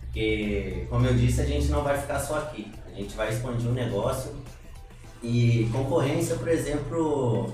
Porque, 0.00 0.86
como 0.88 1.04
eu 1.06 1.14
disse, 1.14 1.40
a 1.40 1.44
gente 1.44 1.66
não 1.66 1.82
vai 1.82 1.98
ficar 1.98 2.20
só 2.20 2.38
aqui. 2.38 2.70
A 2.86 2.94
gente 2.94 3.16
vai 3.16 3.30
expandir 3.30 3.68
o 3.68 3.72
negócio. 3.72 4.32
E 5.20 5.68
concorrência, 5.72 6.36
por 6.36 6.46
exemplo, 6.46 7.52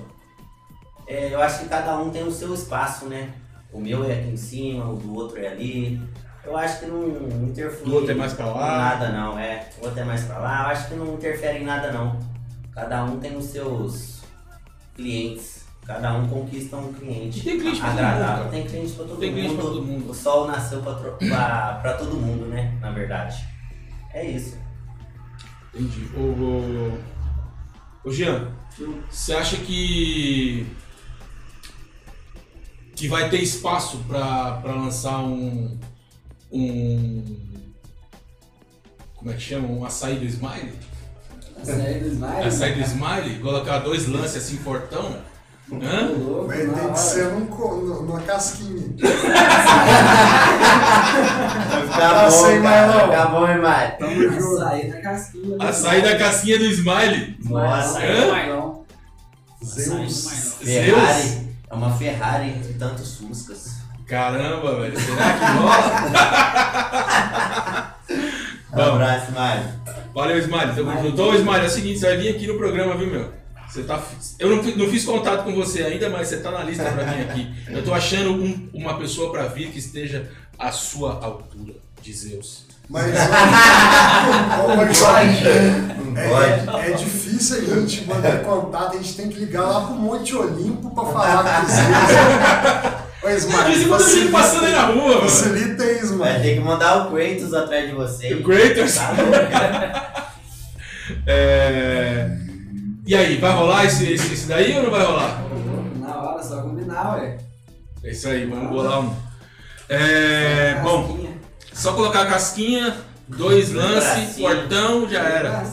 é, 1.07 1.33
eu 1.33 1.41
acho 1.41 1.61
que 1.61 1.69
cada 1.71 1.97
um 1.99 2.11
tem 2.11 2.23
o 2.23 2.31
seu 2.31 2.53
espaço, 2.53 3.07
né? 3.07 3.33
O 3.73 3.81
meu 3.81 4.05
é 4.05 4.13
aqui 4.13 4.29
em 4.29 4.37
cima, 4.37 4.91
o 4.91 4.97
do 4.97 5.15
outro 5.15 5.41
é 5.41 5.49
ali. 5.49 5.99
Eu 6.45 6.55
acho 6.55 6.81
que 6.81 6.87
não 6.87 7.09
interfere 7.49 7.85
Do 7.85 7.95
outro 7.95 8.11
é 8.11 8.15
mais 8.15 8.35
pra 8.35 8.47
lá. 8.47 8.77
nada 8.77 9.09
não, 9.09 9.39
é. 9.39 9.71
O 9.81 9.87
outro 9.87 10.01
é 10.01 10.05
mais 10.05 10.23
pra 10.25 10.39
lá. 10.39 10.65
Eu 10.65 10.67
acho 10.69 10.89
que 10.89 10.95
não 10.95 11.15
interfere 11.15 11.61
em 11.61 11.65
nada 11.65 11.91
não. 11.91 12.21
Cada 12.75 13.05
um 13.05 13.19
tem 13.19 13.35
os 13.35 13.47
seus 13.47 14.21
clientes. 14.95 15.64
Cada 15.87 16.15
um 16.15 16.27
conquista 16.29 16.77
um 16.79 16.93
cliente. 16.95 17.41
E 17.41 17.43
tem 17.43 17.59
cliente 17.61 17.79
pra 17.81 17.91
todo 17.91 17.99
agradável. 17.99 18.51
Tem 18.51 18.67
cliente 18.67 18.93
pra 18.95 19.05
todo 19.05 19.19
Tem 19.19 19.33
cliente 19.33 19.49
mundo. 19.51 19.61
pra 19.61 19.71
todo 19.71 19.83
mundo. 19.83 20.11
O 20.11 20.15
sol 20.15 20.47
nasceu 20.47 20.81
pra, 20.83 20.95
tro- 20.95 21.17
pra, 21.29 21.79
pra 21.83 21.93
todo 21.95 22.17
mundo, 22.17 22.47
né? 22.47 22.77
Na 22.81 22.91
verdade. 22.91 23.45
É 24.13 24.25
isso. 24.25 24.57
Entendi. 25.75 26.09
Ô, 26.17 26.21
ô, 26.21 26.99
ô 28.09 28.11
Jean, 28.13 28.49
você 29.11 29.35
acha 29.35 29.57
que 29.59 30.67
que 32.97 33.09
vai 33.09 33.29
ter 33.29 33.43
espaço 33.43 33.99
para 34.09 34.61
lançar 34.65 35.19
um 35.19 35.79
um 36.53 37.37
como 39.17 39.31
é 39.31 39.35
que 39.35 39.41
chama? 39.41 39.67
Um 39.69 39.85
açaí 39.85 40.17
do 40.17 40.25
Smile? 40.27 40.73
Açaí 41.61 41.99
do 42.01 42.07
Smile. 42.09 42.43
Açaí 42.47 42.75
do 42.75 42.81
Smile? 42.83 43.39
Colocar 43.41 43.79
dois 43.81 44.07
lances 44.07 44.37
assim 44.37 44.57
fortão? 44.59 45.19
Hã? 45.83 46.11
Na 46.67 46.73
ter 46.79 46.93
que 46.93 46.99
ser 46.99 47.25
num, 47.33 47.47
numa 48.03 48.21
casquinha. 48.21 48.83
Vai 49.01 49.11
ficar 51.83 52.15
Tá 52.15 52.31
sem 52.31 52.61
mais, 52.61 52.87
não. 52.87 52.95
Vai 52.95 53.05
ficar 53.09 53.27
bom, 53.27 53.49
hein, 53.49 53.59
Mário? 53.59 53.99
Tamo 53.99 54.31
junto. 54.41 54.63
Açaí 54.63 54.91
da 54.91 55.01
casquinha. 55.01 55.57
do 55.57 55.63
Açaí 55.63 56.03
da 56.03 56.17
casquinha 56.19 56.59
do 56.59 56.65
Smile. 56.67 57.37
Nossa, 57.45 57.99
Açaí 57.99 58.21
do 58.21 58.31
Mailão. 58.33 58.85
Açaí 59.63 59.85
do 59.85 59.91
Zeus. 60.11 60.55
Ferrari. 60.63 61.23
Zeus. 61.23 61.45
É 61.71 61.75
uma 61.75 61.91
Ferrari 61.97 62.49
entre 62.51 62.75
tantos 62.75 63.17
Fuscas. 63.17 63.75
Caramba, 64.07 64.81
velho. 64.81 65.01
Será 65.01 65.33
que 65.33 65.45
rola? 65.59 65.85
Um 68.73 68.77
Bom. 68.77 68.83
abraço, 68.95 69.33
Mário. 69.33 69.65
Valeu, 70.15 70.39
Smiley. 70.39 70.75
Tamo 70.75 71.03
junto. 71.03 71.23
Ô, 71.23 71.35
Smiley, 71.35 71.63
é 71.63 71.67
o 71.67 71.71
seguinte, 71.71 71.99
você 71.99 72.07
vai 72.07 72.17
vir 72.19 72.29
aqui 72.35 72.47
no 72.47 72.57
programa, 72.59 72.97
viu, 72.97 73.07
meu? 73.09 73.33
Você 73.75 73.83
tá, 73.83 74.01
eu 74.39 74.51
não, 74.55 74.63
não 74.63 74.89
fiz 74.89 75.05
contato 75.05 75.43
com 75.43 75.53
você 75.53 75.83
ainda, 75.83 76.09
mas 76.09 76.29
você 76.29 76.37
tá 76.37 76.53
na 76.53 76.63
lista 76.63 76.85
pra 76.85 77.03
vir 77.03 77.23
aqui. 77.23 77.53
Eu 77.69 77.83
tô 77.85 77.93
achando 77.93 78.31
um- 78.33 78.69
uma 78.73 78.97
pessoa 78.97 79.33
pra 79.33 79.49
vir 79.49 79.71
que 79.73 79.81
esteja 79.81 80.31
à 80.57 80.71
sua 80.71 81.15
altura, 81.21 81.75
de 82.01 82.13
Zeus. 82.13 82.67
Mas, 82.89 83.07
Não 86.05 86.17
é, 86.17 86.59
pode. 86.65 86.87
é 86.87 86.91
difícil 86.93 87.57
a 87.57 87.61
gente 87.81 88.05
manter 88.05 88.43
contato, 88.45 88.95
a 88.97 89.03
gente 89.03 89.15
tem 89.17 89.29
que 89.29 89.41
ligar 89.41 89.63
lá 89.63 89.81
pro 89.87 89.95
Monte 89.97 90.37
Olimpo 90.37 90.91
pra 90.95 91.05
falar 91.07 91.61
com 91.63 91.67
Zeus. 91.67 93.05
Ô, 93.25 93.27
De 93.27 93.33
vez 93.33 93.45
em 93.45 93.49
Smile, 93.49 93.89
quando 93.89 94.05
fico 94.05 94.31
passando 94.31 94.67
aí 94.67 94.73
na 94.73 94.87
rua, 94.87 95.09
mano. 95.17 95.21
facilita 95.23 95.83
aí, 95.83 95.99
Vai 96.17 96.41
ter 96.43 96.55
que 96.55 96.61
mandar 96.61 97.09
o 97.09 97.11
Kratos 97.11 97.53
atrás 97.55 97.89
de 97.89 97.95
você. 97.97 98.35
O 98.35 98.43
Kratos. 98.45 98.95
Tá? 98.95 100.21
É... 101.27 102.44
E 103.07 103.15
aí, 103.15 103.37
vai 103.37 103.53
rolar 103.53 103.85
esse, 103.85 104.11
esse, 104.11 104.33
esse 104.33 104.47
daí 104.47 104.77
ou 104.79 104.85
não 104.85 104.91
vai 104.91 105.05
rolar? 105.05 105.43
Na 105.99 106.17
hora, 106.23 106.43
só 106.43 106.63
combinar, 106.63 107.17
ué. 107.17 107.39
É 108.03 108.11
isso 108.11 108.29
aí, 108.29 108.47
vamos 108.47 108.71
bolar 108.71 109.01
um. 109.01 109.15
É, 109.91 110.81
bom, 110.83 111.35
só 111.71 111.93
colocar 111.93 112.23
a 112.23 112.27
casquinha, 112.27 112.97
dois 113.29 113.73
lances, 113.73 114.37
portão, 114.37 115.07
já 115.07 115.21
era. 115.21 115.65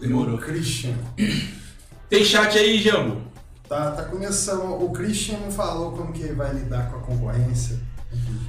Demorou. 0.00 0.38
Christian. 0.38 0.94
Tem 2.08 2.24
chat 2.24 2.56
aí, 2.56 2.80
Jambo? 2.80 3.22
Tá, 3.68 3.90
tá 3.92 4.04
começando. 4.04 4.80
O 4.80 4.92
Christian 4.92 5.38
não 5.38 5.50
falou 5.50 5.92
como 5.92 6.12
que 6.12 6.26
vai 6.32 6.52
lidar 6.52 6.90
com 6.90 6.98
a 6.98 7.00
concorrência. 7.00 7.80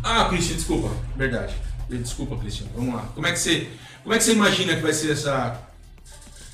Ah, 0.04 0.26
Christian, 0.26 0.58
desculpa. 0.58 0.90
Verdade. 1.16 1.56
Desculpa, 1.90 2.38
Christian. 2.38 2.68
Vamos 2.76 2.94
lá. 2.94 3.10
Como 3.16 3.26
é 3.26 3.32
que 3.32 3.40
você, 3.40 3.68
como 4.04 4.14
é 4.14 4.18
que 4.20 4.24
você 4.24 4.34
imagina 4.34 4.76
que 4.76 4.82
vai 4.82 4.94
ser 4.94 5.12
essa... 5.12 5.60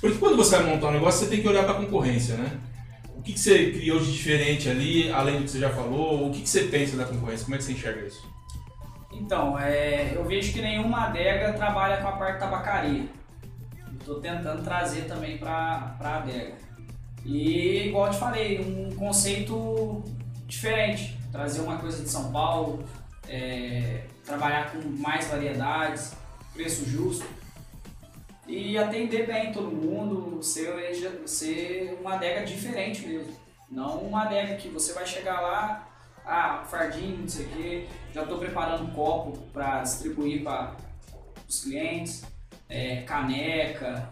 Porque 0.01 0.17
quando 0.17 0.35
você 0.35 0.57
vai 0.57 0.65
montar 0.65 0.87
um 0.87 0.93
negócio, 0.93 1.21
você 1.21 1.29
tem 1.29 1.41
que 1.41 1.47
olhar 1.47 1.63
para 1.63 1.73
a 1.73 1.75
concorrência, 1.77 2.35
né? 2.35 2.59
O 3.15 3.21
que, 3.21 3.33
que 3.33 3.39
você 3.39 3.71
criou 3.71 3.99
de 3.99 4.11
diferente 4.11 4.67
ali, 4.67 5.11
além 5.11 5.37
do 5.37 5.43
que 5.43 5.51
você 5.51 5.59
já 5.59 5.69
falou? 5.69 6.27
O 6.27 6.31
que, 6.31 6.41
que 6.41 6.49
você 6.49 6.63
pensa 6.63 6.97
da 6.97 7.05
concorrência? 7.05 7.45
Como 7.45 7.53
é 7.53 7.59
que 7.59 7.63
você 7.63 7.73
enxerga 7.73 8.01
isso? 8.07 8.27
Então, 9.11 9.59
é, 9.59 10.15
eu 10.15 10.25
vejo 10.25 10.51
que 10.51 10.59
nenhuma 10.59 11.05
adega 11.05 11.53
trabalha 11.53 11.97
com 11.97 12.07
a 12.07 12.13
parte 12.13 12.39
tabacaria. 12.39 13.05
Estou 13.99 14.19
tentando 14.19 14.63
trazer 14.63 15.01
também 15.01 15.37
para 15.37 15.95
a 15.99 16.17
adega. 16.17 16.55
E, 17.23 17.89
igual 17.89 18.07
eu 18.07 18.13
te 18.13 18.19
falei, 18.19 18.59
um 18.59 18.95
conceito 18.95 20.03
diferente. 20.47 21.15
Trazer 21.31 21.61
uma 21.61 21.77
coisa 21.77 22.01
de 22.01 22.09
São 22.09 22.31
Paulo, 22.31 22.83
é, 23.29 24.05
trabalhar 24.25 24.71
com 24.71 24.79
mais 24.99 25.27
variedades, 25.27 26.13
preço 26.55 26.89
justo. 26.89 27.25
E 28.51 28.77
atender 28.77 29.25
bem 29.25 29.53
todo 29.53 29.71
mundo, 29.71 30.43
ser, 30.43 30.73
ser 31.25 31.97
uma 32.01 32.15
adega 32.15 32.43
diferente 32.43 33.07
mesmo. 33.07 33.33
Não 33.69 33.99
uma 33.99 34.23
adega 34.23 34.57
que 34.57 34.67
você 34.67 34.91
vai 34.91 35.05
chegar 35.07 35.39
lá, 35.39 35.87
ah, 36.25 36.61
fardinho, 36.69 37.19
não 37.19 37.29
sei 37.29 37.45
o 37.45 37.49
quê, 37.49 37.87
já 38.13 38.23
estou 38.23 38.37
preparando 38.39 38.83
um 38.83 38.91
copo 38.91 39.37
para 39.53 39.81
distribuir 39.83 40.43
para 40.43 40.75
os 41.47 41.63
clientes, 41.63 42.25
é, 42.67 43.03
caneca 43.03 44.09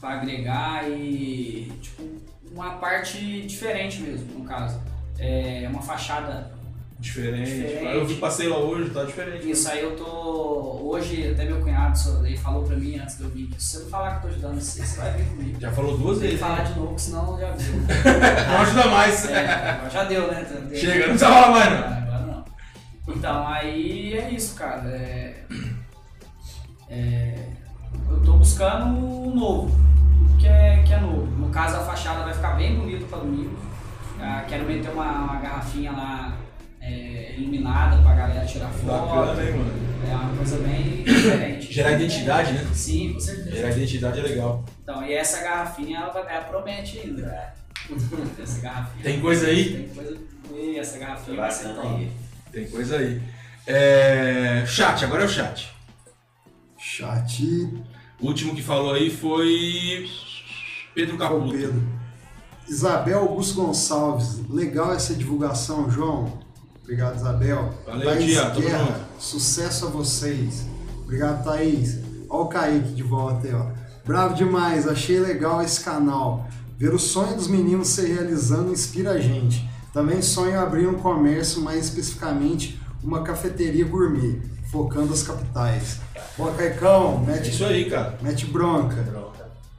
para 0.00 0.14
agregar 0.14 0.88
e 0.90 1.70
tipo 1.82 2.04
uma 2.50 2.76
parte 2.78 3.42
diferente 3.42 4.00
mesmo 4.00 4.38
no 4.38 4.46
caso. 4.46 4.80
É 5.18 5.68
uma 5.68 5.82
fachada. 5.82 6.55
Diferente. 6.98 7.50
Diferente. 7.50 7.94
Eu 8.12 8.16
passei 8.18 8.48
lá 8.48 8.56
hoje, 8.58 8.90
tá 8.90 9.04
diferente. 9.04 9.50
Isso 9.50 9.68
aí 9.68 9.82
eu 9.82 9.94
tô. 9.96 10.80
Hoje 10.82 11.30
até 11.30 11.44
meu 11.44 11.60
cunhado 11.60 11.98
ele 12.24 12.36
falou 12.38 12.62
pra 12.64 12.74
mim 12.76 12.98
antes 12.98 13.18
de 13.18 13.24
eu 13.24 13.28
vir 13.30 13.48
que 13.48 13.62
se 13.62 13.76
você 13.76 13.82
não 13.84 13.90
falar 13.90 14.10
que 14.12 14.16
eu 14.16 14.20
tô 14.22 14.28
ajudando 14.28 14.60
você, 14.60 14.84
você 14.84 15.00
vai 15.00 15.12
vir 15.12 15.24
comigo. 15.26 15.60
Já 15.60 15.72
falou 15.72 15.98
duas 15.98 16.18
Tem 16.18 16.30
que 16.30 16.36
vezes. 16.36 16.40
falar 16.40 16.62
de 16.62 16.78
novo, 16.78 16.98
senão 16.98 17.38
já 17.38 17.50
deu. 17.50 17.74
Não 18.48 18.58
ajuda 18.62 18.86
mais. 18.88 19.28
É, 19.30 19.88
já 19.92 20.04
deu, 20.04 20.26
né? 20.30 20.44
Tem- 20.44 20.78
Chega, 20.78 20.98
não 21.00 21.16
precisa 21.16 21.26
falar 21.30 21.50
mais 21.50 21.70
não. 22.26 22.44
Então, 23.08 23.46
aí 23.46 24.14
é 24.18 24.30
isso, 24.30 24.54
cara. 24.54 24.88
É, 24.88 25.44
é, 26.88 27.34
eu 28.10 28.20
tô 28.22 28.32
buscando 28.34 28.96
o 28.98 29.34
novo, 29.34 29.70
tudo 30.26 30.38
que 30.38 30.46
é, 30.48 30.82
que 30.84 30.92
é 30.92 30.98
novo. 31.00 31.26
No 31.26 31.48
caso, 31.50 31.76
a 31.76 31.80
fachada 31.80 32.24
vai 32.24 32.34
ficar 32.34 32.52
bem 32.56 32.76
bonita 32.76 33.04
para 33.06 33.18
domingo. 33.18 33.56
Ah, 34.20 34.44
quero 34.48 34.64
meter 34.64 34.90
uma, 34.90 35.12
uma 35.24 35.36
garrafinha 35.36 35.92
lá 35.92 36.32
é, 36.86 37.34
iluminada 37.38 38.00
pra 38.02 38.14
galera 38.14 38.46
tirar 38.46 38.68
foto. 38.70 38.86
Bacana, 38.86 39.42
hein, 39.42 39.56
mano? 39.56 39.86
É 40.08 40.14
uma 40.14 40.36
coisa 40.36 40.58
bem 40.58 41.02
diferente. 41.02 41.72
Gerar 41.72 41.92
identidade, 41.92 42.52
né? 42.52 42.66
Sim, 42.72 43.14
com 43.14 43.20
certeza. 43.20 43.50
Gerar 43.56 43.70
identidade 43.70 44.20
é 44.20 44.22
legal. 44.22 44.64
Então, 44.82 45.04
e 45.04 45.12
essa 45.14 45.42
garrafinha, 45.42 45.98
ela, 45.98 46.10
vai- 46.12 46.34
ela 46.36 46.44
promete 46.44 46.98
ainda. 47.00 47.54
Essa 48.42 48.60
garrafinha. 48.60 49.04
Tem 49.04 49.20
coisa 49.20 49.46
aí? 49.46 49.72
Tem 49.72 49.88
coisa. 49.94 50.18
E 50.54 50.78
essa 50.78 50.98
garrafinha 50.98 51.36
vai 51.36 51.50
ser 51.50 51.68
top. 51.74 51.86
aí. 51.88 52.10
Tem 52.52 52.68
coisa 52.68 52.96
aí. 52.98 53.20
É... 53.66 54.64
Chat, 54.66 55.04
agora 55.04 55.22
é 55.22 55.26
o 55.26 55.28
chat. 55.28 55.70
Chat 56.78 57.42
O 58.20 58.26
último 58.26 58.54
que 58.54 58.62
falou 58.62 58.92
aí 58.94 59.10
foi 59.10 60.08
Pedro 60.94 61.16
Caputo. 61.18 61.50
Pedro. 61.50 61.82
Isabel 62.68 63.20
Augusto 63.20 63.54
Gonçalves, 63.54 64.40
legal 64.48 64.92
essa 64.92 65.14
divulgação, 65.14 65.88
João. 65.90 66.40
Obrigado, 66.86 67.16
Isabel. 67.16 67.74
Valeu, 67.84 68.04
Thaís 68.04 68.24
tia, 68.30 68.48
Guerra, 68.50 69.00
sucesso 69.18 69.86
a 69.86 69.90
vocês. 69.90 70.64
Obrigado, 71.02 71.42
Thaís. 71.42 71.98
Ó 72.30 72.42
o 72.42 72.46
Kaique 72.48 72.92
de 72.94 73.02
volta 73.02 73.48
aí, 73.48 73.52
ó. 73.54 73.66
Bravo 74.04 74.34
demais, 74.34 74.86
achei 74.86 75.18
legal 75.18 75.60
esse 75.60 75.80
canal. 75.80 76.48
Ver 76.78 76.94
o 76.94 76.98
sonho 76.98 77.34
dos 77.34 77.48
meninos 77.48 77.88
se 77.88 78.06
realizando 78.06 78.70
inspira 78.70 79.12
a 79.12 79.18
gente. 79.20 79.68
Também 79.92 80.22
sonho 80.22 80.60
abrir 80.60 80.86
um 80.86 80.94
comércio, 80.94 81.60
mais 81.60 81.86
especificamente 81.86 82.80
uma 83.02 83.22
cafeteria 83.22 83.84
gourmet, 83.84 84.40
focando 84.70 85.12
as 85.12 85.24
capitais. 85.24 85.98
Boa, 86.38 86.52
Caicão, 86.52 87.24
É 87.26 87.32
mete, 87.32 87.50
isso 87.50 87.64
aí, 87.64 87.90
cara. 87.90 88.16
mete 88.22 88.46
bronca. 88.46 89.02
Pronto. 89.02 89.25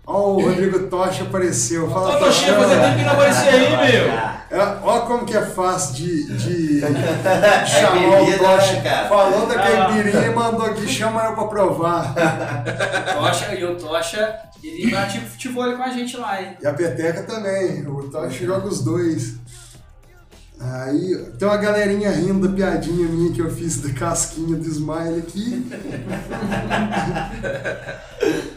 Ó, 0.09 0.35
o 0.35 0.41
Rodrigo 0.41 0.87
Tocha 0.87 1.23
apareceu. 1.23 1.89
Fala, 1.89 2.17
Toxinha, 2.17 2.53
Tochão. 2.53 2.63
fazia 2.69 2.81
tempo 2.81 2.97
que 2.97 3.03
não 3.03 3.11
aparecia 3.11 3.51
aí, 3.51 3.69
meu. 3.91 4.07
É, 4.49 4.77
ó 4.81 4.99
como 5.01 5.25
que 5.25 5.35
é 5.35 5.41
fácil 5.45 5.95
de, 5.95 6.23
de 6.37 6.79
chamar 7.67 8.21
o 8.21 8.25
bebida, 8.25 8.37
Tocha. 8.37 8.71
né, 8.73 8.81
cara? 8.81 9.09
Falou 9.09 9.45
da 9.47 9.55
Ah. 9.55 9.57
caipirinha 9.87 10.25
e 10.27 10.33
mandou 10.33 10.65
aqui, 10.65 10.87
chama 10.87 11.25
eu 11.25 11.33
pra 11.33 11.43
provar. 11.47 12.13
Tocha 13.19 13.53
e 13.55 13.65
o 13.65 13.75
Tocha, 13.75 14.33
ele 14.63 14.89
bate 14.91 15.19
futebol 15.19 15.75
com 15.75 15.83
a 15.83 15.89
gente 15.89 16.15
lá, 16.15 16.41
hein? 16.41 16.55
E 16.61 16.65
a 16.65 16.71
peteca 16.73 17.23
também, 17.23 17.85
o 17.85 18.03
Tocha 18.09 18.45
joga 18.45 18.65
os 18.67 18.81
dois. 18.81 19.35
Aí 20.59 21.15
tem 21.37 21.47
uma 21.47 21.57
galerinha 21.57 22.09
rindo 22.11 22.47
da 22.47 22.55
piadinha 22.55 23.07
minha 23.09 23.31
que 23.33 23.41
eu 23.41 23.51
fiz 23.51 23.81
da 23.81 23.89
casquinha 23.93 24.55
do 24.55 24.65
Smile 24.67 25.19
aqui. 25.19 25.67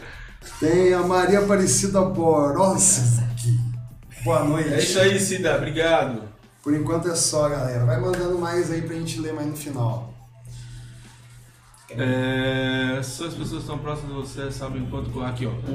Tem 0.59 0.93
a 0.93 1.01
Maria 1.01 1.39
Aparecida 1.39 2.01
Boroski. 2.01 3.01
Boa 4.23 4.43
noite. 4.43 4.73
É 4.73 4.79
isso 4.79 4.99
aí, 4.99 5.19
Cida. 5.19 5.55
Obrigado. 5.57 6.23
Por 6.63 6.73
enquanto 6.73 7.09
é 7.09 7.15
só, 7.15 7.49
galera. 7.49 7.85
Vai 7.85 7.99
mandando 7.99 8.37
mais 8.37 8.71
aí 8.71 8.81
pra 8.81 8.95
gente 8.95 9.19
ler 9.19 9.33
mais 9.33 9.47
no 9.47 9.55
final. 9.55 10.13
É, 11.89 13.01
só 13.03 13.25
as 13.25 13.33
pessoas 13.33 13.49
que 13.51 13.57
estão 13.71 13.77
próximas 13.79 14.11
de 14.15 14.21
você 14.21 14.51
sabem 14.51 14.85
quanto. 14.85 15.21
Aqui, 15.23 15.45
ó. 15.45 15.51
O, 15.69 15.73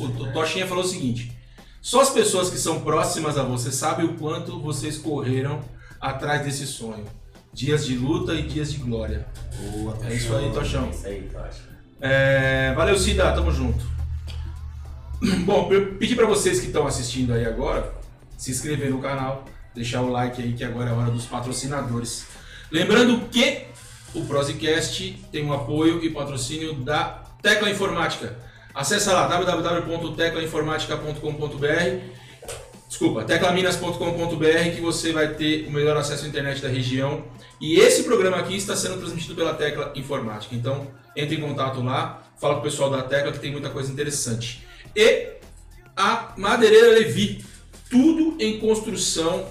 o, 0.00 0.04
o 0.06 0.32
Toshinha 0.32 0.66
falou 0.66 0.84
o 0.84 0.86
seguinte: 0.86 1.36
só 1.80 2.00
as 2.00 2.10
pessoas 2.10 2.48
que 2.50 2.58
são 2.58 2.80
próximas 2.80 3.36
a 3.36 3.42
você 3.42 3.70
sabem 3.70 4.06
o 4.06 4.14
quanto 4.14 4.60
vocês 4.60 4.96
correram 4.98 5.60
atrás 6.00 6.42
desse 6.44 6.66
sonho. 6.66 7.04
Dias 7.52 7.84
de 7.84 7.96
luta 7.96 8.32
e 8.34 8.42
dias 8.46 8.72
de 8.72 8.78
glória. 8.78 9.26
Boa, 9.72 9.94
É 10.08 10.14
isso 10.14 10.34
aí, 10.34 10.46
É 10.48 10.50
Tochão. 10.52 10.88
isso 10.88 11.06
aí, 11.06 11.28
Tocha. 11.30 11.70
É, 12.00 12.72
valeu, 12.74 12.98
Cida, 12.98 13.30
tamo 13.32 13.52
junto. 13.52 13.84
Bom, 15.46 15.72
eu 15.72 15.94
pedi 15.94 16.16
pra 16.16 16.26
vocês 16.26 16.58
que 16.58 16.66
estão 16.66 16.84
assistindo 16.86 17.32
aí 17.32 17.46
agora 17.46 17.94
se 18.36 18.50
inscrever 18.50 18.90
no 18.90 19.00
canal, 19.00 19.44
deixar 19.72 20.02
o 20.02 20.10
like 20.10 20.42
aí 20.42 20.52
que 20.52 20.64
agora 20.64 20.90
é 20.90 20.92
a 20.92 20.96
hora 20.96 21.12
dos 21.12 21.26
patrocinadores. 21.26 22.26
Lembrando 22.72 23.28
que 23.28 23.66
o 24.14 24.24
Prosicast 24.24 25.24
tem 25.30 25.44
um 25.44 25.52
apoio 25.52 26.04
e 26.04 26.10
patrocínio 26.10 26.74
da 26.74 27.22
Tecla 27.40 27.70
Informática. 27.70 28.36
Acesse 28.74 29.08
lá 29.10 29.28
www.teclainformatica.com.br 29.28 32.22
Desculpa, 32.88 33.22
teclaminas.com.br 33.22 34.70
que 34.74 34.80
você 34.80 35.12
vai 35.12 35.34
ter 35.34 35.68
o 35.68 35.70
melhor 35.70 35.96
acesso 35.96 36.24
à 36.24 36.28
internet 36.28 36.60
da 36.60 36.68
região. 36.68 37.22
E 37.60 37.78
esse 37.78 38.02
programa 38.02 38.38
aqui 38.38 38.56
está 38.56 38.74
sendo 38.74 38.98
transmitido 38.98 39.36
pela 39.36 39.54
Tecla 39.54 39.92
Informática. 39.94 40.52
Então, 40.54 40.88
entre 41.14 41.36
em 41.36 41.40
contato 41.40 41.80
lá, 41.80 42.24
fala 42.40 42.54
com 42.54 42.60
o 42.60 42.64
pessoal 42.64 42.90
da 42.90 43.02
Tecla 43.02 43.30
que 43.30 43.38
tem 43.38 43.52
muita 43.52 43.70
coisa 43.70 43.92
interessante. 43.92 44.71
E 44.94 45.32
a 45.96 46.32
Madeireira 46.36 46.88
Levi, 46.98 47.44
tudo 47.90 48.36
em 48.40 48.58
construção, 48.58 49.46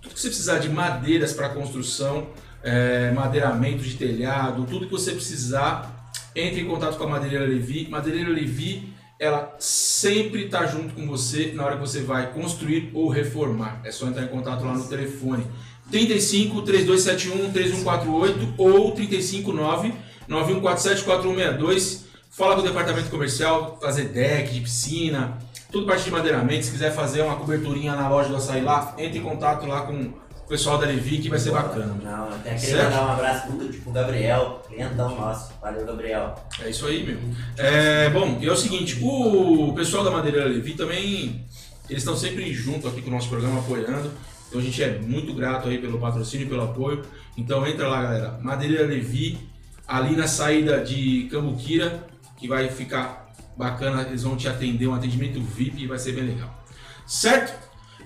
tudo 0.00 0.14
que 0.14 0.20
você 0.20 0.28
precisar 0.28 0.58
de 0.58 0.68
madeiras 0.68 1.32
para 1.32 1.48
construção, 1.48 2.28
é, 2.62 3.10
madeiramento 3.12 3.82
de 3.82 3.94
telhado, 3.94 4.66
tudo 4.66 4.86
que 4.86 4.92
você 4.92 5.12
precisar, 5.12 6.12
entre 6.34 6.60
em 6.60 6.66
contato 6.66 6.96
com 6.96 7.04
a 7.04 7.08
Madeireira 7.08 7.46
Levi. 7.46 7.88
Madeireira 7.88 8.30
Levi, 8.30 8.92
ela 9.18 9.54
sempre 9.58 10.46
está 10.46 10.66
junto 10.66 10.94
com 10.94 11.06
você 11.06 11.52
na 11.54 11.64
hora 11.64 11.76
que 11.76 11.80
você 11.80 12.00
vai 12.00 12.32
construir 12.32 12.90
ou 12.92 13.08
reformar. 13.08 13.80
É 13.84 13.92
só 13.92 14.06
entrar 14.06 14.24
em 14.24 14.28
contato 14.28 14.64
lá 14.64 14.74
no 14.74 14.88
telefone 14.88 15.46
35 15.90 16.62
3271 16.62 17.52
3148 17.52 18.54
ou 18.58 18.92
359 18.92 19.92
9147 20.26 21.04
4162. 21.04 22.03
Fala 22.36 22.56
com 22.56 22.62
o 22.62 22.64
departamento 22.64 23.08
comercial, 23.10 23.78
fazer 23.80 24.08
deck 24.08 24.52
de 24.52 24.60
piscina, 24.60 25.38
tudo 25.70 25.86
parte 25.86 26.02
de 26.02 26.10
madeiramento. 26.10 26.64
Se 26.64 26.72
quiser 26.72 26.92
fazer 26.92 27.22
uma 27.22 27.36
coberturinha 27.36 27.94
na 27.94 28.08
loja 28.08 28.28
do 28.28 28.34
açaí 28.34 28.60
lá, 28.60 28.92
entre 28.98 29.20
em 29.20 29.22
contato 29.22 29.64
lá 29.66 29.82
com 29.82 29.94
o 29.94 30.48
pessoal 30.48 30.76
da 30.76 30.84
Levi 30.84 31.18
que 31.18 31.28
vai 31.28 31.38
ser 31.38 31.52
bacana. 31.52 31.94
Não, 32.02 32.26
eu 32.26 32.34
até 32.34 32.56
queria 32.56 32.82
mandar 32.82 33.06
um 33.06 33.12
abraço 33.12 33.52
muito 33.52 33.80
pro 33.80 33.92
Gabriel, 33.92 34.64
clientão 34.66 35.14
nosso. 35.14 35.52
Valeu, 35.62 35.86
Gabriel. 35.86 36.34
É 36.60 36.70
isso 36.70 36.84
aí, 36.86 37.06
meu. 37.06 37.18
É, 37.56 38.10
bom, 38.10 38.36
e 38.40 38.48
é 38.48 38.50
o 38.50 38.56
seguinte, 38.56 38.98
o 39.00 39.72
pessoal 39.72 40.02
da 40.02 40.10
Madeireira 40.10 40.48
Levi 40.48 40.74
também, 40.74 41.46
eles 41.88 42.02
estão 42.02 42.16
sempre 42.16 42.52
junto 42.52 42.88
aqui 42.88 43.00
com 43.00 43.10
o 43.10 43.12
nosso 43.12 43.28
programa, 43.28 43.60
apoiando. 43.60 44.10
Então 44.48 44.60
a 44.60 44.64
gente 44.64 44.82
é 44.82 44.98
muito 44.98 45.32
grato 45.34 45.68
aí 45.68 45.78
pelo 45.78 46.00
patrocínio 46.00 46.46
e 46.46 46.50
pelo 46.50 46.64
apoio. 46.64 47.02
Então 47.38 47.64
entra 47.64 47.86
lá, 47.86 48.02
galera. 48.02 48.40
Madeireira 48.42 48.86
Levi, 48.86 49.38
ali 49.86 50.16
na 50.16 50.26
saída 50.26 50.82
de 50.82 51.28
Cambuquira, 51.30 52.12
que 52.44 52.48
vai 52.48 52.68
ficar 52.68 53.32
bacana, 53.56 54.02
eles 54.02 54.22
vão 54.22 54.36
te 54.36 54.46
atender, 54.46 54.86
um 54.86 54.92
atendimento 54.92 55.40
VIP 55.40 55.84
e 55.84 55.86
vai 55.86 55.98
ser 55.98 56.12
bem 56.12 56.24
legal. 56.24 56.62
Certo? 57.06 57.58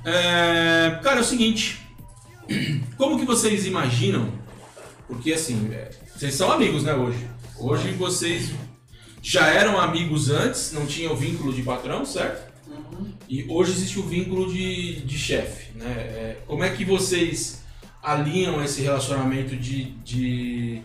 É, 0.04 1.00
cara, 1.02 1.16
é 1.16 1.20
o 1.20 1.24
seguinte, 1.24 1.80
como 2.96 3.18
que 3.18 3.24
vocês 3.24 3.66
imaginam 3.66 4.32
porque 5.08 5.32
assim, 5.32 5.70
é, 5.72 5.90
vocês 6.14 6.34
são 6.34 6.52
amigos, 6.52 6.84
né, 6.84 6.94
hoje? 6.94 7.26
Hoje 7.58 7.90
vocês 7.92 8.52
já 9.20 9.48
eram 9.48 9.80
amigos 9.80 10.30
antes, 10.30 10.70
não 10.72 10.86
tinham 10.86 11.16
vínculo 11.16 11.52
de 11.52 11.62
patrão, 11.62 12.04
certo? 12.04 12.46
E 13.28 13.44
hoje 13.48 13.72
existe 13.72 13.98
o 13.98 14.04
vínculo 14.04 14.52
de, 14.52 15.00
de 15.00 15.18
chefe, 15.18 15.76
né? 15.76 15.90
É, 15.90 16.38
como 16.46 16.62
é 16.62 16.70
que 16.70 16.84
vocês 16.84 17.64
alinham 18.00 18.62
esse 18.62 18.82
relacionamento 18.82 19.56
de, 19.56 19.84
de, 20.04 20.82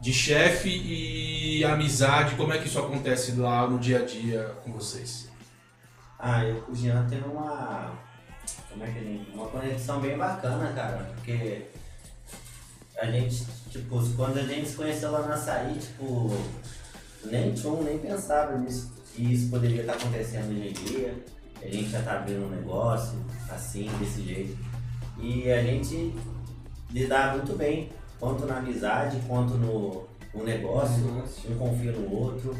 de 0.00 0.12
chefe 0.12 0.68
e 0.68 1.64
amizade? 1.64 2.34
Como 2.36 2.52
é 2.52 2.58
que 2.58 2.68
isso 2.68 2.78
acontece 2.78 3.32
lá 3.32 3.68
no 3.68 3.78
dia 3.78 4.00
a 4.00 4.04
dia 4.04 4.54
com 4.64 4.72
vocês? 4.72 5.28
Ah, 6.18 6.44
eu 6.44 6.62
com 6.62 6.72
o 6.72 6.74
Jean 6.74 7.06
teve 7.06 7.26
uma. 7.28 7.92
Como 8.70 8.84
é 8.84 8.90
que 8.90 9.00
gente. 9.00 9.30
Uma 9.32 9.48
conexão 9.48 10.00
bem 10.00 10.16
bacana, 10.16 10.72
cara. 10.72 11.10
Porque 11.14 11.66
a 12.98 13.06
gente, 13.06 13.44
tipo, 13.70 14.02
quando 14.16 14.38
a 14.38 14.42
gente 14.42 14.68
se 14.68 14.76
conheceu 14.76 15.10
lá 15.10 15.26
na 15.26 15.34
açaí, 15.34 15.74
tipo, 15.78 16.30
nem 17.24 17.52
tchum, 17.52 17.82
nem 17.82 17.98
pensava 17.98 18.56
nisso. 18.58 18.94
Que 19.14 19.32
isso 19.32 19.50
poderia 19.50 19.82
estar 19.82 19.94
acontecendo 19.94 20.50
hoje 20.50 20.68
em 20.68 20.72
dia. 20.72 21.24
A 21.62 21.68
gente 21.68 21.90
já 21.90 22.02
tá 22.02 22.18
abrindo 22.18 22.46
um 22.46 22.50
negócio, 22.50 23.18
assim, 23.50 23.90
desse 23.98 24.22
jeito. 24.22 24.56
E 25.18 25.50
a 25.50 25.62
gente 25.62 26.14
lidar 26.90 27.36
muito 27.36 27.56
bem, 27.56 27.90
quanto 28.18 28.46
na 28.46 28.58
amizade, 28.58 29.20
quanto 29.26 29.54
no, 29.54 30.06
no 30.34 30.44
negócio. 30.44 30.98
Negócio. 31.04 31.52
Um 31.52 31.58
confia 31.58 31.92
no 31.92 32.12
outro. 32.12 32.56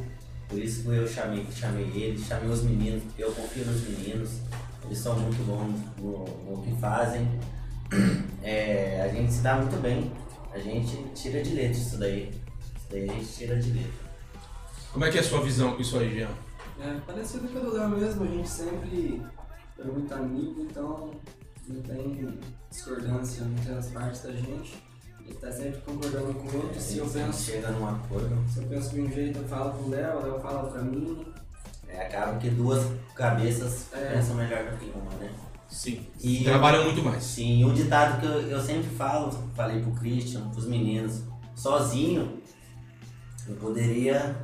Por 0.48 0.58
isso 0.58 0.82
que 0.82 0.88
eu 0.88 1.08
chamei, 1.08 1.44
chamei 1.50 1.90
eles, 1.94 2.24
chamei 2.24 2.48
os 2.48 2.62
meninos, 2.62 3.02
porque 3.04 3.24
eu 3.24 3.32
confio 3.32 3.64
nos 3.64 3.82
meninos. 3.88 4.40
Eles 4.84 4.98
são 4.98 5.18
muito 5.18 5.44
bons 5.44 5.80
no, 5.98 6.24
no 6.50 6.62
que 6.62 6.80
fazem. 6.80 7.28
É, 8.48 9.02
a 9.02 9.08
gente 9.08 9.32
se 9.32 9.40
dá 9.40 9.56
muito 9.56 9.76
bem. 9.82 10.12
A 10.52 10.58
gente 10.60 11.02
tira 11.16 11.42
de 11.42 11.52
letra 11.52 11.72
isso 11.72 11.98
daí. 11.98 12.30
Isso 12.76 12.86
daí 12.88 13.10
a 13.10 13.12
gente 13.12 13.26
tira 13.26 13.56
de 13.56 13.72
letra. 13.72 14.06
Como 14.92 15.04
é 15.04 15.10
que 15.10 15.18
é 15.18 15.20
a 15.20 15.24
sua 15.24 15.42
visão 15.42 15.74
com 15.74 15.82
isso 15.82 15.98
aí, 15.98 16.14
Jean? 16.14 16.28
É 16.78 17.00
parecido 17.06 17.48
com 17.48 17.58
o 17.58 17.72
Léo 17.72 17.88
mesmo, 17.88 18.22
a 18.22 18.26
gente 18.28 18.48
sempre 18.48 19.22
é 19.78 19.84
muito 19.84 20.14
amigo, 20.14 20.60
então 20.60 21.10
não 21.66 21.82
tem 21.82 22.38
discordância 22.70 23.42
entre 23.44 23.72
as 23.72 23.88
partes 23.88 24.22
da 24.22 24.32
gente. 24.32 24.82
Ele 25.26 25.34
tá 25.34 25.50
sempre 25.50 25.80
concordando 25.80 26.32
com 26.34 26.48
o 26.48 26.56
outro. 26.62 26.80
Se 26.80 26.98
eu 26.98 27.04
gente 27.08 27.26
penso, 27.26 27.42
chega 27.42 27.70
num 27.70 27.86
acordo. 27.88 28.44
se 28.48 28.60
eu 28.60 28.68
penso 28.68 28.90
de 28.90 29.00
um 29.00 29.10
jeito, 29.10 29.38
eu 29.38 29.48
falo 29.48 29.72
pro 29.72 29.88
Léo, 29.90 30.18
o 30.18 30.22
Léo 30.22 30.40
fala 30.40 30.70
pra 30.70 30.82
mim. 30.82 31.26
É, 31.88 32.02
acaba 32.06 32.38
que 32.38 32.50
duas 32.50 32.86
cabeças 33.14 33.86
É. 33.92 34.12
pensam 34.14 34.36
melhor 34.36 34.70
do 34.70 34.76
que 34.76 34.92
uma, 34.96 35.10
né? 35.18 35.30
Sim. 35.68 36.06
E 36.22 36.44
Trabalham 36.44 36.84
muito 36.84 37.02
mais. 37.02 37.22
Sim, 37.24 37.64
um 37.64 37.74
ditado 37.74 38.20
que 38.20 38.26
eu, 38.26 38.40
eu 38.42 38.60
sempre 38.62 38.88
falo, 38.90 39.30
falei 39.54 39.80
pro 39.80 39.92
Christian, 39.92 40.48
pros 40.50 40.66
meninos, 40.66 41.22
sozinho 41.54 42.40
eu 43.48 43.54
poderia, 43.56 44.36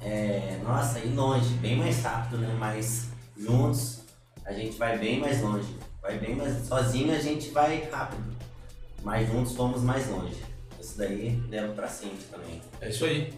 é, 0.00 0.60
nossa, 0.62 0.98
ir 1.00 1.14
longe, 1.14 1.54
bem 1.54 1.76
mais 1.76 2.02
rápido, 2.02 2.38
né? 2.38 2.56
Mas 2.58 3.08
juntos 3.36 4.00
a 4.44 4.52
gente 4.52 4.76
vai 4.76 4.98
bem 4.98 5.20
mais 5.20 5.40
longe. 5.40 5.76
Vai 6.00 6.18
bem 6.18 6.36
mais. 6.36 6.66
Sozinho 6.66 7.12
a 7.14 7.18
gente 7.18 7.50
vai 7.50 7.88
rápido. 7.90 8.35
Mas 9.06 9.28
juntos 9.30 9.52
vamos 9.54 9.84
mais 9.84 10.08
longe. 10.10 10.34
Isso 10.80 10.98
daí 10.98 11.40
leva 11.48 11.72
pra 11.74 11.86
sempre 11.86 12.18
também. 12.28 12.60
É 12.80 12.88
isso 12.88 13.04
aí. 13.04 13.32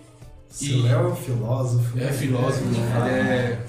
Se 0.49 0.73
E- 0.73 0.87
é 0.89 0.99
um 0.99 1.15
filósofo. 1.15 1.99
É 1.99 2.11
filósofo, 2.11 2.65
É, 3.07 3.21
ele 3.21 3.29
é. 3.29 3.67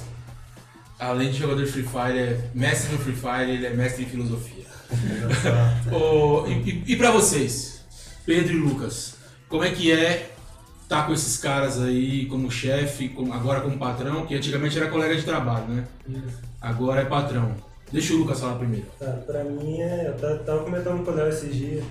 Além 0.97 1.29
de 1.29 1.37
jogador 1.39 1.61
de 1.65 1.69
Free 1.69 1.83
Fire, 1.83 2.17
é 2.19 2.49
mestre 2.53 2.93
no 2.93 2.99
Free 2.99 3.15
Fire, 3.17 3.51
ele 3.51 3.65
é 3.65 3.71
mestre 3.73 4.05
em 4.05 4.07
filosofia. 4.07 4.63
E, 6.47 6.69
e, 6.69 6.83
e 6.93 6.95
pra 6.95 7.11
vocês, 7.11 7.81
Pedro 8.25 8.53
e 8.53 8.57
Lucas, 8.57 9.15
como 9.49 9.65
é 9.65 9.69
que 9.71 9.91
é 9.91 10.31
estar 10.83 11.05
com 11.05 11.11
esses 11.13 11.35
caras 11.37 11.81
aí 11.81 12.27
como 12.27 12.49
chefe, 12.49 13.09
como- 13.09 13.33
agora 13.33 13.59
como 13.59 13.77
patrão, 13.77 14.25
que 14.25 14.35
antigamente 14.35 14.77
era 14.77 14.89
colega 14.89 15.15
de 15.17 15.23
trabalho, 15.23 15.67
né? 15.67 15.85
Agora 16.61 17.01
é 17.01 17.05
patrão. 17.05 17.55
Deixa 17.91 18.13
o 18.13 18.17
Lucas 18.17 18.39
falar 18.39 18.55
primeiro. 18.55 18.85
Tá, 18.99 19.07
pra 19.25 19.43
mim, 19.43 19.79
é, 19.81 20.07
eu 20.09 20.13
ta- 20.17 20.43
tava 20.43 20.63
comentando 20.63 21.03
com 21.03 21.11
o 21.11 21.15
Léo 21.15 21.29
esses 21.29 21.55
dias. 21.55 21.83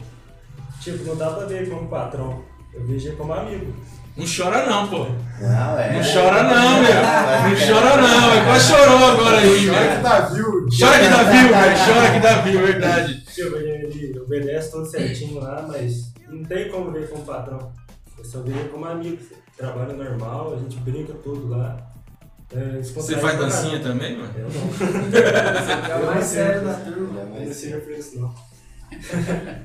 Tipo, 0.80 1.04
não 1.04 1.16
dá 1.16 1.30
pra 1.30 1.46
ver 1.46 1.62
ele 1.62 1.70
como 1.70 1.88
patrão. 1.88 2.42
Eu 2.72 2.86
vejo 2.86 3.08
ele 3.08 3.16
como 3.16 3.32
amigo. 3.32 3.74
Não 4.16 4.24
chora 4.26 4.66
não, 4.66 4.88
pô. 4.88 5.06
Não, 5.40 5.78
é. 5.78 5.92
Não 5.92 6.02
chora 6.02 6.42
não, 6.42 6.82
meu. 6.82 6.94
Não 6.94 7.66
chora 7.80 7.96
não. 8.02 8.34
Ele 8.34 8.44
quase 8.44 8.68
chorou 8.72 9.06
agora 9.12 9.38
aí, 9.38 9.66
Chora 9.68 9.96
que 9.96 10.02
dá 10.02 10.20
view. 10.20 10.66
Chora 10.78 10.98
que 10.98 11.08
dá 11.08 11.22
view, 11.22 11.48
velho. 11.48 11.76
Chora 11.86 12.12
que 12.12 12.20
dá 12.20 12.40
view, 12.42 12.66
verdade. 12.66 13.24
Tipo, 13.26 13.56
ele, 13.56 14.18
obedece 14.20 14.70
tudo 14.72 14.86
certinho 14.86 15.40
lá, 15.40 15.64
mas 15.68 16.12
não 16.28 16.44
tem 16.44 16.68
como 16.68 16.90
ver 16.90 17.08
como 17.08 17.24
patrão. 17.24 17.72
Eu 18.18 18.24
só 18.24 18.40
vejo 18.42 18.68
como 18.70 18.86
amigo. 18.86 19.18
Trabalho 19.56 19.96
normal, 19.96 20.54
a 20.54 20.56
gente 20.58 20.76
brinca 20.78 21.12
tudo 21.14 21.48
lá. 21.48 21.76
É, 22.54 22.80
Você 22.82 23.16
faz 23.18 23.38
dancinha 23.38 23.78
caramba. 23.78 23.88
também, 23.88 24.16
mano? 24.16 24.32
Eu 24.38 24.48
não. 24.48 25.90
É 25.90 26.02
o 26.02 26.06
mais 26.06 26.24
sério 26.24 26.62
da 26.62 26.74
turma. 26.74 27.24
Não 27.24 27.44
não 27.44 27.52
seja 27.52 27.76
por 27.78 27.92
isso, 27.92 28.18
não. 28.20 28.34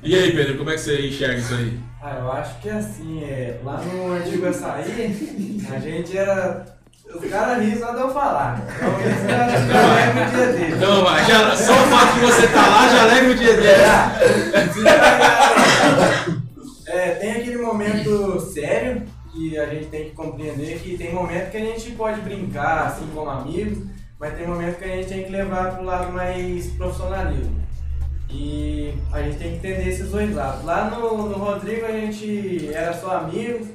E 0.02 0.14
aí, 0.14 0.32
Pedro, 0.36 0.58
como 0.58 0.68
é 0.70 0.74
que 0.74 0.80
você 0.80 1.06
enxerga 1.08 1.38
isso 1.38 1.54
aí? 1.54 1.78
Ah, 2.02 2.18
eu 2.20 2.30
acho 2.32 2.60
que 2.60 2.68
assim, 2.68 3.24
é, 3.24 3.58
lá 3.64 3.80
no 3.80 4.12
antigo 4.12 4.46
açaí, 4.46 5.64
a 5.74 5.78
gente 5.78 6.16
era. 6.16 6.64
Os 7.14 7.30
caras 7.30 7.62
riam 7.64 7.78
só 7.78 7.92
de 7.92 8.00
eu 8.00 8.10
falar. 8.12 8.60
Então 8.66 9.00
isso 9.00 9.24
eu 9.30 9.36
acho 9.40 9.56
que 9.66 9.72
eu 9.72 9.76
lembro 9.94 10.22
o 10.22 10.30
dia 10.30 10.46
dele. 10.52 10.74
Então, 10.76 11.04
vai, 11.04 11.24
já, 11.24 11.56
só 11.56 11.72
o 11.72 11.86
fato 11.86 12.14
de 12.14 12.20
você 12.20 12.44
estar 12.46 12.66
lá 12.68 12.88
já 12.88 13.02
alegra 13.02 13.30
o 13.30 13.34
dia 13.34 13.54
dele. 13.54 13.82
É, 16.86 17.10
tem 17.14 17.32
a 19.58 19.66
gente 19.66 19.86
tem 19.86 20.04
que 20.04 20.10
compreender 20.10 20.78
que 20.80 20.96
tem 20.96 21.12
momento 21.12 21.50
que 21.50 21.56
a 21.56 21.60
gente 21.60 21.90
pode 21.92 22.20
brincar 22.20 22.86
assim 22.86 23.06
como 23.14 23.30
amigos, 23.30 23.78
mas 24.18 24.36
tem 24.36 24.46
momento 24.46 24.78
que 24.78 24.84
a 24.84 24.96
gente 24.96 25.08
tem 25.08 25.24
que 25.24 25.30
levar 25.30 25.76
pro 25.76 25.84
lado 25.84 26.12
mais 26.12 26.66
profissionalismo. 26.68 27.62
E 28.30 28.94
a 29.12 29.22
gente 29.22 29.38
tem 29.38 29.50
que 29.50 29.56
entender 29.56 29.88
esses 29.88 30.10
dois 30.10 30.34
lados. 30.34 30.64
Lá 30.64 30.90
no, 30.90 31.28
no 31.28 31.36
Rodrigo 31.36 31.86
a 31.86 31.92
gente 31.92 32.72
era 32.72 32.92
só 32.92 33.18
amigo 33.18 33.66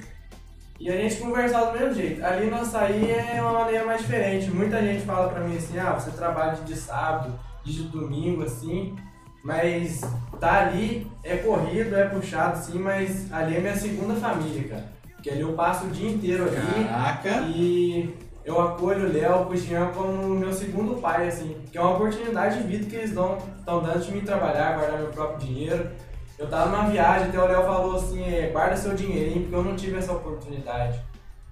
e 0.80 0.90
a 0.90 0.96
gente 0.96 1.18
conversava 1.18 1.72
do 1.72 1.80
mesmo 1.80 1.96
jeito. 1.96 2.26
Ali 2.26 2.50
no 2.50 2.58
açaí 2.58 3.12
é 3.12 3.42
uma 3.42 3.54
maneira 3.54 3.86
mais 3.86 4.02
diferente. 4.02 4.50
Muita 4.50 4.82
gente 4.82 5.06
fala 5.06 5.30
pra 5.30 5.42
mim 5.42 5.58
assim, 5.58 5.78
ah, 5.78 5.94
você 5.94 6.12
trabalha 6.12 6.56
de 6.56 6.76
sábado, 6.76 7.40
de 7.64 7.84
domingo, 7.84 8.44
assim, 8.44 8.96
mas 9.44 10.02
tá 10.40 10.68
ali, 10.68 11.10
é 11.24 11.38
corrido, 11.38 11.96
é 11.96 12.06
puxado, 12.06 12.58
sim, 12.58 12.80
mas 12.80 13.32
ali 13.32 13.58
é 13.58 13.60
minha 13.60 13.76
segunda 13.76 14.16
família, 14.16 14.68
cara. 14.68 14.99
Porque 15.20 15.32
ali 15.32 15.42
eu 15.42 15.52
passo 15.52 15.86
o 15.86 15.90
dia 15.90 16.10
inteiro 16.10 16.46
ali. 16.46 16.86
Caraca. 16.86 17.42
E 17.54 18.16
eu 18.46 18.60
acolho 18.62 19.10
o 19.10 19.12
Léo, 19.12 19.50
o 19.50 19.56
Jean 19.56 19.88
como 19.88 20.30
meu 20.30 20.54
segundo 20.54 20.96
pai, 21.02 21.28
assim, 21.28 21.58
que 21.70 21.78
é 21.78 21.82
uma 21.82 21.96
oportunidade 21.96 22.58
de 22.58 22.64
vida 22.64 22.90
que 22.90 22.96
eles 22.96 23.14
dão, 23.14 23.38
estão 23.58 23.82
dando 23.82 24.00
de 24.00 24.12
me 24.14 24.22
trabalhar, 24.22 24.78
guardar 24.78 24.98
meu 24.98 25.10
próprio 25.10 25.46
dinheiro. 25.46 25.92
Eu 26.38 26.48
tava 26.48 26.72
numa 26.72 26.90
viagem, 26.90 27.28
até 27.28 27.38
o 27.38 27.46
Léo 27.46 27.64
falou 27.64 27.98
assim, 27.98 28.24
é, 28.24 28.48
guarda 28.48 28.78
seu 28.78 28.96
dinheirinho, 28.96 29.42
porque 29.42 29.56
eu 29.56 29.64
não 29.64 29.76
tive 29.76 29.98
essa 29.98 30.14
oportunidade. 30.14 31.02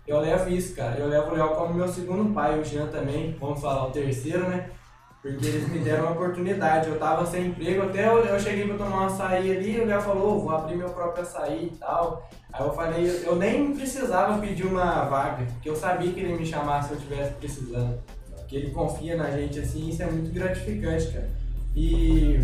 Eu 0.07 0.22
levo 0.22 0.49
isso, 0.49 0.74
cara. 0.74 0.97
Eu 0.97 1.09
levo 1.09 1.32
o 1.32 1.36
Léo 1.36 1.49
como 1.49 1.74
meu 1.74 1.89
segundo 1.89 2.34
pai, 2.34 2.57
o 2.57 2.63
Jean 2.63 2.88
também, 2.88 3.36
vamos 3.38 3.59
falar 3.59 3.86
o 3.88 3.91
terceiro, 3.91 4.47
né? 4.47 4.70
Porque 5.28 5.46
eles 5.46 5.68
me 5.68 5.80
deram 5.80 6.06
uma 6.06 6.12
oportunidade. 6.14 6.88
Eu 6.88 6.98
tava 6.98 7.26
sem 7.26 7.48
emprego, 7.48 7.84
até 7.84 8.08
eu, 8.08 8.20
eu 8.20 8.40
cheguei 8.40 8.66
pra 8.66 8.78
tomar 8.78 9.02
um 9.02 9.06
açaí 9.08 9.58
ali, 9.58 9.82
o 9.82 9.86
Léo 9.86 10.02
falou, 10.02 10.38
"Ô, 10.38 10.40
vou 10.40 10.56
abrir 10.56 10.78
meu 10.78 10.90
próprio 10.90 11.24
açaí 11.24 11.70
e 11.74 11.78
tal. 11.78 12.30
Aí 12.54 12.66
eu 12.66 12.74
falei, 12.74 13.22
eu 13.26 13.36
nem 13.36 13.76
precisava 13.76 14.40
pedir 14.40 14.66
uma 14.66 15.04
vaga, 15.04 15.46
porque 15.46 15.70
eu 15.70 15.76
sabia 15.76 16.14
que 16.14 16.22
ele 16.22 16.38
me 16.38 16.46
chamasse 16.46 16.88
se 16.88 16.94
eu 16.94 17.00
tivesse 17.02 17.34
precisando. 17.34 18.00
Porque 18.38 18.56
ele 18.56 18.72
confia 18.72 19.18
na 19.18 19.30
gente 19.32 19.60
assim, 19.60 19.90
isso 19.90 20.02
é 20.02 20.06
muito 20.06 20.34
gratificante, 20.34 21.12
cara. 21.12 21.30
E 21.76 22.40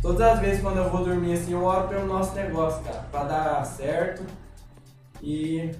todas 0.00 0.22
as 0.22 0.40
vezes 0.40 0.62
quando 0.62 0.78
eu 0.78 0.88
vou 0.88 1.04
dormir 1.04 1.34
assim, 1.34 1.52
eu 1.52 1.62
oro 1.62 1.88
pelo 1.88 2.06
nosso 2.06 2.34
negócio, 2.34 2.82
cara, 2.82 3.04
pra 3.12 3.24
dar 3.24 3.64
certo. 3.64 4.24
E 5.22 5.70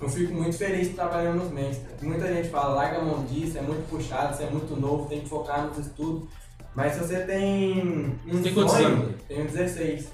eu 0.00 0.08
fico 0.08 0.32
muito 0.32 0.56
feliz 0.56 0.94
trabalhando 0.94 1.44
nos 1.44 1.52
cara. 1.52 1.96
Muita 2.02 2.26
gente 2.32 2.48
fala, 2.48 2.74
larga 2.74 2.98
a 2.98 3.04
mão 3.04 3.24
disso, 3.24 3.58
é 3.58 3.60
muito 3.60 3.88
puxado, 3.88 4.34
você 4.34 4.44
é 4.44 4.50
muito 4.50 4.74
novo, 4.80 5.08
tem 5.08 5.20
que 5.20 5.28
focar 5.28 5.66
nos 5.66 5.78
estudos. 5.78 6.28
Mas 6.74 6.94
se 6.94 7.00
você 7.00 7.20
tem 7.20 8.16
um 8.26 8.42
Tem 8.42 8.54
sonho, 8.54 9.14
tenho 9.28 9.44
16. 9.44 10.00
Se 10.00 10.08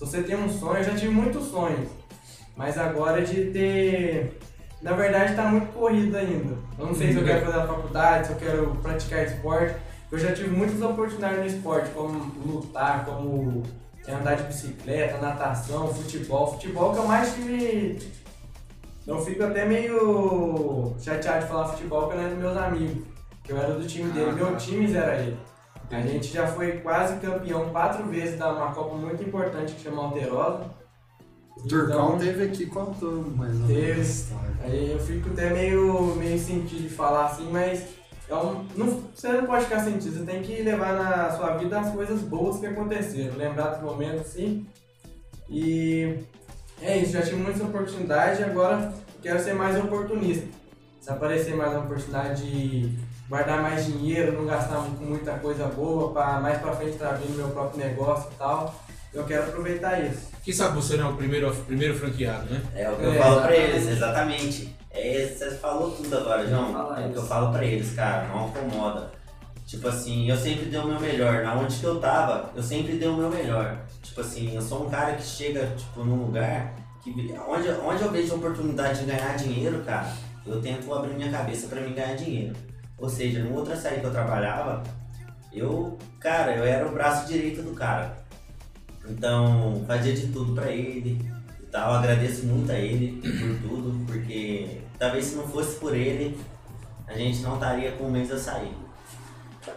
você 0.00 0.22
tem 0.22 0.36
um 0.36 0.48
sonho, 0.48 0.78
eu 0.78 0.84
já 0.84 0.94
tive 0.94 1.08
muitos 1.08 1.46
sonhos. 1.48 1.88
Mas 2.56 2.76
agora 2.76 3.20
é 3.20 3.24
de 3.24 3.46
ter. 3.50 4.38
Na 4.82 4.92
verdade 4.92 5.34
tá 5.34 5.44
muito 5.44 5.72
corrido 5.72 6.14
ainda. 6.16 6.56
Eu 6.78 6.86
não 6.86 6.94
sei 6.94 7.12
se 7.12 7.18
eu 7.18 7.24
quero 7.24 7.46
fazer 7.46 7.58
a 7.58 7.66
faculdade, 7.66 8.26
se 8.26 8.32
eu 8.34 8.38
quero 8.38 8.76
praticar 8.82 9.24
esporte. 9.24 9.74
Eu 10.12 10.18
já 10.18 10.32
tive 10.32 10.50
muitas 10.50 10.80
oportunidades 10.82 11.38
no 11.38 11.46
esporte, 11.46 11.90
como 11.90 12.32
lutar, 12.44 13.04
como 13.04 13.62
andar 14.06 14.36
de 14.36 14.44
bicicleta, 14.44 15.18
natação, 15.18 15.92
futebol. 15.92 16.52
Futebol 16.52 16.92
que 16.92 16.98
eu 16.98 17.06
mais 17.06 17.34
tive. 17.34 17.98
Eu 19.06 19.18
fico 19.20 19.42
até 19.44 19.64
meio 19.64 20.94
chateado 20.98 21.42
de 21.44 21.48
falar 21.50 21.68
futebol 21.68 22.08
porque 22.08 22.16
eu 22.16 22.22
não 22.22 22.24
era 22.26 22.34
dos 22.34 22.42
meus 22.42 22.56
amigos. 22.56 23.04
Que 23.44 23.52
eu 23.52 23.56
era 23.58 23.74
do 23.74 23.86
time 23.86 24.10
dele, 24.10 24.30
Ah, 24.30 24.32
meu 24.34 24.46
tá. 24.50 24.56
time 24.56 24.92
era 24.94 25.20
ele. 25.20 25.36
A 25.90 26.00
gente 26.00 26.32
já 26.32 26.46
foi 26.48 26.78
quase 26.78 27.16
campeão 27.20 27.70
quatro 27.70 28.04
vezes 28.06 28.36
da 28.36 28.52
uma 28.52 28.72
Copa 28.74 28.96
muito 28.96 29.22
importante 29.22 29.74
que 29.74 29.82
chama 29.84 30.02
Alterosa. 30.02 30.64
O 31.56 31.68
Turcão 31.68 32.06
Então, 32.16 32.18
teve 32.18 32.44
aqui 32.44 32.66
contando 32.66 33.34
mais 33.36 33.58
ou 33.60 33.66
Teve. 33.68 34.02
Aí 34.64 34.90
eu 34.92 34.98
fico 34.98 35.30
até 35.30 35.50
meio, 35.50 36.16
meio 36.16 36.38
sentido 36.38 36.82
de 36.82 36.88
falar 36.88 37.26
assim, 37.26 37.48
mas 37.52 37.84
é 38.28 38.34
um- 38.34 38.66
não, 38.76 39.00
você 39.14 39.28
não 39.28 39.46
pode 39.46 39.64
ficar 39.66 39.80
sentido, 39.84 40.18
você 40.18 40.24
tem 40.24 40.42
que 40.42 40.60
levar 40.62 40.92
na 40.94 41.30
sua 41.30 41.56
vida 41.56 41.78
as 41.78 41.92
coisas 41.94 42.20
boas 42.22 42.58
que 42.58 42.66
aconteceram, 42.66 43.36
lembrar 43.36 43.68
dos 43.68 43.82
momentos 43.82 44.22
assim. 44.22 44.66
E 45.48 46.18
é 46.82 46.98
isso, 46.98 47.12
já 47.12 47.22
tive 47.22 47.36
muitas 47.36 47.60
oportunidades 47.62 48.40
e 48.40 48.44
agora 48.44 48.92
eu 49.14 49.20
quero 49.22 49.42
ser 49.42 49.54
mais 49.54 49.76
oportunista. 49.76 50.46
Se 51.00 51.10
aparecer 51.10 51.54
mais 51.56 51.72
uma 51.72 51.80
oportunidade 51.84 52.42
de 52.50 52.98
guardar 53.28 53.62
mais 53.62 53.86
dinheiro, 53.86 54.32
não 54.32 54.46
gastar 54.46 54.76
com 54.76 55.04
muita 55.04 55.32
coisa 55.34 55.66
boa, 55.66 56.12
para 56.12 56.40
mais 56.40 56.58
pra 56.60 56.72
frente 56.74 56.92
estar 56.92 57.10
abrindo 57.10 57.36
meu 57.36 57.48
próprio 57.48 57.78
negócio 57.84 58.28
e 58.32 58.38
tal, 58.38 58.74
eu 59.14 59.24
quero 59.24 59.44
aproveitar 59.44 60.00
isso. 60.04 60.28
Quem 60.44 60.52
sabe 60.52 60.76
você 60.76 60.96
não 60.96 61.08
é 61.08 61.10
o 61.12 61.16
primeiro, 61.16 61.54
primeiro 61.66 61.94
franqueado, 61.98 62.46
né? 62.52 62.62
É 62.74 62.90
o 62.90 62.96
que 62.96 63.04
eu 63.04 63.12
É, 63.14 63.18
falo 63.18 63.40
pra 63.42 63.56
exatamente. 63.56 63.76
eles, 63.76 63.88
exatamente. 63.96 64.76
É, 64.90 65.34
você 65.36 65.50
falou 65.56 65.90
tudo 65.92 66.16
agora, 66.16 66.46
João. 66.46 66.96
É 66.96 67.06
o 67.06 67.10
que 67.12 67.16
eu 67.18 67.26
falo 67.26 67.52
pra 67.52 67.64
eles, 67.64 67.92
cara, 67.94 68.28
não 68.28 68.46
acomoda. 68.46 69.10
Tipo 69.66 69.88
assim, 69.88 70.30
eu 70.30 70.36
sempre 70.36 70.66
dei 70.66 70.78
o 70.78 70.86
meu 70.86 71.00
melhor. 71.00 71.42
Na 71.42 71.56
onde 71.56 71.76
que 71.76 71.84
eu 71.84 71.98
tava, 71.98 72.52
eu 72.54 72.62
sempre 72.62 72.96
dei 72.96 73.08
o 73.08 73.16
meu 73.16 73.28
melhor. 73.28 73.84
Tipo 74.00 74.20
assim, 74.20 74.54
eu 74.54 74.62
sou 74.62 74.86
um 74.86 74.90
cara 74.90 75.14
que 75.14 75.24
chega, 75.24 75.66
tipo, 75.76 76.04
num 76.04 76.24
lugar 76.26 76.72
que 77.02 77.10
onde, 77.48 77.68
onde 77.84 78.02
eu 78.02 78.10
vejo 78.10 78.36
oportunidade 78.36 79.00
de 79.00 79.06
ganhar 79.06 79.36
dinheiro, 79.36 79.82
cara, 79.84 80.12
eu 80.46 80.60
tento 80.60 80.92
abrir 80.94 81.14
minha 81.14 81.30
cabeça 81.30 81.66
pra 81.66 81.80
mim 81.80 81.94
ganhar 81.94 82.14
dinheiro. 82.14 82.54
Ou 82.96 83.08
seja, 83.08 83.42
no 83.42 83.54
outro 83.54 83.72
açaí 83.72 84.00
que 84.00 84.06
eu 84.06 84.12
trabalhava, 84.12 84.82
eu, 85.52 85.98
cara, 86.20 86.54
eu 86.56 86.64
era 86.64 86.86
o 86.86 86.92
braço 86.92 87.26
direito 87.26 87.62
do 87.62 87.74
cara. 87.74 88.16
Então, 89.08 89.84
fazia 89.86 90.14
de 90.14 90.28
tudo 90.28 90.54
pra 90.54 90.70
ele 90.70 91.20
e 91.60 91.66
tal. 91.66 91.94
Agradeço 91.94 92.46
muito 92.46 92.70
a 92.70 92.78
ele 92.78 93.20
por 93.20 93.68
tudo, 93.68 94.06
porque 94.06 94.80
talvez 94.98 95.26
se 95.26 95.36
não 95.36 95.46
fosse 95.48 95.76
por 95.76 95.94
ele, 95.94 96.38
a 97.06 97.14
gente 97.14 97.40
não 97.40 97.54
estaria 97.54 97.92
com 97.92 98.04
o 98.04 98.10
mês 98.10 98.30
a 98.30 98.38
sair. 98.38 98.85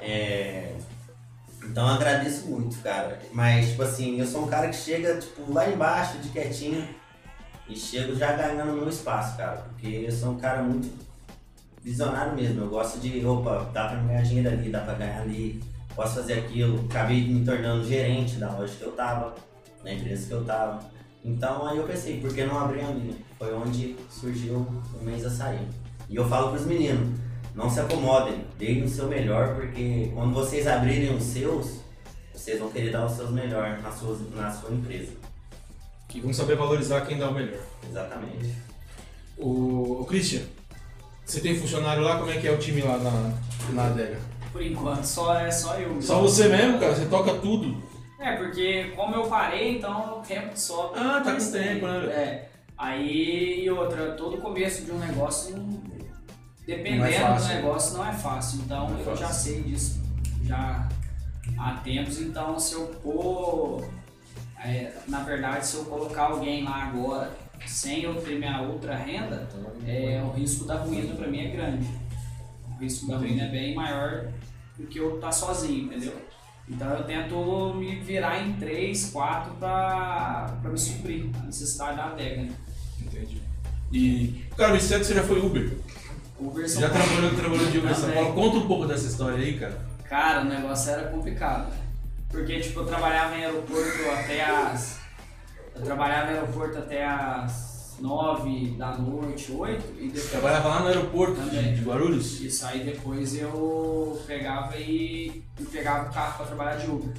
É, 0.02 0.76
Então 1.64 1.88
eu 1.88 1.94
agradeço 1.96 2.48
muito, 2.48 2.78
cara. 2.82 3.20
Mas, 3.32 3.70
tipo 3.70 3.84
assim, 3.84 4.20
eu 4.20 4.26
sou 4.26 4.44
um 4.46 4.48
cara 4.48 4.70
que 4.70 4.76
chega, 4.76 5.18
tipo, 5.18 5.52
lá 5.52 5.70
embaixo, 5.70 6.18
de 6.20 6.30
quietinho, 6.30 6.88
e 7.68 7.76
chego 7.76 8.16
já 8.16 8.34
ganhando 8.34 8.74
meu 8.74 8.90
espaço, 8.90 9.38
cara. 9.38 9.58
Porque 9.70 9.88
eu 9.88 10.12
sou 10.12 10.32
um 10.32 10.38
cara 10.38 10.64
muito 10.64 10.90
visionário 11.84 12.36
mesmo. 12.36 12.62
Eu 12.62 12.70
gosto 12.70 13.00
de, 13.00 13.24
opa, 13.26 13.70
dá 13.74 13.90
pra 13.90 13.98
ganhar 14.00 14.24
dinheiro 14.24 14.50
ali, 14.50 14.70
dá 14.70 14.80
pra 14.82 14.96
ganhar 14.96 15.22
ali, 15.22 15.62
posso 15.96 16.16
fazer 16.16 16.34
aquilo. 16.34 16.86
Acabei 16.90 17.28
me 17.28 17.46
tornando 17.46 17.86
gerente 17.88 18.38
da 18.38 18.52
loja 18.52 18.74
que 18.76 18.84
eu 18.84 18.92
tava, 18.94 19.36
na 19.84 19.94
empresa 19.94 20.28
que 20.28 20.34
eu 20.34 20.44
tava. 20.46 20.80
Então 21.24 21.68
aí 21.68 21.78
eu 21.78 21.84
pensei, 21.84 22.20
por 22.20 22.34
que 22.34 22.44
não 22.46 22.58
abrir 22.58 22.82
a 22.82 22.88
minha? 22.88 23.16
Foi 23.38 23.54
onde 23.54 23.96
surgiu 24.10 24.66
o 25.00 25.04
mês 25.04 25.26
açaí. 25.26 25.60
E 26.10 26.16
eu 26.16 26.28
falo 26.28 26.52
pros 26.52 26.66
meninos, 26.66 27.20
não 27.56 27.70
se 27.70 27.80
acomodem, 27.80 28.46
deem 28.58 28.84
o 28.84 28.90
seu 28.90 29.08
melhor, 29.08 29.56
porque 29.56 30.12
quando 30.14 30.34
vocês 30.34 30.68
abrirem 30.68 31.16
os 31.16 31.24
seus, 31.24 31.80
vocês 32.34 32.60
vão 32.60 32.70
querer 32.70 32.92
dar 32.92 33.06
os 33.06 33.14
seus 33.14 33.32
melhor 33.32 33.80
na 33.82 33.92
sua, 33.92 34.18
na 34.36 34.52
sua 34.52 34.72
empresa. 34.72 35.12
Que 36.08 36.22
vão 36.22 36.34
saber 36.34 36.56
valorizar 36.56 37.02
quem 37.02 37.18
dá 37.18 37.30
o 37.30 37.34
melhor. 37.34 37.62
Exatamente. 37.88 38.56
O, 39.38 40.02
o 40.02 40.06
Christian, 40.06 40.42
você 41.26 41.40
tem 41.42 41.56
funcionário 41.56 42.02
lá? 42.02 42.18
Como 42.18 42.32
é 42.32 42.38
que 42.38 42.48
é 42.48 42.52
o 42.52 42.58
time 42.58 42.82
lá 42.82 42.98
na, 42.98 43.34
na 43.74 43.86
adega? 43.86 44.20
Por 44.52 44.64
enquanto, 44.64 45.04
só 45.04 45.40
é 45.40 45.52
só 45.52 45.76
eu. 45.76 46.02
Só 46.02 46.20
você 46.22 46.48
mesmo, 46.48 46.80
cara? 46.80 46.96
Você 46.96 47.06
toca 47.06 47.36
tudo? 47.36 47.78
É, 48.20 48.36
porque 48.36 48.92
como 48.96 49.16
eu 49.16 49.28
parei, 49.28 49.78
então 49.78 50.20
o 50.20 50.22
tempo 50.22 50.52
só. 50.56 50.92
Ah, 50.96 51.22
tá 51.22 51.36
com 51.36 51.52
tempo, 51.52 51.86
né? 51.86 52.06
É. 52.08 52.50
Aí, 52.78 53.64
e 53.64 53.70
outra, 53.70 54.14
todo 54.14 54.38
começo 54.38 54.86
de 54.86 54.92
um 54.92 54.98
negócio, 54.98 55.56
dependendo 56.70 57.06
é 57.06 57.34
do 57.36 57.48
negócio, 57.48 57.98
não 57.98 58.06
é 58.06 58.14
fácil. 58.14 58.62
Então, 58.62 58.88
é 58.88 58.92
eu 58.92 59.06
fácil. 59.06 59.18
já 59.18 59.30
sei 59.32 59.64
disso 59.64 60.00
já 60.44 60.88
há 61.58 61.74
tempos. 61.84 62.20
Então, 62.20 62.60
se 62.60 62.74
eu 62.74 62.88
pôr. 62.88 63.88
é, 64.64 64.94
na 65.08 65.20
verdade, 65.22 65.66
se 65.66 65.78
eu 65.78 65.86
colocar 65.86 66.24
alguém 66.24 66.64
lá 66.64 66.84
agora 66.86 67.32
sem 67.66 68.04
eu 68.04 68.16
ter 68.22 68.40
minha 68.40 68.62
outra 68.62 68.96
renda, 68.96 69.48
é, 69.86 70.22
o 70.24 70.32
risco 70.32 70.66
da 70.66 70.76
ruína 70.76 71.14
pra 71.16 71.28
mim 71.28 71.40
é 71.40 71.50
grande. 71.50 71.88
O 72.68 72.82
risco 72.82 73.08
da 73.08 73.18
ruína 73.18 73.44
é 73.44 73.50
bem 73.50 73.76
maior 73.76 74.32
do 74.78 74.88
que 74.88 75.00
eu 75.00 75.16
estar 75.16 75.32
sozinho, 75.32 75.86
entendeu? 75.86 76.16
Então 76.68 76.88
eu 76.90 77.04
tento 77.04 77.74
me 77.76 77.96
virar 78.00 78.42
em 78.42 78.54
três, 78.54 79.10
quatro 79.12 79.54
pra 79.56 80.56
me 80.64 80.78
suprir 80.78 81.30
a 81.42 81.46
necessidade 81.46 81.98
da 81.98 82.06
adega. 82.06 82.44
Né? 82.44 82.54
Entendi. 83.02 83.42
E, 83.92 84.46
cara, 84.56 84.74
me 84.74 84.78
disseram 84.78 85.02
que 85.02 85.08
você 85.08 85.16
já 85.16 85.24
foi 85.24 85.40
Uber. 85.40 85.78
Uber 86.40 86.70
São 86.70 86.82
já 86.82 86.90
Paulo. 86.90 87.06
trabalhou, 87.06 87.36
trabalhou 87.36 87.66
de 87.72 87.78
Uber 87.78 87.96
São. 87.96 88.12
Paulo. 88.12 88.34
Conta 88.34 88.58
um 88.58 88.68
pouco 88.68 88.86
dessa 88.86 89.08
história 89.08 89.38
aí, 89.38 89.60
cara. 89.60 89.78
Cara, 90.08 90.42
o 90.42 90.46
negócio 90.46 90.92
era 90.92 91.10
complicado. 91.10 91.70
né? 91.70 91.78
Porque, 92.30 92.60
tipo, 92.60 92.80
eu 92.82 92.86
trabalhava 92.86 93.36
em 93.36 93.44
aeroporto 93.46 94.10
até 94.12 94.44
as. 94.44 95.00
Eu 95.76 95.82
trabalhava 95.82 96.32
em 96.32 96.36
aeroporto 96.36 96.78
até 96.78 97.06
as 97.06 97.98
nove 98.00 98.76
da 98.78 98.98
noite, 98.98 99.52
oito, 99.52 99.84
e 100.00 100.06
depois. 100.08 100.30
Trabalhava 100.32 100.70
lá 100.70 100.80
no 100.82 100.88
aeroporto 100.88 101.36
Também. 101.36 101.74
de 101.74 101.82
Guarulhos. 101.82 102.40
Isso 102.40 102.66
aí 102.66 102.84
depois 102.84 103.36
eu 103.36 104.22
pegava 104.26 104.78
e, 104.78 105.44
e 105.60 105.64
pegava 105.66 106.10
o 106.10 106.14
carro 106.14 106.38
pra 106.38 106.46
trabalhar 106.46 106.76
de 106.78 106.90
Uber. 106.90 107.14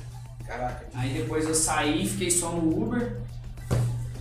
Caraca. 0.47 0.87
Aí 0.95 1.11
depois 1.13 1.45
eu 1.47 1.55
saí, 1.55 2.09
fiquei 2.09 2.31
só 2.31 2.51
no 2.53 2.83
Uber 2.83 3.19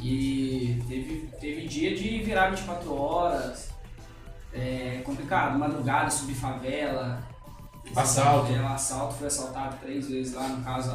e 0.01 0.81
teve, 0.87 1.29
teve 1.39 1.67
dia 1.67 1.95
de 1.95 2.19
virar 2.23 2.49
24 2.49 2.93
horas. 2.93 3.68
É 4.53 5.01
complicado, 5.05 5.57
madrugada, 5.57 6.09
subir 6.09 6.35
favela. 6.35 7.21
Assalto. 7.95 8.47
Favela, 8.47 8.73
assalto, 8.73 9.15
fui 9.15 9.27
assaltado 9.27 9.77
três 9.81 10.09
vezes 10.09 10.33
lá, 10.33 10.47
no 10.47 10.63
caso 10.63 10.91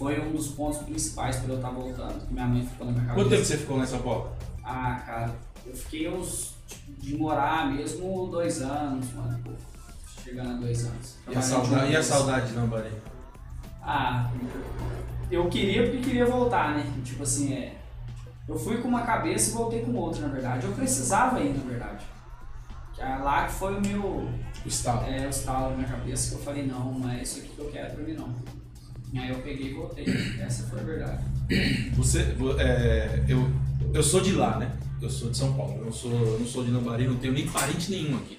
foi 0.00 0.18
um 0.18 0.32
dos 0.32 0.48
pontos 0.48 0.78
principais 0.78 1.36
para 1.36 1.52
eu 1.52 1.56
estar 1.56 1.70
voltando, 1.70 2.26
que 2.26 2.32
minha 2.32 2.46
mãe 2.46 2.66
ficou 2.66 2.86
na 2.86 2.92
minha 2.92 3.04
cabeça. 3.04 3.22
Quanto 3.22 3.30
tempo 3.30 3.44
você 3.44 3.58
ficou 3.58 3.86
São 3.86 4.00
Paulo? 4.00 4.32
Ah, 4.64 5.02
cara, 5.04 5.34
eu 5.66 5.74
fiquei 5.74 6.08
uns, 6.08 6.54
tipo, 6.66 6.92
de 6.98 7.16
morar 7.16 7.70
mesmo 7.70 8.26
dois 8.28 8.62
anos, 8.62 9.12
mano, 9.12 9.38
pouco. 9.44 9.60
Chegando 10.24 10.50
a 10.50 10.54
dois 10.54 10.86
anos. 10.86 11.16
E 11.28 11.36
a 11.36 11.42
saudade, 11.42 11.92
e 11.92 11.96
a 11.96 12.02
saudade 12.02 12.48
de 12.48 12.54
Lambari? 12.56 12.92
Ah, 13.82 14.30
eu 15.30 15.48
queria 15.48 15.82
porque 15.82 15.98
queria 15.98 16.26
voltar, 16.26 16.76
né? 16.76 16.84
Tipo 17.04 17.22
assim, 17.22 17.52
é. 17.52 17.76
Eu 18.48 18.58
fui 18.58 18.78
com 18.78 18.88
uma 18.88 19.02
cabeça 19.02 19.50
e 19.50 19.52
voltei 19.52 19.82
com 19.82 19.94
outra, 19.94 20.26
na 20.26 20.32
verdade. 20.32 20.66
Eu 20.66 20.72
precisava 20.72 21.40
ir, 21.40 21.56
na 21.56 21.64
verdade. 21.64 22.04
É 23.00 23.16
lá 23.16 23.46
que 23.46 23.52
foi 23.54 23.74
o 23.76 23.80
meu. 23.80 24.02
O 24.64 24.68
estado. 24.68 25.06
É, 25.06 25.26
o 25.26 25.30
estalo 25.30 25.70
na 25.70 25.76
minha 25.78 25.88
cabeça 25.88 26.30
que 26.30 26.36
eu 26.36 26.44
falei, 26.44 26.66
não, 26.66 26.92
não 26.98 27.10
é 27.10 27.22
isso 27.22 27.38
aqui 27.38 27.48
que 27.48 27.58
eu 27.58 27.70
quero 27.70 27.94
pra 27.94 28.04
mim, 28.04 28.12
não. 28.12 28.28
Aí 29.20 29.30
eu 29.30 29.36
peguei 29.40 29.70
e 29.70 29.74
voltei. 29.74 30.04
Essa 30.38 30.64
foi 30.68 30.80
a 30.80 30.82
verdade. 30.82 31.24
Você, 31.96 32.22
vo- 32.34 32.60
é, 32.60 33.24
eu, 33.28 33.50
eu 33.94 34.02
sou 34.02 34.20
de 34.20 34.32
lá, 34.32 34.58
né? 34.58 34.70
Eu 35.00 35.08
sou 35.08 35.30
de 35.30 35.36
São 35.36 35.54
Paulo. 35.54 35.78
Eu 35.78 35.86
não 35.86 35.92
sou, 35.92 36.12
eu 36.12 36.38
não 36.38 36.46
sou 36.46 36.62
de 36.64 36.70
Lambari, 36.70 37.08
não 37.08 37.16
tenho 37.16 37.32
nem 37.32 37.46
parente 37.48 37.90
nenhum 37.90 38.16
aqui. 38.18 38.38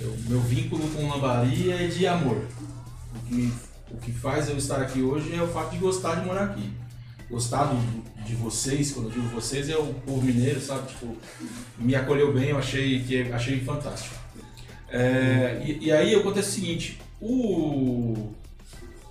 Eu- 0.00 0.16
meu 0.28 0.40
vínculo 0.40 0.88
com 0.88 1.08
Lambari 1.08 1.70
é 1.70 1.86
de 1.86 2.06
amor. 2.06 2.42
O 3.14 3.18
que, 3.28 3.34
me- 3.34 3.52
o 3.90 3.96
que 3.98 4.10
faz 4.12 4.48
eu 4.48 4.56
estar 4.56 4.80
aqui 4.80 5.02
hoje 5.02 5.32
é 5.34 5.42
o 5.42 5.46
fato 5.48 5.72
de 5.72 5.78
gostar 5.78 6.16
de 6.16 6.26
morar 6.26 6.44
aqui. 6.44 6.72
Gostar 7.30 7.64
do- 7.64 8.03
de 8.24 8.34
vocês, 8.34 8.92
quando 8.92 9.06
eu 9.06 9.12
digo 9.12 9.28
vocês, 9.28 9.68
é 9.68 9.76
o 9.76 9.86
povo 10.06 10.22
mineiro, 10.22 10.60
sabe? 10.60 10.88
Tipo, 10.88 11.16
me 11.78 11.94
acolheu 11.94 12.32
bem, 12.32 12.50
eu 12.50 12.58
achei, 12.58 13.02
que, 13.02 13.30
achei 13.32 13.60
fantástico. 13.60 14.14
É, 14.88 15.62
e, 15.64 15.86
e 15.86 15.92
aí 15.92 16.14
acontece 16.14 16.48
o 16.50 16.52
seguinte, 16.52 17.00
o... 17.20 18.32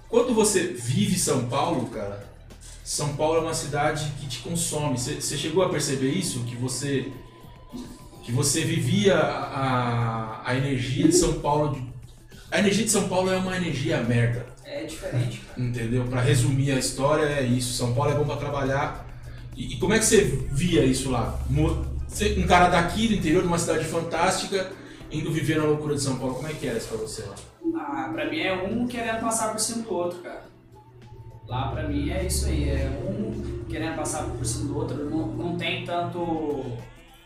quando 0.09 0.33
você 0.33 0.63
vive 0.67 1.17
São 1.17 1.45
Paulo, 1.47 1.87
cara, 1.87 2.25
São 2.83 3.15
Paulo 3.15 3.37
é 3.37 3.41
uma 3.41 3.53
cidade 3.53 4.11
que 4.19 4.27
te 4.27 4.39
consome. 4.39 4.97
Você 4.97 5.37
chegou 5.37 5.63
a 5.63 5.69
perceber 5.69 6.09
isso? 6.11 6.39
Que 6.43 6.55
você 6.55 7.11
que 8.23 8.31
você 8.31 8.61
vivia 8.63 9.15
a, 9.17 10.41
a 10.49 10.55
energia 10.55 11.05
de 11.09 11.13
São 11.13 11.33
Paulo. 11.41 11.75
de- 11.75 11.93
a 12.49 12.59
energia 12.59 12.85
de 12.85 12.91
São 12.91 13.09
Paulo 13.09 13.29
é 13.29 13.35
uma 13.35 13.57
energia 13.57 14.01
merda, 14.01 14.45
É 14.63 14.85
diferente, 14.85 15.39
cara. 15.39 15.59
entendeu? 15.61 16.05
Pra 16.05 16.21
resumir 16.21 16.71
a 16.71 16.79
história 16.79 17.25
é 17.25 17.43
isso. 17.43 17.73
São 17.73 17.93
Paulo 17.93 18.11
é 18.11 18.15
bom 18.15 18.23
pra 18.25 18.37
trabalhar. 18.37 19.02
E, 19.55 19.73
e 19.73 19.79
como 19.79 19.93
é 19.93 19.99
que 19.99 20.05
você 20.05 20.21
via 20.51 20.83
isso 20.85 21.11
lá? 21.11 21.39
Um 21.49 22.47
cara 22.47 22.69
daqui 22.69 23.07
do 23.07 23.15
interior 23.15 23.41
de 23.41 23.47
uma 23.47 23.57
cidade 23.57 23.85
fantástica 23.85 24.71
indo 25.11 25.31
viver 25.31 25.57
na 25.57 25.65
loucura 25.65 25.95
de 25.95 26.01
São 26.01 26.17
Paulo. 26.17 26.35
Como 26.35 26.47
é 26.47 26.53
que 26.53 26.67
era 26.67 26.77
isso 26.77 26.87
pra 26.87 26.97
você 26.97 27.23
lá? 27.23 27.35
Ah, 27.75 28.09
pra 28.13 28.29
mim 28.29 28.39
é 28.39 28.53
um 28.53 28.87
querendo 28.87 29.21
passar 29.21 29.51
por 29.51 29.59
cima 29.59 29.83
do 29.83 29.93
outro, 29.93 30.19
cara. 30.19 30.43
Lá 31.47 31.67
pra 31.71 31.87
mim 31.87 32.09
é 32.09 32.25
isso 32.25 32.45
aí, 32.45 32.69
é 32.69 32.89
um 32.89 33.63
querendo 33.65 33.95
passar 33.95 34.23
por 34.23 34.45
cima 34.45 34.65
do 34.65 34.77
outro, 34.77 35.09
não, 35.09 35.27
não 35.27 35.57
tem 35.57 35.83
tanto 35.83 36.63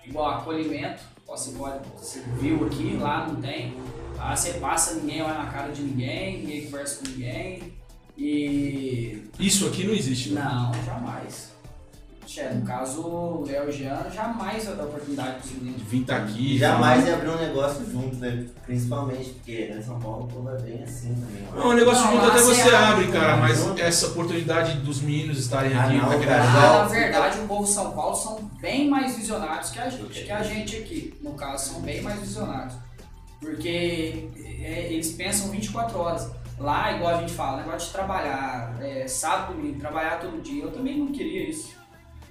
igual 0.05 0.37
acolhimento, 0.37 1.01
você, 1.27 1.51
pode, 1.51 1.79
você 1.97 2.23
viu 2.39 2.65
aqui, 2.65 2.97
lá 2.97 3.27
não 3.27 3.35
tem. 3.35 3.75
Lá 4.15 4.35
você 4.35 4.53
passa, 4.53 4.95
ninguém 4.95 5.21
olha 5.21 5.35
na 5.35 5.45
cara 5.47 5.71
de 5.71 5.81
ninguém, 5.81 6.39
ninguém 6.39 6.65
conversa 6.65 7.03
com 7.03 7.11
ninguém. 7.11 7.73
E. 8.17 9.23
Isso 9.39 9.67
aqui 9.67 9.83
não 9.83 9.93
existe, 9.93 10.31
né? 10.31 10.41
Não, 10.41 10.73
jamais. 10.85 11.53
Che, 12.37 12.49
no 12.53 12.61
caso, 12.61 13.01
o 13.01 13.45
Léo 13.47 13.65
e 13.65 13.69
o 13.69 13.71
Jean 13.71 14.11
jamais 14.13 14.63
vai 14.63 14.75
dar 14.75 14.83
oportunidade 14.83 15.39
pros 15.39 15.51
meninos. 15.53 15.77
De 15.81 15.83
vir 15.85 16.05
tá 16.05 16.17
aqui. 16.17 16.55
Jamais 16.55 17.07
ia 17.07 17.15
abrir 17.15 17.29
um 17.29 17.37
negócio 17.37 17.83
junto, 17.91 18.15
né? 18.17 18.45
Principalmente 18.63 19.29
porque 19.31 19.71
né, 19.73 19.81
São 19.81 19.99
Paulo 19.99 20.25
o 20.25 20.27
povo 20.27 20.49
é 20.51 20.61
bem 20.61 20.83
assim 20.83 21.15
também. 21.15 21.47
Não, 21.51 21.69
o 21.69 21.73
negócio 21.73 22.05
Não, 22.05 22.11
junto 22.11 22.25
até 22.27 22.39
você 22.39 22.61
abre, 22.69 23.05
abre, 23.05 23.07
cara, 23.07 23.37
mas 23.37 23.57
junto. 23.57 23.81
essa 23.81 24.05
oportunidade 24.05 24.77
dos 24.81 25.01
meninos 25.01 25.39
estarem 25.39 25.73
Ah, 25.75 25.85
aqui 25.85 25.97
não, 25.97 26.09
legal. 26.09 26.39
Ah, 26.39 26.77
na 26.83 26.83
verdade, 26.83 27.39
o 27.39 27.47
povo 27.47 27.63
de 27.63 27.71
São 27.71 27.91
Paulo 27.93 28.15
são 28.15 28.35
bem 28.61 28.87
mais 28.87 29.15
visionários 29.17 29.71
que 29.71 29.79
a 29.79 29.89
gente, 29.89 30.23
que 30.23 30.31
a 30.31 30.43
gente 30.43 30.75
aqui. 30.75 31.17
No 31.23 31.31
caso, 31.31 31.73
são 31.73 31.81
bem 31.81 32.03
mais 32.03 32.19
visionários. 32.19 32.75
Porque 33.39 34.29
é, 34.61 34.93
eles 34.93 35.11
pensam 35.13 35.49
24 35.49 35.97
horas. 35.97 36.29
Lá, 36.59 36.91
igual 36.91 37.15
a 37.15 37.19
gente 37.21 37.33
fala, 37.33 37.57
negócio 37.63 37.87
de 37.87 37.93
trabalhar, 37.93 38.75
é, 38.79 39.07
sábado, 39.07 39.53
domingo, 39.53 39.79
trabalhar 39.79 40.19
todo 40.19 40.39
dia. 40.39 40.63
Eu 40.63 40.71
também 40.71 40.99
não 40.99 41.11
queria 41.11 41.49
isso. 41.49 41.76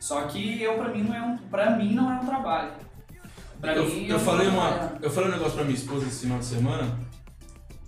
Só 0.01 0.23
que 0.23 0.63
eu, 0.63 0.75
pra 0.75 0.89
mim, 0.89 1.03
não 1.03 1.15
é 1.15 1.23
um, 1.23 1.37
pra 1.39 1.71
mim, 1.71 1.93
não 1.95 2.11
é 2.13 2.21
um 2.21 2.27
trabalho. 2.27 2.73
Pra 3.61 3.75
Eu, 3.75 3.85
mim, 3.87 4.07
eu 4.07 4.19
não 4.19 4.25
falei 4.25 4.49
uma, 4.49 4.69
trabalhando. 4.69 5.05
eu 5.05 5.11
falei 5.11 5.29
um 5.31 5.33
negócio 5.33 5.55
pra 5.55 5.65
minha 5.65 5.77
esposa 5.77 6.07
esse 6.07 6.21
final 6.21 6.39
de 6.39 6.45
semana 6.45 6.99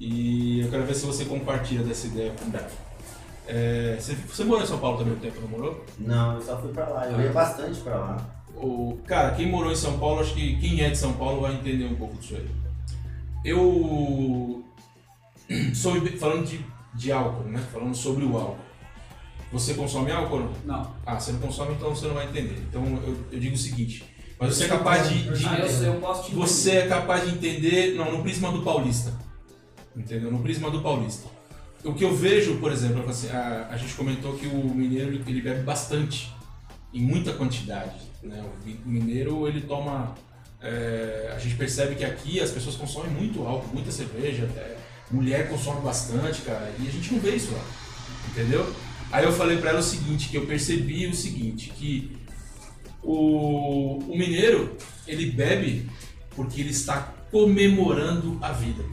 e 0.01 0.61
eu 0.61 0.71
quero 0.71 0.85
ver 0.85 0.95
se 0.95 1.05
você 1.07 1.25
compartilha 1.27 1.83
dessa 1.83 2.07
ideia 2.07 2.33
comigo. 2.33 2.59
É, 3.47 3.97
você, 3.99 4.15
você 4.15 4.45
morou 4.45 4.63
em 4.63 4.67
São 4.67 4.79
Paulo 4.79 4.99
também 4.99 5.15
um 5.15 5.19
tempo, 5.19 5.41
não 5.41 5.49
morou? 5.49 5.85
Não, 5.99 6.35
eu 6.35 6.43
só 6.43 6.59
fui 6.61 6.73
pra 6.73 6.89
lá. 6.89 7.07
Eu 7.07 7.21
ia 7.21 7.33
bastante 7.33 7.81
pra 7.81 7.97
lá. 7.97 8.17
O, 8.57 8.99
cara, 9.07 9.35
quem 9.35 9.49
morou 9.51 9.71
em 9.71 9.77
São 9.77 9.99
Paulo, 9.99 10.21
acho 10.21 10.35
que 10.35 10.57
quem 10.59 10.81
é 10.83 10.91
de 10.91 10.99
São 10.99 11.13
Paulo 11.13 11.43
vai 11.43 11.55
entender 11.55 11.85
um 11.87 11.95
pouco 11.95 12.17
disso 12.17 12.35
aí. 12.37 12.51
Eu 13.45 14.65
sou 15.75 15.95
falando 16.19 16.45
de, 16.47 16.65
de 16.95 17.13
álcool, 17.13 17.45
né? 17.49 17.59
Falando 17.73 17.95
sobre 17.95 18.25
o 18.25 18.37
álcool. 18.37 18.68
Você 19.53 19.75
consome 19.75 20.11
álcool 20.13 20.51
não? 20.65 20.95
Ah, 21.07 21.19
você 21.19 21.33
não 21.33 21.41
consome, 21.41 21.73
então 21.75 21.95
você 21.95 22.07
não 22.07 22.15
vai 22.15 22.27
entender. 22.27 22.59
Então 22.69 22.85
eu, 23.07 23.17
eu 23.33 23.41
digo 23.41 23.55
o 23.55 23.59
seguinte, 23.59 24.05
mas 24.39 24.55
você 24.55 24.65
é 24.65 24.69
capaz 24.69 25.09
de, 25.09 25.23
de- 25.33 25.47
Ah, 25.47 25.59
eu, 25.61 25.83
eu 25.95 26.01
posso 26.01 26.29
te 26.29 26.35
você 26.35 26.71
é 26.73 26.87
capaz 26.87 27.25
de 27.25 27.35
entender, 27.35 27.95
não, 27.95 28.13
no 28.13 28.23
prisma 28.23 28.53
do 28.53 28.63
paulista. 28.63 29.13
Entendeu? 29.97 30.31
No 30.31 30.41
prisma 30.41 30.71
do 30.71 30.81
paulista. 30.83 31.29
o 31.85 31.95
que 31.95 32.05
eu 32.05 32.15
vejo, 32.15 32.57
por 32.59 32.71
exemplo, 32.71 33.09
assim, 33.09 33.29
a, 33.31 33.69
a 33.71 33.77
gente 33.77 33.95
comentou 33.95 34.35
que 34.35 34.47
o 34.47 34.65
mineiro 34.75 35.13
ele 35.27 35.41
bebe 35.41 35.63
bastante, 35.63 36.33
em 36.93 37.01
muita 37.03 37.33
quantidade. 37.33 37.97
Né? 38.23 38.45
O 38.85 38.89
mineiro 38.89 39.49
ele 39.49 39.63
toma. 39.63 40.15
é, 40.61 41.33
a 41.35 41.39
gente 41.39 41.55
percebe 41.57 41.95
que 41.95 42.05
aqui 42.05 42.39
as 42.41 42.51
pessoas 42.51 42.77
consomem 42.77 43.11
muito 43.11 43.45
álcool, 43.47 43.69
muita 43.73 43.91
cerveja, 43.91 44.45
até 44.45 44.77
mulher 45.11 45.49
consome 45.49 45.81
bastante, 45.81 46.43
cara, 46.43 46.71
e 46.79 46.87
a 46.87 46.91
gente 46.91 47.13
não 47.15 47.21
vê 47.21 47.35
isso 47.35 47.51
lá. 47.53 47.65
Entendeu? 48.31 48.71
Aí 49.11 49.25
eu 49.25 49.33
falei 49.33 49.57
pra 49.59 49.71
ela 49.71 49.81
o 49.81 49.83
seguinte, 49.83 50.29
que 50.29 50.37
eu 50.37 50.47
percebi 50.47 51.07
o 51.07 51.15
seguinte, 51.15 51.71
que 51.71 52.17
o, 53.03 53.99
o 54.07 54.17
mineiro 54.19 54.77
ele 55.07 55.31
bebe 55.31 55.89
porque 56.37 56.61
ele 56.61 56.71
está 56.71 57.15
comemorando 57.31 58.39
a 58.43 58.53
vida. 58.53 58.85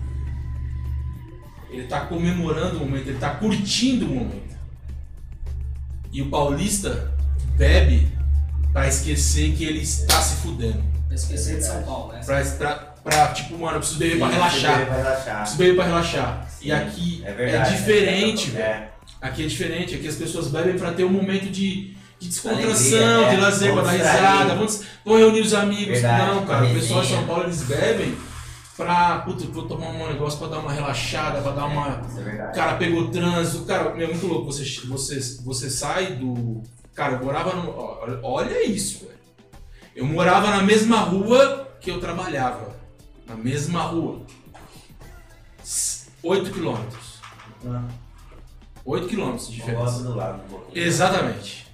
Ele 1.70 1.84
está 1.84 2.02
comemorando 2.02 2.78
o 2.78 2.80
momento, 2.80 3.08
ele 3.08 3.16
está 3.18 3.32
curtindo 3.32 4.06
o 4.06 4.10
momento. 4.16 4.56
E 6.14 6.22
o 6.22 6.30
paulista 6.30 7.14
bebe 7.58 8.08
para 8.72 8.88
esquecer 8.88 9.54
que 9.56 9.66
ele 9.66 9.82
está 9.82 10.22
se 10.22 10.38
fudendo. 10.42 10.82
Pra 11.08 11.16
esquecer 11.16 11.58
de 11.58 11.66
São 11.66 11.84
Paulo, 11.84 12.14
né? 12.14 12.22
Pra, 12.26 12.42
pra, 12.44 12.76
pra, 13.04 13.28
tipo, 13.34 13.58
mano, 13.58 13.76
eu 13.76 13.80
preciso 13.80 14.00
beber 14.00 14.18
pra 14.18 14.28
Sim, 14.28 14.34
relaxar. 14.34 14.78
beber 14.78 14.86
pra 14.88 14.98
relaxar. 14.98 15.38
Preciso 15.40 15.58
beber 15.58 15.76
pra 15.76 15.86
relaxar. 15.86 16.50
Sim, 16.50 16.68
e 16.68 16.72
aqui 16.72 17.24
é 17.26 17.30
é, 17.30 17.34
verdade. 17.34 17.78
diferente, 17.78 18.50
velho. 18.52 18.95
É, 19.26 19.30
Aqui 19.30 19.44
é 19.44 19.48
diferente. 19.48 19.96
Aqui 19.96 20.08
as 20.08 20.16
pessoas 20.16 20.48
bebem 20.48 20.78
pra 20.78 20.92
ter 20.92 21.04
um 21.04 21.10
momento 21.10 21.50
de, 21.50 21.94
de 22.20 22.28
descontração, 22.30 23.00
Alegria, 23.00 23.28
é. 23.28 23.36
de 23.36 23.42
lazer, 23.42 23.74
pra 23.74 23.82
dar 23.82 23.92
risada. 23.92 24.56
Vamos, 24.56 24.84
vamos 25.04 25.20
reunir 25.20 25.42
os 25.42 25.54
amigos. 25.54 26.00
Verdade, 26.00 26.36
Não, 26.36 26.46
cara. 26.46 26.66
O 26.66 26.74
pessoal 26.74 27.02
de 27.02 27.08
São. 27.08 27.26
Paulo 27.26 27.44
eles 27.44 27.64
bebem 27.64 28.16
pra, 28.76 29.20
puta, 29.20 29.46
vou 29.46 29.68
tomar 29.68 29.88
um 29.88 30.08
negócio 30.08 30.38
pra 30.38 30.50
dar 30.50 30.60
uma 30.60 30.72
relaxada, 30.72 31.42
pra 31.42 31.52
dar 31.52 31.66
uma. 31.66 32.02
é. 32.20 32.50
O 32.50 32.54
cara 32.54 32.76
pegou 32.76 33.10
trânsito, 33.10 33.66
cara, 33.66 34.02
é 34.02 34.08
muito 34.08 34.28
louco. 34.28 34.52
Você, 34.52 34.64
você, 34.86 35.20
você 35.44 35.70
sai 35.70 36.14
do. 36.14 36.62
Cara, 36.94 37.14
eu 37.14 37.26
morava 37.26 37.54
no. 37.54 38.20
olha 38.24 38.66
isso, 38.66 39.06
velho. 39.06 39.16
Eu 39.96 40.06
morava 40.06 40.50
na 40.50 40.62
mesma 40.62 40.98
rua 41.00 41.70
que 41.80 41.90
eu 41.90 42.00
trabalhava. 42.00 42.76
Na 43.26 43.36
mesma 43.36 43.82
rua. 43.82 44.22
8 46.22 46.52
quilômetros. 46.52 47.20
Ah, 47.68 47.84
8 48.86 49.08
quilômetros 49.08 49.50
de 49.50 49.56
diferença. 49.56 50.04
do 50.04 50.16
lado 50.16 50.42
um. 50.54 50.78
Exatamente. 50.78 51.66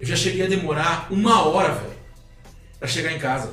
Eu 0.00 0.06
já 0.06 0.16
cheguei 0.16 0.46
a 0.46 0.48
demorar 0.48 1.06
uma 1.10 1.42
hora, 1.46 1.74
velho, 1.74 1.98
pra 2.78 2.88
chegar 2.88 3.12
em 3.12 3.18
casa. 3.18 3.52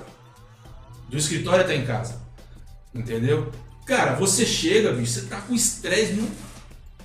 Do 1.10 1.18
escritório 1.18 1.64
até 1.64 1.76
em 1.76 1.86
casa. 1.86 2.22
Entendeu? 2.94 3.52
Cara, 3.86 4.16
você 4.16 4.46
chega, 4.46 4.94
bicho, 4.94 5.14
você 5.14 5.26
tá 5.28 5.42
com 5.42 5.54
estresse 5.54 6.14
no, 6.14 6.30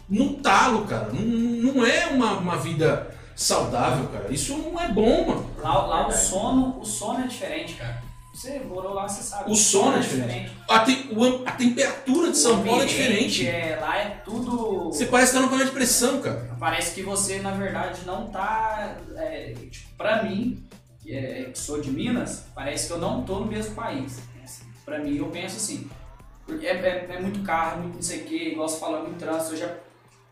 no 0.09 0.35
talo, 0.35 0.87
cara. 0.87 1.13
Não, 1.13 1.21
não 1.21 1.85
é 1.85 2.07
uma, 2.07 2.35
uma 2.35 2.57
vida 2.57 3.15
saudável, 3.35 4.09
cara. 4.09 4.33
Isso 4.33 4.57
não 4.57 4.81
é 4.81 4.89
bom, 4.89 5.27
mano. 5.27 5.51
Lá, 5.59 5.87
lá 5.87 6.07
o 6.07 6.13
sono, 6.13 6.79
o 6.79 6.85
sono 6.85 7.25
é 7.25 7.27
diferente, 7.27 7.75
cara. 7.75 8.03
Você 8.41 8.59
morou 8.61 8.95
lá, 8.95 9.07
você 9.07 9.23
sabe. 9.23 9.51
O 9.51 9.55
sono 9.55 9.99
é 9.99 10.01
diferente. 10.01 10.51
A, 10.67 10.79
te- 10.81 11.09
o 11.13 11.47
a 11.47 11.53
temperatura 11.53 12.31
de 12.31 12.39
São 12.39 12.63
O 12.63 12.65
Paulo 12.65 12.81
é 12.83 12.87
diferente. 12.87 13.47
É, 13.47 13.77
lá 13.79 13.99
é 13.99 14.09
tudo. 14.25 14.85
Você 14.85 15.05
parece 15.05 15.33
estar 15.33 15.43
no 15.43 15.49
panela 15.51 15.69
de 15.69 15.75
pressão, 15.75 16.23
cara. 16.23 16.57
Parece 16.59 16.95
que 16.95 17.03
você, 17.03 17.41
na 17.41 17.51
verdade, 17.51 18.01
não 18.07 18.29
tá. 18.31 18.97
É, 19.17 19.53
tipo, 19.71 19.95
pra 19.95 20.23
mim, 20.23 20.65
que, 21.03 21.15
é, 21.15 21.51
que 21.53 21.59
sou 21.59 21.83
de 21.83 21.91
Minas, 21.91 22.47
parece 22.55 22.87
que 22.87 22.95
eu 22.95 22.99
não 22.99 23.25
tô 23.25 23.41
no 23.41 23.47
mesmo 23.47 23.75
país. 23.75 24.21
Pra 24.87 24.99
mim, 25.01 25.17
eu 25.19 25.27
penso 25.27 25.57
assim. 25.59 25.91
porque 26.47 26.67
É, 26.67 26.71
é, 27.11 27.17
é 27.17 27.21
muito 27.21 27.43
carro, 27.43 27.83
muito 27.83 27.97
não 27.97 28.03
sei 28.03 28.23
o 28.23 28.25
que, 28.25 28.37
igual 28.53 28.67
você 28.67 28.81
falou, 28.81 29.03
muito 29.03 29.19
trânsito. 29.19 29.53
Eu 29.53 29.59
já. 29.59 29.75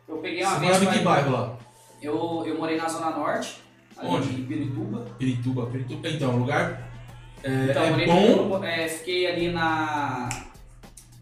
Eu 0.09 0.17
peguei 0.17 0.43
uma 0.43 0.55
Você 0.55 0.61
vez. 0.61 0.73
morava 0.73 0.85
em 0.87 0.93
que 0.95 0.99
ir- 0.99 1.05
bairro 1.05 1.31
lá? 1.31 1.57
Eu, 2.01 2.43
eu 2.47 2.57
morei 2.57 2.79
na 2.79 2.89
Zona 2.89 3.11
Norte, 3.11 3.61
Onde? 4.03 4.31
em 4.31 4.47
Pirituba. 4.47 5.05
Pirituba. 5.19 5.67
Pirituba. 5.67 6.09
Então, 6.09 6.35
lugar 6.39 6.88
é, 7.43 7.71
Então, 7.71 7.83
é 7.83 8.07
bom. 8.07 8.27
Pirituba, 8.27 8.67
é, 8.67 8.89
fiquei 8.89 9.27
ali 9.27 9.53
na. 9.53 10.29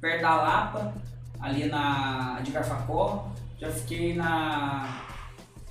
perto 0.00 0.22
da 0.22 0.36
Lapa, 0.36 0.94
ali 1.40 1.66
na. 1.66 2.40
de 2.42 2.50
Garfacó. 2.50 3.30
Já 3.58 3.70
fiquei 3.70 4.14
na. 4.14 5.02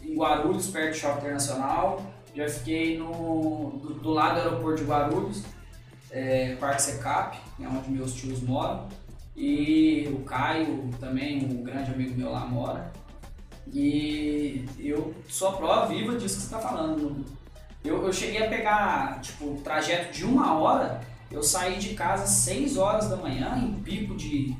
em 0.02 0.16
Guarulhos, 0.16 0.68
perto 0.68 0.92
do 0.92 0.98
Shopping 0.98 1.20
Internacional. 1.20 2.02
Já 2.36 2.48
fiquei 2.50 2.98
no. 2.98 3.80
do, 3.82 3.94
do 3.96 4.10
lado 4.12 4.36
do 4.36 4.50
aeroporto 4.50 4.84
de 4.84 4.90
Guarulhos, 4.90 5.44
é, 6.12 6.56
Parque 6.56 6.82
Secap, 6.82 7.38
é 7.60 7.68
onde 7.68 7.90
meus 7.90 8.14
tios 8.14 8.42
moram. 8.42 8.88
E 9.36 10.10
o 10.14 10.24
Caio 10.24 10.90
também, 11.00 11.44
um 11.44 11.62
grande 11.64 11.92
amigo 11.92 12.16
meu 12.18 12.32
lá 12.32 12.46
mora. 12.46 12.94
E 13.74 14.66
eu 14.80 15.14
sou 15.28 15.50
a 15.50 15.58
prova 15.58 15.88
viva 15.88 16.18
disso 16.18 16.36
que 16.36 16.42
você 16.42 16.56
está 16.56 16.60
falando. 16.60 17.26
Eu, 17.86 18.04
eu 18.06 18.12
cheguei 18.12 18.44
a 18.46 18.50
pegar, 18.50 19.20
tipo, 19.22 19.60
trajeto 19.64 20.12
de 20.12 20.26
uma 20.26 20.54
hora, 20.58 21.02
eu 21.32 21.44
saí 21.44 21.78
de 21.78 21.94
casa 21.94 22.24
às 22.24 22.30
6 22.32 22.78
horas 22.78 23.08
da 23.10 23.16
manhã, 23.16 23.56
em 23.58 23.74
pico 23.82 24.16
de, 24.16 24.56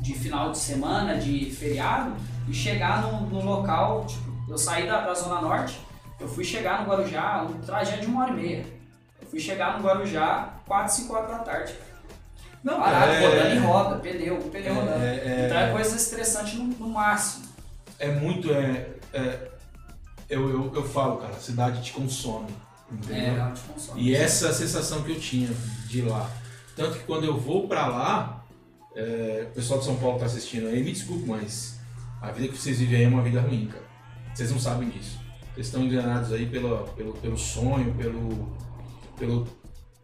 de 0.00 0.14
final 0.14 0.50
de 0.52 0.58
semana, 0.58 1.16
de 1.16 1.50
feriado, 1.50 2.14
e 2.48 2.52
chegar 2.54 3.02
no, 3.02 3.22
no 3.22 3.42
local, 3.44 4.04
tipo, 4.06 4.30
eu 4.48 4.58
saí 4.58 4.86
da, 4.86 5.00
da 5.00 5.14
Zona 5.14 5.40
Norte, 5.40 5.80
eu 6.18 6.28
fui 6.28 6.44
chegar 6.44 6.82
no 6.82 6.90
Guarujá, 6.90 7.42
um 7.48 7.60
trajeto 7.62 8.02
de 8.02 8.06
uma 8.06 8.24
hora 8.24 8.32
e 8.32 8.36
meia. 8.36 8.66
Eu 9.22 9.26
fui 9.28 9.40
chegar 9.40 9.78
no 9.78 9.84
Guarujá 9.86 10.54
4, 10.66 10.94
5 10.96 11.14
horas 11.14 11.30
da 11.30 11.38
tarde. 11.38 11.74
Não, 12.62 12.78
Parado, 12.78 13.12
é- 13.12 13.26
rodando 13.26 13.54
em 13.54 13.58
roda, 13.60 13.96
pneu, 13.96 14.36
pneu 14.36 14.74
rodando. 14.74 15.02
é- 15.02 15.14
é- 15.16 15.46
Então 15.46 15.58
é 15.58 15.70
coisa 15.72 15.96
estressante 15.96 16.56
no, 16.56 16.64
no 16.64 16.88
máximo. 16.90 17.46
é 17.98 18.08
muito. 18.08 18.52
É, 18.52 18.86
é- 19.14 19.49
eu, 20.30 20.48
eu, 20.48 20.72
eu 20.74 20.88
falo, 20.88 21.16
cara, 21.18 21.34
a 21.34 21.40
cidade 21.40 21.82
te 21.82 21.92
consome. 21.92 22.48
É, 22.90 22.94
Entendeu? 22.94 23.34
ela 23.34 23.50
te 23.50 23.60
consome. 23.62 24.00
E 24.00 24.14
essa 24.14 24.46
é 24.46 24.50
a 24.50 24.54
sensação 24.54 25.02
que 25.02 25.10
eu 25.10 25.20
tinha 25.20 25.50
de 25.86 26.02
lá. 26.02 26.30
Tanto 26.76 26.98
que 26.98 27.04
quando 27.04 27.24
eu 27.24 27.36
vou 27.36 27.66
pra 27.66 27.86
lá, 27.86 28.46
é, 28.94 29.46
o 29.50 29.54
pessoal 29.54 29.80
de 29.80 29.84
São 29.84 29.96
Paulo 29.96 30.18
tá 30.18 30.26
assistindo 30.26 30.68
aí, 30.68 30.82
me 30.82 30.92
desculpe, 30.92 31.26
mas 31.26 31.78
a 32.22 32.30
vida 32.30 32.48
que 32.48 32.56
vocês 32.56 32.78
vivem 32.78 32.98
aí 32.98 33.04
é 33.04 33.08
uma 33.08 33.22
vida 33.22 33.40
ruim, 33.40 33.66
cara. 33.66 33.84
Vocês 34.32 34.50
não 34.50 34.58
sabem 34.58 34.88
disso. 34.88 35.18
Vocês 35.52 35.66
estão 35.66 35.82
enganados 35.82 36.32
aí 36.32 36.46
pelo, 36.46 36.78
pelo, 36.88 37.12
pelo 37.14 37.36
sonho, 37.36 37.92
pelo, 37.94 38.56
pelo, 39.18 39.48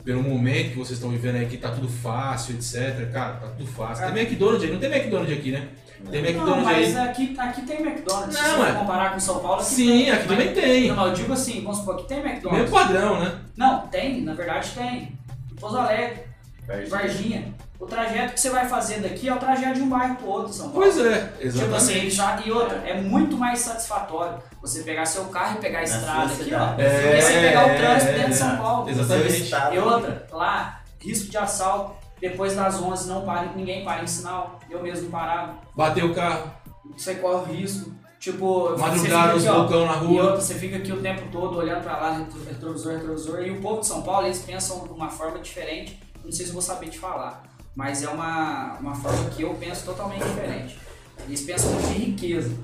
pelo 0.04 0.22
momento 0.22 0.70
que 0.70 0.78
vocês 0.78 0.98
estão 0.98 1.10
vivendo 1.10 1.36
aí, 1.36 1.46
que 1.46 1.56
tá 1.56 1.70
tudo 1.70 1.88
fácil, 1.88 2.56
etc. 2.56 3.10
Cara, 3.12 3.34
tá 3.34 3.48
tudo 3.48 3.66
fácil. 3.66 4.12
Tem 4.12 4.22
McDonald's 4.22 4.64
aí, 4.64 4.72
não 4.72 4.80
tem 4.80 4.92
McDonald's 4.92 5.38
aqui, 5.38 5.52
né? 5.52 5.68
Tem 6.10 6.22
Não, 6.22 6.28
McDonald's 6.28 6.64
mas 6.64 6.96
aí. 6.96 7.08
aqui, 7.08 7.36
aqui 7.38 7.62
tem 7.62 7.80
McDonald's. 7.86 8.34
Não, 8.36 8.44
Se 8.44 8.50
você 8.56 8.70
é. 8.70 8.72
comparar 8.72 9.12
com 9.12 9.20
São 9.20 9.38
Paulo, 9.40 9.60
aqui 9.60 9.64
Sim, 9.74 9.86
tem. 9.88 10.10
aqui 10.10 10.18
Mas- 10.28 10.38
também 10.38 10.54
tem. 10.54 10.88
Não, 10.92 11.06
eu 11.06 11.12
digo 11.14 11.32
assim, 11.32 11.62
vamos 11.62 11.78
supor, 11.78 11.94
aqui 11.94 12.04
tem 12.04 12.18
Mesmo 12.18 12.30
McDonald's. 12.30 12.70
padrão, 12.70 13.20
né? 13.20 13.38
Não, 13.56 13.86
tem, 13.88 14.20
na 14.22 14.34
verdade 14.34 14.70
tem. 14.70 15.16
Em 15.52 15.54
Pouso 15.58 15.78
Alegre, 15.78 16.20
Varginha. 16.66 16.88
Varginha. 16.90 17.54
O 17.78 17.84
trajeto 17.84 18.32
que 18.32 18.40
você 18.40 18.48
vai 18.48 18.66
fazer 18.66 19.00
daqui 19.00 19.28
é 19.28 19.34
o 19.34 19.38
trajeto 19.38 19.74
de 19.74 19.82
um 19.82 19.88
bairro 19.90 20.16
pro 20.16 20.28
outro, 20.28 20.52
São 20.52 20.70
Paulo. 20.70 20.82
Pois 20.82 20.98
é, 20.98 21.20
Tipo 21.50 21.74
assim, 21.74 21.92
exatamente. 21.92 22.10
já, 22.10 22.40
e 22.46 22.50
outra, 22.50 22.78
é 22.86 22.98
muito 23.00 23.36
mais 23.36 23.58
satisfatório 23.58 24.38
você 24.62 24.82
pegar 24.82 25.04
seu 25.04 25.26
carro 25.26 25.58
e 25.58 25.60
pegar 25.60 25.78
a 25.78 25.82
Na 25.82 25.86
estrada 25.86 26.32
aqui, 26.32 26.54
ó. 26.54 26.74
que 26.74 27.22
você 27.22 27.32
pegar 27.40 27.66
o 27.66 27.76
trânsito 27.76 28.12
dentro 28.12 28.28
de 28.28 28.32
é, 28.32 28.36
São 28.36 28.56
Paulo. 28.56 28.88
Exatamente. 28.88 29.52
E 29.74 29.78
outra, 29.78 30.26
lá, 30.32 30.80
risco 30.98 31.30
de 31.30 31.36
assalto, 31.36 31.94
depois 32.20 32.54
das 32.56 32.80
11 32.80 33.08
não 33.08 33.24
para, 33.24 33.52
ninguém 33.54 33.84
para 33.84 34.02
em 34.02 34.06
sinal, 34.06 34.58
eu 34.70 34.82
mesmo 34.82 35.10
parava. 35.10 35.54
Bateu 35.74 36.06
o 36.10 36.14
carro, 36.14 36.50
você 36.96 37.14
corre 37.16 37.52
o 37.52 37.54
risco. 37.54 37.94
Tipo, 38.18 38.76
madrugada, 38.78 39.36
os 39.36 39.44
vulcão 39.44 39.86
na 39.86 39.92
e 39.92 40.06
rua. 40.06 40.22
outra, 40.24 40.40
você 40.40 40.54
fica 40.54 40.78
aqui 40.78 40.90
o 40.90 41.00
tempo 41.00 41.28
todo 41.30 41.58
olhando 41.58 41.82
pra 41.82 41.96
lá, 41.98 42.12
retro- 42.18 42.42
retrovisor, 42.44 42.94
retrovisor. 42.94 43.40
E 43.42 43.50
o 43.50 43.60
povo 43.60 43.80
de 43.80 43.86
São 43.86 44.02
Paulo, 44.02 44.26
eles 44.26 44.40
pensam 44.40 44.80
de 44.84 44.92
uma 44.92 45.08
forma 45.08 45.38
diferente. 45.38 46.00
Não 46.24 46.32
sei 46.32 46.44
se 46.44 46.50
eu 46.50 46.54
vou 46.54 46.62
saber 46.62 46.88
te 46.88 46.98
falar, 46.98 47.44
mas 47.76 48.02
é 48.02 48.08
uma, 48.08 48.78
uma 48.80 48.94
forma 48.96 49.30
que 49.30 49.42
eu 49.42 49.54
penso 49.54 49.84
totalmente 49.84 50.24
diferente. 50.24 50.76
Eles 51.24 51.42
pensam 51.42 51.70
muito 51.70 51.88
em 51.90 52.04
riqueza, 52.06 52.56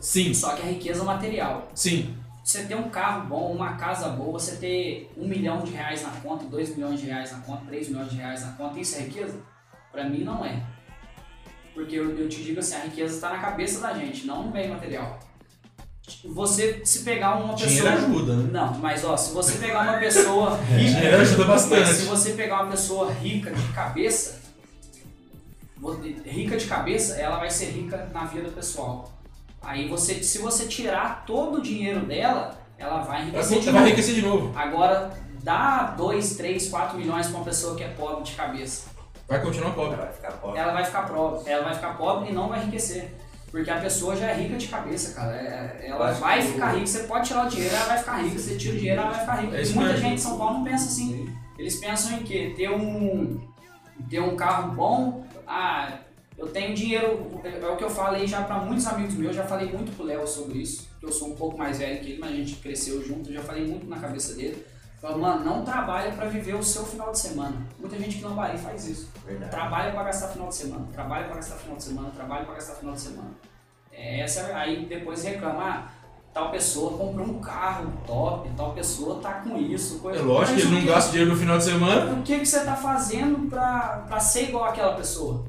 Sim, 0.00 0.32
só 0.34 0.54
que 0.54 0.62
é 0.62 0.66
riqueza 0.70 1.02
material. 1.02 1.68
sim. 1.74 2.14
Você 2.46 2.62
ter 2.62 2.76
um 2.76 2.88
carro 2.88 3.26
bom, 3.26 3.50
uma 3.50 3.72
casa 3.72 4.08
boa, 4.10 4.38
você 4.38 4.54
ter 4.54 5.10
um 5.16 5.26
milhão 5.26 5.64
de 5.64 5.72
reais 5.72 6.04
na 6.04 6.10
conta, 6.10 6.44
dois 6.44 6.76
milhões 6.76 7.00
de 7.00 7.06
reais 7.06 7.32
na 7.32 7.40
conta, 7.40 7.64
três 7.66 7.88
milhões 7.88 8.08
de 8.08 8.18
reais 8.18 8.40
na 8.42 8.52
conta, 8.52 8.78
isso 8.78 8.94
é 8.94 9.00
riqueza? 9.00 9.40
Pra 9.90 10.08
mim 10.08 10.22
não 10.22 10.44
é. 10.44 10.62
Porque 11.74 11.96
eu, 11.96 12.16
eu 12.16 12.28
te 12.28 12.44
digo 12.44 12.60
assim, 12.60 12.76
a 12.76 12.84
riqueza 12.84 13.16
está 13.16 13.30
na 13.30 13.38
cabeça 13.38 13.80
da 13.80 13.92
gente, 13.94 14.28
não 14.28 14.44
no 14.44 14.52
bem 14.52 14.68
material. 14.68 15.18
Você, 16.24 16.82
se 16.84 17.02
pegar 17.02 17.34
uma 17.34 17.52
Dinheiro 17.54 17.84
pessoa... 17.84 18.06
ajuda, 18.06 18.36
né? 18.36 18.50
Não, 18.52 18.74
mas 18.78 19.04
ó, 19.04 19.16
se 19.16 19.34
você 19.34 19.58
pegar 19.58 19.82
uma 19.82 19.98
pessoa 19.98 20.56
rica... 20.70 21.00
Dinheiro 21.00 21.20
ajuda 21.22 21.44
bastante. 21.46 21.94
Se 21.94 22.04
você 22.04 22.32
pegar 22.34 22.62
uma 22.62 22.70
pessoa 22.70 23.12
rica 23.12 23.50
de 23.50 23.72
cabeça, 23.72 24.40
rica 26.24 26.56
de 26.56 26.66
cabeça, 26.66 27.16
ela 27.16 27.40
vai 27.40 27.50
ser 27.50 27.70
rica 27.72 28.08
na 28.14 28.24
vida 28.24 28.48
pessoal. 28.50 29.15
Aí 29.66 29.88
você, 29.88 30.22
se 30.22 30.38
você 30.38 30.66
tirar 30.66 31.24
todo 31.26 31.58
o 31.58 31.62
dinheiro 31.62 32.00
dela, 32.06 32.56
ela 32.78 33.00
vai 33.00 33.22
enriquecer 33.22 33.58
de 33.58 33.64
Vai 33.66 33.72
novo. 33.74 33.86
enriquecer 33.86 34.14
de 34.14 34.22
novo. 34.22 34.52
Agora, 34.56 35.10
dá 35.42 35.94
2, 35.96 36.36
3, 36.36 36.68
4 36.68 36.96
milhões 36.96 37.26
pra 37.26 37.36
uma 37.36 37.44
pessoa 37.44 37.74
que 37.76 37.82
é 37.84 37.88
pobre 37.88 38.22
de 38.24 38.32
cabeça. 38.32 38.88
Vai 39.28 39.42
continuar 39.42 39.72
pobre. 39.72 39.96
Vai 39.96 40.12
ficar 40.12 40.32
pobre. 40.32 40.58
Ela 40.60 40.72
vai 40.72 40.84
ficar 40.84 41.02
pobre, 41.02 41.50
ela 41.50 41.64
vai 41.64 41.74
ficar 41.74 41.96
pobre 41.96 42.30
e 42.30 42.32
não 42.32 42.48
vai 42.48 42.60
enriquecer. 42.62 43.12
Porque 43.50 43.70
a 43.70 43.80
pessoa 43.80 44.14
já 44.16 44.26
é 44.28 44.34
rica 44.34 44.56
de 44.56 44.68
cabeça, 44.68 45.14
cara. 45.14 45.34
É- 45.34 45.86
ela 45.88 46.12
vai 46.12 46.42
ficar 46.42 46.72
rica, 46.74 46.86
você 46.86 46.98
pode 47.04 47.26
tirar 47.28 47.46
o 47.46 47.48
dinheiro, 47.48 47.74
ela 47.74 47.86
vai 47.86 47.98
ficar 47.98 48.16
rica. 48.22 48.38
Você 48.38 48.56
tira 48.56 48.74
o 48.74 48.78
dinheiro, 48.78 49.00
ela 49.00 49.10
vai 49.10 49.20
ficar 49.20 49.34
rica. 49.36 49.56
É 49.56 49.64
Muita 49.64 49.80
mesmo. 49.80 49.96
gente 49.98 50.14
em 50.14 50.18
São 50.18 50.38
Paulo 50.38 50.54
não 50.58 50.64
pensa 50.64 50.84
assim. 50.86 51.34
Eles 51.58 51.76
pensam 51.76 52.12
em 52.18 52.22
quê? 52.22 52.52
Ter 52.56 52.70
um, 52.70 53.40
ter 54.10 54.20
um 54.20 54.36
carro 54.36 54.72
bom. 54.72 55.24
Ah, 55.46 55.88
eu 56.38 56.48
tenho 56.48 56.74
dinheiro. 56.74 57.28
É 57.44 57.66
o 57.68 57.76
que 57.76 57.84
eu 57.84 57.90
falei 57.90 58.26
já 58.26 58.42
para 58.42 58.58
muitos 58.58 58.86
amigos 58.86 59.14
meus. 59.14 59.34
Já 59.36 59.44
falei 59.44 59.72
muito 59.72 59.94
pro 59.96 60.04
Léo 60.04 60.26
sobre 60.26 60.58
isso. 60.58 60.88
Que 61.00 61.06
eu 61.06 61.12
sou 61.12 61.28
um 61.28 61.34
pouco 61.36 61.56
mais 61.58 61.78
velho 61.78 62.00
que 62.00 62.12
ele, 62.12 62.18
mas 62.20 62.30
a 62.32 62.34
gente 62.36 62.56
cresceu 62.56 63.02
junto. 63.04 63.32
Já 63.32 63.40
falei 63.42 63.66
muito 63.66 63.86
na 63.88 63.98
cabeça 63.98 64.34
dele. 64.34 64.64
Falei, 65.00 65.18
mano, 65.18 65.44
não 65.44 65.62
trabalha 65.62 66.10
para 66.12 66.26
viver 66.26 66.54
o 66.54 66.62
seu 66.62 66.84
final 66.84 67.12
de 67.12 67.18
semana. 67.18 67.54
Muita 67.78 67.98
gente 67.98 68.16
que 68.16 68.22
não 68.22 68.34
vai 68.34 68.56
faz 68.56 68.88
isso. 68.88 69.08
Verdade. 69.26 69.50
Trabalha 69.50 69.92
para 69.92 70.04
gastar 70.04 70.28
final 70.28 70.48
de 70.48 70.54
semana, 70.54 70.86
trabalha 70.92 71.26
para 71.26 71.36
gastar 71.36 71.56
final 71.56 71.76
de 71.76 71.82
semana, 71.82 72.10
trabalha 72.10 72.44
para 72.46 72.54
gastar 72.54 72.74
final 72.76 72.94
de 72.94 73.00
semana. 73.02 73.30
É, 73.92 74.20
Essa, 74.20 74.40
é- 74.40 74.54
aí 74.54 74.86
depois 74.86 75.22
reclama, 75.22 75.62
ah, 75.62 75.88
tal 76.32 76.50
pessoa 76.50 76.96
comprou 76.96 77.26
um 77.26 77.40
carro 77.40 77.92
top, 78.06 78.48
tal 78.56 78.72
pessoa 78.72 79.20
tá 79.20 79.34
com 79.34 79.56
isso. 79.58 79.98
Coisa. 80.00 80.18
É 80.18 80.22
lógico 80.22 80.52
Mas 80.54 80.62
que 80.62 80.66
ele 80.68 80.74
não 80.74 80.80
que- 80.82 80.86
gasta 80.92 81.10
dinheiro 81.10 81.30
no 81.32 81.36
final 81.38 81.58
de 81.58 81.64
semana. 81.64 82.12
O 82.12 82.22
que, 82.22 82.38
que 82.38 82.46
você 82.46 82.60
tá 82.64 82.74
fazendo 82.74 83.48
pra, 83.50 84.04
pra 84.08 84.18
ser 84.18 84.44
igual 84.48 84.64
àquela 84.64 84.94
pessoa? 84.94 85.44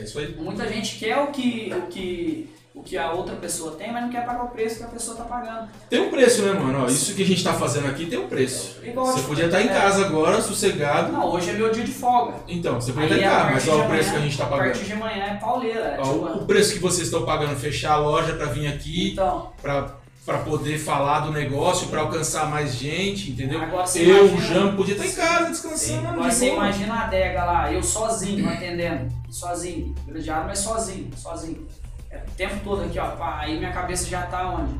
É 0.00 0.04
isso 0.04 0.18
aí. 0.18 0.34
Muita 0.38 0.66
gente 0.66 0.96
quer 0.98 1.18
o 1.18 1.26
que, 1.26 1.72
o, 1.76 1.82
que, 1.88 2.48
o 2.74 2.82
que 2.82 2.96
a 2.96 3.12
outra 3.12 3.36
pessoa 3.36 3.72
tem, 3.76 3.92
mas 3.92 4.02
não 4.02 4.10
quer 4.10 4.24
pagar 4.24 4.44
o 4.44 4.48
preço 4.48 4.78
que 4.78 4.84
a 4.84 4.88
pessoa 4.88 5.16
tá 5.16 5.24
pagando. 5.24 5.68
Tem 5.90 6.00
um 6.00 6.10
preço, 6.10 6.42
né, 6.42 6.52
mano? 6.52 6.84
Ó, 6.84 6.86
isso 6.86 7.14
que 7.14 7.22
a 7.22 7.26
gente 7.26 7.44
tá 7.44 7.52
fazendo 7.52 7.86
aqui 7.86 8.06
tem 8.06 8.18
um 8.18 8.26
preço. 8.28 8.78
Igual 8.82 9.06
Você 9.06 9.20
podia 9.26 9.44
estar 9.44 9.60
em 9.60 9.66
é. 9.66 9.68
casa 9.68 10.06
agora, 10.06 10.40
sossegado. 10.40 11.12
Não, 11.12 11.26
hoje 11.30 11.50
é 11.50 11.52
meu 11.52 11.70
dia 11.70 11.84
de 11.84 11.92
folga. 11.92 12.34
Então, 12.48 12.80
você 12.80 12.92
podia 12.92 13.14
estar 13.14 13.18
em 13.18 13.24
a 13.24 13.30
casa, 13.30 13.50
mas 13.52 13.68
olha 13.68 13.84
o 13.84 13.88
preço 13.88 14.10
que 14.10 14.16
a 14.16 14.20
gente 14.20 14.38
tá 14.38 14.44
A 14.44 14.48
pagando. 14.48 14.70
partir 14.70 14.84
de 14.86 14.92
amanhã 14.94 15.24
é 15.24 15.34
pauleira. 15.34 15.80
É, 15.80 16.00
Ó, 16.00 16.02
tipo, 16.04 16.38
o, 16.38 16.46
preço 16.46 16.72
que 16.72 16.78
vocês 16.78 17.08
estão 17.08 17.26
pagando, 17.26 17.54
fechar 17.56 17.92
a 17.92 17.98
loja 17.98 18.32
pra 18.34 18.46
vir 18.46 18.66
aqui, 18.68 19.12
então, 19.12 19.52
pra, 19.60 19.99
pra 20.24 20.38
poder 20.38 20.78
falar 20.78 21.20
do 21.20 21.32
negócio, 21.32 21.88
pra 21.88 22.00
alcançar 22.02 22.48
mais 22.50 22.74
gente, 22.74 23.30
entendeu? 23.32 23.60
Agora 23.60 23.84
Eu, 23.96 24.24
o 24.24 24.28
imagina- 24.28 24.54
Jam, 24.54 24.76
podia 24.76 24.94
estar 24.94 25.06
em 25.06 25.12
casa 25.12 25.50
descansando. 25.50 26.08
Agora 26.08 26.28
de 26.28 26.34
você 26.34 26.46
boa. 26.50 26.56
imagina 26.64 26.94
a 26.94 27.04
adega 27.04 27.44
lá, 27.44 27.72
eu 27.72 27.82
sozinho 27.82 28.48
atendendo, 28.48 29.08
sozinho, 29.30 29.94
gradiado, 30.06 30.46
mas 30.46 30.58
sozinho, 30.58 31.10
sozinho. 31.16 31.66
É, 32.10 32.18
o 32.18 32.30
tempo 32.36 32.56
todo 32.62 32.82
aqui, 32.82 32.98
ó, 32.98 33.06
pá, 33.12 33.38
aí 33.40 33.58
minha 33.58 33.72
cabeça 33.72 34.08
já 34.08 34.22
tá 34.22 34.48
onde? 34.50 34.74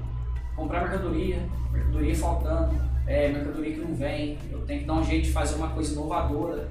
Comprar 0.55 0.83
mercadoria, 0.83 1.39
mercadoria 1.73 2.15
faltando, 2.15 2.75
é, 3.07 3.29
mercadoria 3.29 3.73
que 3.75 3.81
não 3.81 3.95
vem, 3.95 4.39
eu 4.53 4.61
tenho 4.67 4.81
que 4.81 4.87
dar 4.87 4.95
um 4.95 5.05
jeito 5.05 5.25
de 5.27 5.33
fazer 5.33 5.55
uma 5.55 5.69
coisa 5.69 5.93
inovadora. 5.93 6.69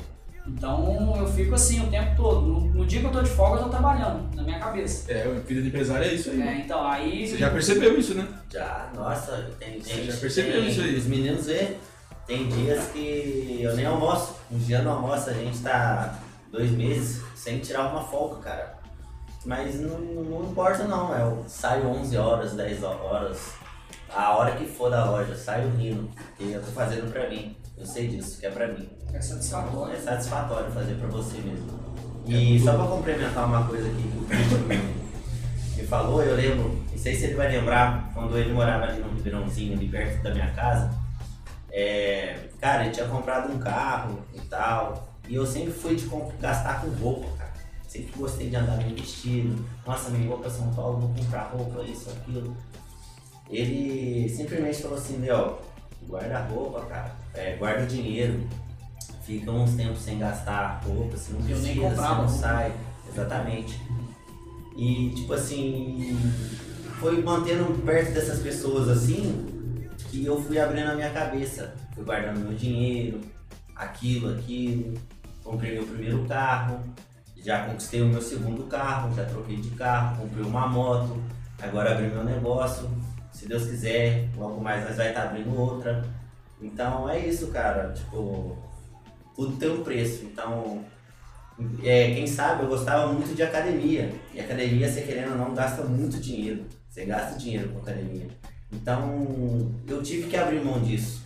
Então 0.50 1.16
eu 1.18 1.28
fico 1.28 1.56
assim 1.56 1.82
o 1.86 1.90
tempo 1.90 2.16
todo. 2.16 2.42
No, 2.46 2.60
no 2.74 2.86
dia 2.86 3.00
que 3.00 3.06
eu 3.08 3.12
tô 3.12 3.22
de 3.22 3.30
folga, 3.30 3.60
eu 3.60 3.64
tô 3.66 3.70
trabalhando, 3.70 4.36
na 4.36 4.44
minha 4.44 4.60
cabeça. 4.60 5.12
É, 5.12 5.24
vida 5.46 5.62
de 5.62 5.68
empresário 5.70 6.06
é 6.06 6.14
isso 6.14 6.30
aí. 6.32 6.42
É, 6.42 6.58
então 6.60 6.86
aí. 6.86 7.28
Você 7.28 7.38
já 7.38 7.50
percebeu 7.50 7.98
isso, 8.00 8.14
né? 8.16 8.28
Já, 8.52 8.90
nossa, 8.96 9.50
tem 9.60 9.80
Você 9.82 9.94
gente. 9.94 10.12
já 10.12 10.18
percebeu 10.18 10.54
tem- 10.62 10.70
isso 10.70 10.82
aí? 10.82 10.96
Os 10.98 11.06
meninos 11.06 11.46
vê. 11.46 11.78
Tem 12.26 12.48
dias 12.48 12.88
que 12.92 13.60
eu 13.62 13.76
nem 13.76 13.86
almoço. 13.86 14.36
Um 14.52 14.58
dia 14.60 14.82
no 14.82 14.92
almoço 14.92 15.30
a 15.30 15.34
gente 15.34 15.60
tá 15.60 16.20
dois 16.52 16.70
meses 16.72 17.24
sem 17.36 17.60
tirar 17.60 17.88
uma 17.90 18.04
folga, 18.04 18.36
cara. 18.42 18.80
Mas 19.46 19.80
não, 19.80 19.98
não 20.00 20.44
importa 20.52 20.84
não, 20.84 21.14
eu 21.18 21.46
saio 21.48 21.88
11 21.88 22.18
horas, 22.18 22.54
10 22.54 22.84
horas, 22.84 23.54
a 24.14 24.36
hora 24.36 24.52
que 24.52 24.66
for 24.66 24.92
da 24.92 25.10
loja, 25.10 25.34
saio 25.34 25.70
rindo, 25.78 26.10
porque 26.14 26.54
eu 26.54 26.62
tô 26.62 26.72
fazendo 26.72 27.10
pra 27.12 27.30
mim. 27.30 27.56
Eu 27.80 27.86
sei 27.86 28.08
disso, 28.08 28.40
que 28.40 28.46
é 28.46 28.50
pra 28.52 28.68
mim. 28.68 28.88
É 29.14 29.22
satisfatório. 29.22 29.94
É 29.96 30.00
satisfatório 30.00 30.72
fazer 30.72 30.96
pra 30.96 31.08
você 31.08 31.38
mesmo. 31.38 31.80
E 32.28 32.60
só 32.60 32.74
pra 32.76 32.86
complementar 32.86 33.46
uma 33.46 33.66
coisa 33.68 33.88
aqui 33.88 34.04
que 34.04 34.18
o 34.18 34.26
Christian 34.26 34.60
me- 34.68 35.00
falou, 35.88 36.22
eu 36.22 36.36
lembro, 36.36 36.78
não 36.92 36.98
sei 36.98 37.16
se 37.16 37.24
ele 37.24 37.34
vai 37.36 37.50
lembrar, 37.50 38.12
quando 38.14 38.38
ele 38.38 38.54
morava 38.54 38.84
ali 38.84 39.02
no 39.02 39.10
Ribeirãozinho, 39.16 39.74
ali 39.74 39.88
perto 39.88 40.22
da 40.22 40.32
minha 40.32 40.52
casa, 40.52 40.92
é, 41.72 42.38
cara, 42.62 42.84
ele 42.84 42.94
tinha 42.94 43.08
comprado 43.08 43.52
um 43.52 43.58
carro 43.58 44.20
e 44.36 44.40
tal, 44.42 45.10
e 45.28 45.34
eu 45.34 45.46
sempre 45.48 45.72
fui 45.72 45.96
de 45.96 46.08
gastar 46.40 46.82
com 46.82 46.90
roupa, 46.90 47.28
cara. 47.38 47.54
Sempre 47.88 48.12
gostei 48.16 48.50
de 48.52 48.56
andar 48.56 48.78
bem 48.78 48.94
vestido. 48.94 49.66
Nossa, 49.88 50.12
me 50.12 50.28
vou 50.28 50.38
pra 50.38 50.50
São 50.52 50.70
Paulo, 50.76 51.00
vou 51.00 51.10
comprar 51.16 51.50
roupa, 51.52 51.82
isso, 51.82 52.12
aquilo. 52.12 52.56
Ele 53.50 54.30
simplesmente 54.30 54.80
falou 54.84 54.98
assim, 54.98 55.18
Léo, 55.18 55.58
guarda 56.10 56.40
roupa, 56.40 56.82
cara, 56.88 57.16
é, 57.36 57.56
guarda 57.56 57.86
dinheiro, 57.86 58.48
fica 59.24 59.52
uns 59.52 59.76
tempos 59.76 60.02
sem 60.02 60.18
gastar 60.18 60.82
roupa, 60.84 61.16
se 61.16 61.32
não 61.32 61.40
Eu 61.42 61.46
nem 61.46 61.58
precisa, 61.60 61.74
se 61.74 61.80
comprava 61.80 62.22
não 62.24 62.30
sai. 62.30 62.74
Exatamente. 63.08 63.80
E 64.76 65.12
tipo 65.16 65.34
assim, 65.34 66.18
foi 67.00 67.22
mantendo 67.22 67.66
perto 67.84 68.14
dessas 68.14 68.40
pessoas 68.40 68.90
assim 68.90 69.46
que 70.10 70.26
eu 70.26 70.42
fui 70.42 70.60
abrindo 70.60 70.90
a 70.90 70.96
minha 70.96 71.10
cabeça. 71.12 71.76
Fui 71.94 72.04
guardando 72.04 72.40
meu 72.40 72.58
dinheiro, 72.58 73.22
aquilo, 73.76 74.34
aquilo. 74.34 74.94
Comprei 75.44 75.74
meu 75.74 75.86
primeiro 75.86 76.26
carro, 76.26 76.80
já 77.38 77.66
conquistei 77.66 78.02
o 78.02 78.08
meu 78.08 78.22
segundo 78.22 78.64
carro, 78.66 79.14
já 79.16 79.26
troquei 79.26 79.58
de 79.58 79.70
carro, 79.72 80.18
comprei 80.18 80.44
uma 80.44 80.68
moto, 80.68 81.22
agora 81.62 81.94
abri 81.94 82.08
meu 82.08 82.24
negócio. 82.24 82.90
Se 83.40 83.48
Deus 83.48 83.64
quiser, 83.70 84.28
logo 84.36 84.60
mais 84.60 84.84
nós 84.84 84.98
vai 84.98 85.10
estar 85.10 85.24
abrindo 85.24 85.58
outra. 85.58 86.04
Então 86.62 87.10
é 87.10 87.26
isso, 87.26 87.48
cara. 87.48 87.94
Tipo, 87.94 88.58
tudo 89.34 89.56
tem 89.56 89.70
um 89.72 89.82
preço. 89.82 90.26
Então, 90.26 90.84
é, 91.82 92.14
quem 92.16 92.28
sabe, 92.28 92.64
eu 92.64 92.68
gostava 92.68 93.14
muito 93.14 93.34
de 93.34 93.42
academia. 93.42 94.12
E 94.34 94.42
academia, 94.42 94.92
você 94.92 95.04
querendo 95.04 95.32
ou 95.32 95.38
não, 95.38 95.54
gasta 95.56 95.84
muito 95.84 96.18
dinheiro. 96.20 96.66
Você 96.90 97.06
gasta 97.06 97.40
dinheiro 97.40 97.70
com 97.70 97.80
academia. 97.80 98.28
Então, 98.74 99.72
eu 99.88 100.04
tive 100.04 100.28
que 100.28 100.36
abrir 100.36 100.62
mão 100.62 100.82
disso. 100.82 101.24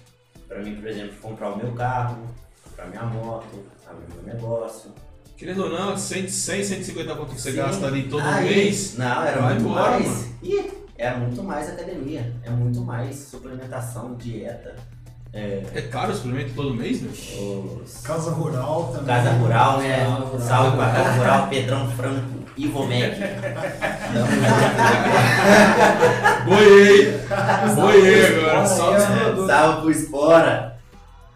Pra 0.48 0.60
mim, 0.61 0.76
por 0.76 0.88
exemplo, 0.88 1.15
comprar 1.19 1.49
o 1.49 1.57
meu 1.57 1.72
carro, 1.72 2.27
comprar 2.64 2.90
minha 2.90 3.06
moto, 3.06 3.48
abrir 3.88 4.06
meu 4.14 4.35
negócio. 4.35 4.91
Querendo 5.35 5.64
ou 5.64 5.69
não, 5.72 5.98
100, 5.98 6.27
100 6.27 6.64
150 6.64 7.15
quanto 7.15 7.34
que 7.34 7.41
você 7.41 7.49
Sim. 7.49 7.57
gasta 7.57 7.88
ali 7.88 8.03
todo 8.07 8.22
Aí- 8.22 8.45
mês. 8.53 8.95
Não, 8.99 9.23
era 9.23 9.41
Vai 9.41 9.53
muito 9.56 9.65
embora, 9.68 9.90
mais. 9.94 10.06
mano. 10.07 10.35
Ih, 10.44 10.82
era 10.97 11.17
muito 11.17 11.43
mais 11.43 11.69
academia. 11.69 12.33
É 12.43 12.49
muito 12.49 12.81
mais 12.81 13.15
suplementação, 13.15 14.15
dieta. 14.15 14.75
É, 15.33 15.63
É 15.73 15.81
caro 15.81 16.11
o 16.11 16.15
suplemento 16.15 16.53
todo 16.53 16.73
mês, 16.75 17.01
né? 17.01 17.09
os... 17.11 18.01
Casa 18.03 18.29
Rural 18.31 18.91
também. 18.93 19.07
Casa 19.07 19.31
Rural, 19.31 19.79
né? 19.79 20.05
Casa 20.05 20.15
Rural. 20.25 20.39
Salve 20.39 20.77
pra 20.77 20.91
Casa 20.91 21.11
Rural, 21.17 21.47
Pedrão 21.47 21.91
Franco, 21.91 22.43
Ivo 22.55 22.83
Mac. 22.83 23.13
Boiei! 26.45 27.19
Boiei 27.75 28.25
agora. 28.37 28.65
Só... 28.67 28.95
É, 28.95 29.01
salve 29.47 29.81
pro 29.81 29.89
Espora. 29.91 30.73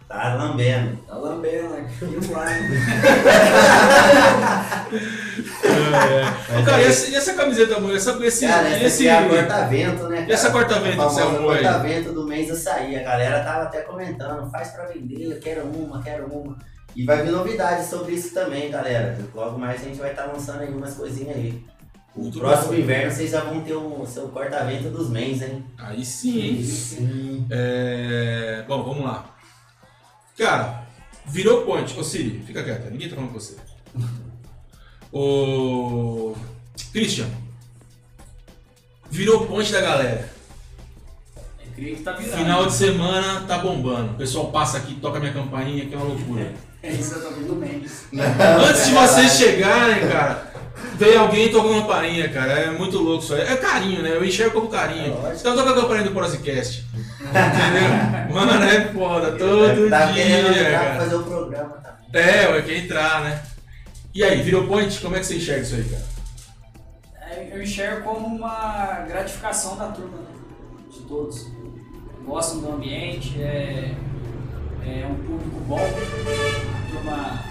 Tá 0.06 0.34
lambendo. 0.34 0.96
Tá 1.06 1.14
lambendo 1.16 1.74
aqui, 1.74 2.04
lá. 2.32 2.46
É. 5.96 6.60
Ô, 6.60 6.64
Cara, 6.64 6.82
e 6.82 6.84
essa, 6.86 7.10
e 7.10 7.14
essa 7.14 7.34
camiseta, 7.34 7.76
amor? 7.76 7.94
Essa, 7.94 8.24
esse, 8.24 8.46
Cara, 8.46 8.68
essa 8.68 8.84
esse, 8.86 9.08
é 9.08 9.18
a 9.18 9.28
corta-vento, 9.28 10.08
né? 10.08 10.26
E 10.28 10.32
essa 10.32 10.50
cara? 10.50 10.64
corta-vento 10.64 10.96
que 10.96 11.02
você 11.02 11.20
arrumou 11.20 11.50
aí? 11.50 11.62
corta-vento 11.62 12.12
do 12.12 12.26
mês 12.26 12.50
açaí. 12.50 12.96
A 12.96 13.02
galera 13.02 13.44
tava 13.44 13.64
até 13.64 13.80
comentando, 13.82 14.50
faz 14.50 14.68
pra 14.68 14.86
vender, 14.86 15.32
eu 15.32 15.40
quero 15.40 15.64
uma, 15.64 16.02
quero 16.02 16.26
uma. 16.26 16.56
E 16.96 17.04
vai 17.04 17.22
vir 17.22 17.30
novidades 17.30 17.86
sobre 17.86 18.12
isso 18.12 18.34
também, 18.34 18.70
galera. 18.70 19.18
Logo 19.34 19.58
mais 19.58 19.80
a 19.80 19.84
gente 19.84 19.98
vai 19.98 20.10
estar 20.10 20.26
lançando 20.26 20.62
aí 20.62 20.68
umas 20.68 20.94
coisinhas 20.94 21.36
aí. 21.36 21.64
O 22.16 22.22
Muito 22.22 22.40
próximo 22.40 22.72
bom. 22.72 22.78
inverno 22.78 23.12
vocês 23.12 23.30
já 23.30 23.40
vão 23.42 23.60
ter 23.60 23.74
o 23.74 24.04
seu 24.04 24.28
corta-vento 24.28 24.90
dos 24.90 25.08
mês, 25.08 25.40
hein? 25.42 25.64
Aí 25.78 26.04
sim, 26.04 26.40
hein? 26.40 26.64
Sim. 26.64 27.46
É... 27.50 28.64
Bom, 28.66 28.82
vamos 28.82 29.04
lá. 29.04 29.36
Cara, 30.36 30.82
virou 31.26 31.64
ponte. 31.64 31.98
Ô 31.98 32.02
Siri, 32.02 32.42
fica 32.44 32.64
quieta, 32.64 32.90
ninguém 32.90 33.08
tá 33.08 33.14
falando 33.14 33.32
com 33.32 33.38
você. 33.38 33.56
Ô. 35.12 36.34
Christian. 36.92 37.26
Virou 39.10 39.46
ponte 39.46 39.72
da 39.72 39.80
galera. 39.80 40.30
Eu 41.36 41.72
creio 41.74 41.96
que 41.96 42.02
tá 42.02 42.12
virando. 42.12 42.36
Final 42.36 42.66
de 42.66 42.72
semana 42.72 43.44
tá 43.46 43.58
bombando. 43.58 44.12
O 44.12 44.14
pessoal 44.14 44.50
passa 44.50 44.78
aqui, 44.78 44.94
toca 44.96 45.18
minha 45.18 45.32
campainha, 45.32 45.86
que 45.86 45.94
é 45.94 45.96
uma 45.96 46.06
loucura. 46.06 46.52
É 46.80 46.92
isso, 46.92 47.14
eu 47.14 47.22
tô 47.22 47.30
vendo 47.34 47.56
Mendes. 47.56 48.04
Antes 48.14 48.86
de 48.86 48.92
vocês 48.92 49.32
chegarem, 49.32 50.08
cara, 50.08 50.52
veio 50.94 51.22
alguém 51.22 51.46
e 51.46 51.48
tocou 51.50 51.72
uma 51.72 51.82
campainha, 51.82 52.28
cara. 52.28 52.52
É 52.52 52.70
muito 52.70 52.98
louco 52.98 53.24
isso 53.24 53.34
aí. 53.34 53.40
É 53.40 53.56
carinho, 53.56 54.00
né? 54.00 54.10
Eu 54.10 54.24
enxergo 54.24 54.52
como 54.52 54.68
carinho. 54.68 55.12
É. 55.26 55.34
Então 55.34 55.56
toca 55.56 55.70
a 55.70 55.74
campainha 55.74 56.04
do 56.04 56.12
Prozicast. 56.12 56.86
Entendeu? 57.20 58.30
Mano, 58.32 58.62
é 58.62 58.92
foda. 58.92 59.32
Todo 59.32 59.90
tá 59.90 60.06
dia, 60.12 60.70
cara. 60.70 61.00
fazer 61.00 61.16
o 61.16 61.22
programa 61.24 61.82
também. 61.82 62.22
É, 62.22 62.48
ué, 62.48 62.62
quer 62.62 62.76
entrar, 62.76 63.22
né? 63.22 63.42
E 64.18 64.24
aí, 64.24 64.42
virou 64.42 64.66
point? 64.66 65.00
Como 65.00 65.14
é 65.14 65.20
que 65.20 65.26
você 65.26 65.36
enxerga 65.36 65.62
isso 65.62 65.76
aí, 65.76 65.84
cara? 65.84 66.04
É, 67.30 67.50
Eu 67.52 67.62
enxergo 67.62 68.02
como 68.02 68.26
uma 68.26 69.04
gratificação 69.06 69.76
da 69.76 69.92
turma, 69.92 70.18
né? 70.18 70.26
de 70.90 71.02
todos. 71.02 71.46
Gostam 72.26 72.62
do 72.62 72.72
ambiente, 72.72 73.40
é, 73.40 73.94
é 74.84 75.06
um 75.06 75.14
público 75.24 75.60
bom, 75.68 75.78
a 75.78 76.90
turma 76.90 77.44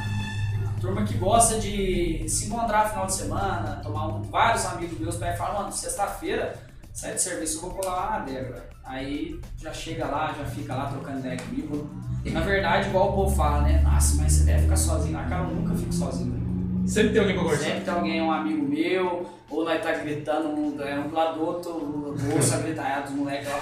turma 0.82 1.06
que 1.06 1.14
gosta 1.14 1.58
de 1.58 2.28
se 2.28 2.48
encontrar 2.48 2.84
no 2.84 2.90
final 2.90 3.06
de 3.06 3.16
semana, 3.16 3.80
tomar 3.82 4.08
um, 4.10 4.24
vários 4.24 4.66
amigos 4.66 5.00
meus 5.00 5.16
ir 5.16 5.38
falar, 5.38 5.62
mano, 5.62 5.72
sexta-feira, 5.72 6.54
sai 6.92 7.14
de 7.14 7.22
serviço, 7.22 7.60
eu 7.60 7.62
vou 7.62 7.76
colar 7.80 7.96
lá 7.96 8.20
na 8.20 8.26
velho. 8.26 8.64
Aí 8.84 9.40
já 9.58 9.72
chega 9.72 10.06
lá, 10.06 10.36
já 10.38 10.44
fica 10.44 10.76
lá 10.76 10.88
trocando 10.88 11.20
ideia 11.20 11.38
comigo. 11.38 11.90
Na 12.26 12.42
verdade, 12.42 12.90
igual 12.90 13.12
o 13.12 13.14
povo 13.14 13.36
fala, 13.38 13.62
né? 13.62 13.80
Nossa, 13.84 14.18
mas 14.18 14.34
você 14.34 14.44
deve 14.44 14.64
ficar 14.64 14.76
sozinho. 14.76 15.18
Ah, 15.18 15.24
cara, 15.24 15.44
eu 15.46 15.56
nunca 15.56 15.74
fico 15.74 15.94
sozinho. 15.94 16.47
Sempre 16.88 17.12
tem 17.12 17.20
alguém 17.20 17.36
pra 17.36 17.44
conversar. 17.44 17.66
Sempre 17.66 17.82
tem 17.82 17.94
alguém, 17.94 18.22
um 18.22 18.32
amigo 18.32 18.68
meu, 18.68 19.30
ou 19.50 19.66
nós 19.66 19.82
tá 19.84 19.92
gritando 19.94 20.50
um, 20.50 20.82
é, 20.82 20.98
um 21.00 21.10
do 21.10 21.16
lado 21.16 21.38
do 21.40 21.46
outro, 21.46 21.72
o 21.72 22.34
ouço 22.34 22.54
a 22.56 22.58
gritar 22.60 23.02
dos 23.02 23.12
moleques 23.12 23.48
lá. 23.50 23.60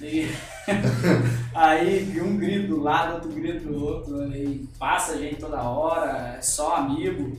E- 0.00 0.28
aí 1.54 2.20
um 2.20 2.36
grito 2.36 2.68
do 2.68 2.82
lado, 2.82 3.14
outro 3.14 3.30
grito 3.30 3.68
do 3.68 3.84
outro, 3.84 4.20
aí 4.22 4.66
passa 4.78 5.16
gente 5.18 5.36
toda 5.36 5.62
hora, 5.62 6.36
é 6.36 6.42
só 6.42 6.76
amigo. 6.76 7.38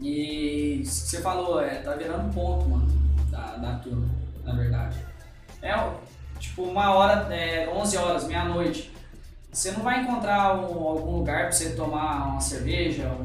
E 0.00 0.82
isso 0.82 1.04
que 1.04 1.10
você 1.10 1.20
falou, 1.20 1.60
é, 1.60 1.76
tá 1.76 1.94
virando 1.94 2.32
ponto, 2.32 2.68
mano, 2.68 2.86
da, 3.30 3.56
da 3.56 3.74
turma, 3.78 4.08
na 4.44 4.54
verdade. 4.54 4.96
É, 5.62 5.74
tipo, 6.38 6.62
uma 6.62 6.94
hora, 6.94 7.34
é, 7.34 7.68
11 7.68 7.96
horas, 7.96 8.24
meia-noite. 8.28 8.92
Você 9.56 9.70
não 9.70 9.80
vai 9.82 10.02
encontrar 10.02 10.54
um- 10.54 10.86
algum 10.86 11.16
lugar 11.16 11.44
pra 11.44 11.52
você 11.52 11.70
tomar 11.70 12.26
uma 12.28 12.40
cerveja, 12.42 13.08
um 13.08 13.24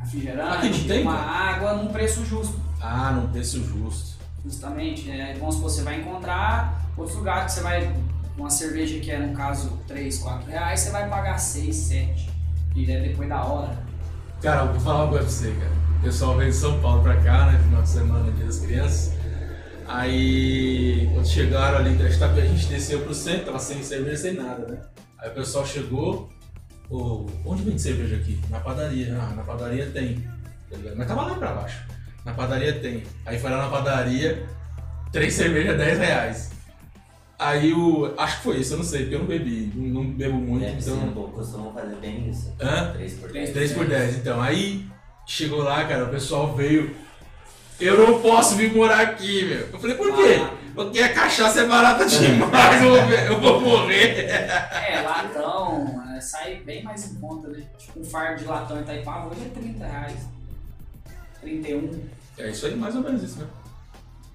refrigerante, 0.00 0.84
tem, 0.86 1.02
uma 1.02 1.16
cara? 1.16 1.28
água 1.28 1.72
num 1.74 1.88
preço 1.88 2.24
justo. 2.24 2.60
Ah, 2.80 3.10
num 3.10 3.26
preço 3.26 3.64
justo. 3.64 4.16
Justamente, 4.44 5.08
né? 5.08 5.34
Vamos 5.40 5.56
supor, 5.56 5.68
você 5.68 5.82
vai 5.82 5.98
encontrar 6.00 6.80
outros 6.96 7.16
lugares 7.16 7.46
que 7.46 7.58
você 7.58 7.60
vai. 7.64 7.92
Uma 8.36 8.48
cerveja 8.50 9.00
que 9.00 9.10
é, 9.10 9.18
no 9.18 9.32
caso, 9.34 9.70
3, 9.88 10.18
4 10.18 10.48
reais, 10.48 10.78
você 10.78 10.90
vai 10.90 11.08
pagar 11.08 11.38
6, 11.38 11.74
7. 11.74 12.30
E 12.76 12.88
é 12.92 13.00
depois 13.00 13.28
da 13.28 13.42
hora. 13.42 13.76
Cara, 14.40 14.60
eu 14.64 14.70
vou 14.74 14.80
falar 14.80 15.08
coisa 15.08 15.24
pra 15.24 15.32
você, 15.32 15.50
cara. 15.58 15.72
O 15.98 16.02
pessoal 16.02 16.36
veio 16.36 16.50
de 16.52 16.56
São 16.56 16.80
Paulo 16.80 17.02
pra 17.02 17.16
cá, 17.16 17.46
né? 17.50 17.58
Final 17.64 17.82
de 17.82 17.88
semana, 17.88 18.30
dia 18.30 18.46
das 18.46 18.60
crianças. 18.60 19.12
Aí, 19.88 21.10
quando 21.12 21.26
chegaram 21.26 21.78
ali, 21.78 22.00
a 22.00 22.08
gente 22.08 22.18
tá- 22.20 22.26
a 22.26 22.40
gente 22.46 22.66
desceu 22.66 23.00
pro 23.00 23.12
centro, 23.12 23.46
tava 23.46 23.58
sem 23.58 23.82
cerveja, 23.82 24.16
sem 24.18 24.34
nada, 24.34 24.64
né? 24.68 24.78
Aí 25.18 25.30
o 25.30 25.34
pessoal 25.34 25.66
chegou, 25.66 26.28
ô, 26.88 27.26
onde 27.44 27.62
vende 27.62 27.82
cerveja 27.82 28.16
aqui? 28.16 28.40
Na 28.48 28.60
padaria. 28.60 29.16
Ah, 29.20 29.34
na 29.34 29.42
padaria 29.42 29.86
tem. 29.86 30.18
Tá? 30.70 30.78
Mas 30.96 31.08
tava 31.08 31.22
lá 31.22 31.34
pra 31.34 31.52
baixo. 31.52 31.84
Na 32.24 32.32
padaria 32.32 32.72
tem. 32.78 33.02
Aí 33.26 33.38
foi 33.38 33.50
lá 33.50 33.62
na 33.62 33.68
padaria, 33.68 34.46
três 35.10 35.34
cervejas, 35.34 35.76
10 35.76 35.98
reais. 35.98 36.50
Aí 37.38 37.72
o. 37.72 38.14
Acho 38.16 38.38
que 38.38 38.42
foi 38.42 38.56
isso, 38.58 38.74
eu 38.74 38.78
não 38.78 38.84
sei, 38.84 39.02
porque 39.02 39.14
eu 39.14 39.20
não 39.20 39.26
bebi, 39.26 39.72
não, 39.74 40.02
não 40.02 40.10
bebo 40.10 40.36
muito, 40.36 40.82
ser 40.82 40.90
então. 40.90 41.04
um 41.08 41.12
pouco, 41.12 41.32
costumam 41.36 41.72
fazer 41.72 41.96
bem 41.96 42.28
isso. 42.28 42.54
Hã? 42.60 42.92
3 42.92 43.12
por 43.14 43.30
Três 43.30 43.50
10. 43.50 43.54
3 43.54 43.72
por 43.72 43.86
10, 43.86 44.16
então. 44.18 44.40
Aí 44.42 44.86
chegou 45.26 45.62
lá, 45.62 45.84
cara, 45.84 46.04
o 46.04 46.10
pessoal 46.10 46.54
veio. 46.54 46.94
Eu 47.80 47.96
não 47.96 48.20
posso 48.20 48.56
vir 48.56 48.72
morar 48.74 49.00
aqui, 49.00 49.44
meu. 49.44 49.68
Eu 49.72 49.78
falei, 49.78 49.96
por 49.96 50.14
quê? 50.16 50.40
Ah. 50.42 50.67
Porque 50.78 51.00
a 51.00 51.12
cachaça 51.12 51.62
é 51.62 51.66
barata 51.66 52.06
demais, 52.06 52.80
eu 52.80 52.90
vou, 52.90 52.98
eu 52.98 53.40
vou 53.40 53.60
morrer. 53.60 54.26
É, 54.28 55.02
latão, 55.04 56.04
é, 56.14 56.20
sai 56.20 56.54
bem 56.64 56.84
mais 56.84 57.10
em 57.10 57.16
conta, 57.16 57.48
né? 57.48 57.64
Tipo, 57.76 57.98
um 57.98 58.04
fardo 58.04 58.38
de 58.38 58.44
latão 58.44 58.78
em 58.78 58.82
Itaipava 58.82 59.28
hoje 59.28 59.40
é 59.44 59.58
30 59.58 59.84
reais. 59.84 60.28
31, 61.40 62.00
É 62.38 62.50
isso 62.50 62.66
aí, 62.66 62.76
mais 62.76 62.94
ou 62.94 63.02
menos 63.02 63.24
isso, 63.24 63.40
né? 63.40 63.48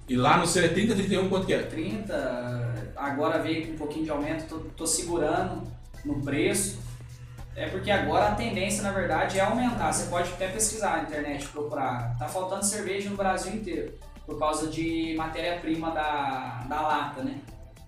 E 0.10 0.18
lá 0.18 0.38
no 0.38 0.46
70, 0.46 0.96
31, 0.96 1.30
quanto 1.30 1.48
que 1.48 1.54
é? 1.54 1.64
30. 1.64 2.92
Agora 2.98 3.40
veio 3.42 3.68
com 3.68 3.74
um 3.74 3.78
pouquinho 3.78 4.04
de 4.04 4.12
aumento, 4.12 4.46
tô, 4.50 4.60
tô 4.76 4.86
segurando 4.86 5.64
no 6.04 6.22
preço. 6.22 6.78
É 7.56 7.70
porque 7.70 7.90
agora 7.90 8.30
a 8.30 8.36
tendência, 8.36 8.84
na 8.84 8.92
verdade, 8.92 9.40
é 9.40 9.44
aumentar. 9.44 9.94
Você 9.94 10.10
pode 10.10 10.30
até 10.30 10.50
pesquisar 10.50 10.98
na 10.98 11.04
internet, 11.04 11.48
procurar. 11.48 12.18
Tá 12.20 12.28
faltando 12.28 12.66
cerveja 12.66 13.10
no 13.10 13.16
Brasil 13.16 13.54
inteiro, 13.54 13.94
por 14.26 14.38
causa 14.40 14.68
de 14.68 15.14
matéria-prima 15.18 15.92
da, 15.92 16.66
da 16.70 16.82
lata, 16.82 17.24
né? 17.24 17.38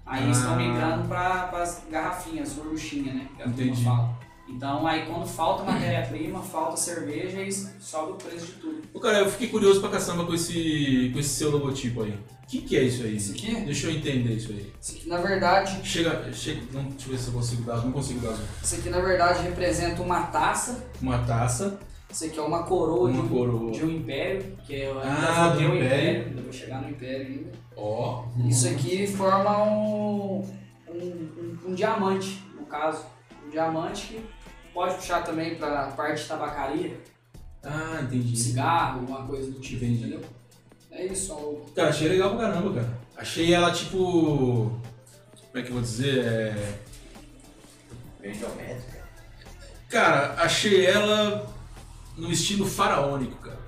Aí 0.05 0.23
eles 0.23 0.37
estão 0.37 0.53
Ah. 0.53 0.57
migrando 0.57 1.07
para 1.07 1.49
as 1.61 1.83
garrafinhas, 1.89 2.53
gorduchinha, 2.53 3.13
né? 3.13 3.27
Que 3.35 3.41
a 3.41 3.45
turma 3.45 3.61
Entendi. 3.63 3.83
fala. 3.83 4.15
Então 4.47 4.85
aí 4.85 5.07
quando 5.07 5.25
falta 5.25 5.63
matéria-prima, 5.63 6.39
falta 6.43 6.77
cerveja 6.77 7.41
e 7.41 7.51
sobe 7.51 8.11
o 8.11 8.15
preço 8.15 8.45
de 8.45 8.51
tudo. 8.53 8.81
Ô, 8.93 8.99
cara, 8.99 9.17
eu 9.19 9.29
fiquei 9.31 9.47
curioso 9.47 9.81
pra 9.81 9.89
caçamba 9.89 10.23
com 10.23 10.33
esse, 10.35 11.09
com 11.11 11.19
esse 11.19 11.29
seu 11.29 11.49
logotipo 11.49 12.03
aí. 12.03 12.11
O 12.11 12.47
que, 12.47 12.61
que 12.61 12.77
é 12.77 12.83
isso 12.83 13.01
aí? 13.01 13.15
Isso 13.15 13.31
aqui? 13.31 13.55
Deixa 13.61 13.87
eu 13.87 13.91
entender 13.95 14.33
isso 14.35 14.51
aí. 14.51 14.71
Isso 14.79 14.91
aqui 14.95 15.09
na 15.09 15.17
verdade, 15.17 15.79
Chega, 15.83 16.31
chega, 16.31 16.61
não, 16.71 16.83
deixa 16.83 17.07
eu 17.07 17.11
ver 17.13 17.17
se 17.17 17.27
eu 17.29 17.33
consigo 17.33 17.63
dar, 17.63 17.77
não 17.77 17.91
consigo 17.91 18.19
dar 18.19 18.37
isso 18.63 18.75
aqui 18.75 18.89
na 18.91 18.99
verdade 18.99 19.41
representa 19.41 20.03
uma 20.03 20.21
taça. 20.27 20.85
Uma 21.01 21.17
taça, 21.25 21.79
Isso 22.15 22.23
aqui 22.27 22.39
é 22.39 22.41
uma 22.41 22.63
coroa, 22.63 23.11
de, 23.11 23.17
uma 23.19 23.25
um, 23.25 23.27
coroa. 23.27 23.71
de 23.73 23.83
um 23.83 23.89
império, 23.89 24.57
que 24.65 24.73
eu 24.73 24.97
ainda 25.01 25.11
Ah, 25.27 25.49
vou 25.49 25.63
um 25.63 25.75
império. 25.75 25.85
império, 25.85 26.27
ainda 26.29 26.41
vou 26.43 26.53
chegar 26.53 26.81
no 26.81 26.89
império 26.89 27.25
ainda. 27.27 27.51
Ó, 27.75 28.23
Isso 28.47 28.69
aqui 28.69 29.05
forma 29.05 29.63
um, 29.65 30.49
um, 30.87 30.93
um- 30.93 31.59
um 31.67 31.75
diamante, 31.75 32.41
no 32.57 32.65
caso. 32.67 33.05
Um 33.45 33.49
diamante 33.49 34.07
que 34.13 34.25
pode 34.73 34.95
puxar 34.95 35.25
também 35.25 35.55
para 35.55 35.87
parte 35.87 36.21
de 36.21 36.27
tabacaria, 36.29 36.97
ah, 37.61 37.99
entendi. 38.01 38.37
cigarro, 38.37 39.01
alguma 39.01 39.27
coisa 39.27 39.51
do 39.51 39.59
tipo, 39.59 39.83
Entendi. 39.83 39.99
entendeu? 40.05 40.21
É 40.91 41.05
isso, 41.07 41.33
ó. 41.33 41.69
Cara, 41.75 41.89
achei 41.89 42.07
legal 42.07 42.29
pra 42.37 42.49
caramba, 42.49 42.75
cara. 42.75 42.97
Achei 43.17 43.53
ela 43.53 43.73
tipo. 43.73 43.97
Como 43.97 45.55
é 45.55 45.61
que 45.61 45.67
eu 45.67 45.73
vou 45.73 45.81
dizer? 45.81 46.23
É... 46.23 46.75
Bem 48.21 48.33
geométrica. 48.33 49.03
Cara, 49.89 50.35
achei 50.41 50.85
ela 50.85 51.53
no 52.17 52.31
estilo 52.31 52.65
faraônico, 52.65 53.35
cara. 53.37 53.65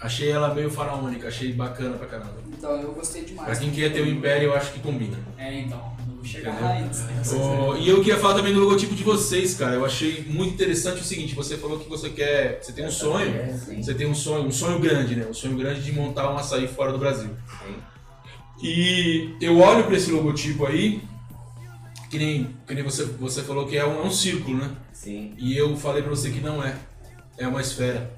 Achei 0.00 0.30
ela 0.30 0.52
meio 0.52 0.70
faraônica, 0.70 1.28
achei 1.28 1.52
bacana 1.52 1.96
pra 1.96 2.06
caramba. 2.06 2.34
Então 2.52 2.70
eu 2.80 2.92
gostei 2.92 3.24
demais. 3.24 3.48
Pra 3.48 3.56
quem 3.58 3.70
quer 3.70 3.90
ter 3.92 4.02
o 4.02 4.06
Império, 4.08 4.48
eu 4.48 4.54
acho 4.54 4.72
que 4.72 4.80
combina. 4.80 5.16
É, 5.38 5.60
então. 5.60 5.94
Vou 6.06 6.24
chegar 6.24 6.60
lá 6.60 6.78
antes. 6.78 7.00
né? 7.00 7.22
Ô, 7.34 7.76
e 7.76 7.88
eu 7.88 7.98
queria 7.98 8.18
falar 8.18 8.34
também 8.34 8.52
do 8.52 8.60
logotipo 8.60 8.94
de 8.94 9.02
vocês, 9.02 9.54
cara. 9.54 9.74
Eu 9.74 9.84
achei 9.84 10.24
muito 10.28 10.54
interessante 10.54 11.00
o 11.00 11.04
seguinte: 11.04 11.34
você 11.34 11.56
falou 11.56 11.78
que 11.78 11.88
você 11.88 12.10
quer. 12.10 12.58
Você 12.62 12.72
tem 12.72 12.86
um 12.86 12.90
sonho. 12.90 13.34
É, 13.34 13.52
sim. 13.56 13.82
Você 13.82 13.94
tem 13.94 14.06
um 14.06 14.14
sonho, 14.14 14.44
um 14.46 14.52
sonho 14.52 14.78
grande, 14.78 15.16
né? 15.16 15.26
Um 15.28 15.34
sonho 15.34 15.56
grande 15.56 15.82
de 15.82 15.92
montar 15.92 16.30
um 16.30 16.36
açaí 16.36 16.66
fora 16.68 16.92
do 16.92 16.98
Brasil. 16.98 17.30
Sim. 17.64 17.74
E 18.62 19.36
eu 19.40 19.58
olho 19.58 19.84
pra 19.84 19.96
esse 19.96 20.10
logotipo 20.10 20.66
aí, 20.66 21.02
que 22.10 22.18
nem, 22.18 22.56
que 22.66 22.74
nem 22.74 22.84
você, 22.84 23.04
você 23.04 23.42
falou 23.42 23.66
que 23.66 23.76
é 23.76 23.86
um, 23.86 24.00
é 24.00 24.02
um 24.02 24.10
círculo, 24.10 24.56
né? 24.58 24.70
Sim. 24.92 25.34
E 25.38 25.56
eu 25.56 25.76
falei 25.76 26.02
pra 26.02 26.10
você 26.10 26.30
que 26.30 26.40
não 26.40 26.62
é. 26.62 26.74
É 27.38 27.46
uma 27.46 27.60
esfera. 27.60 28.10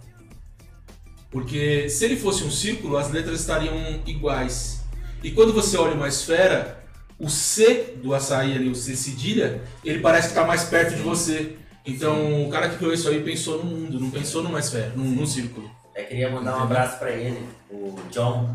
Porque 1.31 1.89
se 1.89 2.05
ele 2.05 2.17
fosse 2.17 2.45
um 2.45 2.51
círculo, 2.51 2.97
as 2.97 3.11
letras 3.11 3.41
estariam 3.41 3.75
iguais. 4.07 4.85
E 5.23 5.31
quando 5.31 5.53
você 5.53 5.77
olha 5.77 5.95
uma 5.95 6.09
esfera, 6.09 6.85
o 7.19 7.29
C 7.29 7.95
do 8.03 8.15
açaí 8.15 8.55
ali, 8.55 8.69
o 8.69 8.75
C 8.75 8.95
cedilha, 8.95 9.63
ele 9.85 10.01
parece 10.01 10.29
que 10.29 10.35
está 10.35 10.47
mais 10.47 10.65
perto 10.65 10.95
de 10.95 11.03
você. 11.03 11.57
Então 11.85 12.45
o 12.47 12.51
cara 12.51 12.69
que 12.69 12.77
criou 12.77 12.93
isso 12.93 13.09
aí 13.09 13.23
pensou 13.23 13.63
no 13.63 13.65
mundo, 13.65 14.01
não 14.01 14.11
pensou 14.11 14.43
numa 14.43 14.59
esfera, 14.59 14.93
num, 14.95 15.05
num 15.05 15.27
círculo. 15.27 15.71
Eu 15.95 16.05
queria 16.05 16.31
mandar 16.31 16.59
um 16.59 16.63
abraço 16.63 16.99
pra 16.99 17.11
ele, 17.11 17.47
o 17.71 17.97
John. 18.11 18.55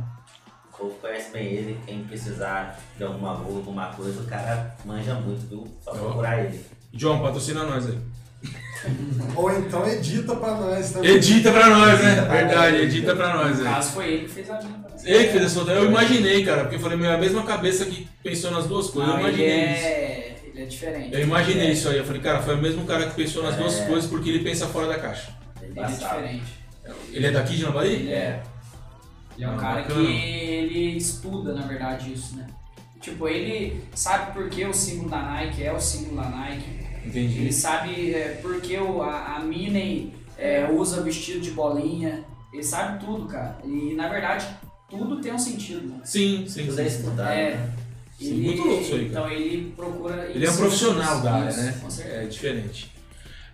O 0.73 0.77
povo 0.77 0.95
conhece 0.95 1.31
bem 1.31 1.45
ele, 1.47 1.79
quem 1.85 2.03
precisar 2.03 2.79
de 2.97 3.03
alguma 3.03 3.35
boa, 3.35 3.57
alguma 3.57 3.88
coisa, 3.88 4.21
o 4.21 4.25
cara 4.25 4.75
manja 4.83 5.13
muito, 5.15 5.47
viu? 5.47 5.67
Só 5.81 5.91
procurar 5.91 6.43
ele. 6.43 6.65
John, 6.93 7.21
patrocina 7.21 7.63
nós 7.63 7.85
aí. 7.88 7.99
Ou 9.35 9.51
então 9.59 9.87
edita 9.87 10.35
pra 10.35 10.55
nós 10.55 10.91
também. 10.91 11.11
Edita 11.11 11.51
pra 11.51 11.67
nós, 11.69 11.99
né? 12.01 12.11
Edita 12.13 12.25
Verdade, 12.31 12.71
nós. 12.77 12.81
edita 12.83 13.15
pra 13.15 13.35
nós 13.35 13.59
No 13.59 13.67
aí. 13.67 13.73
caso 13.73 13.91
foi 13.93 14.07
ele 14.13 14.25
que 14.25 14.31
fez 14.33 14.49
a 14.49 14.59
minha. 14.61 14.81
Ele 15.03 15.23
que 15.25 15.31
fez 15.31 15.43
essa 15.45 15.59
outra. 15.59 15.73
Eu 15.75 15.85
imaginei, 15.85 16.43
cara, 16.45 16.61
porque 16.61 16.75
eu 16.75 16.79
falei, 16.79 16.97
meu, 16.97 17.09
é 17.11 17.15
a 17.15 17.17
mesma 17.17 17.43
cabeça 17.43 17.85
que 17.85 18.07
pensou 18.23 18.51
nas 18.51 18.65
duas 18.67 18.89
coisas. 18.89 19.13
Não, 19.13 19.21
eu 19.21 19.27
ele 19.29 19.37
imaginei 19.43 19.73
isso. 19.73 19.85
é, 19.85 20.35
ele 20.45 20.61
é 20.61 20.65
diferente. 20.65 21.13
Eu 21.13 21.19
imaginei 21.21 21.67
é, 21.67 21.71
isso 21.71 21.89
aí. 21.89 21.97
Eu 21.97 22.05
falei, 22.05 22.21
cara, 22.21 22.41
foi 22.41 22.55
o 22.55 22.61
mesmo 22.61 22.85
cara 22.85 23.07
que 23.07 23.15
pensou 23.15 23.43
nas 23.43 23.55
duas 23.55 23.79
É. 23.79 23.85
coisas 23.85 24.09
porque 24.09 24.29
ele 24.29 24.39
pensa 24.43 24.67
fora 24.67 24.87
da 24.87 24.99
caixa. 24.99 25.35
Ele 25.61 25.71
Ele 25.71 25.79
é 25.79 25.87
diferente. 25.87 26.43
Ele 27.13 27.27
é 27.27 27.31
daqui 27.31 27.55
de 27.57 27.63
Nambari? 27.63 27.89
Ele 27.93 28.11
é. 28.11 28.43
Ele 29.37 29.45
é 29.45 29.47
um 29.49 29.55
Ah, 29.55 29.57
cara 29.57 29.81
bacana. 29.81 30.05
que 30.05 30.11
ele 30.11 30.97
estuda, 30.97 31.53
na 31.53 31.61
verdade, 31.65 32.13
isso, 32.13 32.35
né? 32.35 32.45
Tipo, 32.99 33.27
ele 33.27 33.81
sabe 33.95 34.33
por 34.33 34.49
que 34.49 34.63
o 34.65 34.73
símbolo 34.73 35.09
da 35.09 35.21
Nike 35.23 35.63
é 35.63 35.71
o 35.73 35.79
símbolo 35.79 36.17
da 36.21 36.29
Nike. 36.29 36.80
Entendi. 37.05 37.39
Ele 37.41 37.53
sabe 37.53 38.13
é, 38.13 38.39
por 38.41 38.59
que 38.61 38.77
o, 38.77 39.01
a, 39.01 39.37
a 39.37 39.39
Minnie 39.39 40.13
é, 40.37 40.67
usa 40.71 41.01
vestido 41.01 41.39
de 41.39 41.51
bolinha. 41.51 42.23
Ele 42.53 42.63
sabe 42.63 43.03
tudo, 43.05 43.25
cara. 43.27 43.57
E, 43.63 43.93
na 43.95 44.09
verdade, 44.09 44.45
tudo 44.89 45.21
tem 45.21 45.33
um 45.33 45.39
sentido, 45.39 45.87
né? 45.87 46.01
Sim, 46.03 46.45
sim, 46.47 46.65
Tudo 46.65 46.81
é 46.81 46.87
estudado. 46.87 47.29
É. 47.31 47.51
né? 47.55 47.69
Sim, 48.19 48.27
Ele, 48.33 48.45
muito 48.47 48.61
louco 48.63 48.81
isso 48.83 48.93
aí, 48.93 49.09
cara. 49.09 49.27
Então 49.27 49.31
ele 49.31 49.71
procura. 49.75 50.25
Ele 50.29 50.45
é 50.45 50.51
um 50.51 50.55
profissional 50.57 51.13
isso, 51.15 51.23
da 51.23 51.33
área, 51.33 51.55
né? 51.57 51.79
Com 51.81 51.89
certeza. 51.89 52.17
É 52.17 52.25
diferente. 52.25 52.91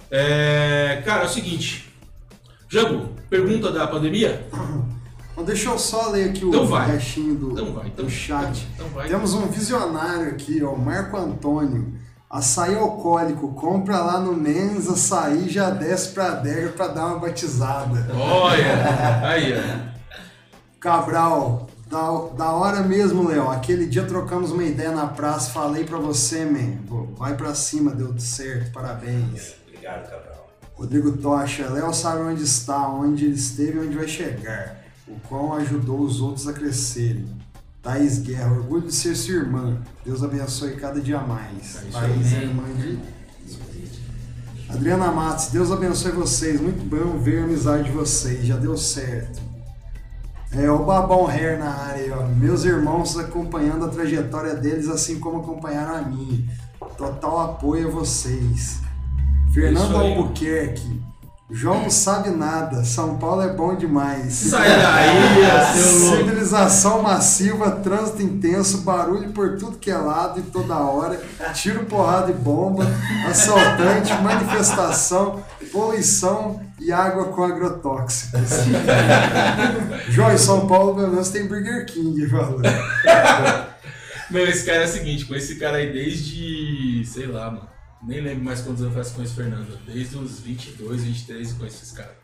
É, 0.09 1.01
cara, 1.05 1.23
é 1.23 1.25
o 1.25 1.29
seguinte. 1.29 1.93
Jango, 2.69 3.09
pergunta 3.29 3.71
da 3.71 3.87
pandemia? 3.87 4.45
Então 5.31 5.45
deixa 5.45 5.69
eu 5.69 5.77
só 5.77 6.09
ler 6.09 6.31
aqui 6.31 6.43
o 6.43 6.49
Então 6.49 6.65
vai. 6.65 6.91
restinho 6.91 7.35
do, 7.35 7.51
Então 7.51 7.71
vai, 7.73 7.87
então, 7.87 8.05
do 8.05 8.11
chat. 8.11 8.67
Então 8.73 8.87
vai. 8.89 9.07
Temos 9.07 9.33
um 9.35 9.47
visionário 9.47 10.29
aqui, 10.31 10.61
ó, 10.63 10.71
o 10.73 10.79
Marco 10.79 11.15
Antônio. 11.15 11.93
Açaí 12.29 12.75
alcoólico, 12.75 13.53
compra 13.53 13.99
lá 13.99 14.19
no 14.19 14.33
Men's 14.33 14.89
açaí 14.89 15.47
já 15.47 15.69
desce 15.69 16.09
pra 16.09 16.33
adega 16.33 16.69
pra 16.69 16.87
dar 16.89 17.05
uma 17.07 17.19
batizada. 17.19 18.05
Olha, 18.13 19.25
aí, 19.25 19.53
ó. 19.53 19.97
Cabral, 20.77 21.69
da, 21.89 21.97
da 22.37 22.51
hora 22.51 22.81
mesmo, 22.81 23.29
Léo. 23.29 23.49
Aquele 23.49 23.85
dia 23.85 24.03
trocamos 24.03 24.51
uma 24.51 24.63
ideia 24.63 24.91
na 24.91 25.07
praça, 25.07 25.51
falei 25.51 25.85
pra 25.85 25.97
você, 25.97 26.43
man. 26.43 26.83
Pô, 26.87 27.07
vai 27.17 27.37
pra 27.37 27.55
cima, 27.55 27.91
deu 27.91 28.07
tudo 28.07 28.21
certo, 28.21 28.73
parabéns. 28.73 29.55
Obrigado, 29.65 30.09
Cabral. 30.09 30.49
Rodrigo 30.75 31.13
Tocha, 31.13 31.69
Léo 31.69 31.93
sabe 31.93 32.23
onde 32.23 32.43
está, 32.43 32.89
onde 32.89 33.25
ele 33.25 33.35
esteve 33.35 33.77
e 33.77 33.87
onde 33.87 33.95
vai 33.95 34.07
chegar. 34.07 34.83
O 35.07 35.17
qual 35.29 35.53
ajudou 35.53 36.01
os 36.01 36.19
outros 36.19 36.45
a 36.45 36.51
crescerem. 36.51 37.36
Thaís 37.81 38.19
Guerra, 38.19 38.51
orgulho 38.51 38.87
de 38.87 38.93
ser 38.93 39.15
sua 39.15 39.35
irmã. 39.35 39.77
Deus 40.03 40.23
abençoe 40.23 40.75
cada 40.75 40.99
dia 40.99 41.19
mais. 41.19 41.77
É 41.77 41.87
isso 41.87 41.91
Thaís 41.91 42.33
é 42.33 42.41
irmã 42.43 42.63
de. 42.75 42.99
Adriana 44.69 45.11
Matos, 45.11 45.47
Deus 45.47 45.71
abençoe 45.71 46.11
vocês. 46.11 46.59
Muito 46.59 46.83
bom 46.83 47.17
ver 47.17 47.41
a 47.41 47.43
amizade 47.45 47.85
de 47.85 47.91
vocês. 47.91 48.45
Já 48.45 48.57
deu 48.57 48.77
certo. 48.77 49.41
É 50.51 50.69
o 50.69 50.83
Babão 50.83 51.27
Hair 51.27 51.59
na 51.59 51.69
área, 51.69 52.17
ó. 52.17 52.27
Meus 52.27 52.65
irmãos 52.65 53.17
acompanhando 53.17 53.85
a 53.85 53.89
trajetória 53.89 54.55
deles, 54.55 54.89
assim 54.89 55.19
como 55.19 55.39
acompanharam 55.39 55.95
a 55.95 56.01
minha. 56.01 56.43
Total 56.97 57.39
apoio 57.39 57.87
a 57.87 57.91
vocês. 57.91 58.81
Fernando 59.53 59.85
Isso 59.85 59.97
aí. 59.97 60.15
Albuquerque. 60.15 61.01
João 61.49 61.83
não 61.83 61.89
sabe 61.89 62.29
nada. 62.29 62.83
São 62.83 63.17
Paulo 63.17 63.41
é 63.41 63.53
bom 63.53 63.73
demais. 63.73 64.33
Sai 64.33 64.67
daí, 64.67 65.71
seu 65.81 65.99
louco. 65.99 66.17
Civilização 66.17 67.01
massiva, 67.01 67.71
trânsito 67.71 68.21
intenso, 68.21 68.79
barulho 68.79 69.29
por 69.31 69.57
tudo 69.57 69.77
que 69.77 69.89
é 69.89 69.97
lado 69.97 70.39
e 70.41 70.43
toda 70.43 70.75
hora, 70.75 71.21
tiro, 71.53 71.85
porrada 71.85 72.31
e 72.31 72.33
bomba, 72.33 72.85
assaltante, 73.29 74.11
manifestação, 74.21 75.41
poluição 75.71 76.61
e 76.81 76.91
água 76.91 77.25
com 77.25 77.43
agrotóxicos. 77.43 78.49
João, 80.09 80.33
em 80.33 80.37
São 80.37 80.67
Paulo 80.67 80.95
pelo 80.95 81.11
menos 81.11 81.29
tem 81.29 81.47
Burger 81.47 81.85
King, 81.85 82.25
valeu. 82.25 82.59
Meu, 84.29 84.45
esse 84.45 84.65
cara 84.65 84.79
é 84.79 84.85
o 84.85 84.89
seguinte, 84.89 85.25
com 85.25 85.33
esse 85.33 85.55
cara 85.55 85.77
aí 85.77 85.93
desde, 85.93 87.05
sei 87.05 87.25
lá, 87.25 87.49
mano. 87.49 87.76
Nem 88.07 88.21
lembro 88.21 88.45
mais 88.45 88.61
quantos 88.61 88.81
anos 88.81 88.95
faz 88.95 89.09
com 89.09 89.21
esse 89.21 89.33
Fernando. 89.33 89.77
Desde 89.85 90.17
os 90.17 90.39
22, 90.39 91.03
23 91.03 91.51
eu 91.51 91.57
conheço 91.57 91.83
esse 91.83 91.93
cara. 91.93 92.17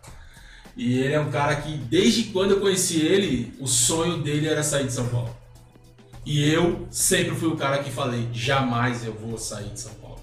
E 0.77 0.97
ele 0.97 1.14
é 1.14 1.19
um 1.19 1.30
cara 1.30 1.57
que, 1.57 1.76
desde 1.76 2.26
quando 2.26 2.51
eu 2.51 2.61
conheci 2.61 3.01
ele, 3.01 3.53
o 3.60 3.68
sonho 3.68 4.23
dele 4.23 4.47
era 4.47 4.64
sair 4.64 4.88
de 4.88 4.93
São 4.93 5.07
Paulo. 5.10 5.35
E 6.26 6.49
eu 6.49 6.88
sempre 6.89 7.35
fui 7.35 7.49
o 7.49 7.57
cara 7.57 7.84
que 7.84 7.91
falei, 7.91 8.30
jamais 8.31 9.05
eu 9.05 9.14
vou 9.14 9.38
sair 9.38 9.69
de 9.69 9.81
São 9.81 9.93
Paulo. 9.95 10.22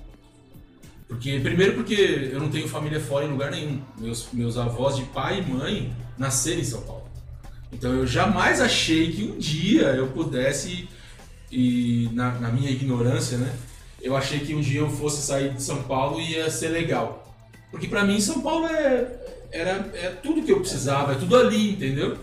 Porque, 1.07 1.39
primeiro 1.41 1.74
porque 1.74 2.31
eu 2.32 2.41
não 2.41 2.49
tenho 2.49 2.66
família 2.66 2.99
fora 2.99 3.27
em 3.27 3.28
lugar 3.28 3.51
nenhum. 3.51 3.82
Meus, 3.99 4.28
meus 4.32 4.57
avós 4.57 4.97
de 4.97 5.03
pai 5.05 5.41
e 5.41 5.43
mãe 5.43 5.95
nasceram 6.16 6.61
em 6.61 6.65
São 6.65 6.81
Paulo. 6.82 7.07
Então 7.70 7.93
eu 7.93 8.07
jamais 8.07 8.62
achei 8.62 9.12
que 9.12 9.24
um 9.24 9.39
dia 9.39 9.89
eu 9.89 10.09
pudesse, 10.09 10.89
e 11.53 12.09
na, 12.15 12.32
na 12.41 12.49
minha 12.51 12.70
ignorância, 12.70 13.37
né? 13.37 13.55
Eu 14.01 14.16
achei 14.16 14.40
que 14.40 14.55
um 14.55 14.60
dia 14.60 14.81
eu 14.81 14.90
fosse 14.90 15.22
sair 15.22 15.55
de 15.55 15.62
São 15.62 15.82
Paulo 15.82 16.20
e 16.20 16.32
ia 16.32 16.51
ser 16.51 16.68
legal. 16.68 17.27
Porque 17.70 17.86
pra 17.86 18.05
mim 18.05 18.20
São 18.20 18.40
Paulo 18.40 18.66
é, 18.66 19.06
era, 19.52 19.90
é 19.94 20.10
tudo 20.22 20.43
que 20.43 20.52
eu 20.52 20.60
precisava, 20.60 21.12
é 21.12 21.16
tudo 21.16 21.36
ali, 21.36 21.72
entendeu? 21.72 22.16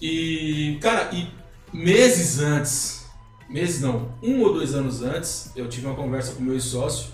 E, 0.00 0.78
cara, 0.80 1.10
e 1.12 1.28
meses 1.72 2.40
antes, 2.40 3.06
meses 3.48 3.80
não, 3.80 4.12
um 4.22 4.40
ou 4.40 4.52
dois 4.52 4.74
anos 4.74 5.02
antes, 5.02 5.50
eu 5.54 5.68
tive 5.68 5.86
uma 5.86 5.94
conversa 5.94 6.32
com 6.32 6.42
meu 6.42 6.54
ex-sócio. 6.54 7.12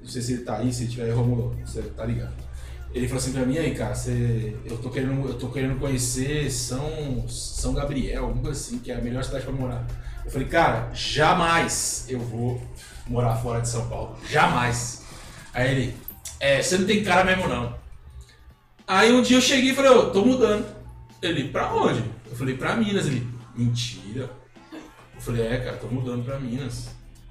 Não 0.00 0.08
sei 0.08 0.22
se 0.22 0.32
ele 0.32 0.42
tá 0.42 0.56
aí, 0.58 0.72
se 0.72 0.84
ele 0.84 0.90
tiver 0.90 1.04
aí, 1.04 1.10
Romulo, 1.10 1.56
você 1.64 1.82
tá 1.82 2.04
ligado. 2.04 2.34
Ele 2.92 3.06
falou 3.06 3.22
assim 3.22 3.32
pra 3.32 3.46
mim, 3.46 3.56
aí, 3.56 3.74
cara, 3.74 3.94
você, 3.94 4.56
eu, 4.64 4.78
tô 4.78 4.90
querendo, 4.90 5.28
eu 5.28 5.34
tô 5.34 5.48
querendo 5.48 5.78
conhecer 5.78 6.50
São, 6.50 7.28
São 7.28 7.72
Gabriel, 7.72 8.36
coisa 8.42 8.60
assim, 8.60 8.78
que 8.78 8.90
é 8.90 8.96
a 8.96 9.00
melhor 9.00 9.22
cidade 9.22 9.44
pra 9.44 9.52
morar. 9.52 9.86
Eu 10.24 10.30
falei, 10.30 10.48
cara, 10.48 10.90
jamais 10.92 12.06
eu 12.08 12.20
vou 12.20 12.62
morar 13.06 13.36
fora 13.36 13.60
de 13.60 13.68
São 13.68 13.88
Paulo. 13.88 14.16
Jamais. 14.28 15.04
Aí 15.52 15.70
ele, 15.70 15.96
é, 16.38 16.62
você 16.62 16.78
não 16.78 16.86
tem 16.86 17.02
cara 17.02 17.24
mesmo 17.24 17.48
não. 17.48 17.74
Aí 18.86 19.12
um 19.12 19.22
dia 19.22 19.36
eu 19.36 19.40
cheguei 19.40 19.70
e 19.70 19.74
falei, 19.74 19.90
ô, 19.90 20.10
tô 20.10 20.24
mudando. 20.24 20.66
Ele, 21.22 21.48
pra 21.48 21.72
onde? 21.74 22.02
Eu 22.28 22.36
falei, 22.36 22.56
pra 22.56 22.76
Minas. 22.76 23.06
Ele, 23.06 23.28
mentira. 23.54 24.30
Eu 25.14 25.20
falei, 25.20 25.46
é, 25.46 25.58
cara, 25.58 25.76
tô 25.76 25.86
mudando 25.86 26.24
pra 26.24 26.38
Minas. 26.38 26.88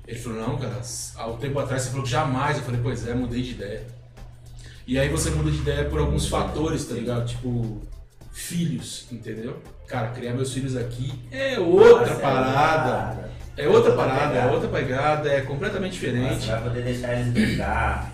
Ele 0.07 0.19
falou, 0.19 0.39
não, 0.39 0.57
cara, 0.57 0.81
há 1.15 1.27
um 1.27 1.37
tempo 1.37 1.59
atrás 1.59 1.83
você 1.83 1.89
falou 1.89 2.03
que 2.03 2.11
jamais. 2.11 2.57
Eu 2.57 2.63
falei, 2.63 2.79
pois 2.81 3.07
é, 3.07 3.13
mudei 3.13 3.41
de 3.41 3.51
ideia. 3.51 3.87
E 4.87 4.97
aí 4.97 5.07
você 5.07 5.29
muda 5.29 5.51
de 5.51 5.57
ideia 5.57 5.87
por 5.87 5.99
alguns 5.99 6.27
fatores, 6.27 6.85
tá 6.85 6.95
ligado? 6.95 7.27
Tipo, 7.27 7.79
filhos, 8.39 9.05
entendeu? 9.11 9.57
Cara, 9.87 10.07
criar 10.09 10.33
meus 10.33 10.53
filhos 10.53 10.75
aqui 10.75 11.11
é 11.31 11.59
outra 11.59 11.99
Nossa, 12.07 12.15
parada. 12.15 13.29
É 13.57 13.67
outra 13.67 13.91
parada, 13.91 14.23
é 14.23 14.27
pegada. 14.29 14.51
outra 14.53 14.69
pegada, 14.69 15.29
é 15.29 15.41
completamente 15.41 15.93
Nossa, 16.05 16.13
diferente. 16.15 16.47
vai 16.47 16.61
poder 16.61 16.81
deixar 16.83 17.13
eles 17.13 17.27
brincar. 17.33 18.09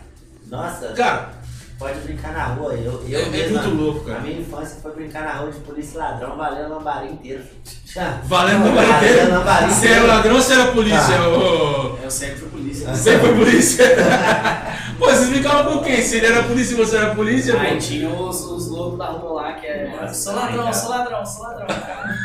Nossa, 0.47 0.88
Cara, 0.93 1.30
pode 1.77 1.99
brincar 1.99 2.34
na 2.34 2.45
rua. 2.45 2.73
Eu, 2.73 3.03
eu 3.07 3.19
É- 3.19 3.23
é 3.23 3.30
mesmo, 3.30 3.57
muito 3.60 3.69
louco, 3.76 4.06
cara. 4.06 4.19
A 4.19 4.22
minha 4.22 4.39
infância 4.39 4.80
foi 4.81 4.93
brincar 4.93 5.23
na 5.23 5.34
rua 5.34 5.52
de 5.52 5.60
polícia 5.60 5.95
e 5.95 5.97
ladrão, 5.99 6.35
valendo 6.35 6.68
o 6.72 6.76
lambarim 6.77 7.11
inteiro. 7.14 7.43
Valendo 8.26 8.73
Valendo 8.76 8.97
inteiro. 9.06 9.31
lambarim 9.31 9.69
Você 9.69 9.88
era 9.88 10.03
ladrão 10.06 10.35
ou 10.35 10.41
você 10.41 10.53
era 10.53 10.72
polícia? 10.72 11.15
Ah. 11.18 11.30
ô? 11.30 11.97
Eu 12.03 12.11
sempre 12.11 12.35
fui 12.38 12.49
polícia. 12.49 12.89
Você 12.93 13.19
foi 13.19 13.35
polícia? 13.35 13.85
Pô, 14.98 15.06
vocês 15.06 15.30
ficavam 15.30 15.74
com 15.78 15.84
quem? 15.84 16.02
Se 16.02 16.18
ele 16.18 16.28
era 16.28 16.44
polícia 16.44 16.74
e 16.74 16.78
você 16.78 16.98
era 16.98 17.14
polícia, 17.16 17.60
Aí 17.60 17.74
pô? 17.74 17.78
tinha 17.80 18.10
os, 18.10 18.42
os 18.46 18.70
loucos 18.70 18.98
da 18.98 19.06
rua 19.08 19.42
lá 19.42 19.54
que 19.54 19.66
é. 19.68 19.90
Nossa, 20.02 20.14
sou 20.14 20.34
ladrão, 20.36 20.60
cara. 20.60 20.74
sou 20.74 20.90
ladrão, 20.90 21.26
sou 21.26 21.44
ladrão, 21.44 21.68
cara. 21.68 22.16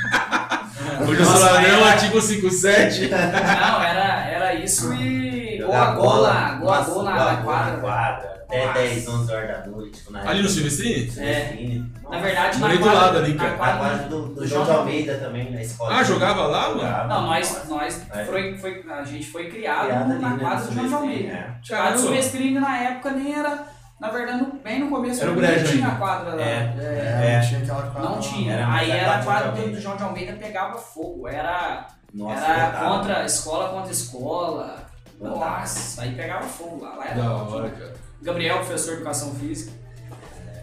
Hoje 1.09 1.21
eu 1.21 1.27
sou 1.27 1.41
ladrão, 1.41 1.63
era- 1.79 1.87
artigo 1.87 2.21
57. 2.21 3.09
Não, 3.09 3.83
era, 3.83 4.29
era 4.31 4.55
isso 4.55 4.93
e 4.95 5.59
gol 5.59 5.67
Jogar 5.67 5.83
a 5.83 5.91
gol 5.93 6.17
lá, 6.21 6.55
gol 6.61 6.73
a 6.73 6.79
Nossa, 6.79 6.91
gol 6.91 7.03
na, 7.03 7.37
quadra. 7.83 8.40
Até 8.51 8.66
Nossa. 8.66 8.78
10, 8.81 9.09
11 9.09 9.32
horas 9.32 9.48
da 9.48 9.66
noite. 9.66 9.98
Tipo, 9.98 10.12
na 10.12 10.28
Ali 10.28 10.43
no 10.43 10.48
Silvestrini? 10.48 11.12
É. 11.18 11.81
Na 12.10 12.18
verdade, 12.18 12.55
na 12.59 12.60
Morei 12.66 12.78
do 12.78 12.82
quadra, 12.85 13.01
lado 13.01 13.18
ali, 13.18 13.35
na 13.35 13.39
cara. 13.44 13.51
Na 13.52 13.56
quadra 13.59 13.78
quadra 13.78 14.09
do, 14.09 14.27
do 14.35 14.47
João 14.47 14.64
de 14.64 14.70
Almeida 14.72 15.14
também, 15.18 15.51
na 15.52 15.62
escola. 15.62 15.94
Ah, 15.94 16.02
jogava 16.02 16.47
lá, 16.47 16.68
mano? 16.68 16.81
Jogava. 16.81 17.06
Não, 17.09 17.27
nós, 17.27 17.68
nós 17.68 18.02
É. 18.12 18.24
foi, 18.24 18.59
foi, 18.59 18.85
a 18.90 19.05
gente 19.05 19.27
foi 19.31 19.48
criado, 19.48 19.86
Criado 19.86 20.10
ali, 20.12 20.20
na 20.20 20.31
né, 20.31 20.39
quadra 20.40 20.66
do 20.66 20.72
João 20.74 20.89
de 20.89 20.94
Almeida. 20.94 21.32
é. 21.32 21.39
A 21.39 21.51
do 21.60 21.68
Caramba. 21.68 21.98
Silvestrini 21.98 22.59
na 22.60 22.78
época 22.78 23.10
nem 23.12 23.35
era, 23.39 23.66
na 24.01 24.10
verdade, 24.10 24.39
no- 24.43 24.52
bem 24.60 24.81
no 24.81 24.89
começo 24.90 25.20
Era 25.22 25.31
o 25.31 25.35
não 25.35 25.40
brejo 25.40 25.64
tinha 25.72 25.85
ainda. 25.86 25.97
a 25.97 25.98
quadra 25.98 26.35
lá. 26.35 26.43
É. 26.43 26.74
É, 26.78 27.27
É. 27.32 27.39
não 27.40 27.47
tinha 27.48 27.60
aquela 27.60 27.82
quadra 27.82 28.02
Não 28.02 28.14
lá. 28.16 28.20
tinha. 28.20 28.52
Era 28.55 28.66
mais 28.66 28.82
Aí 28.82 28.90
a 28.93 28.97
era 28.97 29.05
a 29.05 29.12
quadra 29.12 29.24
quadra 29.24 29.44
do 29.44 29.52
do, 29.55 29.59
Almeida. 29.60 29.77
do 29.77 29.82
João 29.82 29.97
de 29.97 30.02
Almeida 30.02 30.32
pegava 30.32 30.78
fogo. 30.78 31.28
Era, 31.28 31.86
Nossa, 32.12 32.44
era 32.44 32.66
lotava. 32.66 32.98
contra 32.98 33.24
escola 33.24 33.68
contra 33.68 33.93
escola. 33.93 34.77
Lotava. 35.20 35.60
Nossa, 35.60 36.02
aí 36.02 36.14
pegava 36.14 36.43
fogo 36.43 36.82
lá. 36.85 36.97
lá 36.97 37.05
era 37.06 37.22
Da 37.22 37.32
hora, 37.35 37.68
cara. 37.70 37.94
Gabriel, 38.23 38.59
professor 38.59 38.91
de 38.93 38.97
educação 38.97 39.35
física. 39.35 39.73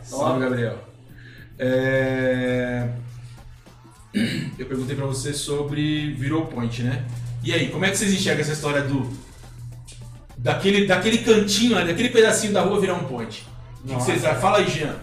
Salve, 0.04 0.40
Gabriel. 0.40 0.78
É, 1.60 2.88
Eu 4.58 4.66
perguntei 4.66 4.96
pra 4.96 5.06
você 5.06 5.34
sobre 5.34 6.14
Virou 6.14 6.46
Point, 6.46 6.84
né? 6.84 7.06
E 7.44 7.54
aí, 7.54 7.70
como 7.70 7.86
é 7.86 7.90
que 7.90 7.98
vocês 7.98 8.14
enxergam 8.14 8.42
essa 8.42 8.54
história 8.54 8.82
do. 8.82 9.10
Daquele, 10.38 10.86
daquele 10.86 11.20
cantinho 11.20 11.78
ali, 11.78 11.88
daquele 11.88 12.10
pedacinho 12.10 12.54
da 12.54 12.62
rua 12.62 12.80
virar 12.80 12.94
um 12.94 13.06
point? 13.06 13.46
O 13.84 13.88
que, 13.88 13.96
que 13.96 14.02
vocês 14.02 14.24
acham? 14.24 14.40
Fala 14.42 14.60
aí, 14.60 14.68
Jean. 14.70 14.96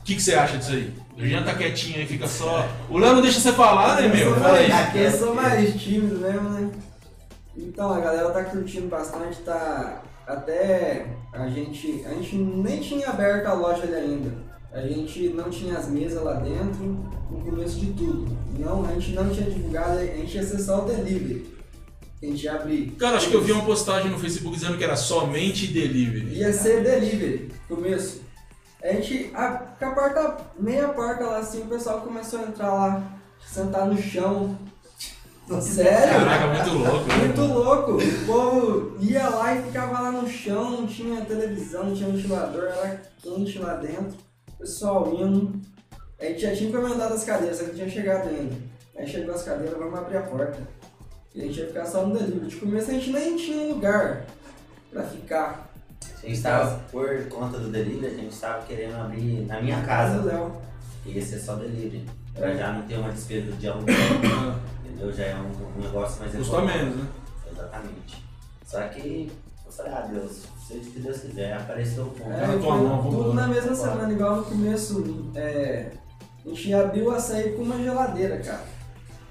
O 0.00 0.04
que, 0.04 0.14
que 0.14 0.22
você 0.22 0.34
acha 0.34 0.56
disso 0.56 0.72
aí? 0.72 0.94
O 1.16 1.26
Jean 1.26 1.42
tá 1.42 1.54
quietinho 1.54 1.98
aí, 1.98 2.06
fica 2.06 2.26
só. 2.26 2.66
O 2.88 2.98
Léo 2.98 3.14
não 3.14 3.22
deixa 3.22 3.38
você 3.38 3.52
falar, 3.52 4.00
né, 4.00 4.08
meu? 4.08 4.34
Fala 4.36 4.58
aí. 4.58 4.72
Aqui 4.72 4.98
eu 4.98 5.12
sou 5.12 5.34
mais 5.34 5.74
tímido 5.80 6.18
mesmo, 6.18 6.48
né? 6.48 6.70
Então, 7.56 7.92
a 7.92 8.00
galera 8.00 8.30
tá 8.30 8.44
curtindo 8.44 8.88
bastante, 8.88 9.38
tá... 9.40 10.02
Até 10.32 11.06
a 11.32 11.48
gente... 11.48 12.04
A 12.06 12.14
gente 12.14 12.36
nem 12.36 12.80
tinha 12.80 13.08
aberto 13.08 13.46
a 13.46 13.52
loja 13.52 13.82
ali 13.82 13.94
ainda. 13.94 14.50
A 14.72 14.80
gente 14.82 15.30
não 15.30 15.50
tinha 15.50 15.76
as 15.76 15.88
mesas 15.88 16.22
lá 16.22 16.34
dentro 16.34 16.96
no 17.30 17.40
começo 17.40 17.80
de 17.80 17.92
tudo. 17.92 18.36
Não, 18.58 18.84
a 18.84 18.92
gente 18.92 19.12
não 19.12 19.28
tinha 19.28 19.50
divulgado, 19.50 19.98
a 19.98 20.04
gente 20.04 20.36
ia 20.36 20.42
ser 20.44 20.58
só 20.60 20.82
o 20.82 20.84
delivery. 20.84 21.58
A 22.22 22.26
gente 22.26 22.44
ia 22.44 22.54
abrir. 22.54 22.90
Cara, 22.92 23.16
acho 23.16 23.30
que 23.30 23.34
eu 23.34 23.42
vi 23.42 23.50
uma 23.50 23.64
postagem 23.64 24.10
no 24.10 24.18
Facebook 24.18 24.56
dizendo 24.56 24.78
que 24.78 24.84
era 24.84 24.94
somente 24.94 25.66
delivery. 25.66 26.36
Ia 26.36 26.52
ser 26.52 26.84
delivery, 26.84 27.50
começo. 27.66 28.20
A 28.82 28.92
gente, 28.92 29.30
a, 29.34 29.46
a 29.80 29.90
porta, 29.90 30.36
meia 30.58 30.88
porta 30.88 31.24
lá 31.24 31.38
assim, 31.38 31.62
o 31.62 31.66
pessoal 31.66 32.02
começou 32.02 32.40
a 32.40 32.42
entrar 32.44 32.72
lá, 32.72 33.20
sentar 33.44 33.86
no 33.86 34.00
chão. 34.00 34.56
Sério? 35.60 36.24
Caraca, 36.24 36.46
muito 36.48 36.78
louco. 36.78 37.08
né? 37.08 37.16
Muito 37.24 37.40
louco. 37.42 37.92
O 37.92 38.26
povo 38.26 38.96
ia 39.00 39.28
lá 39.28 39.54
e 39.54 39.62
ficava 39.62 40.00
lá 40.00 40.12
no 40.12 40.28
chão, 40.28 40.70
não 40.70 40.86
tinha 40.86 41.24
televisão, 41.24 41.84
não 41.84 41.94
tinha 41.94 42.10
ventilador, 42.10 42.64
era 42.64 43.00
quente 43.22 43.58
lá 43.58 43.74
dentro. 43.74 44.14
O 44.54 44.58
pessoal 44.58 45.12
indo. 45.14 45.60
A 46.20 46.24
gente 46.26 46.40
já 46.42 46.54
tinha 46.54 46.68
encomendado 46.68 47.14
as 47.14 47.24
cadeiras, 47.24 47.56
só 47.56 47.64
que 47.64 47.70
não 47.70 47.76
tinha 47.76 47.88
chegado 47.88 48.28
ainda. 48.28 48.54
Aí 48.96 49.06
chegou 49.06 49.34
as 49.34 49.42
cadeiras, 49.42 49.78
vamos 49.78 49.98
abrir 49.98 50.18
a 50.18 50.22
porta. 50.22 50.58
E 51.34 51.40
a 51.40 51.44
gente 51.46 51.58
ia 51.60 51.66
ficar 51.68 51.86
só 51.86 52.04
no 52.06 52.16
delivery. 52.18 52.46
De 52.46 52.56
começo 52.56 52.90
a 52.90 52.94
gente 52.94 53.10
nem 53.10 53.36
tinha 53.36 53.72
lugar 53.72 54.26
pra 54.92 55.02
ficar. 55.04 55.70
A 56.22 56.26
gente 56.26 56.42
tava, 56.42 56.80
por 56.90 57.28
conta 57.28 57.58
do 57.58 57.68
delivery, 57.68 58.14
a 58.14 58.18
gente 58.18 58.38
tava 58.38 58.62
querendo 58.66 58.96
abrir 58.96 59.46
na 59.46 59.60
minha 59.62 59.80
casa. 59.82 60.22
Léo. 60.22 60.52
que 61.02 61.10
ia 61.12 61.22
ser 61.24 61.38
só 61.38 61.54
delivery. 61.54 62.04
É. 62.34 62.38
Pra 62.40 62.54
já 62.54 62.72
não 62.72 62.82
ter 62.82 62.96
uma 62.96 63.10
despesa 63.10 63.50
de 63.52 63.68
aluguel, 63.68 63.96
entendeu? 65.08 65.12
Já 65.16 65.24
é 65.24 65.34
um, 65.36 65.78
um 65.78 65.82
negócio 65.82 66.20
mais 66.20 66.32
Custa 66.34 66.52
econômico. 66.56 66.78
menos, 66.78 66.96
né? 66.96 67.08
Exatamente. 67.52 68.24
Só 68.66 68.80
que 68.88 69.32
eu 69.66 69.72
falei, 69.72 69.92
ah 69.92 70.00
Deus, 70.12 70.42
seja 70.66 70.88
o 70.88 70.92
que 70.92 71.00
Deus 71.00 71.18
quiser, 71.18 71.52
apareceu 71.54 72.04
o 72.04 72.10
ponto. 72.10 72.30
É, 72.30 72.46
na 72.46 72.52
tua 72.54 72.60
foi 72.60 72.70
mão, 72.86 73.02
vamos 73.02 73.14
tudo 73.16 73.34
na 73.34 73.46
mesma 73.48 73.70
Vambora. 73.74 73.90
semana, 73.92 74.12
igual 74.12 74.36
no 74.36 74.44
começo. 74.44 75.30
É, 75.34 75.90
a 76.44 76.48
gente 76.48 76.74
abriu 76.74 77.04
o 77.06 77.10
açaí 77.10 77.52
com 77.52 77.62
uma 77.62 77.76
geladeira, 77.78 78.38
cara. 78.38 78.58
Pra 78.58 78.66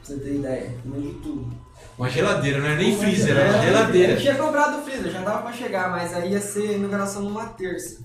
você 0.03 0.17
ter 0.17 0.35
ideia, 0.35 0.71
com 0.83 0.99
de 0.99 1.13
tudo. 1.21 1.69
Uma 1.97 2.09
geladeira, 2.09 2.59
não 2.59 2.67
é 2.67 2.75
nem 2.75 2.97
freezer, 2.97 3.37
é 3.37 3.49
uma 3.49 3.59
A 3.59 3.65
geladeira. 3.65 4.13
gente 4.13 4.21
tinha 4.21 4.35
comprado 4.35 4.79
o 4.79 4.81
freezer, 4.83 5.11
já 5.11 5.21
tava 5.21 5.41
pra 5.41 5.51
chegar, 5.53 5.89
mas 5.91 6.13
aí 6.13 6.31
ia 6.31 6.39
ser 6.41 6.75
inauguração 6.77 7.23
numa 7.23 7.45
terça. 7.47 8.01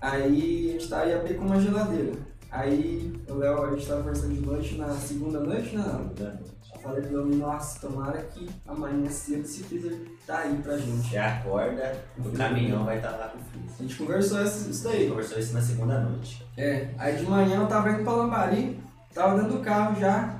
Aí 0.00 0.70
a 0.70 0.72
gente 0.72 0.88
tava, 0.88 1.06
ia 1.06 1.16
abrir 1.16 1.34
com 1.34 1.44
uma 1.44 1.60
geladeira. 1.60 2.12
Aí 2.50 3.12
o 3.28 3.34
Léo, 3.34 3.64
a 3.64 3.70
gente 3.70 3.86
tava 3.86 4.00
conversando 4.02 4.34
de 4.34 4.40
noite, 4.40 4.74
na 4.76 4.88
segunda 4.94 5.40
noite, 5.40 5.76
não. 5.76 6.10
Eu 6.18 6.80
falei 6.82 7.02
pro 7.02 7.16
Léo, 7.18 7.36
nossa, 7.36 7.80
tomara 7.86 8.18
que 8.22 8.48
amanhã 8.66 9.08
cedo 9.08 9.42
esse 9.42 9.62
freezer 9.64 10.00
tá 10.26 10.38
aí 10.38 10.56
pra 10.62 10.76
gente. 10.76 11.12
Já 11.12 11.36
acorda, 11.38 11.92
o 12.18 12.30
caminhão 12.32 12.84
vai 12.84 12.96
estar 12.96 13.10
lá 13.10 13.28
com 13.28 13.38
o 13.38 13.40
A 13.40 13.44
freezer. 13.44 13.76
gente 13.80 13.96
conversou 13.96 14.42
isso, 14.42 14.88
A 14.88 14.90
daí. 14.90 15.08
conversou 15.08 15.38
isso 15.38 15.52
na 15.54 15.60
segunda 15.62 16.00
noite. 16.00 16.44
É, 16.56 16.88
aí 16.98 17.16
de 17.16 17.24
manhã 17.24 17.60
eu 17.60 17.68
tava 17.68 17.90
indo 17.90 18.02
pra 18.02 18.12
Lambari, 18.14 18.80
tava 19.14 19.36
dentro 19.40 19.58
do 19.58 19.64
carro 19.64 20.00
já, 20.00 20.34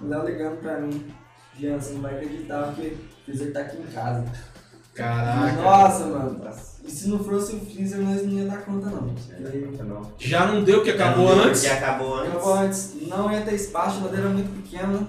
o 0.00 0.06
Léo 0.06 0.24
ligando 0.26 0.60
pra 0.60 0.78
mim. 0.80 1.12
Jean, 1.58 1.78
você 1.78 1.92
não 1.92 2.00
vai 2.00 2.14
acreditar 2.14 2.72
que 2.74 2.80
o 2.86 3.24
freezer 3.24 3.52
tá 3.52 3.60
aqui 3.60 3.76
em 3.76 3.86
casa. 3.92 4.24
Caraca. 4.94 5.62
Nossa, 5.62 6.04
mano. 6.06 6.50
E 6.84 6.90
se 6.90 7.08
não 7.08 7.18
fosse 7.22 7.54
o 7.54 7.60
freezer, 7.60 8.00
nós 8.00 8.22
não 8.24 8.32
ia 8.32 8.46
dar 8.46 8.58
conta 8.62 8.86
não. 8.90 9.08
Porque. 9.08 10.28
Já 10.28 10.46
não 10.46 10.64
deu 10.64 10.82
que 10.82 10.90
acabou 10.90 11.28
Já 11.34 11.42
antes. 11.44 11.60
porque 11.60 11.74
acabou 11.76 12.14
antes. 12.18 12.30
acabou 12.34 12.54
antes, 12.54 12.94
não 13.08 13.32
ia 13.32 13.40
ter 13.42 13.54
espaço, 13.54 13.90
a 13.96 13.98
geladeira 14.00 14.26
era 14.26 14.34
muito 14.34 14.62
pequena. 14.62 15.06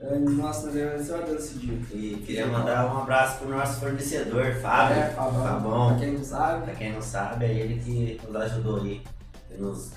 É, 0.00 0.18
Nossa, 0.18 0.66
nós 0.66 0.74
ia 0.74 0.84
agradecer 0.86 1.14
a 1.14 1.18
Deus 1.18 1.44
esse 1.44 1.58
dia. 1.60 1.78
E 1.92 2.16
queria 2.26 2.46
mandar 2.48 2.92
um 2.92 2.98
abraço 3.02 3.38
pro 3.38 3.48
nosso 3.48 3.78
fornecedor, 3.80 4.52
Fábio. 4.60 4.96
É, 4.96 5.10
Fabão. 5.10 5.42
Fabão. 5.44 5.88
Pra 5.90 5.98
quem 6.04 6.12
não 6.14 6.24
sabe. 6.24 6.64
Pra 6.64 6.74
quem 6.74 6.92
não 6.92 7.02
sabe, 7.02 7.44
é 7.44 7.52
ele 7.54 7.80
que 7.80 8.20
nos 8.26 8.36
ajudou 8.42 8.80
aí. 8.82 9.00
Que 9.48 9.62
nos 9.62 9.92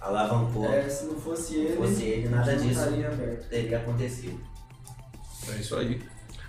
alavancou. 0.00 0.72
É, 0.72 0.88
se 0.88 1.06
não 1.06 1.16
fosse 1.16 1.42
Se 1.48 1.56
ele, 1.56 1.76
fosse 1.76 2.02
ele, 2.04 2.28
nada 2.28 2.54
disso 2.56 2.70
estaria 2.80 3.08
aberto. 3.08 3.48
teria 3.48 3.78
acontecido. 3.78 4.40
É 5.52 5.56
isso 5.56 5.76
aí. 5.76 6.00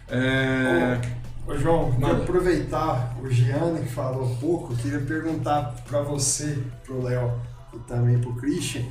É... 0.10 1.02
Ô 1.50 1.58
João, 1.58 1.92
queria 1.94 2.12
aproveitar 2.12 3.18
o 3.20 3.28
Gianni 3.28 3.82
que 3.82 3.92
falou 3.92 4.36
pouco, 4.36 4.76
queria 4.76 5.02
perguntar 5.02 5.74
pra 5.88 6.00
você, 6.04 6.64
pro 6.86 7.02
Léo 7.02 7.42
e 7.74 7.80
também 7.80 8.20
pro 8.20 8.36
Christian, 8.36 8.84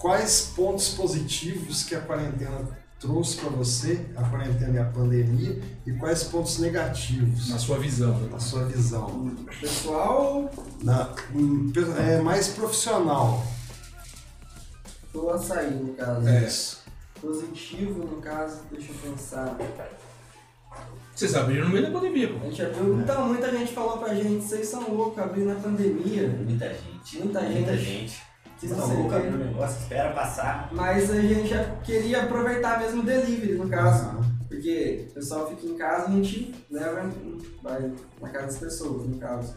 quais 0.00 0.52
pontos 0.56 0.88
positivos 0.94 1.84
que 1.84 1.94
a 1.94 2.00
quarentena 2.00 2.76
trouxe 2.98 3.36
pra 3.36 3.50
você, 3.50 4.04
a 4.16 4.24
quarentena 4.24 4.74
e 4.74 4.78
a 4.80 4.84
pandemia, 4.84 5.62
e 5.86 5.92
quais 5.92 6.24
pontos 6.24 6.58
negativos 6.58 7.50
Na 7.50 7.58
sua 7.58 7.78
visão. 7.78 8.18
né? 8.18 8.28
na 8.32 8.40
sua 8.40 8.64
visão? 8.64 9.36
Pessoal, 9.60 10.50
Na, 10.82 11.08
hum, 11.32 11.72
é 12.04 12.20
mais 12.20 12.48
profissional. 12.48 13.46
o 15.14 15.30
açaí, 15.30 15.70
no 15.70 15.94
caso. 15.94 16.28
É. 16.28 16.50
Positivo, 17.20 18.04
no 18.04 18.20
caso, 18.20 18.62
deixa 18.72 18.90
eu 18.90 19.10
pensar. 19.12 19.56
Vocês 21.14 21.34
abriram 21.34 21.66
no 21.66 21.70
meio 21.74 21.84
da 21.86 21.90
pandemia, 21.92 22.28
pô. 22.28 22.36
A 22.42 22.48
gente 22.48 22.62
abriu, 22.62 22.98
então 23.00 23.28
muita 23.28 23.50
gente 23.50 23.72
falou 23.72 23.98
pra 23.98 24.14
gente, 24.14 24.42
vocês 24.44 24.66
são 24.66 24.90
loucos, 24.94 25.18
abriu 25.22 25.44
na 25.46 25.54
pandemia. 25.56 26.28
Muita 26.28 26.68
gente. 26.70 27.18
Muita 27.18 27.40
Muita 27.42 27.76
gente. 27.76 27.84
gente. 28.08 28.22
Que 28.58 28.66
não 28.68 28.76
sei 28.86 28.96
loucos 28.96 29.04
o 29.06 29.08
quê. 29.08 29.14
abrindo 29.26 29.34
o 29.34 29.44
negócio, 29.44 29.82
espera 29.82 30.10
passar. 30.12 30.68
Mas 30.72 31.10
a 31.10 31.20
gente 31.20 31.48
já 31.48 31.64
queria 31.84 32.22
aproveitar 32.22 32.78
mesmo 32.80 33.02
o 33.02 33.04
delivery, 33.04 33.54
no 33.54 33.68
caso. 33.68 34.22
Porque 34.48 35.06
o 35.10 35.14
pessoal 35.14 35.48
fica 35.48 35.66
em 35.66 35.76
casa 35.76 36.10
e 36.10 36.12
a 36.12 36.16
gente 36.22 36.54
leva, 36.70 37.10
vai 37.62 37.92
na 38.20 38.28
casa 38.28 38.46
das 38.46 38.58
pessoas, 38.58 39.06
no 39.06 39.16
caso. 39.18 39.54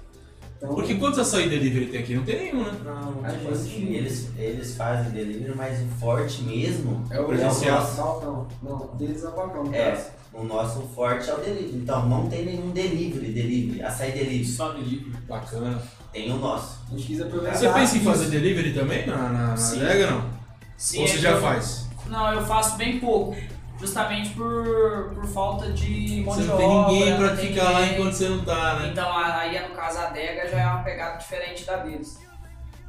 Então, 0.58 0.74
Porque 0.74 0.96
quantos 0.96 1.20
açaí 1.20 1.50
delivery 1.50 1.88
tem 1.88 2.00
aqui? 2.02 2.16
Não 2.16 2.24
tem 2.24 2.40
nenhum, 2.52 2.64
né? 2.64 2.72
Não, 2.84 3.24
A 3.26 3.30
tipo 3.30 3.44
gente- 3.44 3.54
assim, 3.54 3.94
eles, 3.94 4.30
eles 4.38 4.76
fazem 4.76 5.12
delivery, 5.12 5.54
mas 5.56 5.82
o 5.82 5.88
forte 6.00 6.44
mesmo 6.44 7.06
É 7.12 7.20
o 7.20 7.24
o 7.24 7.28
presencial. 7.28 7.80
nosso. 7.82 7.98
Balcão. 7.98 8.48
Não, 8.64 8.96
deles 8.96 9.24
é 9.24 9.28
o 9.28 9.32
balcão, 9.32 9.64
no 9.66 9.76
É, 9.76 9.92
caso. 9.92 10.06
O 10.36 10.44
nosso 10.44 10.82
forte 10.94 11.30
é 11.30 11.34
o 11.34 11.38
delivery. 11.38 11.76
Então 11.78 12.08
não 12.08 12.28
tem 12.30 12.46
nenhum 12.46 12.72
delivery, 12.72 13.32
delivery, 13.32 13.82
açaí 13.84 14.12
delivery. 14.12 14.46
Só 14.46 14.70
delivery. 14.74 15.12
Bacana. 15.28 15.82
Tem 16.12 16.32
o 16.32 16.38
nosso. 16.38 16.80
A 16.88 16.92
gente 16.96 17.08
quis 17.08 17.22
aproveitar. 17.22 17.58
Você 17.58 17.70
pensa 17.70 17.98
em 17.98 18.02
fazer 18.02 18.30
delivery 18.30 18.74
também 18.74 19.06
na, 19.08 19.18
na, 19.18 19.30
na 19.50 19.58
Sim. 19.58 19.82
adega, 19.82 20.12
não? 20.12 20.30
Sim, 20.78 21.00
Ou 21.00 21.04
é 21.04 21.08
você 21.08 21.16
que 21.16 21.22
já 21.22 21.32
eu- 21.32 21.42
faz? 21.42 21.86
Não, 22.08 22.34
eu 22.34 22.46
faço 22.46 22.78
bem 22.78 23.00
pouco. 23.00 23.36
Justamente 23.80 24.30
por, 24.30 25.12
por 25.14 25.26
falta 25.28 25.70
de 25.74 26.22
mão 26.24 26.34
Você 26.34 26.42
de 26.44 26.48
não 26.48 26.58
tem 26.58 26.66
obra, 26.66 26.92
ninguém 26.94 27.18
pra 27.18 27.36
ficar 27.36 27.64
lá 27.72 27.80
ninguém. 27.82 27.96
enquanto 28.00 28.14
você 28.14 28.30
não 28.30 28.46
tá, 28.46 28.80
né? 28.80 28.90
Então 28.92 29.18
aí 29.18 29.68
no 29.70 29.76
caso 29.76 29.98
a 30.00 30.08
adega 30.08 30.50
já 30.50 30.60
é 30.62 30.66
uma 30.68 30.84
pegada 30.84 31.18
diferente 31.18 31.66
da 31.66 31.78
deles. 31.78 32.18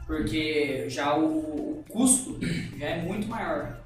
Porque 0.06 0.86
já 0.88 1.16
o, 1.16 1.24
o 1.80 1.84
custo 1.88 2.38
já 2.78 2.86
é 2.86 3.02
muito 3.02 3.26
maior. 3.26 3.78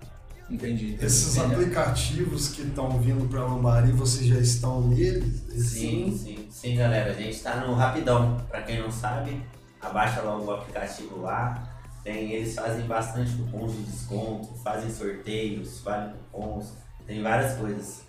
Entendi. 0.50 0.98
Esses 1.00 1.38
aplicativos 1.38 2.48
que 2.48 2.62
estão 2.62 2.98
vindo 3.00 3.28
para 3.28 3.44
Lambari, 3.44 3.92
vocês 3.92 4.26
já 4.26 4.38
estão 4.38 4.80
neles? 4.88 5.44
Sim, 5.48 6.16
sim, 6.16 6.48
sim, 6.50 6.76
galera. 6.76 7.10
A 7.12 7.14
gente 7.14 7.38
tá 7.40 7.56
no 7.56 7.74
Rapidão. 7.74 8.36
Pra 8.48 8.62
quem 8.62 8.82
não 8.82 8.90
sabe, 8.90 9.40
abaixa 9.80 10.22
logo 10.22 10.44
o 10.46 10.50
aplicativo 10.50 11.20
lá. 11.20 11.68
Tem, 12.02 12.32
eles 12.32 12.54
fazem 12.54 12.86
bastante 12.86 13.30
cupons 13.32 13.72
de 13.72 13.82
desconto, 13.82 14.54
fazem 14.64 14.90
sorteios, 14.90 15.80
valem 15.82 16.14
cupons, 16.32 16.72
tem 17.06 17.22
várias 17.22 17.54
coisas. 17.54 18.00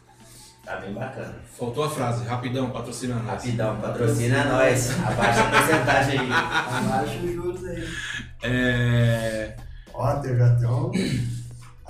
Tá 0.64 0.78
bem 0.78 0.94
bacana. 0.94 1.36
Faltou 1.58 1.84
a 1.84 1.90
frase, 1.90 2.24
rapidão, 2.24 2.70
patrocina 2.70 3.16
nós. 3.16 3.44
Rapidão, 3.44 3.82
patrocina 3.82 4.46
nós. 4.46 4.92
Abaixa 5.00 5.42
a 5.42 5.50
porcentagem 5.50 6.20
aí. 6.20 6.32
Abaixa 6.32 7.18
os 7.18 7.34
juros 7.34 7.66
aí. 7.66 7.88
É... 8.44 9.56
Ó, 9.94 10.16
teve 10.18 10.42
até 10.42 10.68
um. 10.68 10.92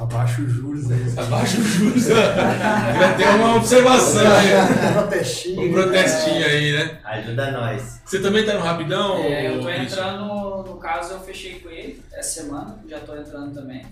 Abaixa 0.02 0.41
os 0.41 0.52
juros 0.52 0.91
aí. 0.91 1.14
Abaixa 1.15 1.60
os 1.60 1.68
juros. 1.68 2.07
Vai 2.07 3.18
ter 3.18 3.28
uma 3.30 3.56
observação 3.57 4.23
aí. 4.32 4.56
Um 4.56 4.94
protestinho. 4.94 5.61
Um 5.61 5.73
protestinho 5.73 6.45
aí, 6.45 6.72
né? 6.73 6.99
Ajuda 7.03 7.52
nós. 7.52 8.02
Você 8.03 8.19
também 8.19 8.44
tá 8.44 8.56
no 8.56 8.61
rapidão? 8.61 9.18
É, 9.18 9.48
eu 9.48 9.61
tô 9.61 9.69
entrando, 9.69 10.64
no 10.64 10.78
caso 10.78 11.14
eu 11.14 11.19
fechei 11.19 11.60
com 11.60 11.69
ele 11.69 12.03
essa 12.14 12.41
semana, 12.41 12.80
já 12.90 12.99
tô 12.99 13.15
entrando 13.15 13.53
também. 13.53 13.86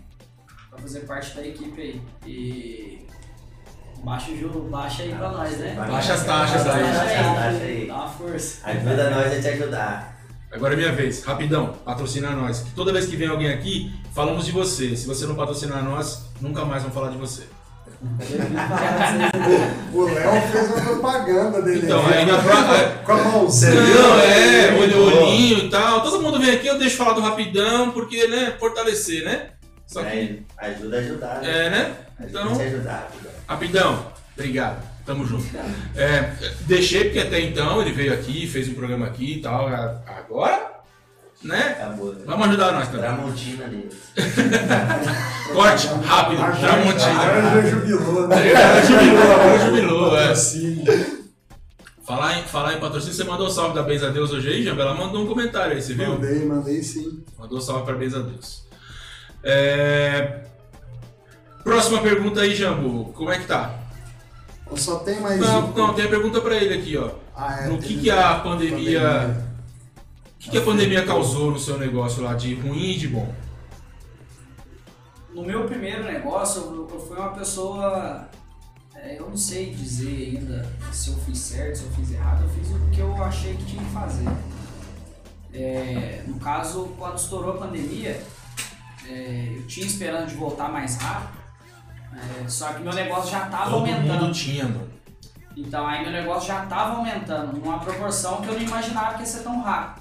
Pra 0.71 0.79
fazer 0.79 1.01
parte 1.01 1.35
da 1.35 1.45
equipe 1.45 1.79
aí. 1.79 2.01
E 2.25 3.07
baixa 4.03 4.31
o 4.31 4.37
juro, 4.37 4.61
baixa 4.61 5.03
aí 5.03 5.13
pra 5.13 5.29
nós, 5.29 5.57
né? 5.59 5.75
Baixa 5.77 6.13
as 6.15 6.25
taxas 6.25 6.67
aí. 6.67 6.83
Baixa 6.83 7.01
as 7.01 7.35
taxas 7.35 7.61
aí. 7.61 7.87
Dá 7.87 7.95
uma 7.95 8.09
força. 8.09 8.67
Ajuda 8.67 9.09
nós 9.11 9.33
a 9.37 9.41
te 9.41 9.47
ajudar. 9.47 10.19
Agora 10.51 10.73
é 10.73 10.77
minha 10.77 10.91
vez, 10.91 11.23
rapidão, 11.23 11.73
patrocina 11.85 12.31
nós. 12.31 12.65
Toda 12.75 12.91
vez 12.91 13.05
que 13.05 13.15
vem 13.15 13.27
alguém 13.27 13.53
aqui, 13.53 13.93
falamos 14.19 14.45
de 14.45 14.51
você. 14.51 14.97
Se 14.97 15.07
você 15.07 15.25
não 15.25 15.33
patrocinar 15.33 15.81
nós, 15.81 16.25
nunca 16.41 16.65
mais 16.65 16.81
vamos 16.83 16.93
falar 16.93 17.09
de 17.09 17.17
você. 17.17 17.43
O 19.93 20.01
Léo 20.03 20.41
fez 20.51 20.67
uma 20.71 20.81
propaganda 20.81 21.61
dele. 21.61 21.85
Então, 21.85 22.05
aí, 22.05 22.25
na 22.25 22.37
próxima. 22.37 22.77
Com 23.05 23.11
a 23.13 23.23
mãozinha. 23.23 23.71
Não, 23.75 24.19
é, 24.19 24.73
olho, 24.77 25.03
olhinho 25.05 25.59
e 25.59 25.69
tal. 25.69 26.03
Todo 26.03 26.21
mundo 26.21 26.37
vem 26.37 26.51
aqui, 26.53 26.67
eu 26.67 26.77
deixo 26.77 26.97
falar 26.97 27.13
do 27.13 27.21
rapidão, 27.21 27.91
porque, 27.91 28.27
né, 28.27 28.55
fortalecer, 28.59 29.23
né? 29.23 29.51
Só 29.87 30.03
que, 30.03 30.43
É, 30.59 30.65
ajuda 30.67 30.97
a 30.97 30.99
ajudar. 30.99 31.41
né? 31.41 31.49
é, 31.65 31.69
né? 31.69 31.95
Ajuda 32.19 32.41
Então, 32.41 32.61
ajudar. 32.61 33.09
Rapidão. 33.09 33.31
rapidão, 33.47 34.05
obrigado. 34.37 34.83
Tamo 35.05 35.25
junto. 35.25 35.45
É, 35.95 36.33
deixei 36.67 37.05
porque 37.05 37.19
até 37.19 37.39
então 37.39 37.81
ele 37.81 37.93
veio 37.93 38.13
aqui, 38.13 38.45
fez 38.47 38.67
um 38.67 38.73
programa 38.73 39.05
aqui 39.05 39.35
e 39.37 39.41
tal. 39.41 39.67
Agora, 40.05 40.78
né? 41.43 41.77
Acabou. 41.79 42.13
né? 42.13 42.21
Vamos 42.25 42.47
ajudar 42.49 42.71
nós 42.73 42.87
também. 42.87 43.01
Tramontina 43.01 43.67
neles. 43.67 43.93
Corte, 45.53 45.87
rápido, 45.87 46.37
Tramontina. 46.59 47.21
agora 47.21 47.41
já 47.61 47.69
jubilou, 47.69 48.27
né? 48.27 48.35
Agora 48.53 48.85
jubilou, 48.85 49.31
agora 49.33 49.59
jubilou, 49.59 50.17
é. 50.17 50.33
Falar 52.05 52.39
em, 52.39 52.43
falar 52.43 52.73
em 52.73 52.79
patrocínio, 52.79 53.13
você 53.15 53.23
mandou 53.23 53.47
um 53.47 53.51
salve 53.51 53.75
da 53.75 53.83
Bens 53.83 54.03
a 54.03 54.09
Deus 54.09 54.31
hoje 54.31 54.49
aí, 54.49 54.63
Jambe? 54.63 54.81
Ela 54.81 54.95
mandou 54.95 55.23
um 55.23 55.27
comentário 55.27 55.73
aí, 55.75 55.81
você 55.81 55.93
viu? 55.93 56.09
Mandei, 56.09 56.43
mandei 56.45 56.81
sim. 56.81 57.23
Mandou 57.37 57.59
um 57.59 57.61
salve 57.61 57.83
pra 57.85 57.93
Bens 57.95 58.15
a 58.15 58.19
Deus. 58.19 58.63
É, 59.43 60.39
Próxima 61.63 62.01
pergunta 62.01 62.41
aí, 62.41 62.55
Jambu. 62.55 63.13
Como 63.13 63.29
é 63.31 63.37
que 63.37 63.45
tá? 63.45 63.75
Eu 64.69 64.77
só 64.77 64.95
tem 64.99 65.19
mais 65.19 65.39
Não, 65.39 65.67
um. 65.69 65.73
não, 65.73 65.93
tem 65.93 66.05
a 66.05 66.09
pergunta 66.09 66.41
pra 66.41 66.55
ele 66.55 66.73
aqui, 66.73 66.97
ó. 66.97 67.09
Ah, 67.35 67.59
é, 67.63 67.67
No 67.67 67.77
que 67.77 67.97
que 67.99 68.09
a 68.09 68.35
pandemia- 68.35 68.99
pandemia. 69.01 69.48
O 70.39 70.41
que, 70.41 70.51
que 70.51 70.57
a 70.57 70.61
pandemia 70.61 71.05
causou 71.05 71.51
no 71.51 71.59
seu 71.59 71.77
negócio 71.77 72.23
lá 72.23 72.33
de 72.33 72.55
ruim 72.55 72.91
e 72.91 72.97
de 72.97 73.09
bom? 73.09 73.31
No 75.33 75.43
meu 75.43 75.65
primeiro 75.65 76.05
negócio, 76.05 76.61
eu, 76.61 76.89
eu 76.89 76.99
fui 76.99 77.17
uma 77.17 77.31
pessoa 77.33 78.29
É, 78.95 79.17
eu 79.19 79.29
não 79.29 79.37
sei 79.37 79.73
dizer 79.73 80.37
ainda 80.37 80.65
se 80.91 81.09
eu 81.09 81.17
fiz 81.17 81.37
certo, 81.37 81.77
se 81.77 81.83
eu 81.83 81.91
fiz 81.91 82.11
errado. 82.11 82.43
Eu 82.43 82.49
fiz 82.49 82.69
o 82.71 82.89
que 82.89 82.99
eu 82.99 83.23
achei 83.23 83.53
que 83.55 83.65
tinha 83.65 83.83
que 83.83 83.91
fazer. 83.91 84.29
É, 85.53 86.23
no 86.25 86.39
caso, 86.39 86.93
quando 86.97 87.17
estourou 87.17 87.55
a 87.55 87.57
pandemia, 87.57 88.21
é, 89.05 89.53
eu 89.57 89.67
tinha 89.67 89.85
esperando 89.85 90.27
de 90.27 90.35
voltar 90.35 90.69
mais 90.71 90.95
rápido. 90.97 91.37
é, 92.45 92.47
só 92.47 92.73
que 92.73 92.81
meu 92.81 92.93
negócio 92.93 93.29
já 93.31 93.45
estava 93.45 93.71
aumentando. 93.75 94.23
mundo 94.23 94.33
tinha, 94.33 94.63
mano. 94.63 94.89
Então 95.55 95.85
aí 95.85 96.01
meu 96.03 96.11
negócio 96.11 96.47
já 96.47 96.63
estava 96.63 96.97
aumentando, 96.97 97.57
numa 97.57 97.79
proporção 97.79 98.41
que 98.41 98.47
eu 98.47 98.53
não 98.53 98.61
imaginava 98.61 99.15
que 99.15 99.21
ia 99.21 99.25
ser 99.25 99.43
tão 99.43 99.61
rápido. 99.61 99.98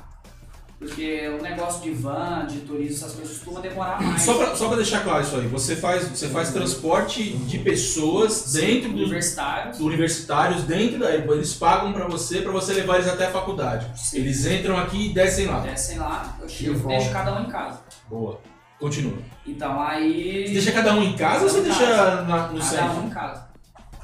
Porque 0.78 1.28
o 1.28 1.42
negócio 1.42 1.82
de 1.82 1.90
van, 1.90 2.46
de 2.46 2.60
turismo, 2.60 2.96
essas 3.05 3.12
coisas 3.16 3.36
costuma 3.38 3.60
demorar 3.60 4.00
mais. 4.00 4.22
Só 4.22 4.34
pra, 4.38 4.55
só 4.55 4.68
pra 4.68 4.76
deixar 4.76 5.02
claro 5.02 5.22
isso 5.24 5.34
aí, 5.34 5.48
você 5.48 5.74
faz, 5.74 6.06
você 6.06 6.28
faz 6.28 6.52
transporte 6.52 7.32
de 7.32 7.59
pessoas 7.59 8.52
dentro 8.52 8.90
do, 8.90 8.96
universitários. 8.98 9.80
universitários, 9.80 10.62
dentro 10.62 11.00
da. 11.00 11.12
Eles 11.14 11.55
pagam 11.55 11.92
pra 11.92 12.06
você, 12.06 12.42
pra 12.42 12.52
você 12.52 12.74
levar 12.74 12.94
eles 12.96 13.09
até 13.09 13.26
a 13.26 13.30
faculdade. 13.32 13.86
Sim. 14.00 14.18
Eles 14.18 14.46
entram 14.46 14.78
aqui 14.78 15.06
e 15.10 15.12
descem 15.12 15.46
lá. 15.46 15.59
Descem 15.60 15.98
lá, 15.98 16.36
eu 16.40 16.46
E 16.46 16.48
chego, 16.48 16.74
volta. 16.78 16.96
deixo 16.98 17.12
cada 17.12 17.34
um 17.40 17.42
em 17.44 17.48
casa. 17.50 17.80
Boa. 18.09 18.40
Continua. 18.78 19.18
Então 19.44 19.82
aí. 19.82 20.46
Você 20.46 20.52
deixa 20.52 20.70
cada 20.72 20.94
um 20.94 21.02
em 21.02 21.16
casa 21.16 21.42
ou 21.42 21.50
você 21.50 21.60
deixa 21.62 22.22
na- 22.22 22.46
no 22.52 22.59
cada 22.60 22.62
centro? 22.62 23.00
um 23.00 23.06
em 23.06 23.10
casa. 23.10 23.48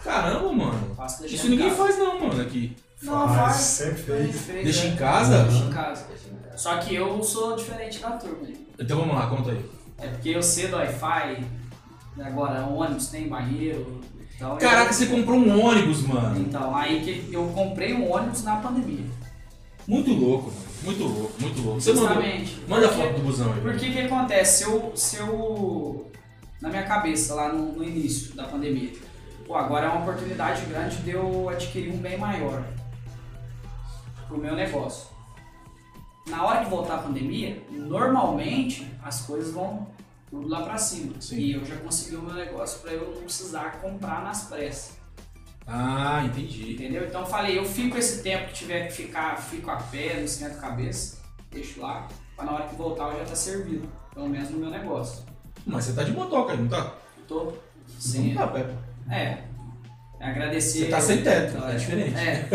Caramba, 0.02 0.52
mano. 0.52 0.96
Isso 1.24 1.48
ninguém 1.48 1.70
casa. 1.70 1.82
faz 1.84 1.98
não, 1.98 2.20
mano, 2.20 2.42
aqui. 2.42 2.76
Não, 3.01 3.28
Faz, 3.28 3.38
faz. 3.38 3.56
sempre 3.56 4.02
fez. 4.02 4.40
fez, 4.40 4.64
Deixa 4.64 4.86
é. 4.86 4.88
em 4.88 4.96
casa? 4.96 5.44
Deixa 5.44 5.64
em 5.64 5.70
casa. 5.70 6.06
Só 6.56 6.78
que 6.78 6.94
eu 6.94 7.22
sou 7.22 7.56
diferente 7.56 7.98
da 8.01 8.10
turma. 8.12 8.47
Então 8.78 8.98
vamos 9.01 9.14
lá, 9.14 9.26
conta 9.26 9.51
aí. 9.51 9.64
É 9.98 10.09
porque 10.09 10.31
eu 10.31 10.43
sei 10.43 10.68
do 10.68 10.76
Wi-Fi, 10.76 11.44
agora 12.24 12.64
ônibus 12.66 13.09
tem 13.09 13.28
banheiro. 13.28 14.01
Então 14.36 14.52
eu- 14.52 14.59
Caraca, 14.59 14.93
você 14.93 15.06
comprou 15.06 15.39
um 15.39 15.64
ônibus, 15.64 16.02
mano. 16.02 16.39
Então, 16.40 16.74
aí 16.76 17.01
que 17.02 17.32
eu 17.32 17.47
comprei 17.55 17.94
um 17.94 18.10
ônibus 18.12 18.43
na 18.43 18.56
pandemia. 18.56 19.05
Muito 19.86 20.12
louco, 20.12 20.47
mano. 20.51 20.64
Muito 20.82 21.05
louco, 21.05 21.32
muito 21.40 21.62
louco. 21.62 21.81
Você 21.81 21.93
mandou. 21.93 22.09
Justamente. 22.09 22.60
Manda 22.68 22.86
a 22.86 22.89
Porque- 22.89 23.02
foto 23.06 23.16
do 23.16 23.22
busão 23.22 23.52
aí. 23.52 23.60
Porque 23.60 23.90
que 23.90 24.01
acontece? 24.01 24.59
Se 24.64 24.70
eu, 24.70 24.93
se 24.97 25.16
eu. 25.16 26.10
Na 26.60 26.68
minha 26.68 26.82
cabeça, 26.85 27.35
lá 27.35 27.52
no, 27.52 27.72
no 27.72 27.85
início 27.85 28.35
da 28.35 28.44
pandemia, 28.44 28.93
pô, 29.47 29.55
agora 29.55 29.86
é 29.86 29.89
uma 29.90 30.01
oportunidade 30.02 30.64
grande 30.66 30.97
de 30.98 31.10
eu 31.10 31.48
adquirir 31.48 31.93
um 31.93 31.98
bem 31.98 32.16
maior 32.18 32.64
pro 34.28 34.39
meu 34.39 34.55
negócio. 34.55 35.14
Na 36.26 36.44
hora 36.44 36.64
que 36.64 36.70
voltar 36.70 36.94
a 36.96 36.98
pandemia, 36.98 37.62
normalmente 37.70 38.90
as 39.02 39.22
coisas 39.22 39.52
vão 39.52 39.86
tudo 40.30 40.48
lá 40.48 40.62
pra 40.62 40.78
cima. 40.78 41.14
Sim. 41.20 41.36
E 41.36 41.52
eu 41.52 41.64
já 41.64 41.76
consegui 41.76 42.16
o 42.16 42.22
meu 42.22 42.34
negócio 42.34 42.80
pra 42.80 42.92
eu 42.92 43.12
não 43.14 43.22
precisar 43.22 43.80
comprar 43.80 44.22
nas 44.22 44.44
pressas. 44.44 44.96
Ah, 45.66 46.22
entendi. 46.24 46.74
Entendeu? 46.74 47.05
Então 47.06 47.22
eu 47.22 47.26
falei, 47.26 47.59
eu 47.59 47.64
fico 47.64 47.96
esse 47.96 48.22
tempo 48.22 48.48
que 48.48 48.55
tiver 48.55 48.86
que 48.88 48.92
ficar, 48.94 49.36
fico 49.38 49.70
a 49.70 49.76
pé, 49.76 50.14
não 50.16 50.24
esquento 50.24 50.56
a 50.59 50.60
cabeça, 50.60 51.18
deixo 51.51 51.80
lá, 51.80 52.06
pra 52.36 52.44
na 52.44 52.52
hora 52.52 52.66
que 52.68 52.74
voltar 52.74 53.12
eu 53.12 53.18
já 53.20 53.24
tá 53.24 53.36
servido. 53.36 53.88
Pelo 54.12 54.28
menos 54.28 54.51
no 54.51 54.59
meu 54.59 54.70
negócio. 54.70 55.24
Mas 55.66 55.84
você 55.84 55.92
tá 55.92 56.02
de 56.05 56.12
motoca 56.12 56.52
aí, 56.52 56.59
não 56.59 56.68
tá? 56.68 56.92
Tô 57.26 57.52
sem. 57.98 58.34
Não 58.34 58.42
tá, 58.42 58.46
Pepe. 58.48 58.74
É. 59.10 59.38
Agradecer. 60.20 60.84
Você 60.84 60.90
tá 60.90 61.01
sem 61.01 61.22
teto, 61.22 61.56
Então, 61.56 61.68
é 61.68 61.74
diferente. 61.76 62.16
É. 62.16 62.48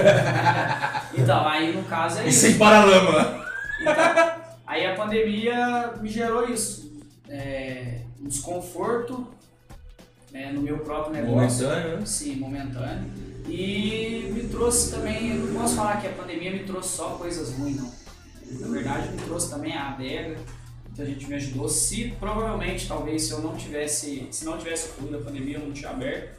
então, 1.18 1.48
aí 1.48 1.76
no 1.76 1.84
caso 1.84 2.20
é 2.20 2.26
E 2.26 2.30
isso. 2.30 2.40
sem 2.42 2.58
paralama. 2.58 3.49
Aí 4.66 4.86
a 4.86 4.96
pandemia 4.96 5.94
me 6.02 6.10
gerou 6.10 6.48
isso. 6.50 7.00
É, 7.28 8.02
um 8.20 8.28
desconforto 8.28 9.28
né, 10.32 10.52
no 10.52 10.62
meu 10.62 10.80
próprio 10.80 11.14
negócio. 11.14 11.68
Momentâneo, 11.68 12.00
né? 12.00 12.06
Sim, 12.06 12.36
momentâneo. 12.36 13.10
E 13.48 14.30
me 14.32 14.48
trouxe 14.48 14.92
também, 14.92 15.30
eu 15.32 15.38
não 15.38 15.62
posso 15.62 15.76
falar 15.76 16.00
que 16.00 16.08
a 16.08 16.12
pandemia 16.12 16.52
me 16.52 16.64
trouxe 16.64 16.98
só 16.98 17.16
coisas 17.16 17.52
ruins, 17.54 17.78
não. 17.78 17.92
Na 18.60 18.68
verdade, 18.68 19.10
me 19.10 19.22
trouxe 19.24 19.50
também 19.50 19.74
a 19.74 19.90
adega, 19.90 20.38
muita 20.86 21.06
gente 21.06 21.28
me 21.28 21.36
ajudou. 21.36 21.68
Se 21.68 22.12
provavelmente, 22.20 22.88
talvez, 22.88 23.24
se 23.24 23.32
eu 23.32 23.42
não 23.42 23.56
tivesse, 23.56 24.28
se 24.32 24.46
não 24.46 24.58
tivesse 24.58 24.90
ocorrido 24.90 25.18
a 25.18 25.22
pandemia, 25.22 25.58
eu 25.58 25.66
não 25.66 25.74
tinha 25.74 25.90
aberto. 25.90 26.39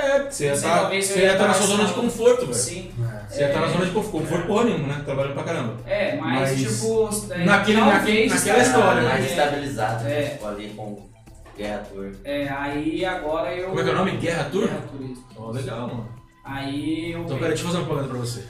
É, 0.00 0.30
você 0.30 0.44
ia 0.46 0.52
estar 0.54 0.94
ia 0.94 0.98
ia 0.98 1.32
estar 1.32 1.46
na 1.48 1.54
sua 1.54 1.66
zona 1.66 1.84
de 1.84 1.92
conforto, 1.92 2.40
velho. 2.42 2.54
Sim. 2.54 2.90
Você 3.28 3.40
ia 3.40 3.46
estar 3.48 3.60
na 3.60 3.68
zona 3.68 3.84
de 3.86 3.90
conforto. 3.92 4.22
Conforto 4.26 4.46
porra 4.46 4.64
nenhuma, 4.64 4.88
né? 4.88 5.02
Trabalhando 5.04 5.34
pra 5.34 5.42
caramba. 5.44 5.76
É, 5.86 6.16
mas, 6.16 6.40
Mas 6.58 6.60
tipo. 6.60 7.08
é, 7.32 7.44
naquele- 7.44 7.80
naquele- 7.80 8.28
naquela 8.28 8.34
estaria- 8.36 8.62
história, 8.62 9.02
mais 9.02 9.24
é, 9.24 9.28
estabilizado, 9.28 10.08
É. 10.08 10.22
tipo, 10.30 10.46
ali 10.46 10.68
com 10.70 11.08
Guerra 11.56 11.78
Tour. 11.92 12.12
é, 12.24 12.48
aí 12.48 13.04
agora 13.04 13.54
eu. 13.54 13.68
Como 13.68 13.80
é 13.80 13.84
que 13.84 13.88
é 13.90 13.92
o 13.92 13.96
nome? 13.96 14.16
Guerra 14.16 14.44
Tour? 14.44 14.66
Guerra 14.66 14.82
Tour, 14.90 15.10
isso. 15.10 15.24
Ó, 15.36 15.50
legal, 15.50 15.88
mano. 15.88 16.08
Aí 16.44 17.12
eu. 17.12 17.20
Então, 17.20 17.36
peraí, 17.36 17.48
deixa 17.50 17.62
eu 17.64 17.66
fazer 17.68 17.78
uma 17.78 17.86
propaganda 17.86 18.08
pra 18.14 18.18
você. 18.20 18.44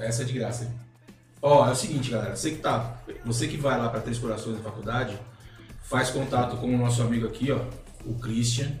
Essa 0.00 0.22
é 0.22 0.24
de 0.24 0.32
graça, 0.32 0.64
hein? 0.64 0.70
Ó, 1.40 1.66
é 1.68 1.70
o 1.70 1.74
seguinte, 1.76 2.10
galera. 2.10 2.34
Você 2.36 2.50
que 2.50 2.58
tá. 2.58 2.96
Você 3.24 3.46
que 3.46 3.56
vai 3.56 3.78
lá 3.78 3.88
pra 3.88 4.00
Três 4.00 4.18
Corações 4.18 4.56
na 4.56 4.62
faculdade, 4.62 5.16
faz 5.84 6.10
contato 6.10 6.56
com 6.56 6.66
o 6.66 6.78
nosso 6.78 7.00
amigo 7.02 7.26
aqui, 7.26 7.50
ó. 7.52 7.58
O 8.04 8.14
Christian. 8.18 8.72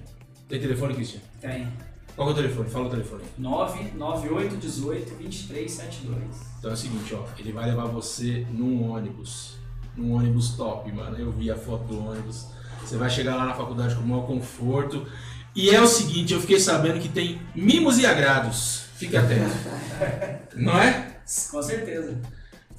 Tem 0.48 0.58
telefone, 0.60 0.94
Christian? 0.94 1.20
Tem. 1.40 1.68
Qual 2.16 2.26
que 2.26 2.32
é 2.32 2.34
o 2.34 2.42
telefone? 2.42 2.70
Fala 2.70 2.86
o 2.86 2.90
telefone. 2.90 3.22
99818 3.38 5.14
2372. 5.14 6.18
Então 6.58 6.70
é 6.70 6.74
o 6.74 6.76
seguinte, 6.76 7.14
ó, 7.14 7.24
ele 7.38 7.52
vai 7.52 7.66
levar 7.66 7.86
você 7.86 8.44
num 8.50 8.90
ônibus, 8.90 9.56
num 9.96 10.14
ônibus 10.14 10.50
top, 10.56 10.90
mano. 10.90 11.16
Eu 11.16 11.30
vi 11.30 11.50
a 11.50 11.56
foto 11.56 11.84
do 11.84 12.04
ônibus. 12.04 12.46
Você 12.80 12.96
vai 12.96 13.08
chegar 13.08 13.36
lá 13.36 13.44
na 13.44 13.54
faculdade 13.54 13.94
com 13.94 14.02
o 14.02 14.06
maior 14.06 14.26
conforto. 14.26 15.06
E 15.54 15.70
é 15.70 15.80
o 15.80 15.86
seguinte, 15.86 16.34
eu 16.34 16.40
fiquei 16.40 16.58
sabendo 16.58 17.00
que 17.00 17.08
tem 17.08 17.40
mimos 17.54 17.98
e 17.98 18.06
agrados. 18.06 18.86
Fique 18.96 19.16
atento. 19.16 19.54
Não 20.56 20.76
é? 20.76 21.20
Com 21.50 21.62
certeza. 21.62 22.20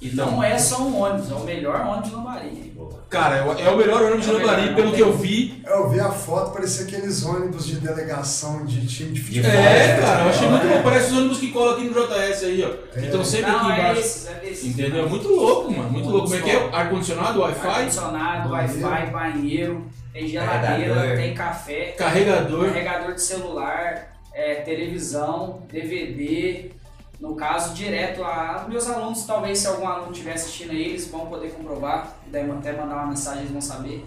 E 0.01 0.07
Então, 0.07 0.31
não 0.31 0.43
é 0.43 0.57
só 0.57 0.81
um 0.83 0.97
ônibus, 1.01 1.29
é 1.29 1.33
o 1.35 1.43
melhor 1.43 1.81
ônibus 1.85 2.11
no 2.11 2.19
Marinho. 2.21 2.69
Cara, 3.09 3.35
é 3.37 3.43
o- 3.43 3.51
é 3.59 3.69
o 3.69 3.75
melhor 3.77 4.03
ônibus 4.03 4.27
É 4.27 4.31
de 4.31 4.37
Lambari, 4.37 4.61
melhor, 4.61 4.75
pelo 4.75 4.91
que 4.93 5.01
eu 5.01 5.11
vi. 5.11 5.61
Eu 5.67 5.89
vi 5.89 5.99
a 5.99 6.09
foto, 6.11 6.51
parecia 6.53 6.85
aqueles 6.85 7.25
ônibus 7.25 7.65
de 7.65 7.75
delegação 7.77 8.65
de 8.65 8.85
time 8.87 9.11
de 9.11 9.21
futebol. 9.21 9.51
É, 9.51 9.99
cara, 9.99 10.23
eu 10.23 10.29
achei 10.29 10.47
muito 10.47 10.67
louco. 10.67 10.83
Parece 10.83 11.11
os 11.11 11.17
ônibus 11.17 11.39
que 11.39 11.51
colam 11.51 11.73
aqui 11.73 11.83
no 11.85 11.93
JS 11.93 12.43
aí, 12.45 12.63
ó. 12.63 12.99
Então 12.99 13.25
sempre 13.25 13.51
aqui 13.51 13.63
Não, 13.63 13.71
é 13.71 13.79
embaixo. 13.79 13.99
esses, 13.99 14.27
é 14.27 14.41
esses. 14.49 14.65
Entendeu? 14.67 15.09
Muito 15.09 15.27
louco, 15.27 15.71
mano. 15.71 15.89
Muito 15.89 16.07
louco. 16.09 16.29
Como 16.29 16.35
é 16.39 16.41
que 16.43 16.49
é? 16.51 16.69
Ar-condicionado, 16.71 17.41
Wi-Fi, 17.41 17.67
Ar-condicionado, 17.67 18.49
Banheiro. 18.49 18.87
Wi-Fi, 18.87 19.11
banheiro, 19.11 19.85
tem 20.13 20.27
geladeira, 20.27 20.93
Carregador. 20.95 21.17
tem 21.17 21.33
café, 21.33 21.85
carregador. 21.97 22.65
carregador 22.67 23.13
de 23.15 23.21
celular, 23.21 24.15
é, 24.33 24.55
televisão, 24.55 25.63
DVD. 25.71 26.71
No 27.19 27.35
caso, 27.35 27.73
direto 27.73 28.23
a 28.23 28.65
meus 28.69 28.87
alunos, 28.87 29.25
talvez 29.25 29.59
se 29.59 29.67
algum 29.67 29.85
aluno 29.85 30.11
estiver 30.11 30.33
assistindo 30.33 30.71
aí, 30.71 30.89
eles 30.89 31.07
vão 31.07 31.27
poder 31.27 31.51
comprovar, 31.51 32.15
deve 32.27 32.49
até 32.49 32.71
mandar 32.71 32.95
uma 32.95 33.07
mensagem, 33.07 33.41
eles 33.41 33.51
vão 33.51 33.61
saber. 33.61 34.05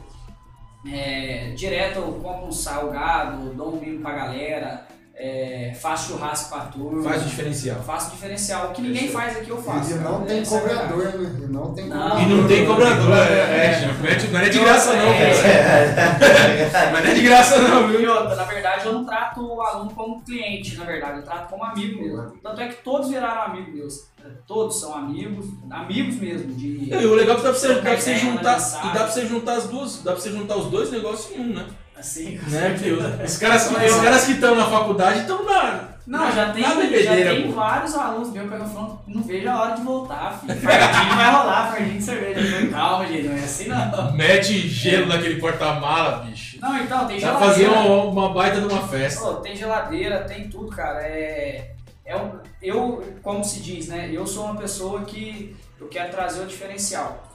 É, 0.91 1.53
direto 1.55 1.99
eu 1.99 2.13
compro 2.23 2.47
um 2.47 2.53
salgado, 2.53 3.53
dou 3.55 3.75
um 3.75 3.81
mimo 3.81 4.01
pra 4.01 4.13
galera, 4.13 4.89
é, 5.25 5.73
faço 5.75 6.13
churrasco 6.13 6.49
pra 6.51 6.65
turma. 6.67 7.03
Faz 7.09 7.23
o 7.23 7.27
diferencial. 7.27 7.81
Faço 7.83 8.11
diferencial. 8.11 8.69
O 8.69 8.73
que 8.73 8.83
ninguém 8.83 9.09
faz 9.09 9.37
aqui 9.37 9.51
eu 9.51 9.63
faço. 9.63 9.93
E 9.93 9.95
não 9.95 10.15
cara. 10.15 10.25
tem 10.27 10.39
é 10.39 10.41
a 10.41 10.45
verdade. 10.45 10.89
cobrador, 10.93 11.21
né? 11.21 11.41
E 11.43 11.47
não 11.53 11.75
tem 11.75 11.87
Não. 11.87 12.01
cobrador. 12.01 12.23
E 12.23 12.27
não 12.35 12.49
tem 12.49 12.67
cobrador. 12.67 13.17
É, 13.17 13.67
é, 13.67 13.87
não 14.01 14.09
é 14.09 14.15
de- 14.17 14.29
não 14.29 14.41
é 14.41 14.49
de 14.49 14.59
graça 14.59 14.93
não, 14.95 15.09
É. 15.09 15.31
velho. 15.31 16.73
Mas 16.93 17.05
não 17.05 17.11
é 17.11 17.15
de 17.15 17.23
graça 17.23 17.59
não, 17.63 17.91
E 17.91 17.97
viu? 17.99 18.13
outra, 18.13 18.35
na 18.37 18.45
verdade, 18.45 18.87
eu 18.87 18.93
não 18.93 19.05
trato 19.05 19.41
o 19.47 19.61
aluno 19.61 19.91
como 19.95 20.23
cliente, 20.23 20.77
na 20.77 20.85
verdade, 20.85 21.19
eu 21.19 21.25
trato 21.25 21.49
como 21.49 21.65
amigo 21.65 22.03
mesmo. 22.03 22.33
Tanto 22.43 22.61
é 22.61 22.69
que 22.69 22.83
todos 22.83 23.09
viraram 23.09 23.43
amigos 23.43 23.75
meus. 23.75 24.13
Todos 24.47 24.79
são 24.81 24.95
amigos, 24.95 25.47
amigos 25.71 26.17
mesmo. 26.17 26.53
De... 26.55 26.89
E 26.93 27.07
o 27.07 27.15
legal 27.15 27.37
é 27.37 27.39
que 27.39 27.45
dá 27.45 27.51
pra 27.51 27.59
você, 27.59 27.69
dá 27.75 27.81
pra 27.81 27.97
você 27.97 28.15
juntar. 28.17 28.57
E 28.59 28.87
dá 28.87 28.91
pra 28.91 29.09
você 29.09 29.27
juntar 29.27 29.53
as 29.55 29.65
duas. 29.65 30.03
Dá 30.03 30.13
pra 30.13 30.21
você 30.21 30.31
juntar 30.31 30.57
os 30.57 30.67
dois 30.67 30.91
negócios 30.93 31.37
em 31.37 31.41
um, 31.41 31.55
né? 31.55 31.67
Assim, 32.03 32.37
né? 32.49 32.71
Porque 32.71 32.91
os 33.25 33.39
caras, 33.39 33.71
os 33.71 34.01
caras 34.01 34.25
que 34.25 34.33
estão 34.33 34.57
na 34.57 34.67
faculdade 34.67 35.21
estão 35.21 35.45
na. 35.45 35.93
Não, 36.05 36.33
já 36.33 36.53
tem, 36.53 36.65
já 36.65 37.15
tem 37.15 37.47
pô. 37.47 37.53
vários 37.53 37.95
alunos 37.95 38.33
meus 38.33 38.49
que 38.49 38.55
eu 38.57 38.67
falando, 38.67 38.99
não 39.07 39.23
vejo 39.23 39.49
a 39.49 39.61
hora 39.61 39.75
de 39.77 39.83
voltar, 39.83 40.41
filho. 40.41 40.61
Fardinho 40.61 41.17
vai 41.17 41.31
rolar, 41.31 41.71
fardinho 41.71 41.97
de 41.97 42.03
cerveja. 42.03 42.67
Calma, 42.67 43.07
gente, 43.07 43.29
não 43.29 43.37
é 43.37 43.45
assim 43.45 43.69
não. 43.69 44.13
Mete 44.15 44.69
gelo 44.69 45.07
naquele 45.07 45.41
porta-mala, 45.41 46.25
bicho. 46.25 46.59
Não, 46.61 46.77
então, 46.77 47.07
tem 47.07 47.21
Dá 47.21 47.31
pra 47.31 47.39
fazer 47.39 47.67
geladeira. 47.67 47.93
uma, 47.93 48.05
uma 48.05 48.35
baita 48.35 48.61
de 48.61 48.67
uma 48.67 48.83
festa. 48.89 49.35
Tem 49.35 49.55
geladeira, 49.55 50.25
tem 50.25 50.49
tudo, 50.49 50.75
cara. 50.75 50.99
É, 51.03 51.71
é 52.05 52.17
um, 52.17 52.33
eu, 52.61 53.01
como 53.23 53.45
se 53.45 53.61
diz, 53.61 53.87
né? 53.87 54.11
Eu 54.13 54.27
sou 54.27 54.47
uma 54.47 54.57
pessoa 54.57 55.03
que 55.03 55.55
eu 55.81 55.87
quero 55.87 56.11
trazer 56.11 56.43
o 56.43 56.47
diferencial. 56.47 57.32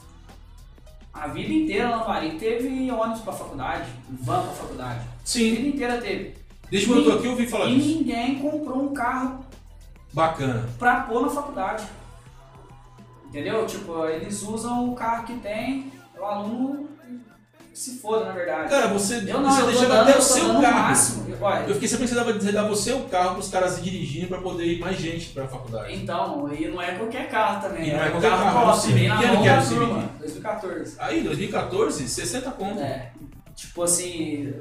A 1.19 1.27
vida 1.27 1.52
inteira 1.53 1.89
Lambari 1.89 2.31
teve 2.38 2.91
ônibus 2.91 3.22
pra 3.22 3.34
faculdade, 3.34 3.89
van 4.22 4.41
pra 4.44 4.52
faculdade. 4.53 4.99
A 4.99 5.03
Sim. 5.23 5.56
vida 5.56 5.68
inteira 5.69 5.98
teve. 6.02 6.35
Desde 6.69 6.88
quando 6.88 6.99
eu 6.99 7.06
tô 7.11 7.18
aqui 7.18 7.26
eu 7.26 7.31
ouvi 7.31 7.48
falar 7.48 7.65
E 7.68 7.76
disso. 7.80 7.98
ninguém 7.99 8.39
comprou 8.39 8.84
um 8.84 8.94
carro 8.94 9.45
Bacana. 10.14 10.68
pra 10.77 11.02
pôr 11.02 11.22
na 11.22 11.30
faculdade. 11.30 11.85
Entendeu? 13.26 13.65
Tipo, 13.65 14.06
eles 14.06 14.41
usam 14.44 14.89
o 14.89 14.95
carro 14.95 15.26
que 15.26 15.34
tem, 15.38 15.91
o 16.18 16.23
aluno 16.23 16.88
se 17.73 17.99
foda, 17.99 18.26
na 18.26 18.31
verdade. 18.31 18.69
Cara, 18.69 18.88
você, 18.88 19.18
eu 19.27 19.39
não, 19.39 19.52
você 19.52 19.85
dando, 19.85 20.10
até 20.10 20.18
o 20.18 20.22
seu 20.22 20.48
carro. 20.61 20.61
máximo. 20.61 21.26
Eu- 21.68 21.73
fiquei 21.76 21.88
sabendo 21.88 22.07
que 22.39 22.45
você 22.45 22.51
dava, 22.51 22.68
você 22.69 22.93
o 22.93 23.03
carro 23.05 23.31
para 23.31 23.39
os 23.39 23.49
caras 23.49 23.81
dirigindo 23.84 24.27
para 24.27 24.39
poder 24.41 24.65
ir 24.65 24.80
mais 24.80 24.97
gente 24.97 25.30
para 25.30 25.45
a 25.45 25.47
faculdade. 25.47 25.95
Então, 25.95 26.51
e 26.53 26.68
não 26.68 26.81
é 26.81 26.95
qualquer 26.95 27.30
carro 27.30 27.61
também. 27.61 27.89
E 27.89 27.93
não 27.93 28.01
é 28.03 28.07
é 28.07 28.11
qualquer 28.11 28.30
carro, 28.30 28.76
sei. 28.76 28.93
vem 28.93 29.07
na 29.07 29.18
Que 29.18 29.26
ano 29.26 29.41
que 29.41 29.47
era 29.47 29.61
o 29.61 29.64
Civic? 29.64 29.85
turma, 29.85 30.09
2014. 30.19 30.95
Aí, 30.99 31.23
2014, 31.23 32.07
60 32.09 32.51
conto. 32.51 32.80
É, 32.80 33.11
tipo 33.55 33.84
assim, 33.84 34.53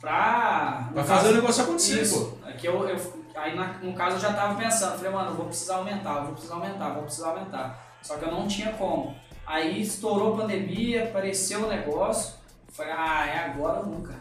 pra... 0.00 0.88
Pra 0.92 1.02
caso- 1.04 1.14
fazer 1.14 1.28
o 1.30 1.34
negócio 1.34 1.62
acontecer, 1.64 1.96
pô. 1.96 2.02
Isso, 2.02 2.38
é 2.46 2.52
eu, 2.66 2.88
eu, 2.88 3.14
aí 3.36 3.56
no 3.82 3.92
caso 3.94 4.16
eu 4.16 4.20
já 4.20 4.32
tava 4.32 4.54
pensando, 4.54 4.96
falei, 4.96 5.12
mano, 5.12 5.30
eu 5.30 5.34
vou 5.36 5.46
precisar 5.46 5.76
aumentar, 5.76 6.20
vou 6.24 6.32
precisar 6.32 6.54
aumentar, 6.54 6.88
vou 6.94 7.02
precisar 7.04 7.28
aumentar. 7.30 7.86
Só 8.02 8.16
que 8.16 8.24
eu 8.24 8.30
não 8.30 8.46
tinha 8.48 8.72
como. 8.72 9.14
Aí 9.46 9.82
estourou 9.82 10.34
a 10.34 10.36
pandemia, 10.38 11.04
apareceu 11.04 11.64
o 11.64 11.68
negócio, 11.68 12.34
falei, 12.72 12.92
ah, 12.96 13.26
é 13.26 13.38
agora 13.46 13.80
ou 13.80 13.86
nunca. 13.86 14.14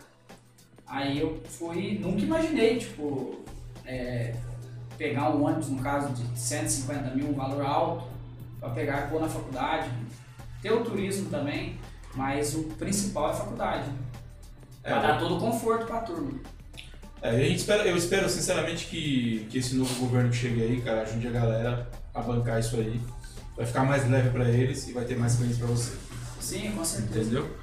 Aí 0.90 1.20
eu 1.20 1.40
fui, 1.46 2.00
nunca 2.02 2.22
imaginei, 2.24 2.80
tipo, 2.80 3.40
é, 3.86 4.34
pegar 4.98 5.30
um 5.30 5.46
ônibus, 5.46 5.70
no 5.70 5.80
caso 5.82 6.12
de 6.14 6.38
150 6.38 7.16
mil, 7.16 7.30
um 7.30 7.34
valor 7.34 7.64
alto, 7.64 8.08
pra 8.60 8.70
pegar 8.72 9.10
pôr 9.10 9.22
na 9.22 9.30
faculdade. 9.30 9.90
Ter 10.62 10.72
o 10.72 10.84
turismo 10.84 11.30
também, 11.30 11.78
mas 12.16 12.56
o 12.56 12.64
principal 12.64 13.30
é 13.30 13.32
a 13.32 13.36
faculdade. 13.36 13.90
É, 14.84 14.90
Pra 14.90 15.00
dar 15.02 15.20
todo 15.20 15.38
o 15.38 15.40
conforto 15.40 15.86
pra 15.86 16.02
turma. 16.02 16.40
É, 17.22 17.30
a 17.30 17.40
gente 17.40 17.58
espera, 17.58 17.86
eu 17.86 17.96
espero 17.96 18.28
sinceramente 18.30 18.88
que, 18.88 19.46
que 19.50 19.60
esse 19.60 19.76
novo 19.76 19.94
governo 20.00 20.30
que 20.30 20.38
chegue 20.38 20.64
aí, 20.64 20.82
cara, 20.82 21.02
ajude 21.02 21.28
a 21.28 21.32
galera 21.32 21.90
a 22.14 22.22
bancar 22.22 22.60
isso 22.60 22.76
aí. 22.78 23.00
Vai 23.56 23.66
ficar 23.66 23.84
mais 23.84 24.10
leve 24.10 24.30
pra 24.30 24.50
eles 24.50 24.88
e 24.88 24.94
vai 24.94 25.04
ter 25.06 25.18
mais 25.18 25.36
clientes 25.36 25.58
pra 25.58 25.68
você. 25.68 25.96
Sim, 26.40 26.72
com 26.72 26.84
certeza. 26.84 27.20
Entendeu? 27.22 27.59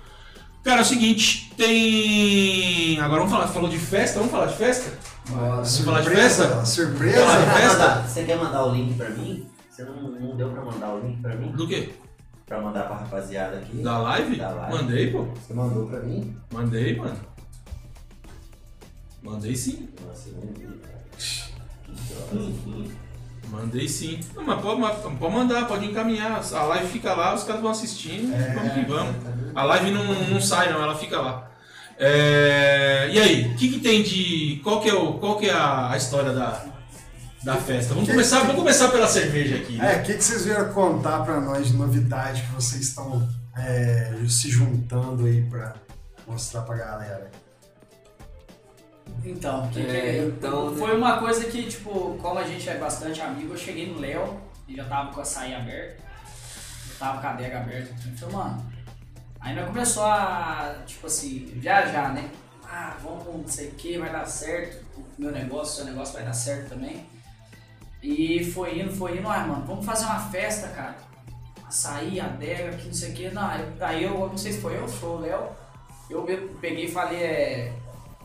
Cara, 0.66 0.80
é 0.80 0.82
o 0.82 0.84
seguinte, 0.84 1.52
tem. 1.56 2.98
Agora 2.98 3.20
vamos 3.20 3.32
falar, 3.32 3.46
falou 3.46 3.70
de 3.70 3.78
festa, 3.78 4.18
vamos 4.18 4.32
falar 4.32 4.46
de 4.46 4.56
festa? 4.56 4.98
Vamos 5.26 5.78
falar 5.78 6.00
de 6.00 6.10
festa? 6.10 6.64
Surpresa? 6.66 7.20
Falar 7.20 7.36
de 7.38 7.44
Você 7.44 7.46
quer 7.46 7.60
festa? 7.60 7.78
mandar- 7.78 8.08
Você 8.08 8.24
quer 8.24 8.36
mandar 8.36 8.66
o 8.66 8.74
link 8.74 8.94
pra 8.96 9.10
mim? 9.10 9.46
Você 9.70 9.84
não, 9.84 10.02
não 10.10 10.36
deu 10.36 10.50
pra 10.50 10.64
mandar 10.64 10.94
o 10.94 11.06
link 11.06 11.20
pra 11.22 11.36
mim? 11.36 11.52
Do 11.52 11.68
quê? 11.68 11.94
Pra 12.46 12.60
mandar 12.60 12.82
pra 12.88 12.96
rapaziada 12.96 13.58
aqui? 13.58 13.76
Da 13.76 13.98
live? 13.98 14.36
Da 14.36 14.50
live. 14.50 14.74
Mandei, 14.76 15.10
pô. 15.12 15.22
Você 15.36 15.54
mandou 15.54 15.86
pra 15.86 16.00
mim? 16.00 16.36
Mandei, 16.52 16.96
mano. 16.96 17.16
Mandei 19.22 19.54
sim. 19.54 19.88
Nossa, 20.04 20.30
eu 20.30 20.34
não 20.34 20.52
vi, 20.52 20.66
cara. 20.78 20.96
Mandei 23.50 23.88
sim. 23.88 24.20
Não, 24.34 24.42
mas 24.44 24.60
pode, 24.60 24.80
pode 25.18 25.34
mandar, 25.34 25.66
pode 25.66 25.86
encaminhar. 25.86 26.40
A 26.52 26.62
live 26.62 26.88
fica 26.88 27.14
lá, 27.14 27.34
os 27.34 27.44
caras 27.44 27.62
vão 27.62 27.70
assistindo. 27.70 28.32
vamos 28.54 28.72
que 28.72 28.80
vamos. 28.80 29.14
A 29.54 29.62
live 29.64 29.90
não, 29.90 30.04
não 30.28 30.40
sai, 30.40 30.72
não, 30.72 30.82
ela 30.82 30.94
fica 30.96 31.20
lá. 31.20 31.50
É, 31.98 33.08
E 33.12 33.18
aí, 33.18 33.46
o 33.52 33.56
que, 33.56 33.68
que 33.72 33.80
tem 33.80 34.02
de. 34.02 34.60
Qual 34.62 34.80
que 34.80 34.88
é, 34.90 34.94
o, 34.94 35.14
qual 35.14 35.38
que 35.38 35.48
é 35.48 35.52
a, 35.52 35.90
a 35.92 35.96
história 35.96 36.32
da, 36.32 36.64
da 37.42 37.56
festa? 37.56 37.94
Vamos 37.94 38.08
começar, 38.08 38.40
vamos 38.40 38.56
começar 38.56 38.88
pela 38.88 39.06
cerveja 39.06 39.56
aqui. 39.56 39.76
né? 39.78 39.94
É, 39.94 39.98
o 39.98 40.02
que, 40.02 40.14
que 40.14 40.24
vocês 40.24 40.44
vieram 40.44 40.72
contar 40.72 41.20
pra 41.24 41.40
nós 41.40 41.68
de 41.68 41.74
novidade 41.74 42.42
que 42.42 42.52
vocês 42.52 42.82
estão 42.82 43.26
é, 43.56 44.12
se 44.28 44.50
juntando 44.50 45.24
aí 45.24 45.42
pra 45.48 45.74
mostrar 46.26 46.62
pra 46.62 46.76
galera? 46.76 47.30
Então, 49.28 49.68
que, 49.70 49.80
É, 49.80 50.12
que- 50.12 50.18
então, 50.36 50.70
né? 50.70 50.78
foi 50.78 50.96
uma 50.96 51.18
coisa 51.18 51.44
que, 51.46 51.64
tipo, 51.64 52.16
como 52.22 52.38
a 52.38 52.44
gente 52.44 52.68
é 52.68 52.76
bastante 52.78 53.20
amigo, 53.20 53.52
eu 53.54 53.58
cheguei 53.58 53.92
no 53.92 53.98
Léo 53.98 54.40
e 54.68 54.76
já 54.76 54.84
tava 54.84 55.12
com 55.12 55.18
a 55.18 55.22
açaí 55.22 55.52
aberta, 55.54 56.00
eu 56.90 56.96
tava 56.98 57.20
com 57.20 57.26
a 57.26 57.30
adega 57.30 57.58
aberta. 57.60 57.92
Falei, 58.16 58.34
mano. 58.36 58.72
Aí 59.40 59.54
nós 59.54 59.66
começou 59.66 60.04
a, 60.04 60.76
tipo 60.86 61.06
assim, 61.08 61.46
viajar, 61.56 62.12
né? 62.14 62.30
Ah, 62.64 62.96
vamos, 63.02 63.24
não 63.26 63.48
sei 63.48 63.68
o 63.68 63.72
que, 63.72 63.98
vai 63.98 64.10
dar 64.10 64.24
certo. 64.26 64.84
O 64.96 65.04
meu 65.18 65.30
negócio, 65.32 65.72
o 65.72 65.76
seu 65.76 65.84
negócio 65.86 66.14
vai 66.14 66.24
dar 66.24 66.32
certo 66.32 66.68
também. 66.70 67.06
E 68.02 68.44
foi 68.52 68.78
indo, 68.80 68.92
foi 68.92 69.18
indo, 69.18 69.28
ah, 69.28 69.38
mano, 69.40 69.64
vamos 69.66 69.84
fazer 69.84 70.04
uma 70.04 70.20
festa, 70.20 70.68
cara. 70.68 70.96
Açaí, 71.66 72.20
adega, 72.20 72.76
que 72.76 72.86
não 72.86 72.94
sei 72.94 73.10
o 73.10 73.14
que. 73.14 73.30
Não, 73.30 73.42
aí- 73.80 74.04
eu, 74.04 74.18
não 74.18 74.38
sei 74.38 74.52
se 74.52 74.60
foi 74.60 74.76
eu 74.76 74.86
foi 74.88 75.08
o 75.08 75.18
Léo. 75.18 75.48
Eu 76.08 76.22
peguei 76.60 76.84
e 76.84 76.90
falei, 76.90 77.20
é. 77.22 77.72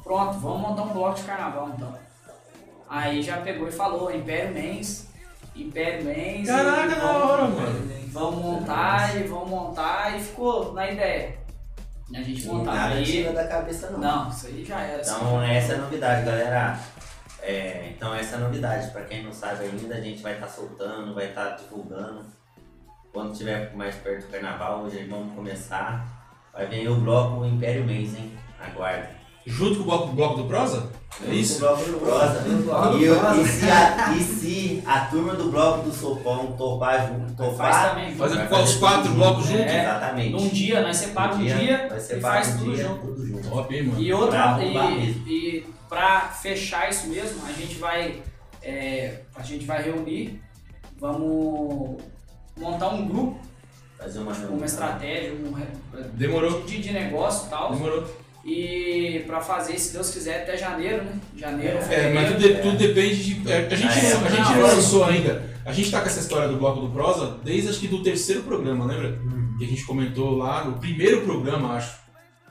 Pronto, 0.04 0.34
vamos 0.40 0.62
montar 0.62 0.84
um 0.84 0.94
bloco 0.94 1.16
de 1.16 1.24
carnaval 1.24 1.70
então. 1.76 1.94
Aí 2.90 3.22
já 3.22 3.38
pegou 3.38 3.68
e 3.68 3.72
falou, 3.72 4.14
Império 4.14 4.54
Mens, 4.54 5.08
Império 5.56 6.04
Mens. 6.06 6.48
Caraca, 6.48 6.96
da 6.96 7.12
hora, 7.12 7.44
mano. 7.48 7.92
Vamos 8.08 8.42
montar 8.44 9.16
e 9.16 9.24
vamos 9.24 9.50
montar 9.50 10.18
e 10.18 10.22
ficou 10.22 10.74
na 10.74 10.92
ideia. 10.92 11.40
A 12.14 12.22
gente 12.22 12.46
montar. 12.46 12.74
Nada 12.76 12.96
Aí, 12.96 13.06
tira 13.06 13.32
da 13.32 13.48
cabeça 13.48 13.90
não. 13.92 14.00
não, 14.00 14.30
isso 14.30 14.48
aí 14.48 14.66
já 14.66 14.82
era. 14.82 15.00
assim. 15.02 15.16
Então 15.16 15.42
essa 15.42 15.72
é 15.72 15.76
a 15.76 15.80
novidade, 15.80 16.26
galera. 16.26 16.80
É, 17.42 17.88
então 17.96 18.14
essa 18.14 18.36
é 18.36 18.38
a 18.38 18.42
novidade. 18.42 18.92
Pra 18.92 19.04
quem 19.04 19.24
não 19.24 19.32
sabe 19.32 19.64
ainda, 19.64 19.96
a 19.96 20.02
gente 20.02 20.22
vai 20.22 20.34
estar 20.34 20.48
soltando, 20.50 21.14
vai 21.16 21.28
estar 21.30 21.52
divulgando. 21.52 22.26
Quando 23.14 23.34
tiver 23.38 23.74
mais 23.76 23.96
perto 23.96 24.26
do 24.26 24.32
carnaval, 24.32 24.82
hoje 24.82 25.06
vamos 25.06 25.34
começar. 25.34 26.06
Vai 26.52 26.66
vir 26.66 26.90
o 26.90 26.96
bloco 26.96 27.46
Império 27.46 27.86
Mês, 27.86 28.14
hein? 28.18 28.38
Aguarde. 28.60 29.21
Junto 29.46 29.76
com 29.78 29.82
o 29.82 29.86
bloco, 29.86 30.08
bloco 30.14 30.38
do 30.38 30.44
Prosa? 30.46 30.90
É 31.26 31.30
O 31.30 31.34
isso? 31.34 31.60
bloco 31.60 31.84
do 31.84 31.98
Prosa. 32.00 32.44
E, 32.98 33.04
eu- 33.04 33.42
e 33.42 33.46
se 33.48 33.70
a, 33.70 34.14
e 34.16 34.24
se 34.24 34.84
a 34.86 35.00
turma 35.02 35.34
do 35.34 35.50
bloco 35.52 35.84
do 35.90 35.94
Sopão 35.94 36.54
topar 36.58 37.08
junto, 37.08 37.36
Faz 37.36 37.52
topar. 37.52 37.90
também. 37.90 38.16
Fazer 38.16 38.48
com 38.48 38.64
os 38.64 38.76
quatro 38.76 39.12
blocos 39.14 39.46
junto. 39.46 39.58
juntos? 39.58 39.72
É. 39.74 39.82
Exatamente. 39.82 40.32
Num 40.32 40.48
dia, 40.48 40.82
nós 40.82 40.98
separamos 40.98 41.38
um 41.38 41.44
dia, 41.46 41.88
vai 41.90 41.98
e 42.18 42.22
faz 42.22 42.48
um 42.50 42.58
tudo 42.60 42.76
dia, 42.76 42.84
junto. 42.88 43.02
tudo 43.08 43.28
junto. 43.28 43.50
Top, 43.50 43.76
hein, 43.76 43.84
mano? 43.84 44.02
E 44.02 44.14
outra, 44.14 44.54
Pra 44.54 44.64
e, 44.64 45.10
e 45.28 45.66
pra 45.90 46.22
fechar 46.30 46.90
isso 46.90 47.08
mesmo, 47.08 47.42
a 47.46 47.52
gente 47.52 47.76
vai, 47.76 48.22
é, 48.64 49.22
a 49.36 49.42
gente 49.44 49.66
vai 49.66 49.82
reunir, 49.84 50.42
vamos 51.00 51.98
montar 52.58 52.90
um 52.90 53.08
grupo, 53.08 53.40
Fazer 53.98 54.18
uma 54.18 54.32
uma 54.34 54.66
estratégia, 54.66 55.32
um 55.34 55.54
Demorou. 56.14 56.62
de, 56.64 56.82
de 56.82 56.92
negócio 56.92 57.46
e 57.46 57.50
tal. 57.52 57.72
Demorou. 57.72 58.04
E 58.44 59.24
pra 59.28 59.40
fazer, 59.40 59.78
se 59.78 59.94
Deus 59.94 60.10
quiser, 60.10 60.42
até 60.44 60.58
janeiro, 60.58 61.04
né? 61.04 61.12
Janeiro, 61.36 61.78
É, 61.78 61.80
É, 61.80 61.84
fevereiro. 61.84 62.16
mas 62.16 62.28
tudo, 62.30 62.40
de- 62.40 62.62
tudo 62.62 62.78
depende 62.78 63.24
de. 63.24 63.52
é, 63.52 63.68
A 63.72 63.76
gente, 63.76 63.88
Ah, 63.94 64.00
é. 64.00 64.14
não, 64.16 64.26
a 64.26 64.30
gente 64.30 64.42
Não, 64.42 64.56
é. 64.56 64.62
lançou 64.74 65.04
ainda. 65.06 65.52
A 65.64 65.72
gente 65.72 65.92
tá 65.92 66.02
com 66.02 66.08
essa 66.08 66.20
história 66.20 66.48
do 66.48 66.58
bloco 66.58 66.82
do 66.82 66.90
Prosa 66.90 67.38
desde 67.44 67.70
acho 67.70 67.80
que 67.80 67.88
do 67.88 68.02
terceiro 68.02 68.42
programa, 68.42 68.86
lembra? 68.86 69.20
Que 69.60 69.66
a 69.66 69.68
gente 69.68 69.86
comentou 69.86 70.36
lá 70.36 70.66
no 70.66 70.80
primeiro 70.80 71.22
programa, 71.22 71.74
acho. 71.76 72.02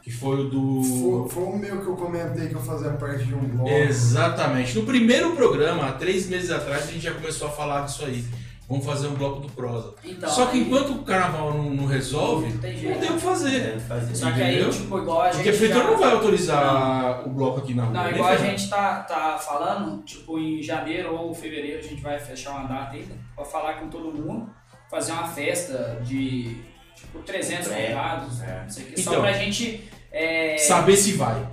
Que 0.00 0.10
foi 0.12 0.40
o 0.40 0.48
do. 0.48 0.82
Foi, 0.82 1.28
foi 1.28 1.42
o 1.42 1.56
meu 1.58 1.80
que 1.80 1.86
eu 1.88 1.96
comentei 1.96 2.46
que 2.48 2.54
eu 2.54 2.60
fazia 2.60 2.90
parte 2.92 3.24
de 3.24 3.34
um 3.34 3.40
blog. 3.40 3.68
Exatamente. 3.70 4.78
No 4.78 4.84
primeiro 4.84 5.32
programa, 5.32 5.86
há 5.88 5.92
três 5.92 6.26
meses 6.28 6.50
atrás, 6.52 6.84
a 6.88 6.92
gente 6.92 7.02
já 7.02 7.10
começou 7.12 7.48
a 7.48 7.50
falar 7.50 7.82
disso 7.84 8.04
aí. 8.04 8.24
Vamos 8.70 8.86
fazer 8.86 9.08
um 9.08 9.14
bloco 9.14 9.40
do 9.40 9.48
Prosa. 9.50 9.92
Então, 10.04 10.30
Só 10.30 10.46
que 10.46 10.56
aí- 10.58 10.62
enquanto 10.62 10.90
o 10.92 11.02
carnaval 11.02 11.52
não, 11.54 11.70
não 11.70 11.86
resolve, 11.86 12.50
Não 12.52 12.58
tem 12.60 12.72
não 12.74 12.78
jeito. 12.80 13.00
tem 13.00 13.10
o 13.10 13.14
que 13.14 13.20
fazer. 13.20 13.80
Fazer. 13.80 14.14
Só 14.14 14.30
que 14.30 14.40
aí, 14.40 14.70
tipo, 14.70 14.96
igual 14.98 15.22
a 15.22 15.24
gente. 15.26 15.34
Porque 15.34 15.48
a 15.48 15.52
prefeitura 15.52 15.84
já- 15.84 15.90
não 15.90 15.98
vai 15.98 16.12
autorizar 16.12 17.26
o 17.26 17.30
bloco 17.30 17.58
aqui 17.58 17.74
na 17.74 17.84
rua. 17.84 17.92
Não, 17.94 18.10
igual 18.10 18.28
a 18.28 18.36
gente 18.36 18.70
tá, 18.70 19.00
tá 19.02 19.36
falando, 19.38 20.00
tipo, 20.04 20.38
em 20.38 20.62
janeiro 20.62 21.14
ou 21.16 21.34
fevereiro 21.34 21.80
a 21.80 21.82
gente 21.82 22.00
vai 22.00 22.18
fechar 22.20 22.52
uma 22.52 22.68
data 22.68 22.94
ainda 22.96 23.14
pra 23.34 23.44
falar 23.44 23.74
com 23.80 23.88
todo 23.88 24.12
mundo, 24.12 24.48
fazer 24.88 25.10
uma 25.12 25.26
festa 25.26 26.00
de, 26.04 26.56
tipo, 26.94 27.18
300 27.26 27.72
É, 27.72 27.74
convidados, 27.82 28.40
é. 28.40 28.62
não 28.62 28.70
sei 28.70 28.84
o 28.84 28.86
que, 28.86 29.00
Então. 29.00 29.14
só 29.14 29.20
pra 29.20 29.32
gente... 29.32 29.90
é, 30.12 30.56
Saber 30.58 30.96
se 30.96 31.14
vai. 31.14 31.44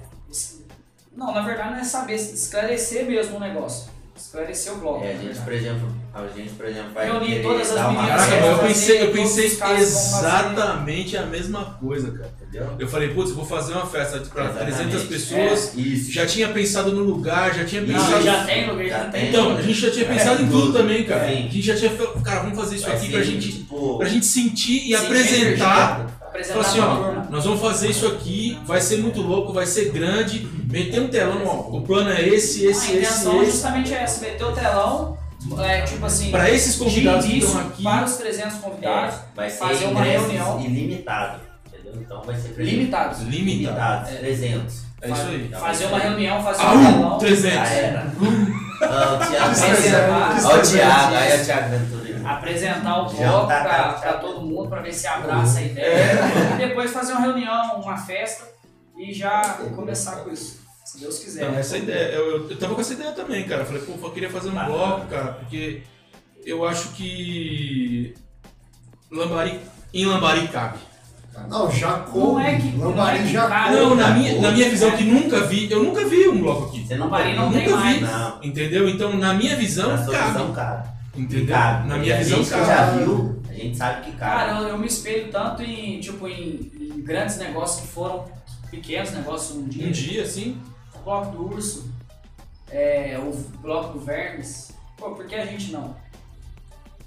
Não, 1.16 1.34
na 1.34 1.42
verdade 1.42 1.72
não 1.72 1.80
é 1.80 1.84
saber, 1.84 2.14
esclarecer 2.14 3.06
mesmo 3.08 3.38
o 3.38 3.40
negócio. 3.40 3.90
Esclarecer 4.16 4.74
o 4.74 4.78
bloco. 4.78 5.04
É, 5.04 5.14
a 5.14 5.18
gente, 5.18 5.40
por 5.40 5.54
exemplo, 5.54 5.88
a 6.26 6.38
gente, 6.38 6.50
por 6.52 6.66
exemplo, 6.66 6.92
vai 6.94 7.06
Reunir 7.06 7.42
todas 7.42 7.72
as 7.72 7.88
meninas, 7.88 8.08
Caraca, 8.08 8.34
é, 8.36 8.52
eu 8.52 8.60
pensei, 8.60 9.02
eu 9.04 9.12
pensei 9.12 9.58
exatamente 9.80 11.18
a 11.18 11.26
mesma 11.26 11.78
coisa, 11.80 12.12
cara. 12.12 12.32
Entendeu? 12.42 12.76
Eu 12.80 12.88
falei, 12.88 13.10
putz, 13.10 13.30
eu 13.30 13.36
vou 13.36 13.46
fazer 13.46 13.74
uma 13.74 13.86
festa 13.86 14.20
para 14.34 14.46
Exatamente. 14.46 14.76
300 14.78 15.04
pessoas. 15.04 15.74
Isso. 15.76 16.12
Já 16.12 16.26
tinha 16.26 16.48
pensado 16.50 16.92
no 16.92 17.04
lugar, 17.04 17.54
já 17.54 17.66
tinha 17.66 17.82
Não, 17.82 17.90
Não, 17.94 18.04
pensado. 18.06 18.24
já 18.24 18.44
tem 18.46 18.70
lugar, 18.70 18.88
já 18.88 19.00
tem. 19.06 19.30
Então, 19.30 19.58
a 19.58 19.62
gente 19.62 19.80
já 19.80 19.92
tinha 19.92 20.06
pensado 20.06 20.44
em 20.44 20.48
tudo 20.48 20.74
também, 20.74 21.04
cara. 21.04 21.28
Sim. 21.28 21.34
A 21.34 21.42
gente 21.42 21.62
já 21.62 21.76
tinha 21.76 21.92
falado, 21.92 22.22
cara, 22.24 22.40
vamos 22.42 22.58
fazer 22.58 22.76
isso 22.76 22.86
Vai 22.86 22.96
aqui 22.96 23.06
ser, 23.06 23.12
pra 23.12 23.22
gente, 23.24 23.52
tipo, 23.52 23.98
pra 23.98 24.08
gente 24.08 24.26
sentir 24.26 24.78
e 24.78 24.88
Sim, 24.88 24.96
apresentar. 24.96 26.18
Falar 26.50 26.62
assim, 26.62 26.80
ó, 26.80 27.32
nós 27.32 27.46
vamos 27.46 27.60
fazer 27.60 27.90
isso 27.90 28.06
aqui, 28.06 28.60
vai 28.64 28.80
ser 28.80 28.98
muito 28.98 29.22
louco, 29.22 29.52
vai 29.52 29.66
ser 29.66 29.90
grande, 29.92 30.48
meter 30.72 31.02
um 31.02 31.08
telão, 31.08 31.42
ó, 31.48 31.76
o 31.76 31.82
plano 31.82 32.12
é 32.12 32.22
esse, 32.28 32.64
esse, 32.64 32.92
a 32.92 32.96
intenção 32.96 33.32
é 33.32 33.36
esse, 33.38 33.44
esse. 33.44 33.52
justamente 33.54 33.94
essa, 33.94 34.22
meter 34.22 34.44
o 34.44 34.52
telão, 34.52 35.18
é, 35.60 35.82
tipo 35.82 36.06
assim, 36.06 36.32
Para 36.32 36.50
esses 36.50 36.76
convidados 36.76 37.26
de 37.26 37.32
que 37.32 37.38
estão 37.40 37.62
aqui, 37.62 37.84
para 37.84 38.06
os 38.06 38.16
300 38.18 38.58
convidados, 38.60 39.16
é, 39.16 39.20
vai 39.36 39.50
ser 39.50 39.58
fazer 39.58 39.86
uma 39.86 40.02
reunião. 40.04 40.60
ilimitado. 40.60 41.40
Entendeu? 41.68 41.94
Então 42.02 42.22
vai 42.24 42.36
ser 42.36 42.54
limitados. 42.58 43.20
limitado. 43.22 43.30
limitados, 43.30 44.10
É. 44.12 44.16
300. 44.18 44.88
É 45.02 45.10
isso 45.12 45.22
aí. 45.28 45.46
Então, 45.46 45.60
Fazer 45.60 45.86
uma 45.86 46.00
reunião, 46.00 46.44
fazer 46.44 46.64
Ah, 46.64 46.72
um 46.74 46.86
telão. 46.94 47.18
300. 47.20 47.54
Já 47.54 47.66
era. 47.76 48.04
Não, 48.04 49.16
o 49.16 49.20
Thiago. 49.30 49.56
Reservar. 49.68 50.46
Olha 50.46 50.60
o 50.60 50.62
Thiago, 50.62 51.16
aí 51.16 51.32
é 51.32 51.36
o 51.42 51.46
Thiago 51.46 51.70
Ventura. 51.70 52.30
apresentar 52.30 52.98
o 53.02 53.10
bloco 53.10 53.48
tá, 53.48 53.64
tá, 53.64 53.94
tá. 53.94 54.14
todo 54.14 54.42
mundo, 54.42 54.70
pra 54.70 54.82
ver 54.82 54.94
se 54.94 55.08
abraça 55.08 55.60
a 55.60 55.62
ideia. 55.64 56.20
E 56.56 56.68
depois 56.68 56.92
fazer 56.92 57.14
uma 57.14 57.22
reunião, 57.22 57.80
uma 57.80 57.98
festa 57.98 58.46
e 58.98 59.14
já 59.14 59.42
começar 59.76 60.18
com 60.18 60.32
isso. 60.32 60.60
Se 60.88 61.00
Deus 61.02 61.20
quiser. 61.20 61.52
Não, 61.52 61.58
essa 61.60 61.78
ideia, 61.78 62.14
eu, 62.14 62.32
eu, 62.44 62.50
eu 62.50 62.58
tava 62.58 62.74
com 62.74 62.80
essa 62.80 62.94
ideia 62.94 63.12
também, 63.12 63.44
cara. 63.46 63.66
Falei, 63.66 63.82
pô, 63.82 63.94
eu 64.08 64.12
queria 64.12 64.30
fazer 64.30 64.50
um 64.50 64.54
Bacana. 64.54 64.74
bloco, 64.78 65.08
cara, 65.08 65.32
porque 65.34 65.82
eu 66.46 66.66
acho 66.66 66.90
que 66.94 68.14
Lambari, 69.12 69.60
em 69.94 70.06
Lambari 70.06 70.48
cabe. 70.48 70.80
Não, 71.50 71.70
já 71.70 71.98
Não 71.98 72.06
coube. 72.06 72.42
é 72.44 72.56
que- 72.58 72.70
não 72.70 72.86
é 72.86 72.88
Lambari 72.88 73.28
já 73.28 73.48
cara- 73.48 73.72
Não, 73.72 73.96
na 73.96 74.10
minha, 74.12 74.42
na 74.42 74.52
minha 74.52 74.70
visão 74.70 74.92
que 74.98 75.04
nunca 75.04 75.42
vi, 75.42 75.70
eu 75.70 75.84
nunca 75.84 76.06
vi 76.08 76.28
um 76.30 76.40
bloco 76.42 76.70
aqui. 76.70 76.88
Você 76.88 76.96
não 76.96 77.06
Lambari 77.08 77.36
não 77.36 77.46
nunca 77.48 77.58
tem 77.60 77.68
vi. 77.68 77.74
mais. 77.74 78.02
Não. 78.02 78.40
Entendeu? 78.44 78.90
Então, 78.90 79.14
na 79.18 79.34
minha 79.34 79.56
visão, 79.58 79.90
Na 79.90 80.04
sua 80.04 80.14
cabe. 80.14 80.32
visão, 80.32 80.54
cara. 80.54 80.94
Entendeu? 81.16 81.48
Cabe. 81.56 81.90
Na 81.90 81.98
minha 81.98 82.16
a 82.16 82.18
visão, 82.20 82.38
gente 82.38 82.50
cabe. 82.50 82.66
já 82.66 82.86
viu, 82.92 83.42
a 83.50 83.54
gente 83.54 83.78
sabe 83.78 84.06
que 84.06 84.12
Cara, 84.18 84.54
cabe. 84.54 84.64
eu, 84.64 84.70
eu 84.70 84.78
me 84.78 84.88
espelho 84.88 85.30
tanto 85.32 85.62
em, 85.64 86.00
tipo, 86.00 86.28
em, 86.28 86.72
em 86.80 87.02
grandes 87.02 87.38
negócios 87.38 87.82
que 87.82 87.88
foram 87.88 88.26
pequenos 88.72 89.12
negócios 89.12 89.58
um 89.58 89.68
dia. 89.68 89.88
Um 89.88 89.92
dia, 89.92 90.24
O 90.24 90.77
bloco 91.08 91.32
do 91.38 91.54
urso, 91.54 91.90
é, 92.70 93.18
o 93.18 93.32
bloco 93.62 93.98
do 93.98 94.04
vermes. 94.04 94.72
Pô, 94.98 95.12
por 95.12 95.26
que 95.26 95.36
a 95.36 95.46
gente 95.46 95.72
não? 95.72 95.96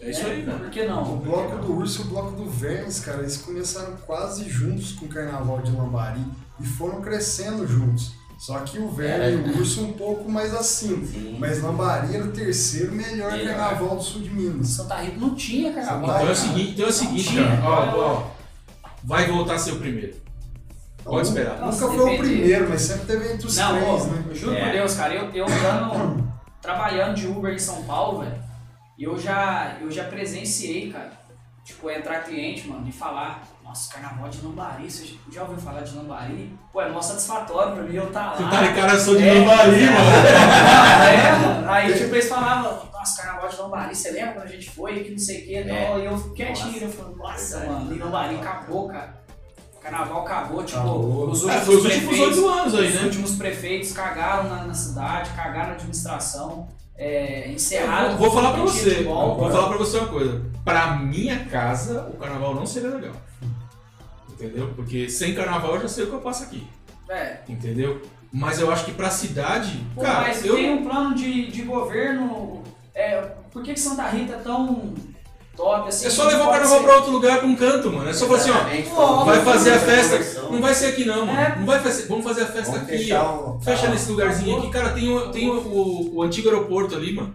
é 0.01 0.11
isso 0.11 0.27
aí, 0.27 0.43
Né? 0.43 0.55
Por 0.57 0.71
que 0.71 0.87
não? 0.87 1.03
O 1.13 1.17
bloco 1.19 1.57
do 1.59 1.77
urso 1.77 2.01
e 2.01 2.05
o 2.07 2.09
bloco 2.09 2.31
do 2.33 2.49
vermes, 2.49 3.01
cara, 3.01 3.19
eles 3.19 3.37
começaram 3.37 3.95
quase 4.07 4.49
juntos 4.49 4.93
com 4.93 5.05
o 5.05 5.09
carnaval 5.09 5.61
de 5.61 5.71
Lambari 5.73 6.25
e 6.59 6.65
foram 6.65 7.03
crescendo 7.03 7.67
juntos. 7.67 8.13
Só 8.39 8.61
que 8.61 8.79
o 8.79 8.89
verme 8.91 9.25
É. 9.27 9.31
e 9.33 9.37
o 9.37 9.59
urso 9.59 9.83
um 9.85 9.93
pouco 9.93 10.31
mais 10.31 10.55
acima. 10.55 11.05
Sim. 11.07 11.37
Mas 11.39 11.63
Lambari 11.63 12.17
era 12.17 12.25
o 12.25 12.33
terceiro 12.33 12.93
melhor 12.93 13.33
carnaval 13.33 13.97
do 13.97 14.03
sul 14.03 14.23
de 14.23 14.31
Minas. 14.31 14.69
Santa 14.69 14.97
Rita 14.97 15.19
não 15.21 15.35
tinha 15.35 15.75
carnaval. 15.75 16.09
Então 16.17 16.29
é 16.29 16.33
o 16.33 16.35
seguinte, 16.37 16.71
então 16.73 16.87
é 16.87 16.89
o 16.89 16.93
seguinte, 16.93 17.35
cara. 17.37 17.63
Ó, 17.63 17.99
ó, 17.99 18.31
vai 19.05 19.31
voltar 19.31 19.57
a 19.57 19.59
ser 19.59 19.73
o 19.73 19.77
primeiro. 19.79 20.15
Pode 21.05 21.29
esperar. 21.29 21.53
Nunca 21.55 21.65
Nossa, 21.67 21.89
foi 21.89 22.15
o 22.15 22.19
primeiro, 22.19 22.69
mas 22.69 22.83
sempre 22.83 23.07
teve 23.07 23.33
entre 23.33 23.47
os 23.47 23.57
Não, 23.57 23.73
três, 23.73 23.89
ó, 24.03 24.05
né? 24.07 24.25
eu 24.29 24.35
juro 24.35 24.55
É. 24.57 24.65
por 24.65 24.73
Deus, 24.73 24.95
cara, 24.95 25.15
eu, 25.15 25.31
eu 25.33 25.47
andando, 25.47 26.33
trabalhando 26.61 27.15
de 27.15 27.27
Uber 27.27 27.53
em 27.55 27.59
São 27.59 27.83
Paulo, 27.85 28.21
velho, 28.21 28.39
eu 28.99 29.19
já, 29.19 29.77
eu 29.81 29.91
já 29.91 30.05
presenciei, 30.05 30.93
cara, 30.93 31.13
tipo, 31.65 31.91
entrar 31.91 32.21
cliente, 32.25 32.69
mano, 32.69 32.87
e 32.87 32.93
falar, 32.93 33.43
nossa, 33.65 33.93
carnaval 33.93 34.29
de 34.29 34.45
Lambari, 34.45 34.91
você 34.91 35.15
já 35.33 35.43
ouviu 35.43 35.57
falar 35.59 35.81
de 35.83 35.95
Lambari? 35.97 36.53
Pô, 36.73 36.83
é 36.83 36.89
mó 36.91 37.01
satisfatório 37.01 37.75
pra 37.75 37.83
mim 37.85 37.95
eu 37.95 38.11
tá 38.13 38.35
Você 38.37 38.43
lá. 38.43 38.51
tá 38.51 38.63
de 38.63 38.75
cara, 38.75 38.93
eu 38.93 38.99
sou 39.01 39.17
de 39.17 39.27
É. 39.29 39.33
Lambari, 39.35 39.71
mano. 39.71 39.81
é, 41.09 41.33
mano. 41.47 41.71
Aí, 41.71 41.95
tipo, 41.95 42.15
eles 42.15 42.29
falavam, 42.29 42.89
nossa, 42.93 43.23
carnaval 43.23 43.49
de 43.49 43.57
Lambari, 43.57 43.95
você 43.95 44.11
lembra 44.11 44.33
quando 44.35 44.45
a 44.47 44.51
gente 44.51 44.71
foi, 44.71 45.01
que 45.05 45.11
não 45.13 45.19
sei 45.19 45.43
o 45.43 45.47
que, 45.47 45.55
É. 45.57 45.99
e 45.99 46.05
eu 46.05 46.19
quietinho, 46.35 46.83
eu 46.83 46.91
falei, 46.91 47.15
nossa, 47.17 47.59
mano, 47.65 47.95
e 47.95 47.99
Lambari 47.99 48.37
acabou, 48.37 48.89
cara. 48.89 49.20
Carnaval 49.81 50.23
acabou, 50.23 50.63
tipo, 50.63 50.79
Acabou. 50.79 51.31
os 51.31 51.43
É, 51.43 51.47
últimos 51.47 51.65
foi 51.65 51.77
os 51.77 51.85
últimos 51.85 52.07
prefeitos- 52.09 52.39
oito 52.39 52.49
anos 52.49 52.75
aí, 52.75 52.89
os 52.89 52.95
né? 52.95 53.03
últimos 53.05 53.31
prefeitos 53.37 53.93
cagaram 53.93 54.49
na, 54.49 54.65
na 54.65 54.75
cidade, 54.75 55.31
cagaram 55.31 55.69
na 55.69 55.75
administração, 55.75 56.69
é, 56.97 57.51
encerraram. 57.51 58.11
Eu 58.13 58.19
vou 58.19 58.31
falar 58.31 58.53
pra 58.53 58.63
você, 58.63 59.03
bom. 59.03 59.37
vou 59.39 59.51
falar 59.51 59.69
pra 59.69 59.79
você 59.79 59.97
uma 59.99 60.09
coisa. 60.09 60.43
Pra 60.65 60.97
minha 60.97 61.47
casa, 61.47 62.03
o 62.13 62.17
carnaval 62.19 62.55
não 62.55 62.67
seria 62.67 62.91
legal. 62.91 63.15
Entendeu? 64.31 64.73
Porque 64.77 65.09
sem 65.09 65.35
carnaval 65.35 65.75
eu 65.77 65.83
já 65.83 65.89
sei 65.89 66.05
o 66.05 66.07
que 66.09 66.13
eu 66.15 66.21
passo 66.21 66.45
aqui. 66.45 66.67
É, 67.09 67.39
Entendeu? 67.49 68.01
Mas 68.33 68.61
eu 68.61 68.71
acho 68.71 68.85
que 68.85 68.93
pra 68.93 69.11
cidade, 69.11 69.85
pô, 69.95 70.03
cara, 70.03 70.29
mas 70.29 70.45
eu. 70.45 70.55
tem 70.55 70.73
um 70.73 70.85
plano 70.85 71.15
de, 71.15 71.51
de 71.51 71.63
governo. 71.63 72.63
É, 72.95 73.21
por 73.51 73.63
que, 73.63 73.75
que 73.75 73.81
Santa 73.81 74.07
Rita 74.09 74.35
é 74.35 74.39
tão 74.39 74.95
top 75.61 75.89
assim? 75.89 76.07
É 76.07 76.11
só 76.11 76.25
levar 76.25 76.45
o 76.47 76.51
carnaval 76.51 76.79
ser- 76.79 76.85
pra 76.85 76.95
outro 76.97 77.11
lugar 77.13 77.39
pra 77.39 77.47
um 77.47 77.57
canto, 77.57 77.93
mano. 77.93 78.09
É 78.09 78.13
só 78.13 78.27
falar 78.27 78.39
assim, 78.39 78.51
ó. 78.51 79.25
Vai 79.25 79.41
fazer 79.43 79.73
a 79.75 79.79
Conversão. 79.79 80.19
festa. 80.19 80.43
Não 80.51 80.61
vai 80.61 80.75
ser 80.75 80.87
aqui 80.87 81.05
não, 81.05 81.27
mano. 81.27 81.39
É. 81.39 81.57
Não 81.59 81.67
vai 81.67 81.81
fazer. 81.81 82.07
Vamos 82.07 82.25
fazer 82.25 82.43
a 82.43 82.47
festa 82.47 82.73
Vamos 82.73 82.89
aqui, 82.89 83.13
ó. 83.13 83.51
um- 83.57 83.61
Fecha 83.61 83.89
nesse 83.89 84.11
lugarzinho 84.11 84.59
aqui, 84.59 84.71
cara. 84.71 84.91
Tem, 84.91 85.09
o, 85.15 85.29
tem 85.31 85.49
o, 85.51 85.55
o, 85.59 86.17
o 86.17 86.23
antigo 86.23 86.49
aeroporto 86.49 86.95
ali, 86.97 87.15
mano. 87.15 87.35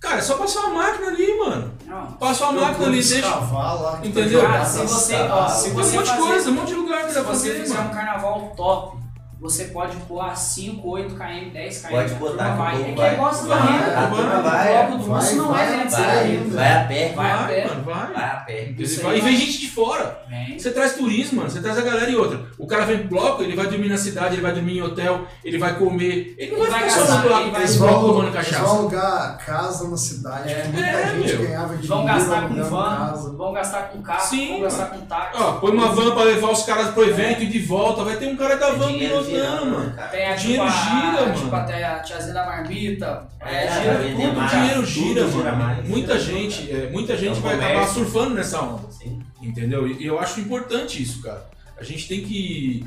Cara, 0.00 0.18
é 0.18 0.20
só 0.22 0.34
passar 0.36 0.60
uma 0.66 0.82
máquina 0.82 1.08
ali, 1.08 1.38
mano. 1.38 1.72
Não. 1.86 2.06
Passa 2.12 2.44
uma 2.48 2.60
máquina 2.60 2.86
ali, 2.88 3.02
deixa. 3.02 3.22
Cavalo 3.22 4.00
que 4.02 4.08
Entendeu? 4.08 4.40
tá 4.40 4.46
Cara, 4.48 4.64
jogado 4.64 4.88
se 4.88 4.94
você, 4.94 5.14
ó, 5.14 5.48
se 5.48 5.62
Tem 5.64 5.72
um 5.72 5.74
você 5.76 5.96
monte 5.96 6.04
de 6.04 6.10
fazer- 6.10 6.22
coisa, 6.22 6.50
um 6.50 6.52
monte 6.54 6.66
de 6.68 6.74
lugar 6.74 7.00
que 7.04 7.08
Se 7.08 7.14
dá 7.14 7.24
pra 7.24 7.32
você 7.34 7.48
fazer, 7.48 7.60
fizer 7.62 7.74
mano. 7.74 7.88
um 7.90 7.94
carnaval 7.94 8.52
top, 8.56 8.98
você 9.40 9.64
pode 9.66 9.96
pular 9.98 10.34
5, 10.34 10.88
8 10.88 11.14
km, 11.14 11.50
10 11.52 11.78
km. 11.82 11.88
Pode 11.90 12.12
a 12.12 12.16
botar 12.16 12.50
que 12.52 12.58
vai. 12.58 12.80
É 12.80 12.84
que 12.84 12.92
vai. 12.94 13.08
é 13.10 13.12
igual 13.14 13.34
Santa 13.34 13.56
Vai, 13.56 13.72
Rita. 13.78 13.98
A 13.98 14.06
turma 14.08 14.40
vai, 14.42 14.68
O 14.72 14.86
bloco 14.86 14.98
do 14.98 15.04
vai, 15.10 15.18
urso 15.22 15.36
não 15.36 15.44
é 15.44 15.66
vai, 15.66 15.76
dentro 15.76 15.88
de 15.96 16.02
vai. 16.02 16.36
Vai 16.54 16.72
a 16.72 16.84
pé. 16.86 17.12
Vai 17.14 17.30
a 17.30 17.36
Vai, 17.36 17.46
pé. 17.54 17.66
mano, 17.68 17.82
vai. 17.84 18.12
Vai 18.12 18.24
a 18.24 18.36
pé. 18.46 18.74
E 18.78 18.84
vem 18.84 19.02
mano. 19.22 19.36
gente 19.36 19.58
de 19.60 19.68
fora. 19.70 20.24
Vem. 20.28 20.58
Você 20.58 20.70
traz 20.70 20.92
turismo, 20.94 21.38
mano. 21.38 21.50
Você 21.50 21.60
traz 21.60 21.76
a 21.78 21.82
galera 21.82 22.10
e 22.10 22.16
outra. 22.16 22.46
O 22.58 22.66
cara 22.66 22.84
vem 22.86 22.98
pro 22.98 23.08
bloco, 23.08 23.42
ele 23.42 23.54
vai 23.54 23.66
dormir 23.66 23.88
na 23.88 23.98
cidade, 23.98 24.34
ele 24.34 24.42
vai 24.42 24.52
dormir 24.52 24.78
em 24.78 24.82
hotel, 24.82 25.26
ele 25.44 25.58
vai 25.58 25.78
comer. 25.78 26.34
Ele 26.38 26.52
não 26.52 26.62
Ele 26.62 26.70
vai 26.70 26.80
vai 26.80 26.90
ficar 26.90 27.04
só 27.06 27.14
no 27.16 27.22
bloco, 27.22 27.42
ele 27.42 27.50
vai- 27.50 27.76
bloco 27.76 28.06
tomando 28.06 28.22
eles 28.22 28.32
vão 28.34 28.42
cachaça. 28.42 28.64
alugar 28.76 29.38
casa 29.44 29.88
na 29.88 29.96
cidade, 29.96 30.52
É. 30.52 30.54
que 30.62 30.68
muita 30.68 30.86
É, 30.88 31.06
gente 31.16 31.26
meu. 31.36 31.42
ganhava 31.46 31.68
dinheiro 31.76 31.86
Vão 31.88 32.04
gastar 32.06 32.48
com 32.48 32.54
van, 32.64 32.96
casa. 32.96 33.32
vão 33.32 33.52
gastar 33.52 33.82
com 33.90 34.02
carro, 34.02 34.20
Sim, 34.20 34.48
vão 34.52 34.60
gastar 34.62 34.86
com 34.86 35.00
táxi. 35.02 35.42
Põe 35.60 35.70
uma 35.72 35.88
van 35.88 36.10
pra 36.12 36.22
levar 36.24 36.50
os 36.50 36.62
caras 36.62 36.88
pro 36.90 37.04
evento 37.04 37.42
e 37.42 37.46
de 37.46 37.58
volta. 37.58 38.04
Vai 38.04 38.16
ter 38.16 38.28
um 38.28 38.36
cara 38.36 38.56
da 38.56 38.70
van 38.70 38.86
Dinheiro 38.88 39.08
pilotando, 39.14 39.23
girando, 39.30 39.66
mano. 39.70 39.94
cara. 39.94 40.08
Tem 40.08 40.26
a, 40.26 40.34
dinheiro 40.34 40.64
tipo, 40.66 40.78
a, 40.78 41.00
gira, 41.00 41.32
tipo, 41.32 41.46
mano. 41.46 41.56
até 41.56 41.84
a 41.84 41.98
tiazinha 42.00 42.34
da 42.34 42.46
marmita. 42.46 43.28
É, 43.40 43.64
É, 43.66 43.82
gira 43.82 43.98
tudo. 43.98 44.32
mais. 44.36 44.52
O 44.52 44.56
dinheiro 44.56 44.80
tudo 44.80 44.86
gira, 44.86 45.28
gira 45.30 45.52
mano. 45.52 45.56
mais. 45.58 45.88
Muita 45.88 46.18
gente, 46.18 46.70
é, 46.70 46.90
muita 46.90 47.16
gente 47.16 47.36
É 47.36 47.38
um 47.38 47.40
vai 47.42 47.54
acabar 47.54 47.86
surfando 47.88 48.34
nessa 48.34 48.60
onda. 48.62 48.90
Sim. 48.90 49.20
Entendeu? 49.42 49.86
E 49.86 50.02
e 50.02 50.06
eu 50.06 50.18
acho 50.18 50.40
importante 50.40 51.02
isso, 51.02 51.20
cara. 51.22 51.48
A 51.78 51.82
gente 51.84 52.06
tem 52.08 52.22
que. 52.22 52.86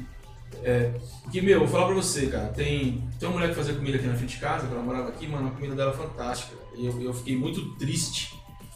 É, 0.64 0.92
porque, 1.24 1.42
meu, 1.42 1.60
vou 1.60 1.68
falar 1.68 1.86
pra 1.88 1.96
você, 1.96 2.28
cara. 2.28 2.48
Tem, 2.48 3.04
tem 3.20 3.28
uma 3.30 3.34
mulher 3.36 3.50
que 3.50 3.56
fazia 3.56 3.74
comida 3.76 3.98
aqui 3.98 4.08
na 4.08 4.16
frente 4.16 4.36
de 4.36 4.42
casa, 4.42 4.66
que 4.66 4.74
ela 4.74 4.82
morava 4.82 5.10
aqui, 5.10 5.28
mano, 5.28 5.50
a 5.50 5.52
comida 5.52 5.76
dela 5.76 5.92
é 5.92 5.96
fantástica. 5.96 6.56
E 6.78 6.86
eu, 6.86 7.02
eu 7.02 7.14
fiquei 7.14 7.36
muito 7.38 7.76
triste 7.78 8.34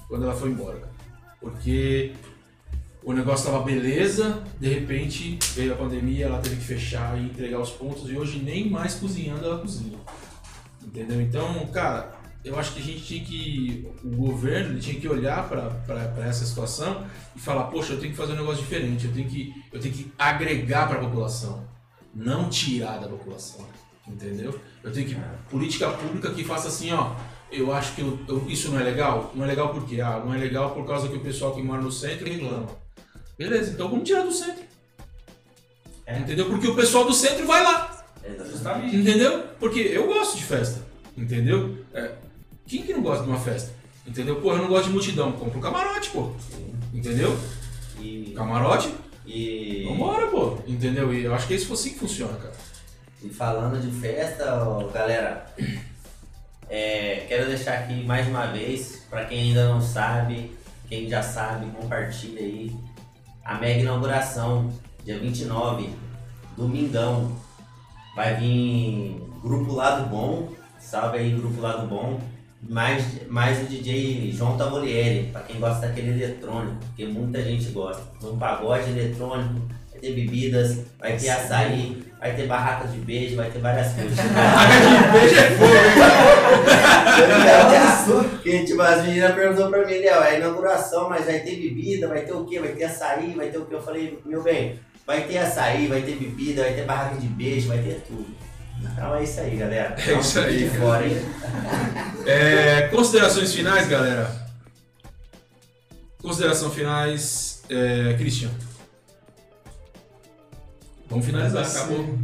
quando 0.08 0.24
ela 0.26 0.34
foi 0.36 0.50
embora, 0.50 0.78
cara. 0.80 0.92
Porque 1.40 2.12
o 3.03 3.14
negócio 3.14 3.52
tava 3.52 3.64
beleza, 3.64 4.44
de 4.60 4.69
repente 4.69 5.40
veio 5.56 5.73
a 5.73 5.78
pandemia, 5.78 6.26
ela 6.28 6.40
teve 6.40 6.57
que 6.57 6.64
fechar 6.64 7.18
e 7.18 7.26
entregar 7.26 7.60
os 7.60 7.72
pontos, 7.72 8.10
e 8.10 8.15
hoje 8.18 8.40
nem 8.40 8.69
mais 8.69 8.95
cozinhando 8.95 9.44
ela 9.45 9.60
cozinha. 9.60 9.98
Entendeu? 10.84 11.22
Então, 11.22 11.65
cara, 11.68 12.11
eu 12.44 12.57
acho 12.57 12.73
que 12.73 12.80
a 12.80 12.84
gente 12.84 13.03
tinha 13.03 13.23
que. 13.23 13.88
O 14.03 14.15
governo 14.15 14.80
tinha 14.80 14.99
que 14.99 15.07
olhar 15.07 15.48
para 15.48 16.26
essa 16.28 16.45
situação 16.45 17.06
e 17.36 17.40
falar, 17.40 17.65
poxa, 17.65 17.94
eu 17.94 17.99
tenho 17.99 18.11
que 18.11 18.18
fazer 18.18 18.34
um 18.34 18.38
negócio 18.38 18.61
diferente, 18.64 19.06
eu 19.06 19.14
tenho 19.14 19.30
que, 19.30 19.53
eu 19.72 19.80
tenho 19.80 19.94
que 19.94 20.11
agregar 20.18 20.88
para 20.88 20.99
a 20.99 21.03
população, 21.03 21.64
não 22.14 22.49
tirar 22.49 22.99
da 22.99 23.07
população. 23.07 23.65
Entendeu? 24.07 24.60
Eu 24.84 24.91
tenho 24.91 25.07
que. 25.07 25.18
Política 25.49 25.90
pública 25.91 26.32
que 26.32 26.44
faça 26.44 26.68
assim, 26.68 26.91
ó. 26.91 27.15
Eu 27.52 27.72
acho 27.73 27.94
que 27.95 28.02
eu- 28.02 28.18
eu- 28.28 28.45
isso 28.49 28.72
não 28.72 28.80
é 28.80 28.84
legal. 28.84 29.32
Não 29.36 29.44
é 29.44 29.48
legal 29.48 29.69
por 29.73 29.86
quê? 29.86 30.02
Ah, 30.02 30.22
não 30.26 30.34
é 30.34 30.38
legal 30.38 30.72
por 30.72 30.86
causa 30.88 31.07
que 31.07 31.15
o 31.18 31.19
pessoal 31.19 31.53
que 31.53 31.61
mora 31.61 31.82
no 31.82 31.91
centro 31.91 32.26
reclama. 32.26 32.68
Beleza, 33.41 33.72
então 33.72 33.89
vamos 33.89 34.07
tirar 34.07 34.22
do 34.22 34.31
centro. 34.31 34.63
É. 36.05 36.19
Entendeu? 36.19 36.45
Porque 36.45 36.68
o 36.68 36.76
pessoal 36.76 37.05
do 37.05 37.13
centro 37.13 37.47
vai 37.47 37.63
lá. 37.63 38.05
Exatamente. 38.23 38.95
Entendeu? 38.95 39.45
Porque 39.59 39.80
eu 39.80 40.05
gosto 40.05 40.38
de 40.38 40.43
festa. 40.43 40.85
Entendeu? 41.18 41.76
É, 41.91 42.11
Quem 42.68 42.84
que 42.84 42.93
não 42.93 43.01
gosta 43.01 43.23
de 43.23 43.30
uma 43.31 43.39
festa? 43.39 43.73
Entendeu? 44.05 44.39
Pô, 44.39 44.51
eu 44.51 44.59
não 44.59 44.68
gosto 44.68 44.85
de 44.85 44.91
multidão. 44.91 45.31
Compra 45.31 45.57
um 45.57 45.61
camarote, 45.61 46.11
pô. 46.11 46.34
Entendeu? 46.93 47.35
E, 47.99 48.31
Camarote, 48.35 48.93
e, 49.26 49.85
vambora, 49.89 50.27
pô. 50.27 50.59
Entendeu? 50.68 51.11
E 51.11 51.23
eu 51.23 51.34
acho 51.34 51.47
que 51.47 51.53
é 51.53 51.57
isso 51.57 51.73
assim 51.73 51.93
que 51.93 51.99
funciona, 51.99 52.38
cara. 52.38 52.53
e 53.23 53.30
falando 53.30 53.81
de 53.81 53.89
festa, 53.99 54.63
ó, 54.63 54.88
galera, 54.88 55.47
é, 56.69 57.26
quero 57.27 57.47
deixar 57.47 57.73
aqui 57.73 58.03
mais 58.05 58.27
uma 58.27 58.47
vez, 58.47 59.03
para 59.09 59.26
quem 59.26 59.49
ainda 59.49 59.68
não 59.68 59.81
sabe, 59.81 60.51
quem 60.88 61.09
já 61.09 61.23
sabe, 61.23 61.72
compartilha 61.72 62.39
aí. 62.41 62.72
A 63.52 63.56
mega 63.56 63.82
inauguração, 63.82 64.72
dia 65.03 65.19
29, 65.19 65.90
domingão. 66.56 67.36
Vai 68.15 68.36
vir 68.38 69.22
Grupo 69.44 69.73
Lado 69.73 70.10
Bom, 70.10 70.53
salve 70.80 71.18
aí 71.18 71.36
Grupo 71.36 71.60
Lado 71.60 71.86
Bom. 71.86 72.22
Mais, 72.61 73.28
mais 73.28 73.61
o 73.61 73.65
DJ 73.65 74.32
João 74.32 74.56
Tavolieri, 74.56 75.32
pra 75.34 75.41
quem 75.41 75.60
gosta 75.60 75.86
daquele 75.86 76.11
eletrônico, 76.11 76.78
porque 76.78 77.06
muita 77.06 77.44
gente 77.44 77.72
gosta. 77.72 78.02
Um 78.23 78.38
pagode 78.38 78.90
eletrônico, 78.90 79.68
ter 80.02 80.14
bebidas, 80.14 80.80
vai 80.99 81.15
ter 81.15 81.30
açaí, 81.30 82.03
vai 82.19 82.36
ter 82.36 82.48
barracas 82.48 82.91
de 82.91 82.98
beijo, 82.99 83.36
vai 83.36 83.49
ter 83.52 83.60
várias 83.60 83.94
coisas. 83.94 84.18
Beijo 84.18 85.36
é 85.36 85.52
fogo, 85.52 85.72
Porque, 88.32 88.65
tipo, 88.65 88.82
as 88.82 89.06
meninas 89.06 89.36
perguntou 89.36 89.69
pra 89.69 89.86
mim, 89.86 89.94
Léo, 89.99 90.23
é 90.23 90.38
inauguração, 90.38 91.07
mas 91.07 91.26
vai 91.26 91.40
ter 91.40 91.56
bebida, 91.56 92.07
vai 92.07 92.22
ter 92.22 92.34
o 92.34 92.45
quê? 92.45 92.60
Vai 92.60 92.69
ter 92.69 92.86
açaí, 92.86 93.34
vai 93.36 93.48
ter 93.49 93.60
o 93.60 93.65
quê? 93.65 93.76
Eu 93.76 93.82
falei, 93.82 94.19
meu 94.26 94.41
bem, 94.41 94.80
vai 95.06 95.22
ter 95.22 95.38
açaí, 95.38 95.88
vai 95.88 96.02
ter 96.02 96.15
bebida, 96.15 96.64
vai 96.64 96.73
ter 96.73 96.86
barraca 96.86 97.15
de 97.15 97.28
beijo, 97.28 97.68
vai 97.68 97.78
ter 97.78 98.02
tudo. 98.07 98.36
Então 98.82 99.15
é 99.15 99.23
isso 99.23 99.40
aí, 99.40 99.56
galera. 99.56 99.95
É 100.07 100.14
isso 100.14 100.40
aí, 100.40 100.57
De 100.57 100.65
cara. 100.65 100.80
fora, 100.82 101.06
hein? 101.06 101.18
É, 102.26 102.88
considerações 102.88 103.53
finais, 103.53 103.88
galera. 103.88 104.41
Consideração 106.19 106.72
finais, 106.72 107.61
é, 107.69 108.15
Christian. 108.18 108.49
Vamos 111.12 111.26
finalizar, 111.26 111.66
acabou. 111.66 112.18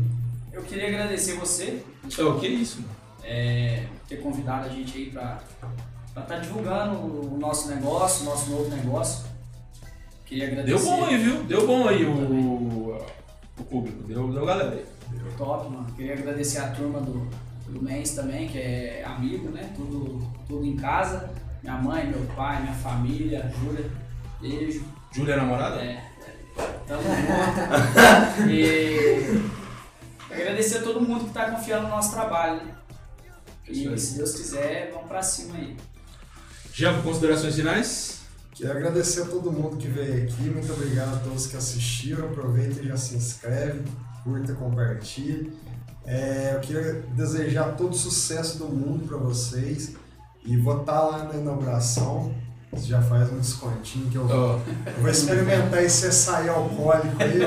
Eu 0.52 0.64
queria 0.64 0.88
agradecer 0.88 1.34
você 1.36 1.84
É, 2.18 2.24
o 2.24 2.40
que 2.40 2.48
é 2.48 2.50
isso? 2.50 2.84
é, 3.24 3.84
ter 4.08 4.18
convidado 4.22 4.66
a 4.68 4.70
gente 4.70 4.98
aí 4.98 5.12
pra 5.12 5.40
estar 6.18 6.40
divulgando 6.40 6.98
o 6.98 7.38
nosso 7.38 7.68
negócio, 7.68 8.22
o 8.24 8.30
nosso 8.30 8.50
novo 8.50 8.70
negócio. 8.74 9.26
Queria 10.26 10.48
agradecer. 10.48 10.78
Deu 10.78 10.86
bom 10.86 11.06
aí, 11.06 11.18
viu? 11.18 11.44
Deu 11.44 11.68
bom 11.68 11.88
aí 11.88 12.06
o, 12.06 12.98
o 13.60 13.64
público. 13.66 14.04
Deu, 14.04 14.32
deu 14.32 14.46
galera 14.46 14.72
aí. 14.72 14.86
Top, 15.38 15.70
mano. 15.70 15.86
Queria 15.96 16.14
agradecer 16.14 16.60
a 16.60 16.70
turma 16.72 17.00
do, 17.02 17.28
do 17.68 17.82
Mens 17.82 18.12
também, 18.12 18.48
que 18.48 18.58
é 18.58 19.04
amigo, 19.06 19.50
né? 19.50 19.70
Tudo, 19.76 20.26
tudo 20.48 20.66
em 20.66 20.76
casa. 20.76 21.30
Minha 21.62 21.78
mãe, 21.78 22.08
meu 22.08 22.26
pai, 22.36 22.62
minha 22.62 22.74
família, 22.74 23.52
Júlia. 23.60 23.90
Beijo. 24.42 24.84
Júlia 25.14 25.34
é 25.34 25.38
namorada? 25.38 25.82
É. 25.82 26.04
Tamo 26.88 27.04
junto. 27.04 28.50
e 28.50 29.42
agradecer 30.32 30.78
a 30.78 30.82
todo 30.84 31.02
mundo 31.02 31.26
que 31.26 31.34
tá 31.34 31.52
confiando 31.52 31.84
no 31.84 31.90
nosso 31.90 32.12
trabalho, 32.12 32.66
né? 32.66 32.76
E 33.68 33.98
se 34.00 34.18
Deus 34.18 34.34
quiser, 34.34 34.92
vamos 34.94 35.08
pra 35.08 35.22
cima 35.22 35.56
aí. 35.56 35.76
Já 36.74 37.02
considerações 37.02 37.56
finais? 37.56 38.22
Quero 38.54 38.72
agradecer 38.72 39.22
a 39.22 39.26
todo 39.26 39.52
mundo 39.52 39.78
que 39.78 39.88
veio 39.88 40.24
aqui, 40.24 40.50
muito 40.50 40.72
obrigado 40.72 41.16
a 41.16 41.20
todos 41.20 41.48
que 41.48 41.58
assistiram. 41.58 42.26
Aproveita 42.26 42.82
e 42.82 42.88
já 42.88 42.98
se 42.98 43.16
inscreve, 43.16 43.84
curta, 44.24 44.54
compartilhe. 44.54 45.54
É, 46.06 46.54
eu 46.56 46.60
queria 46.62 46.94
desejar 47.16 47.76
todo 47.76 47.92
o 47.92 47.98
sucesso 47.98 48.58
do 48.58 48.70
mundo 48.70 49.06
para 49.08 49.18
vocês 49.18 49.94
e 50.46 50.56
vou 50.56 50.80
estar 50.80 51.02
lá 51.02 51.26
na 51.26 51.36
inauguração. 51.36 52.34
Você 52.72 52.88
já 52.88 53.02
faz 53.02 53.32
um 53.32 53.38
descontinho 53.40 54.10
que 54.10 54.18
eu 54.18 54.28
vou. 54.28 54.38
Ó, 54.38 54.60
Eu 54.86 55.02
vou 55.02 55.10
experimentar 55.10 55.84
esse 55.84 56.06
açaí 56.08 56.50
alcoólico 56.50 57.16
aí. 57.20 57.40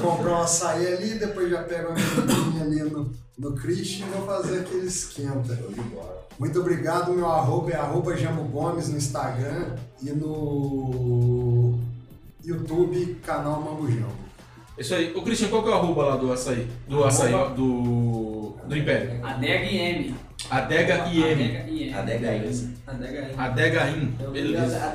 Vou 0.00 0.12
comprar 0.12 0.32
um 0.32 0.42
açaí 0.42 0.86
ali, 0.86 1.18
depois 1.18 1.50
já 1.50 1.62
pego 1.62 1.88
uma 1.88 1.94
bebidinha 1.96 2.62
ali 2.64 2.82
no, 2.90 3.10
no 3.38 3.54
Christian 3.56 4.06
e 4.06 4.10
vou 4.10 4.26
fazer 4.26 4.60
aquele 4.60 4.86
esquenta. 4.86 5.58
Muito 6.38 6.60
obrigado, 6.60 7.12
meu 7.12 7.26
arroba 7.26 7.70
é 7.72 7.76
arroba 7.76 8.16
Jambo 8.16 8.44
Gomes 8.44 8.88
no 8.88 8.96
Instagram 8.96 9.74
e 10.00 10.10
no 10.10 11.78
YouTube, 12.44 13.16
canal 13.24 13.60
Mambo 13.60 13.90
Jambo. 13.90 14.12
isso 14.78 14.94
aí. 14.94 15.12
Ô, 15.16 15.22
Christian, 15.22 15.48
qual 15.48 15.62
que 15.64 15.68
é 15.68 15.72
o 15.72 15.74
arroba 15.74 16.04
lá 16.04 16.16
do 16.16 16.32
açaí? 16.32 16.68
Do 16.88 17.02
açaí, 17.04 17.32
do, 17.56 18.54
do 18.68 18.76
Império. 18.76 19.24
Adega 19.26 19.64
IM. 19.64 20.14
Adega 20.50 21.08
IM. 21.08 21.92
Adega 21.92 22.34
IM. 22.34 22.74
Adega. 22.86 23.30
Adega 23.36 23.90
IM. 23.90 24.06
Beleza. 24.32 24.94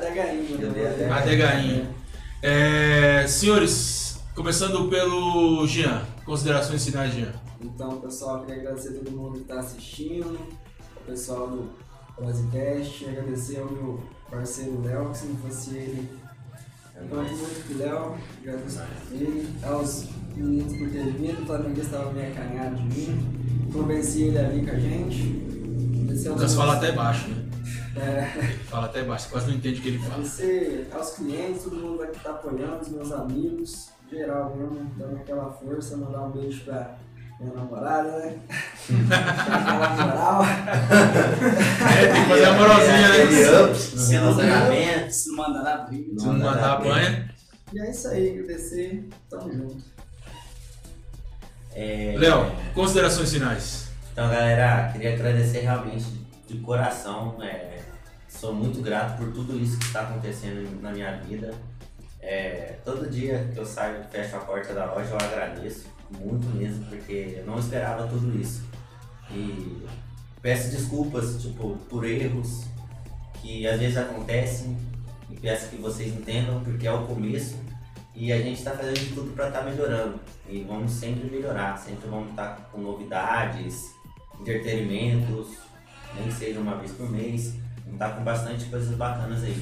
Eu 0.60 0.72
vi 0.72 0.86
Adega. 0.86 1.14
Adegainho. 1.14 1.94
É, 2.42 3.26
senhores, 3.26 4.20
começando 4.34 4.88
pelo 4.88 5.66
Jean. 5.66 6.02
Considerações 6.24 6.84
finais, 6.84 7.14
Jean. 7.14 7.32
Então, 7.60 8.00
pessoal, 8.00 8.40
queria 8.40 8.60
agradecer 8.62 8.88
a 8.88 8.92
todo 9.04 9.10
mundo 9.12 9.36
que 9.36 9.42
está 9.42 9.60
assistindo, 9.60 10.38
o 10.96 11.00
pessoal 11.06 11.48
do 11.48 11.70
Brasicast, 12.18 13.06
agradecer 13.06 13.60
ao 13.60 13.70
meu 13.70 14.02
parceiro 14.30 14.82
Léo, 14.82 15.10
que 15.10 15.18
se 15.18 15.26
não 15.26 15.36
fosse 15.36 15.74
ele, 15.76 16.08
eu 16.96 17.06
gosto 17.08 17.36
muito 17.36 17.78
Léo, 17.78 18.16
agradeço 18.42 18.80
ele, 19.10 19.48
aos 19.62 20.08
meninos 20.36 20.76
por 20.76 20.90
terem 20.90 21.12
vindo, 21.12 21.42
o 21.42 21.46
Flamengo 21.46 21.80
estava 21.80 22.12
meio 22.12 22.32
acanhado 22.32 22.76
de 22.76 22.82
mim, 22.98 23.68
convenci 23.72 24.22
ele 24.24 24.38
a 24.38 24.48
vir 24.48 24.64
com 24.64 24.70
a 24.70 24.78
gente. 24.78 25.44
Agradecer 26.02 26.28
O 26.28 26.32
Lucas 26.34 26.54
fala 26.54 26.74
até 26.74 26.92
baixo, 26.92 27.28
né? 27.28 27.44
É, 27.96 28.38
Ele 28.38 28.58
fala 28.64 28.86
até 28.86 29.02
baixo, 29.04 29.28
quase 29.30 29.48
não 29.48 29.54
entende 29.54 29.78
o 29.78 29.82
que 29.82 29.88
ele 29.88 29.98
fala. 29.98 30.14
agradecer 30.14 30.88
aos 30.92 31.10
clientes, 31.10 31.62
todo 31.62 31.76
mundo 31.76 31.98
vai 31.98 32.10
estar 32.10 32.30
apoiando, 32.30 32.80
os 32.82 32.88
meus 32.88 33.12
amigos, 33.12 33.88
geral 34.10 34.54
mesmo, 34.56 34.90
dando 34.96 35.16
aquela 35.16 35.50
força, 35.52 35.96
mandar 35.96 36.22
um 36.26 36.30
beijo 36.32 36.64
pra 36.64 36.96
minha 37.40 37.54
namorada, 37.54 38.18
né? 38.18 38.38
Aquela 39.50 39.88
moral. 40.06 40.42
É, 40.44 42.12
tem 42.12 42.22
que 42.22 42.28
fazer 42.28 42.44
a 42.44 42.52
moralzinha, 42.52 43.08
né? 43.08 43.24
up 43.62 43.96
no 43.96 44.06
relacionamento. 44.06 45.12
Se 45.12 45.28
não 45.28 45.36
mandar 45.36 45.62
na 45.62 45.76
briga. 45.78 46.20
Se 46.20 46.26
não 46.26 46.32
mandar 46.34 46.72
a 46.72 46.76
banha. 46.76 47.34
E 47.72 47.80
é 47.80 47.90
isso 47.90 48.08
aí, 48.08 48.38
agradecer, 48.38 49.08
tamo 49.28 49.52
junto. 49.52 49.84
É, 51.74 52.14
Léo, 52.16 52.52
considerações 52.72 53.32
finais. 53.32 53.88
Então, 54.12 54.28
galera, 54.28 54.90
queria 54.92 55.14
agradecer 55.14 55.60
realmente 55.60 56.04
de 56.46 56.58
coração. 56.58 57.36
é, 57.42 57.80
sou 58.28 58.54
muito 58.54 58.80
grato 58.80 59.18
por 59.18 59.32
tudo 59.32 59.58
isso 59.58 59.76
que 59.78 59.86
está 59.86 60.02
acontecendo 60.02 60.80
na 60.80 60.92
minha 60.92 61.16
vida. 61.22 61.52
É, 62.20 62.76
todo 62.84 63.10
dia 63.10 63.50
que 63.52 63.58
eu 63.58 63.66
saio 63.66 64.02
e 64.02 64.04
fecho 64.04 64.36
a 64.36 64.40
porta 64.40 64.72
da 64.72 64.86
loja, 64.86 65.10
eu 65.10 65.16
agradeço 65.16 65.93
muito 66.10 66.46
mesmo, 66.56 66.84
porque 66.86 67.36
eu 67.38 67.46
não 67.46 67.58
esperava 67.58 68.06
tudo 68.06 68.38
isso. 68.40 68.64
E 69.30 69.86
peço 70.40 70.70
desculpas, 70.70 71.40
tipo, 71.42 71.76
por 71.88 72.04
erros 72.04 72.64
que 73.40 73.66
às 73.66 73.78
vezes 73.78 73.96
acontecem 73.96 74.76
e 75.30 75.36
peço 75.36 75.68
que 75.68 75.76
vocês 75.76 76.14
entendam, 76.14 76.62
porque 76.62 76.86
é 76.86 76.92
o 76.92 77.06
começo 77.06 77.56
e 78.14 78.32
a 78.32 78.38
gente 78.38 78.58
está 78.58 78.70
fazendo 78.70 78.98
de 78.98 79.14
tudo 79.14 79.32
para 79.34 79.48
estar 79.48 79.62
melhorando. 79.62 80.20
E 80.48 80.62
vamos 80.62 80.92
sempre 80.92 81.28
melhorar, 81.30 81.76
sempre 81.76 82.08
vamos 82.08 82.30
estar 82.30 82.68
com 82.70 82.80
novidades, 82.80 83.92
entretenimentos, 84.40 85.48
nem 86.14 86.28
que 86.28 86.32
seja 86.32 86.60
uma 86.60 86.76
vez 86.76 86.92
por 86.92 87.10
mês. 87.10 87.54
Vamos 87.78 87.94
estar 87.94 88.10
com 88.10 88.22
bastante 88.22 88.66
coisas 88.66 88.94
bacanas 88.96 89.42
aí. 89.42 89.52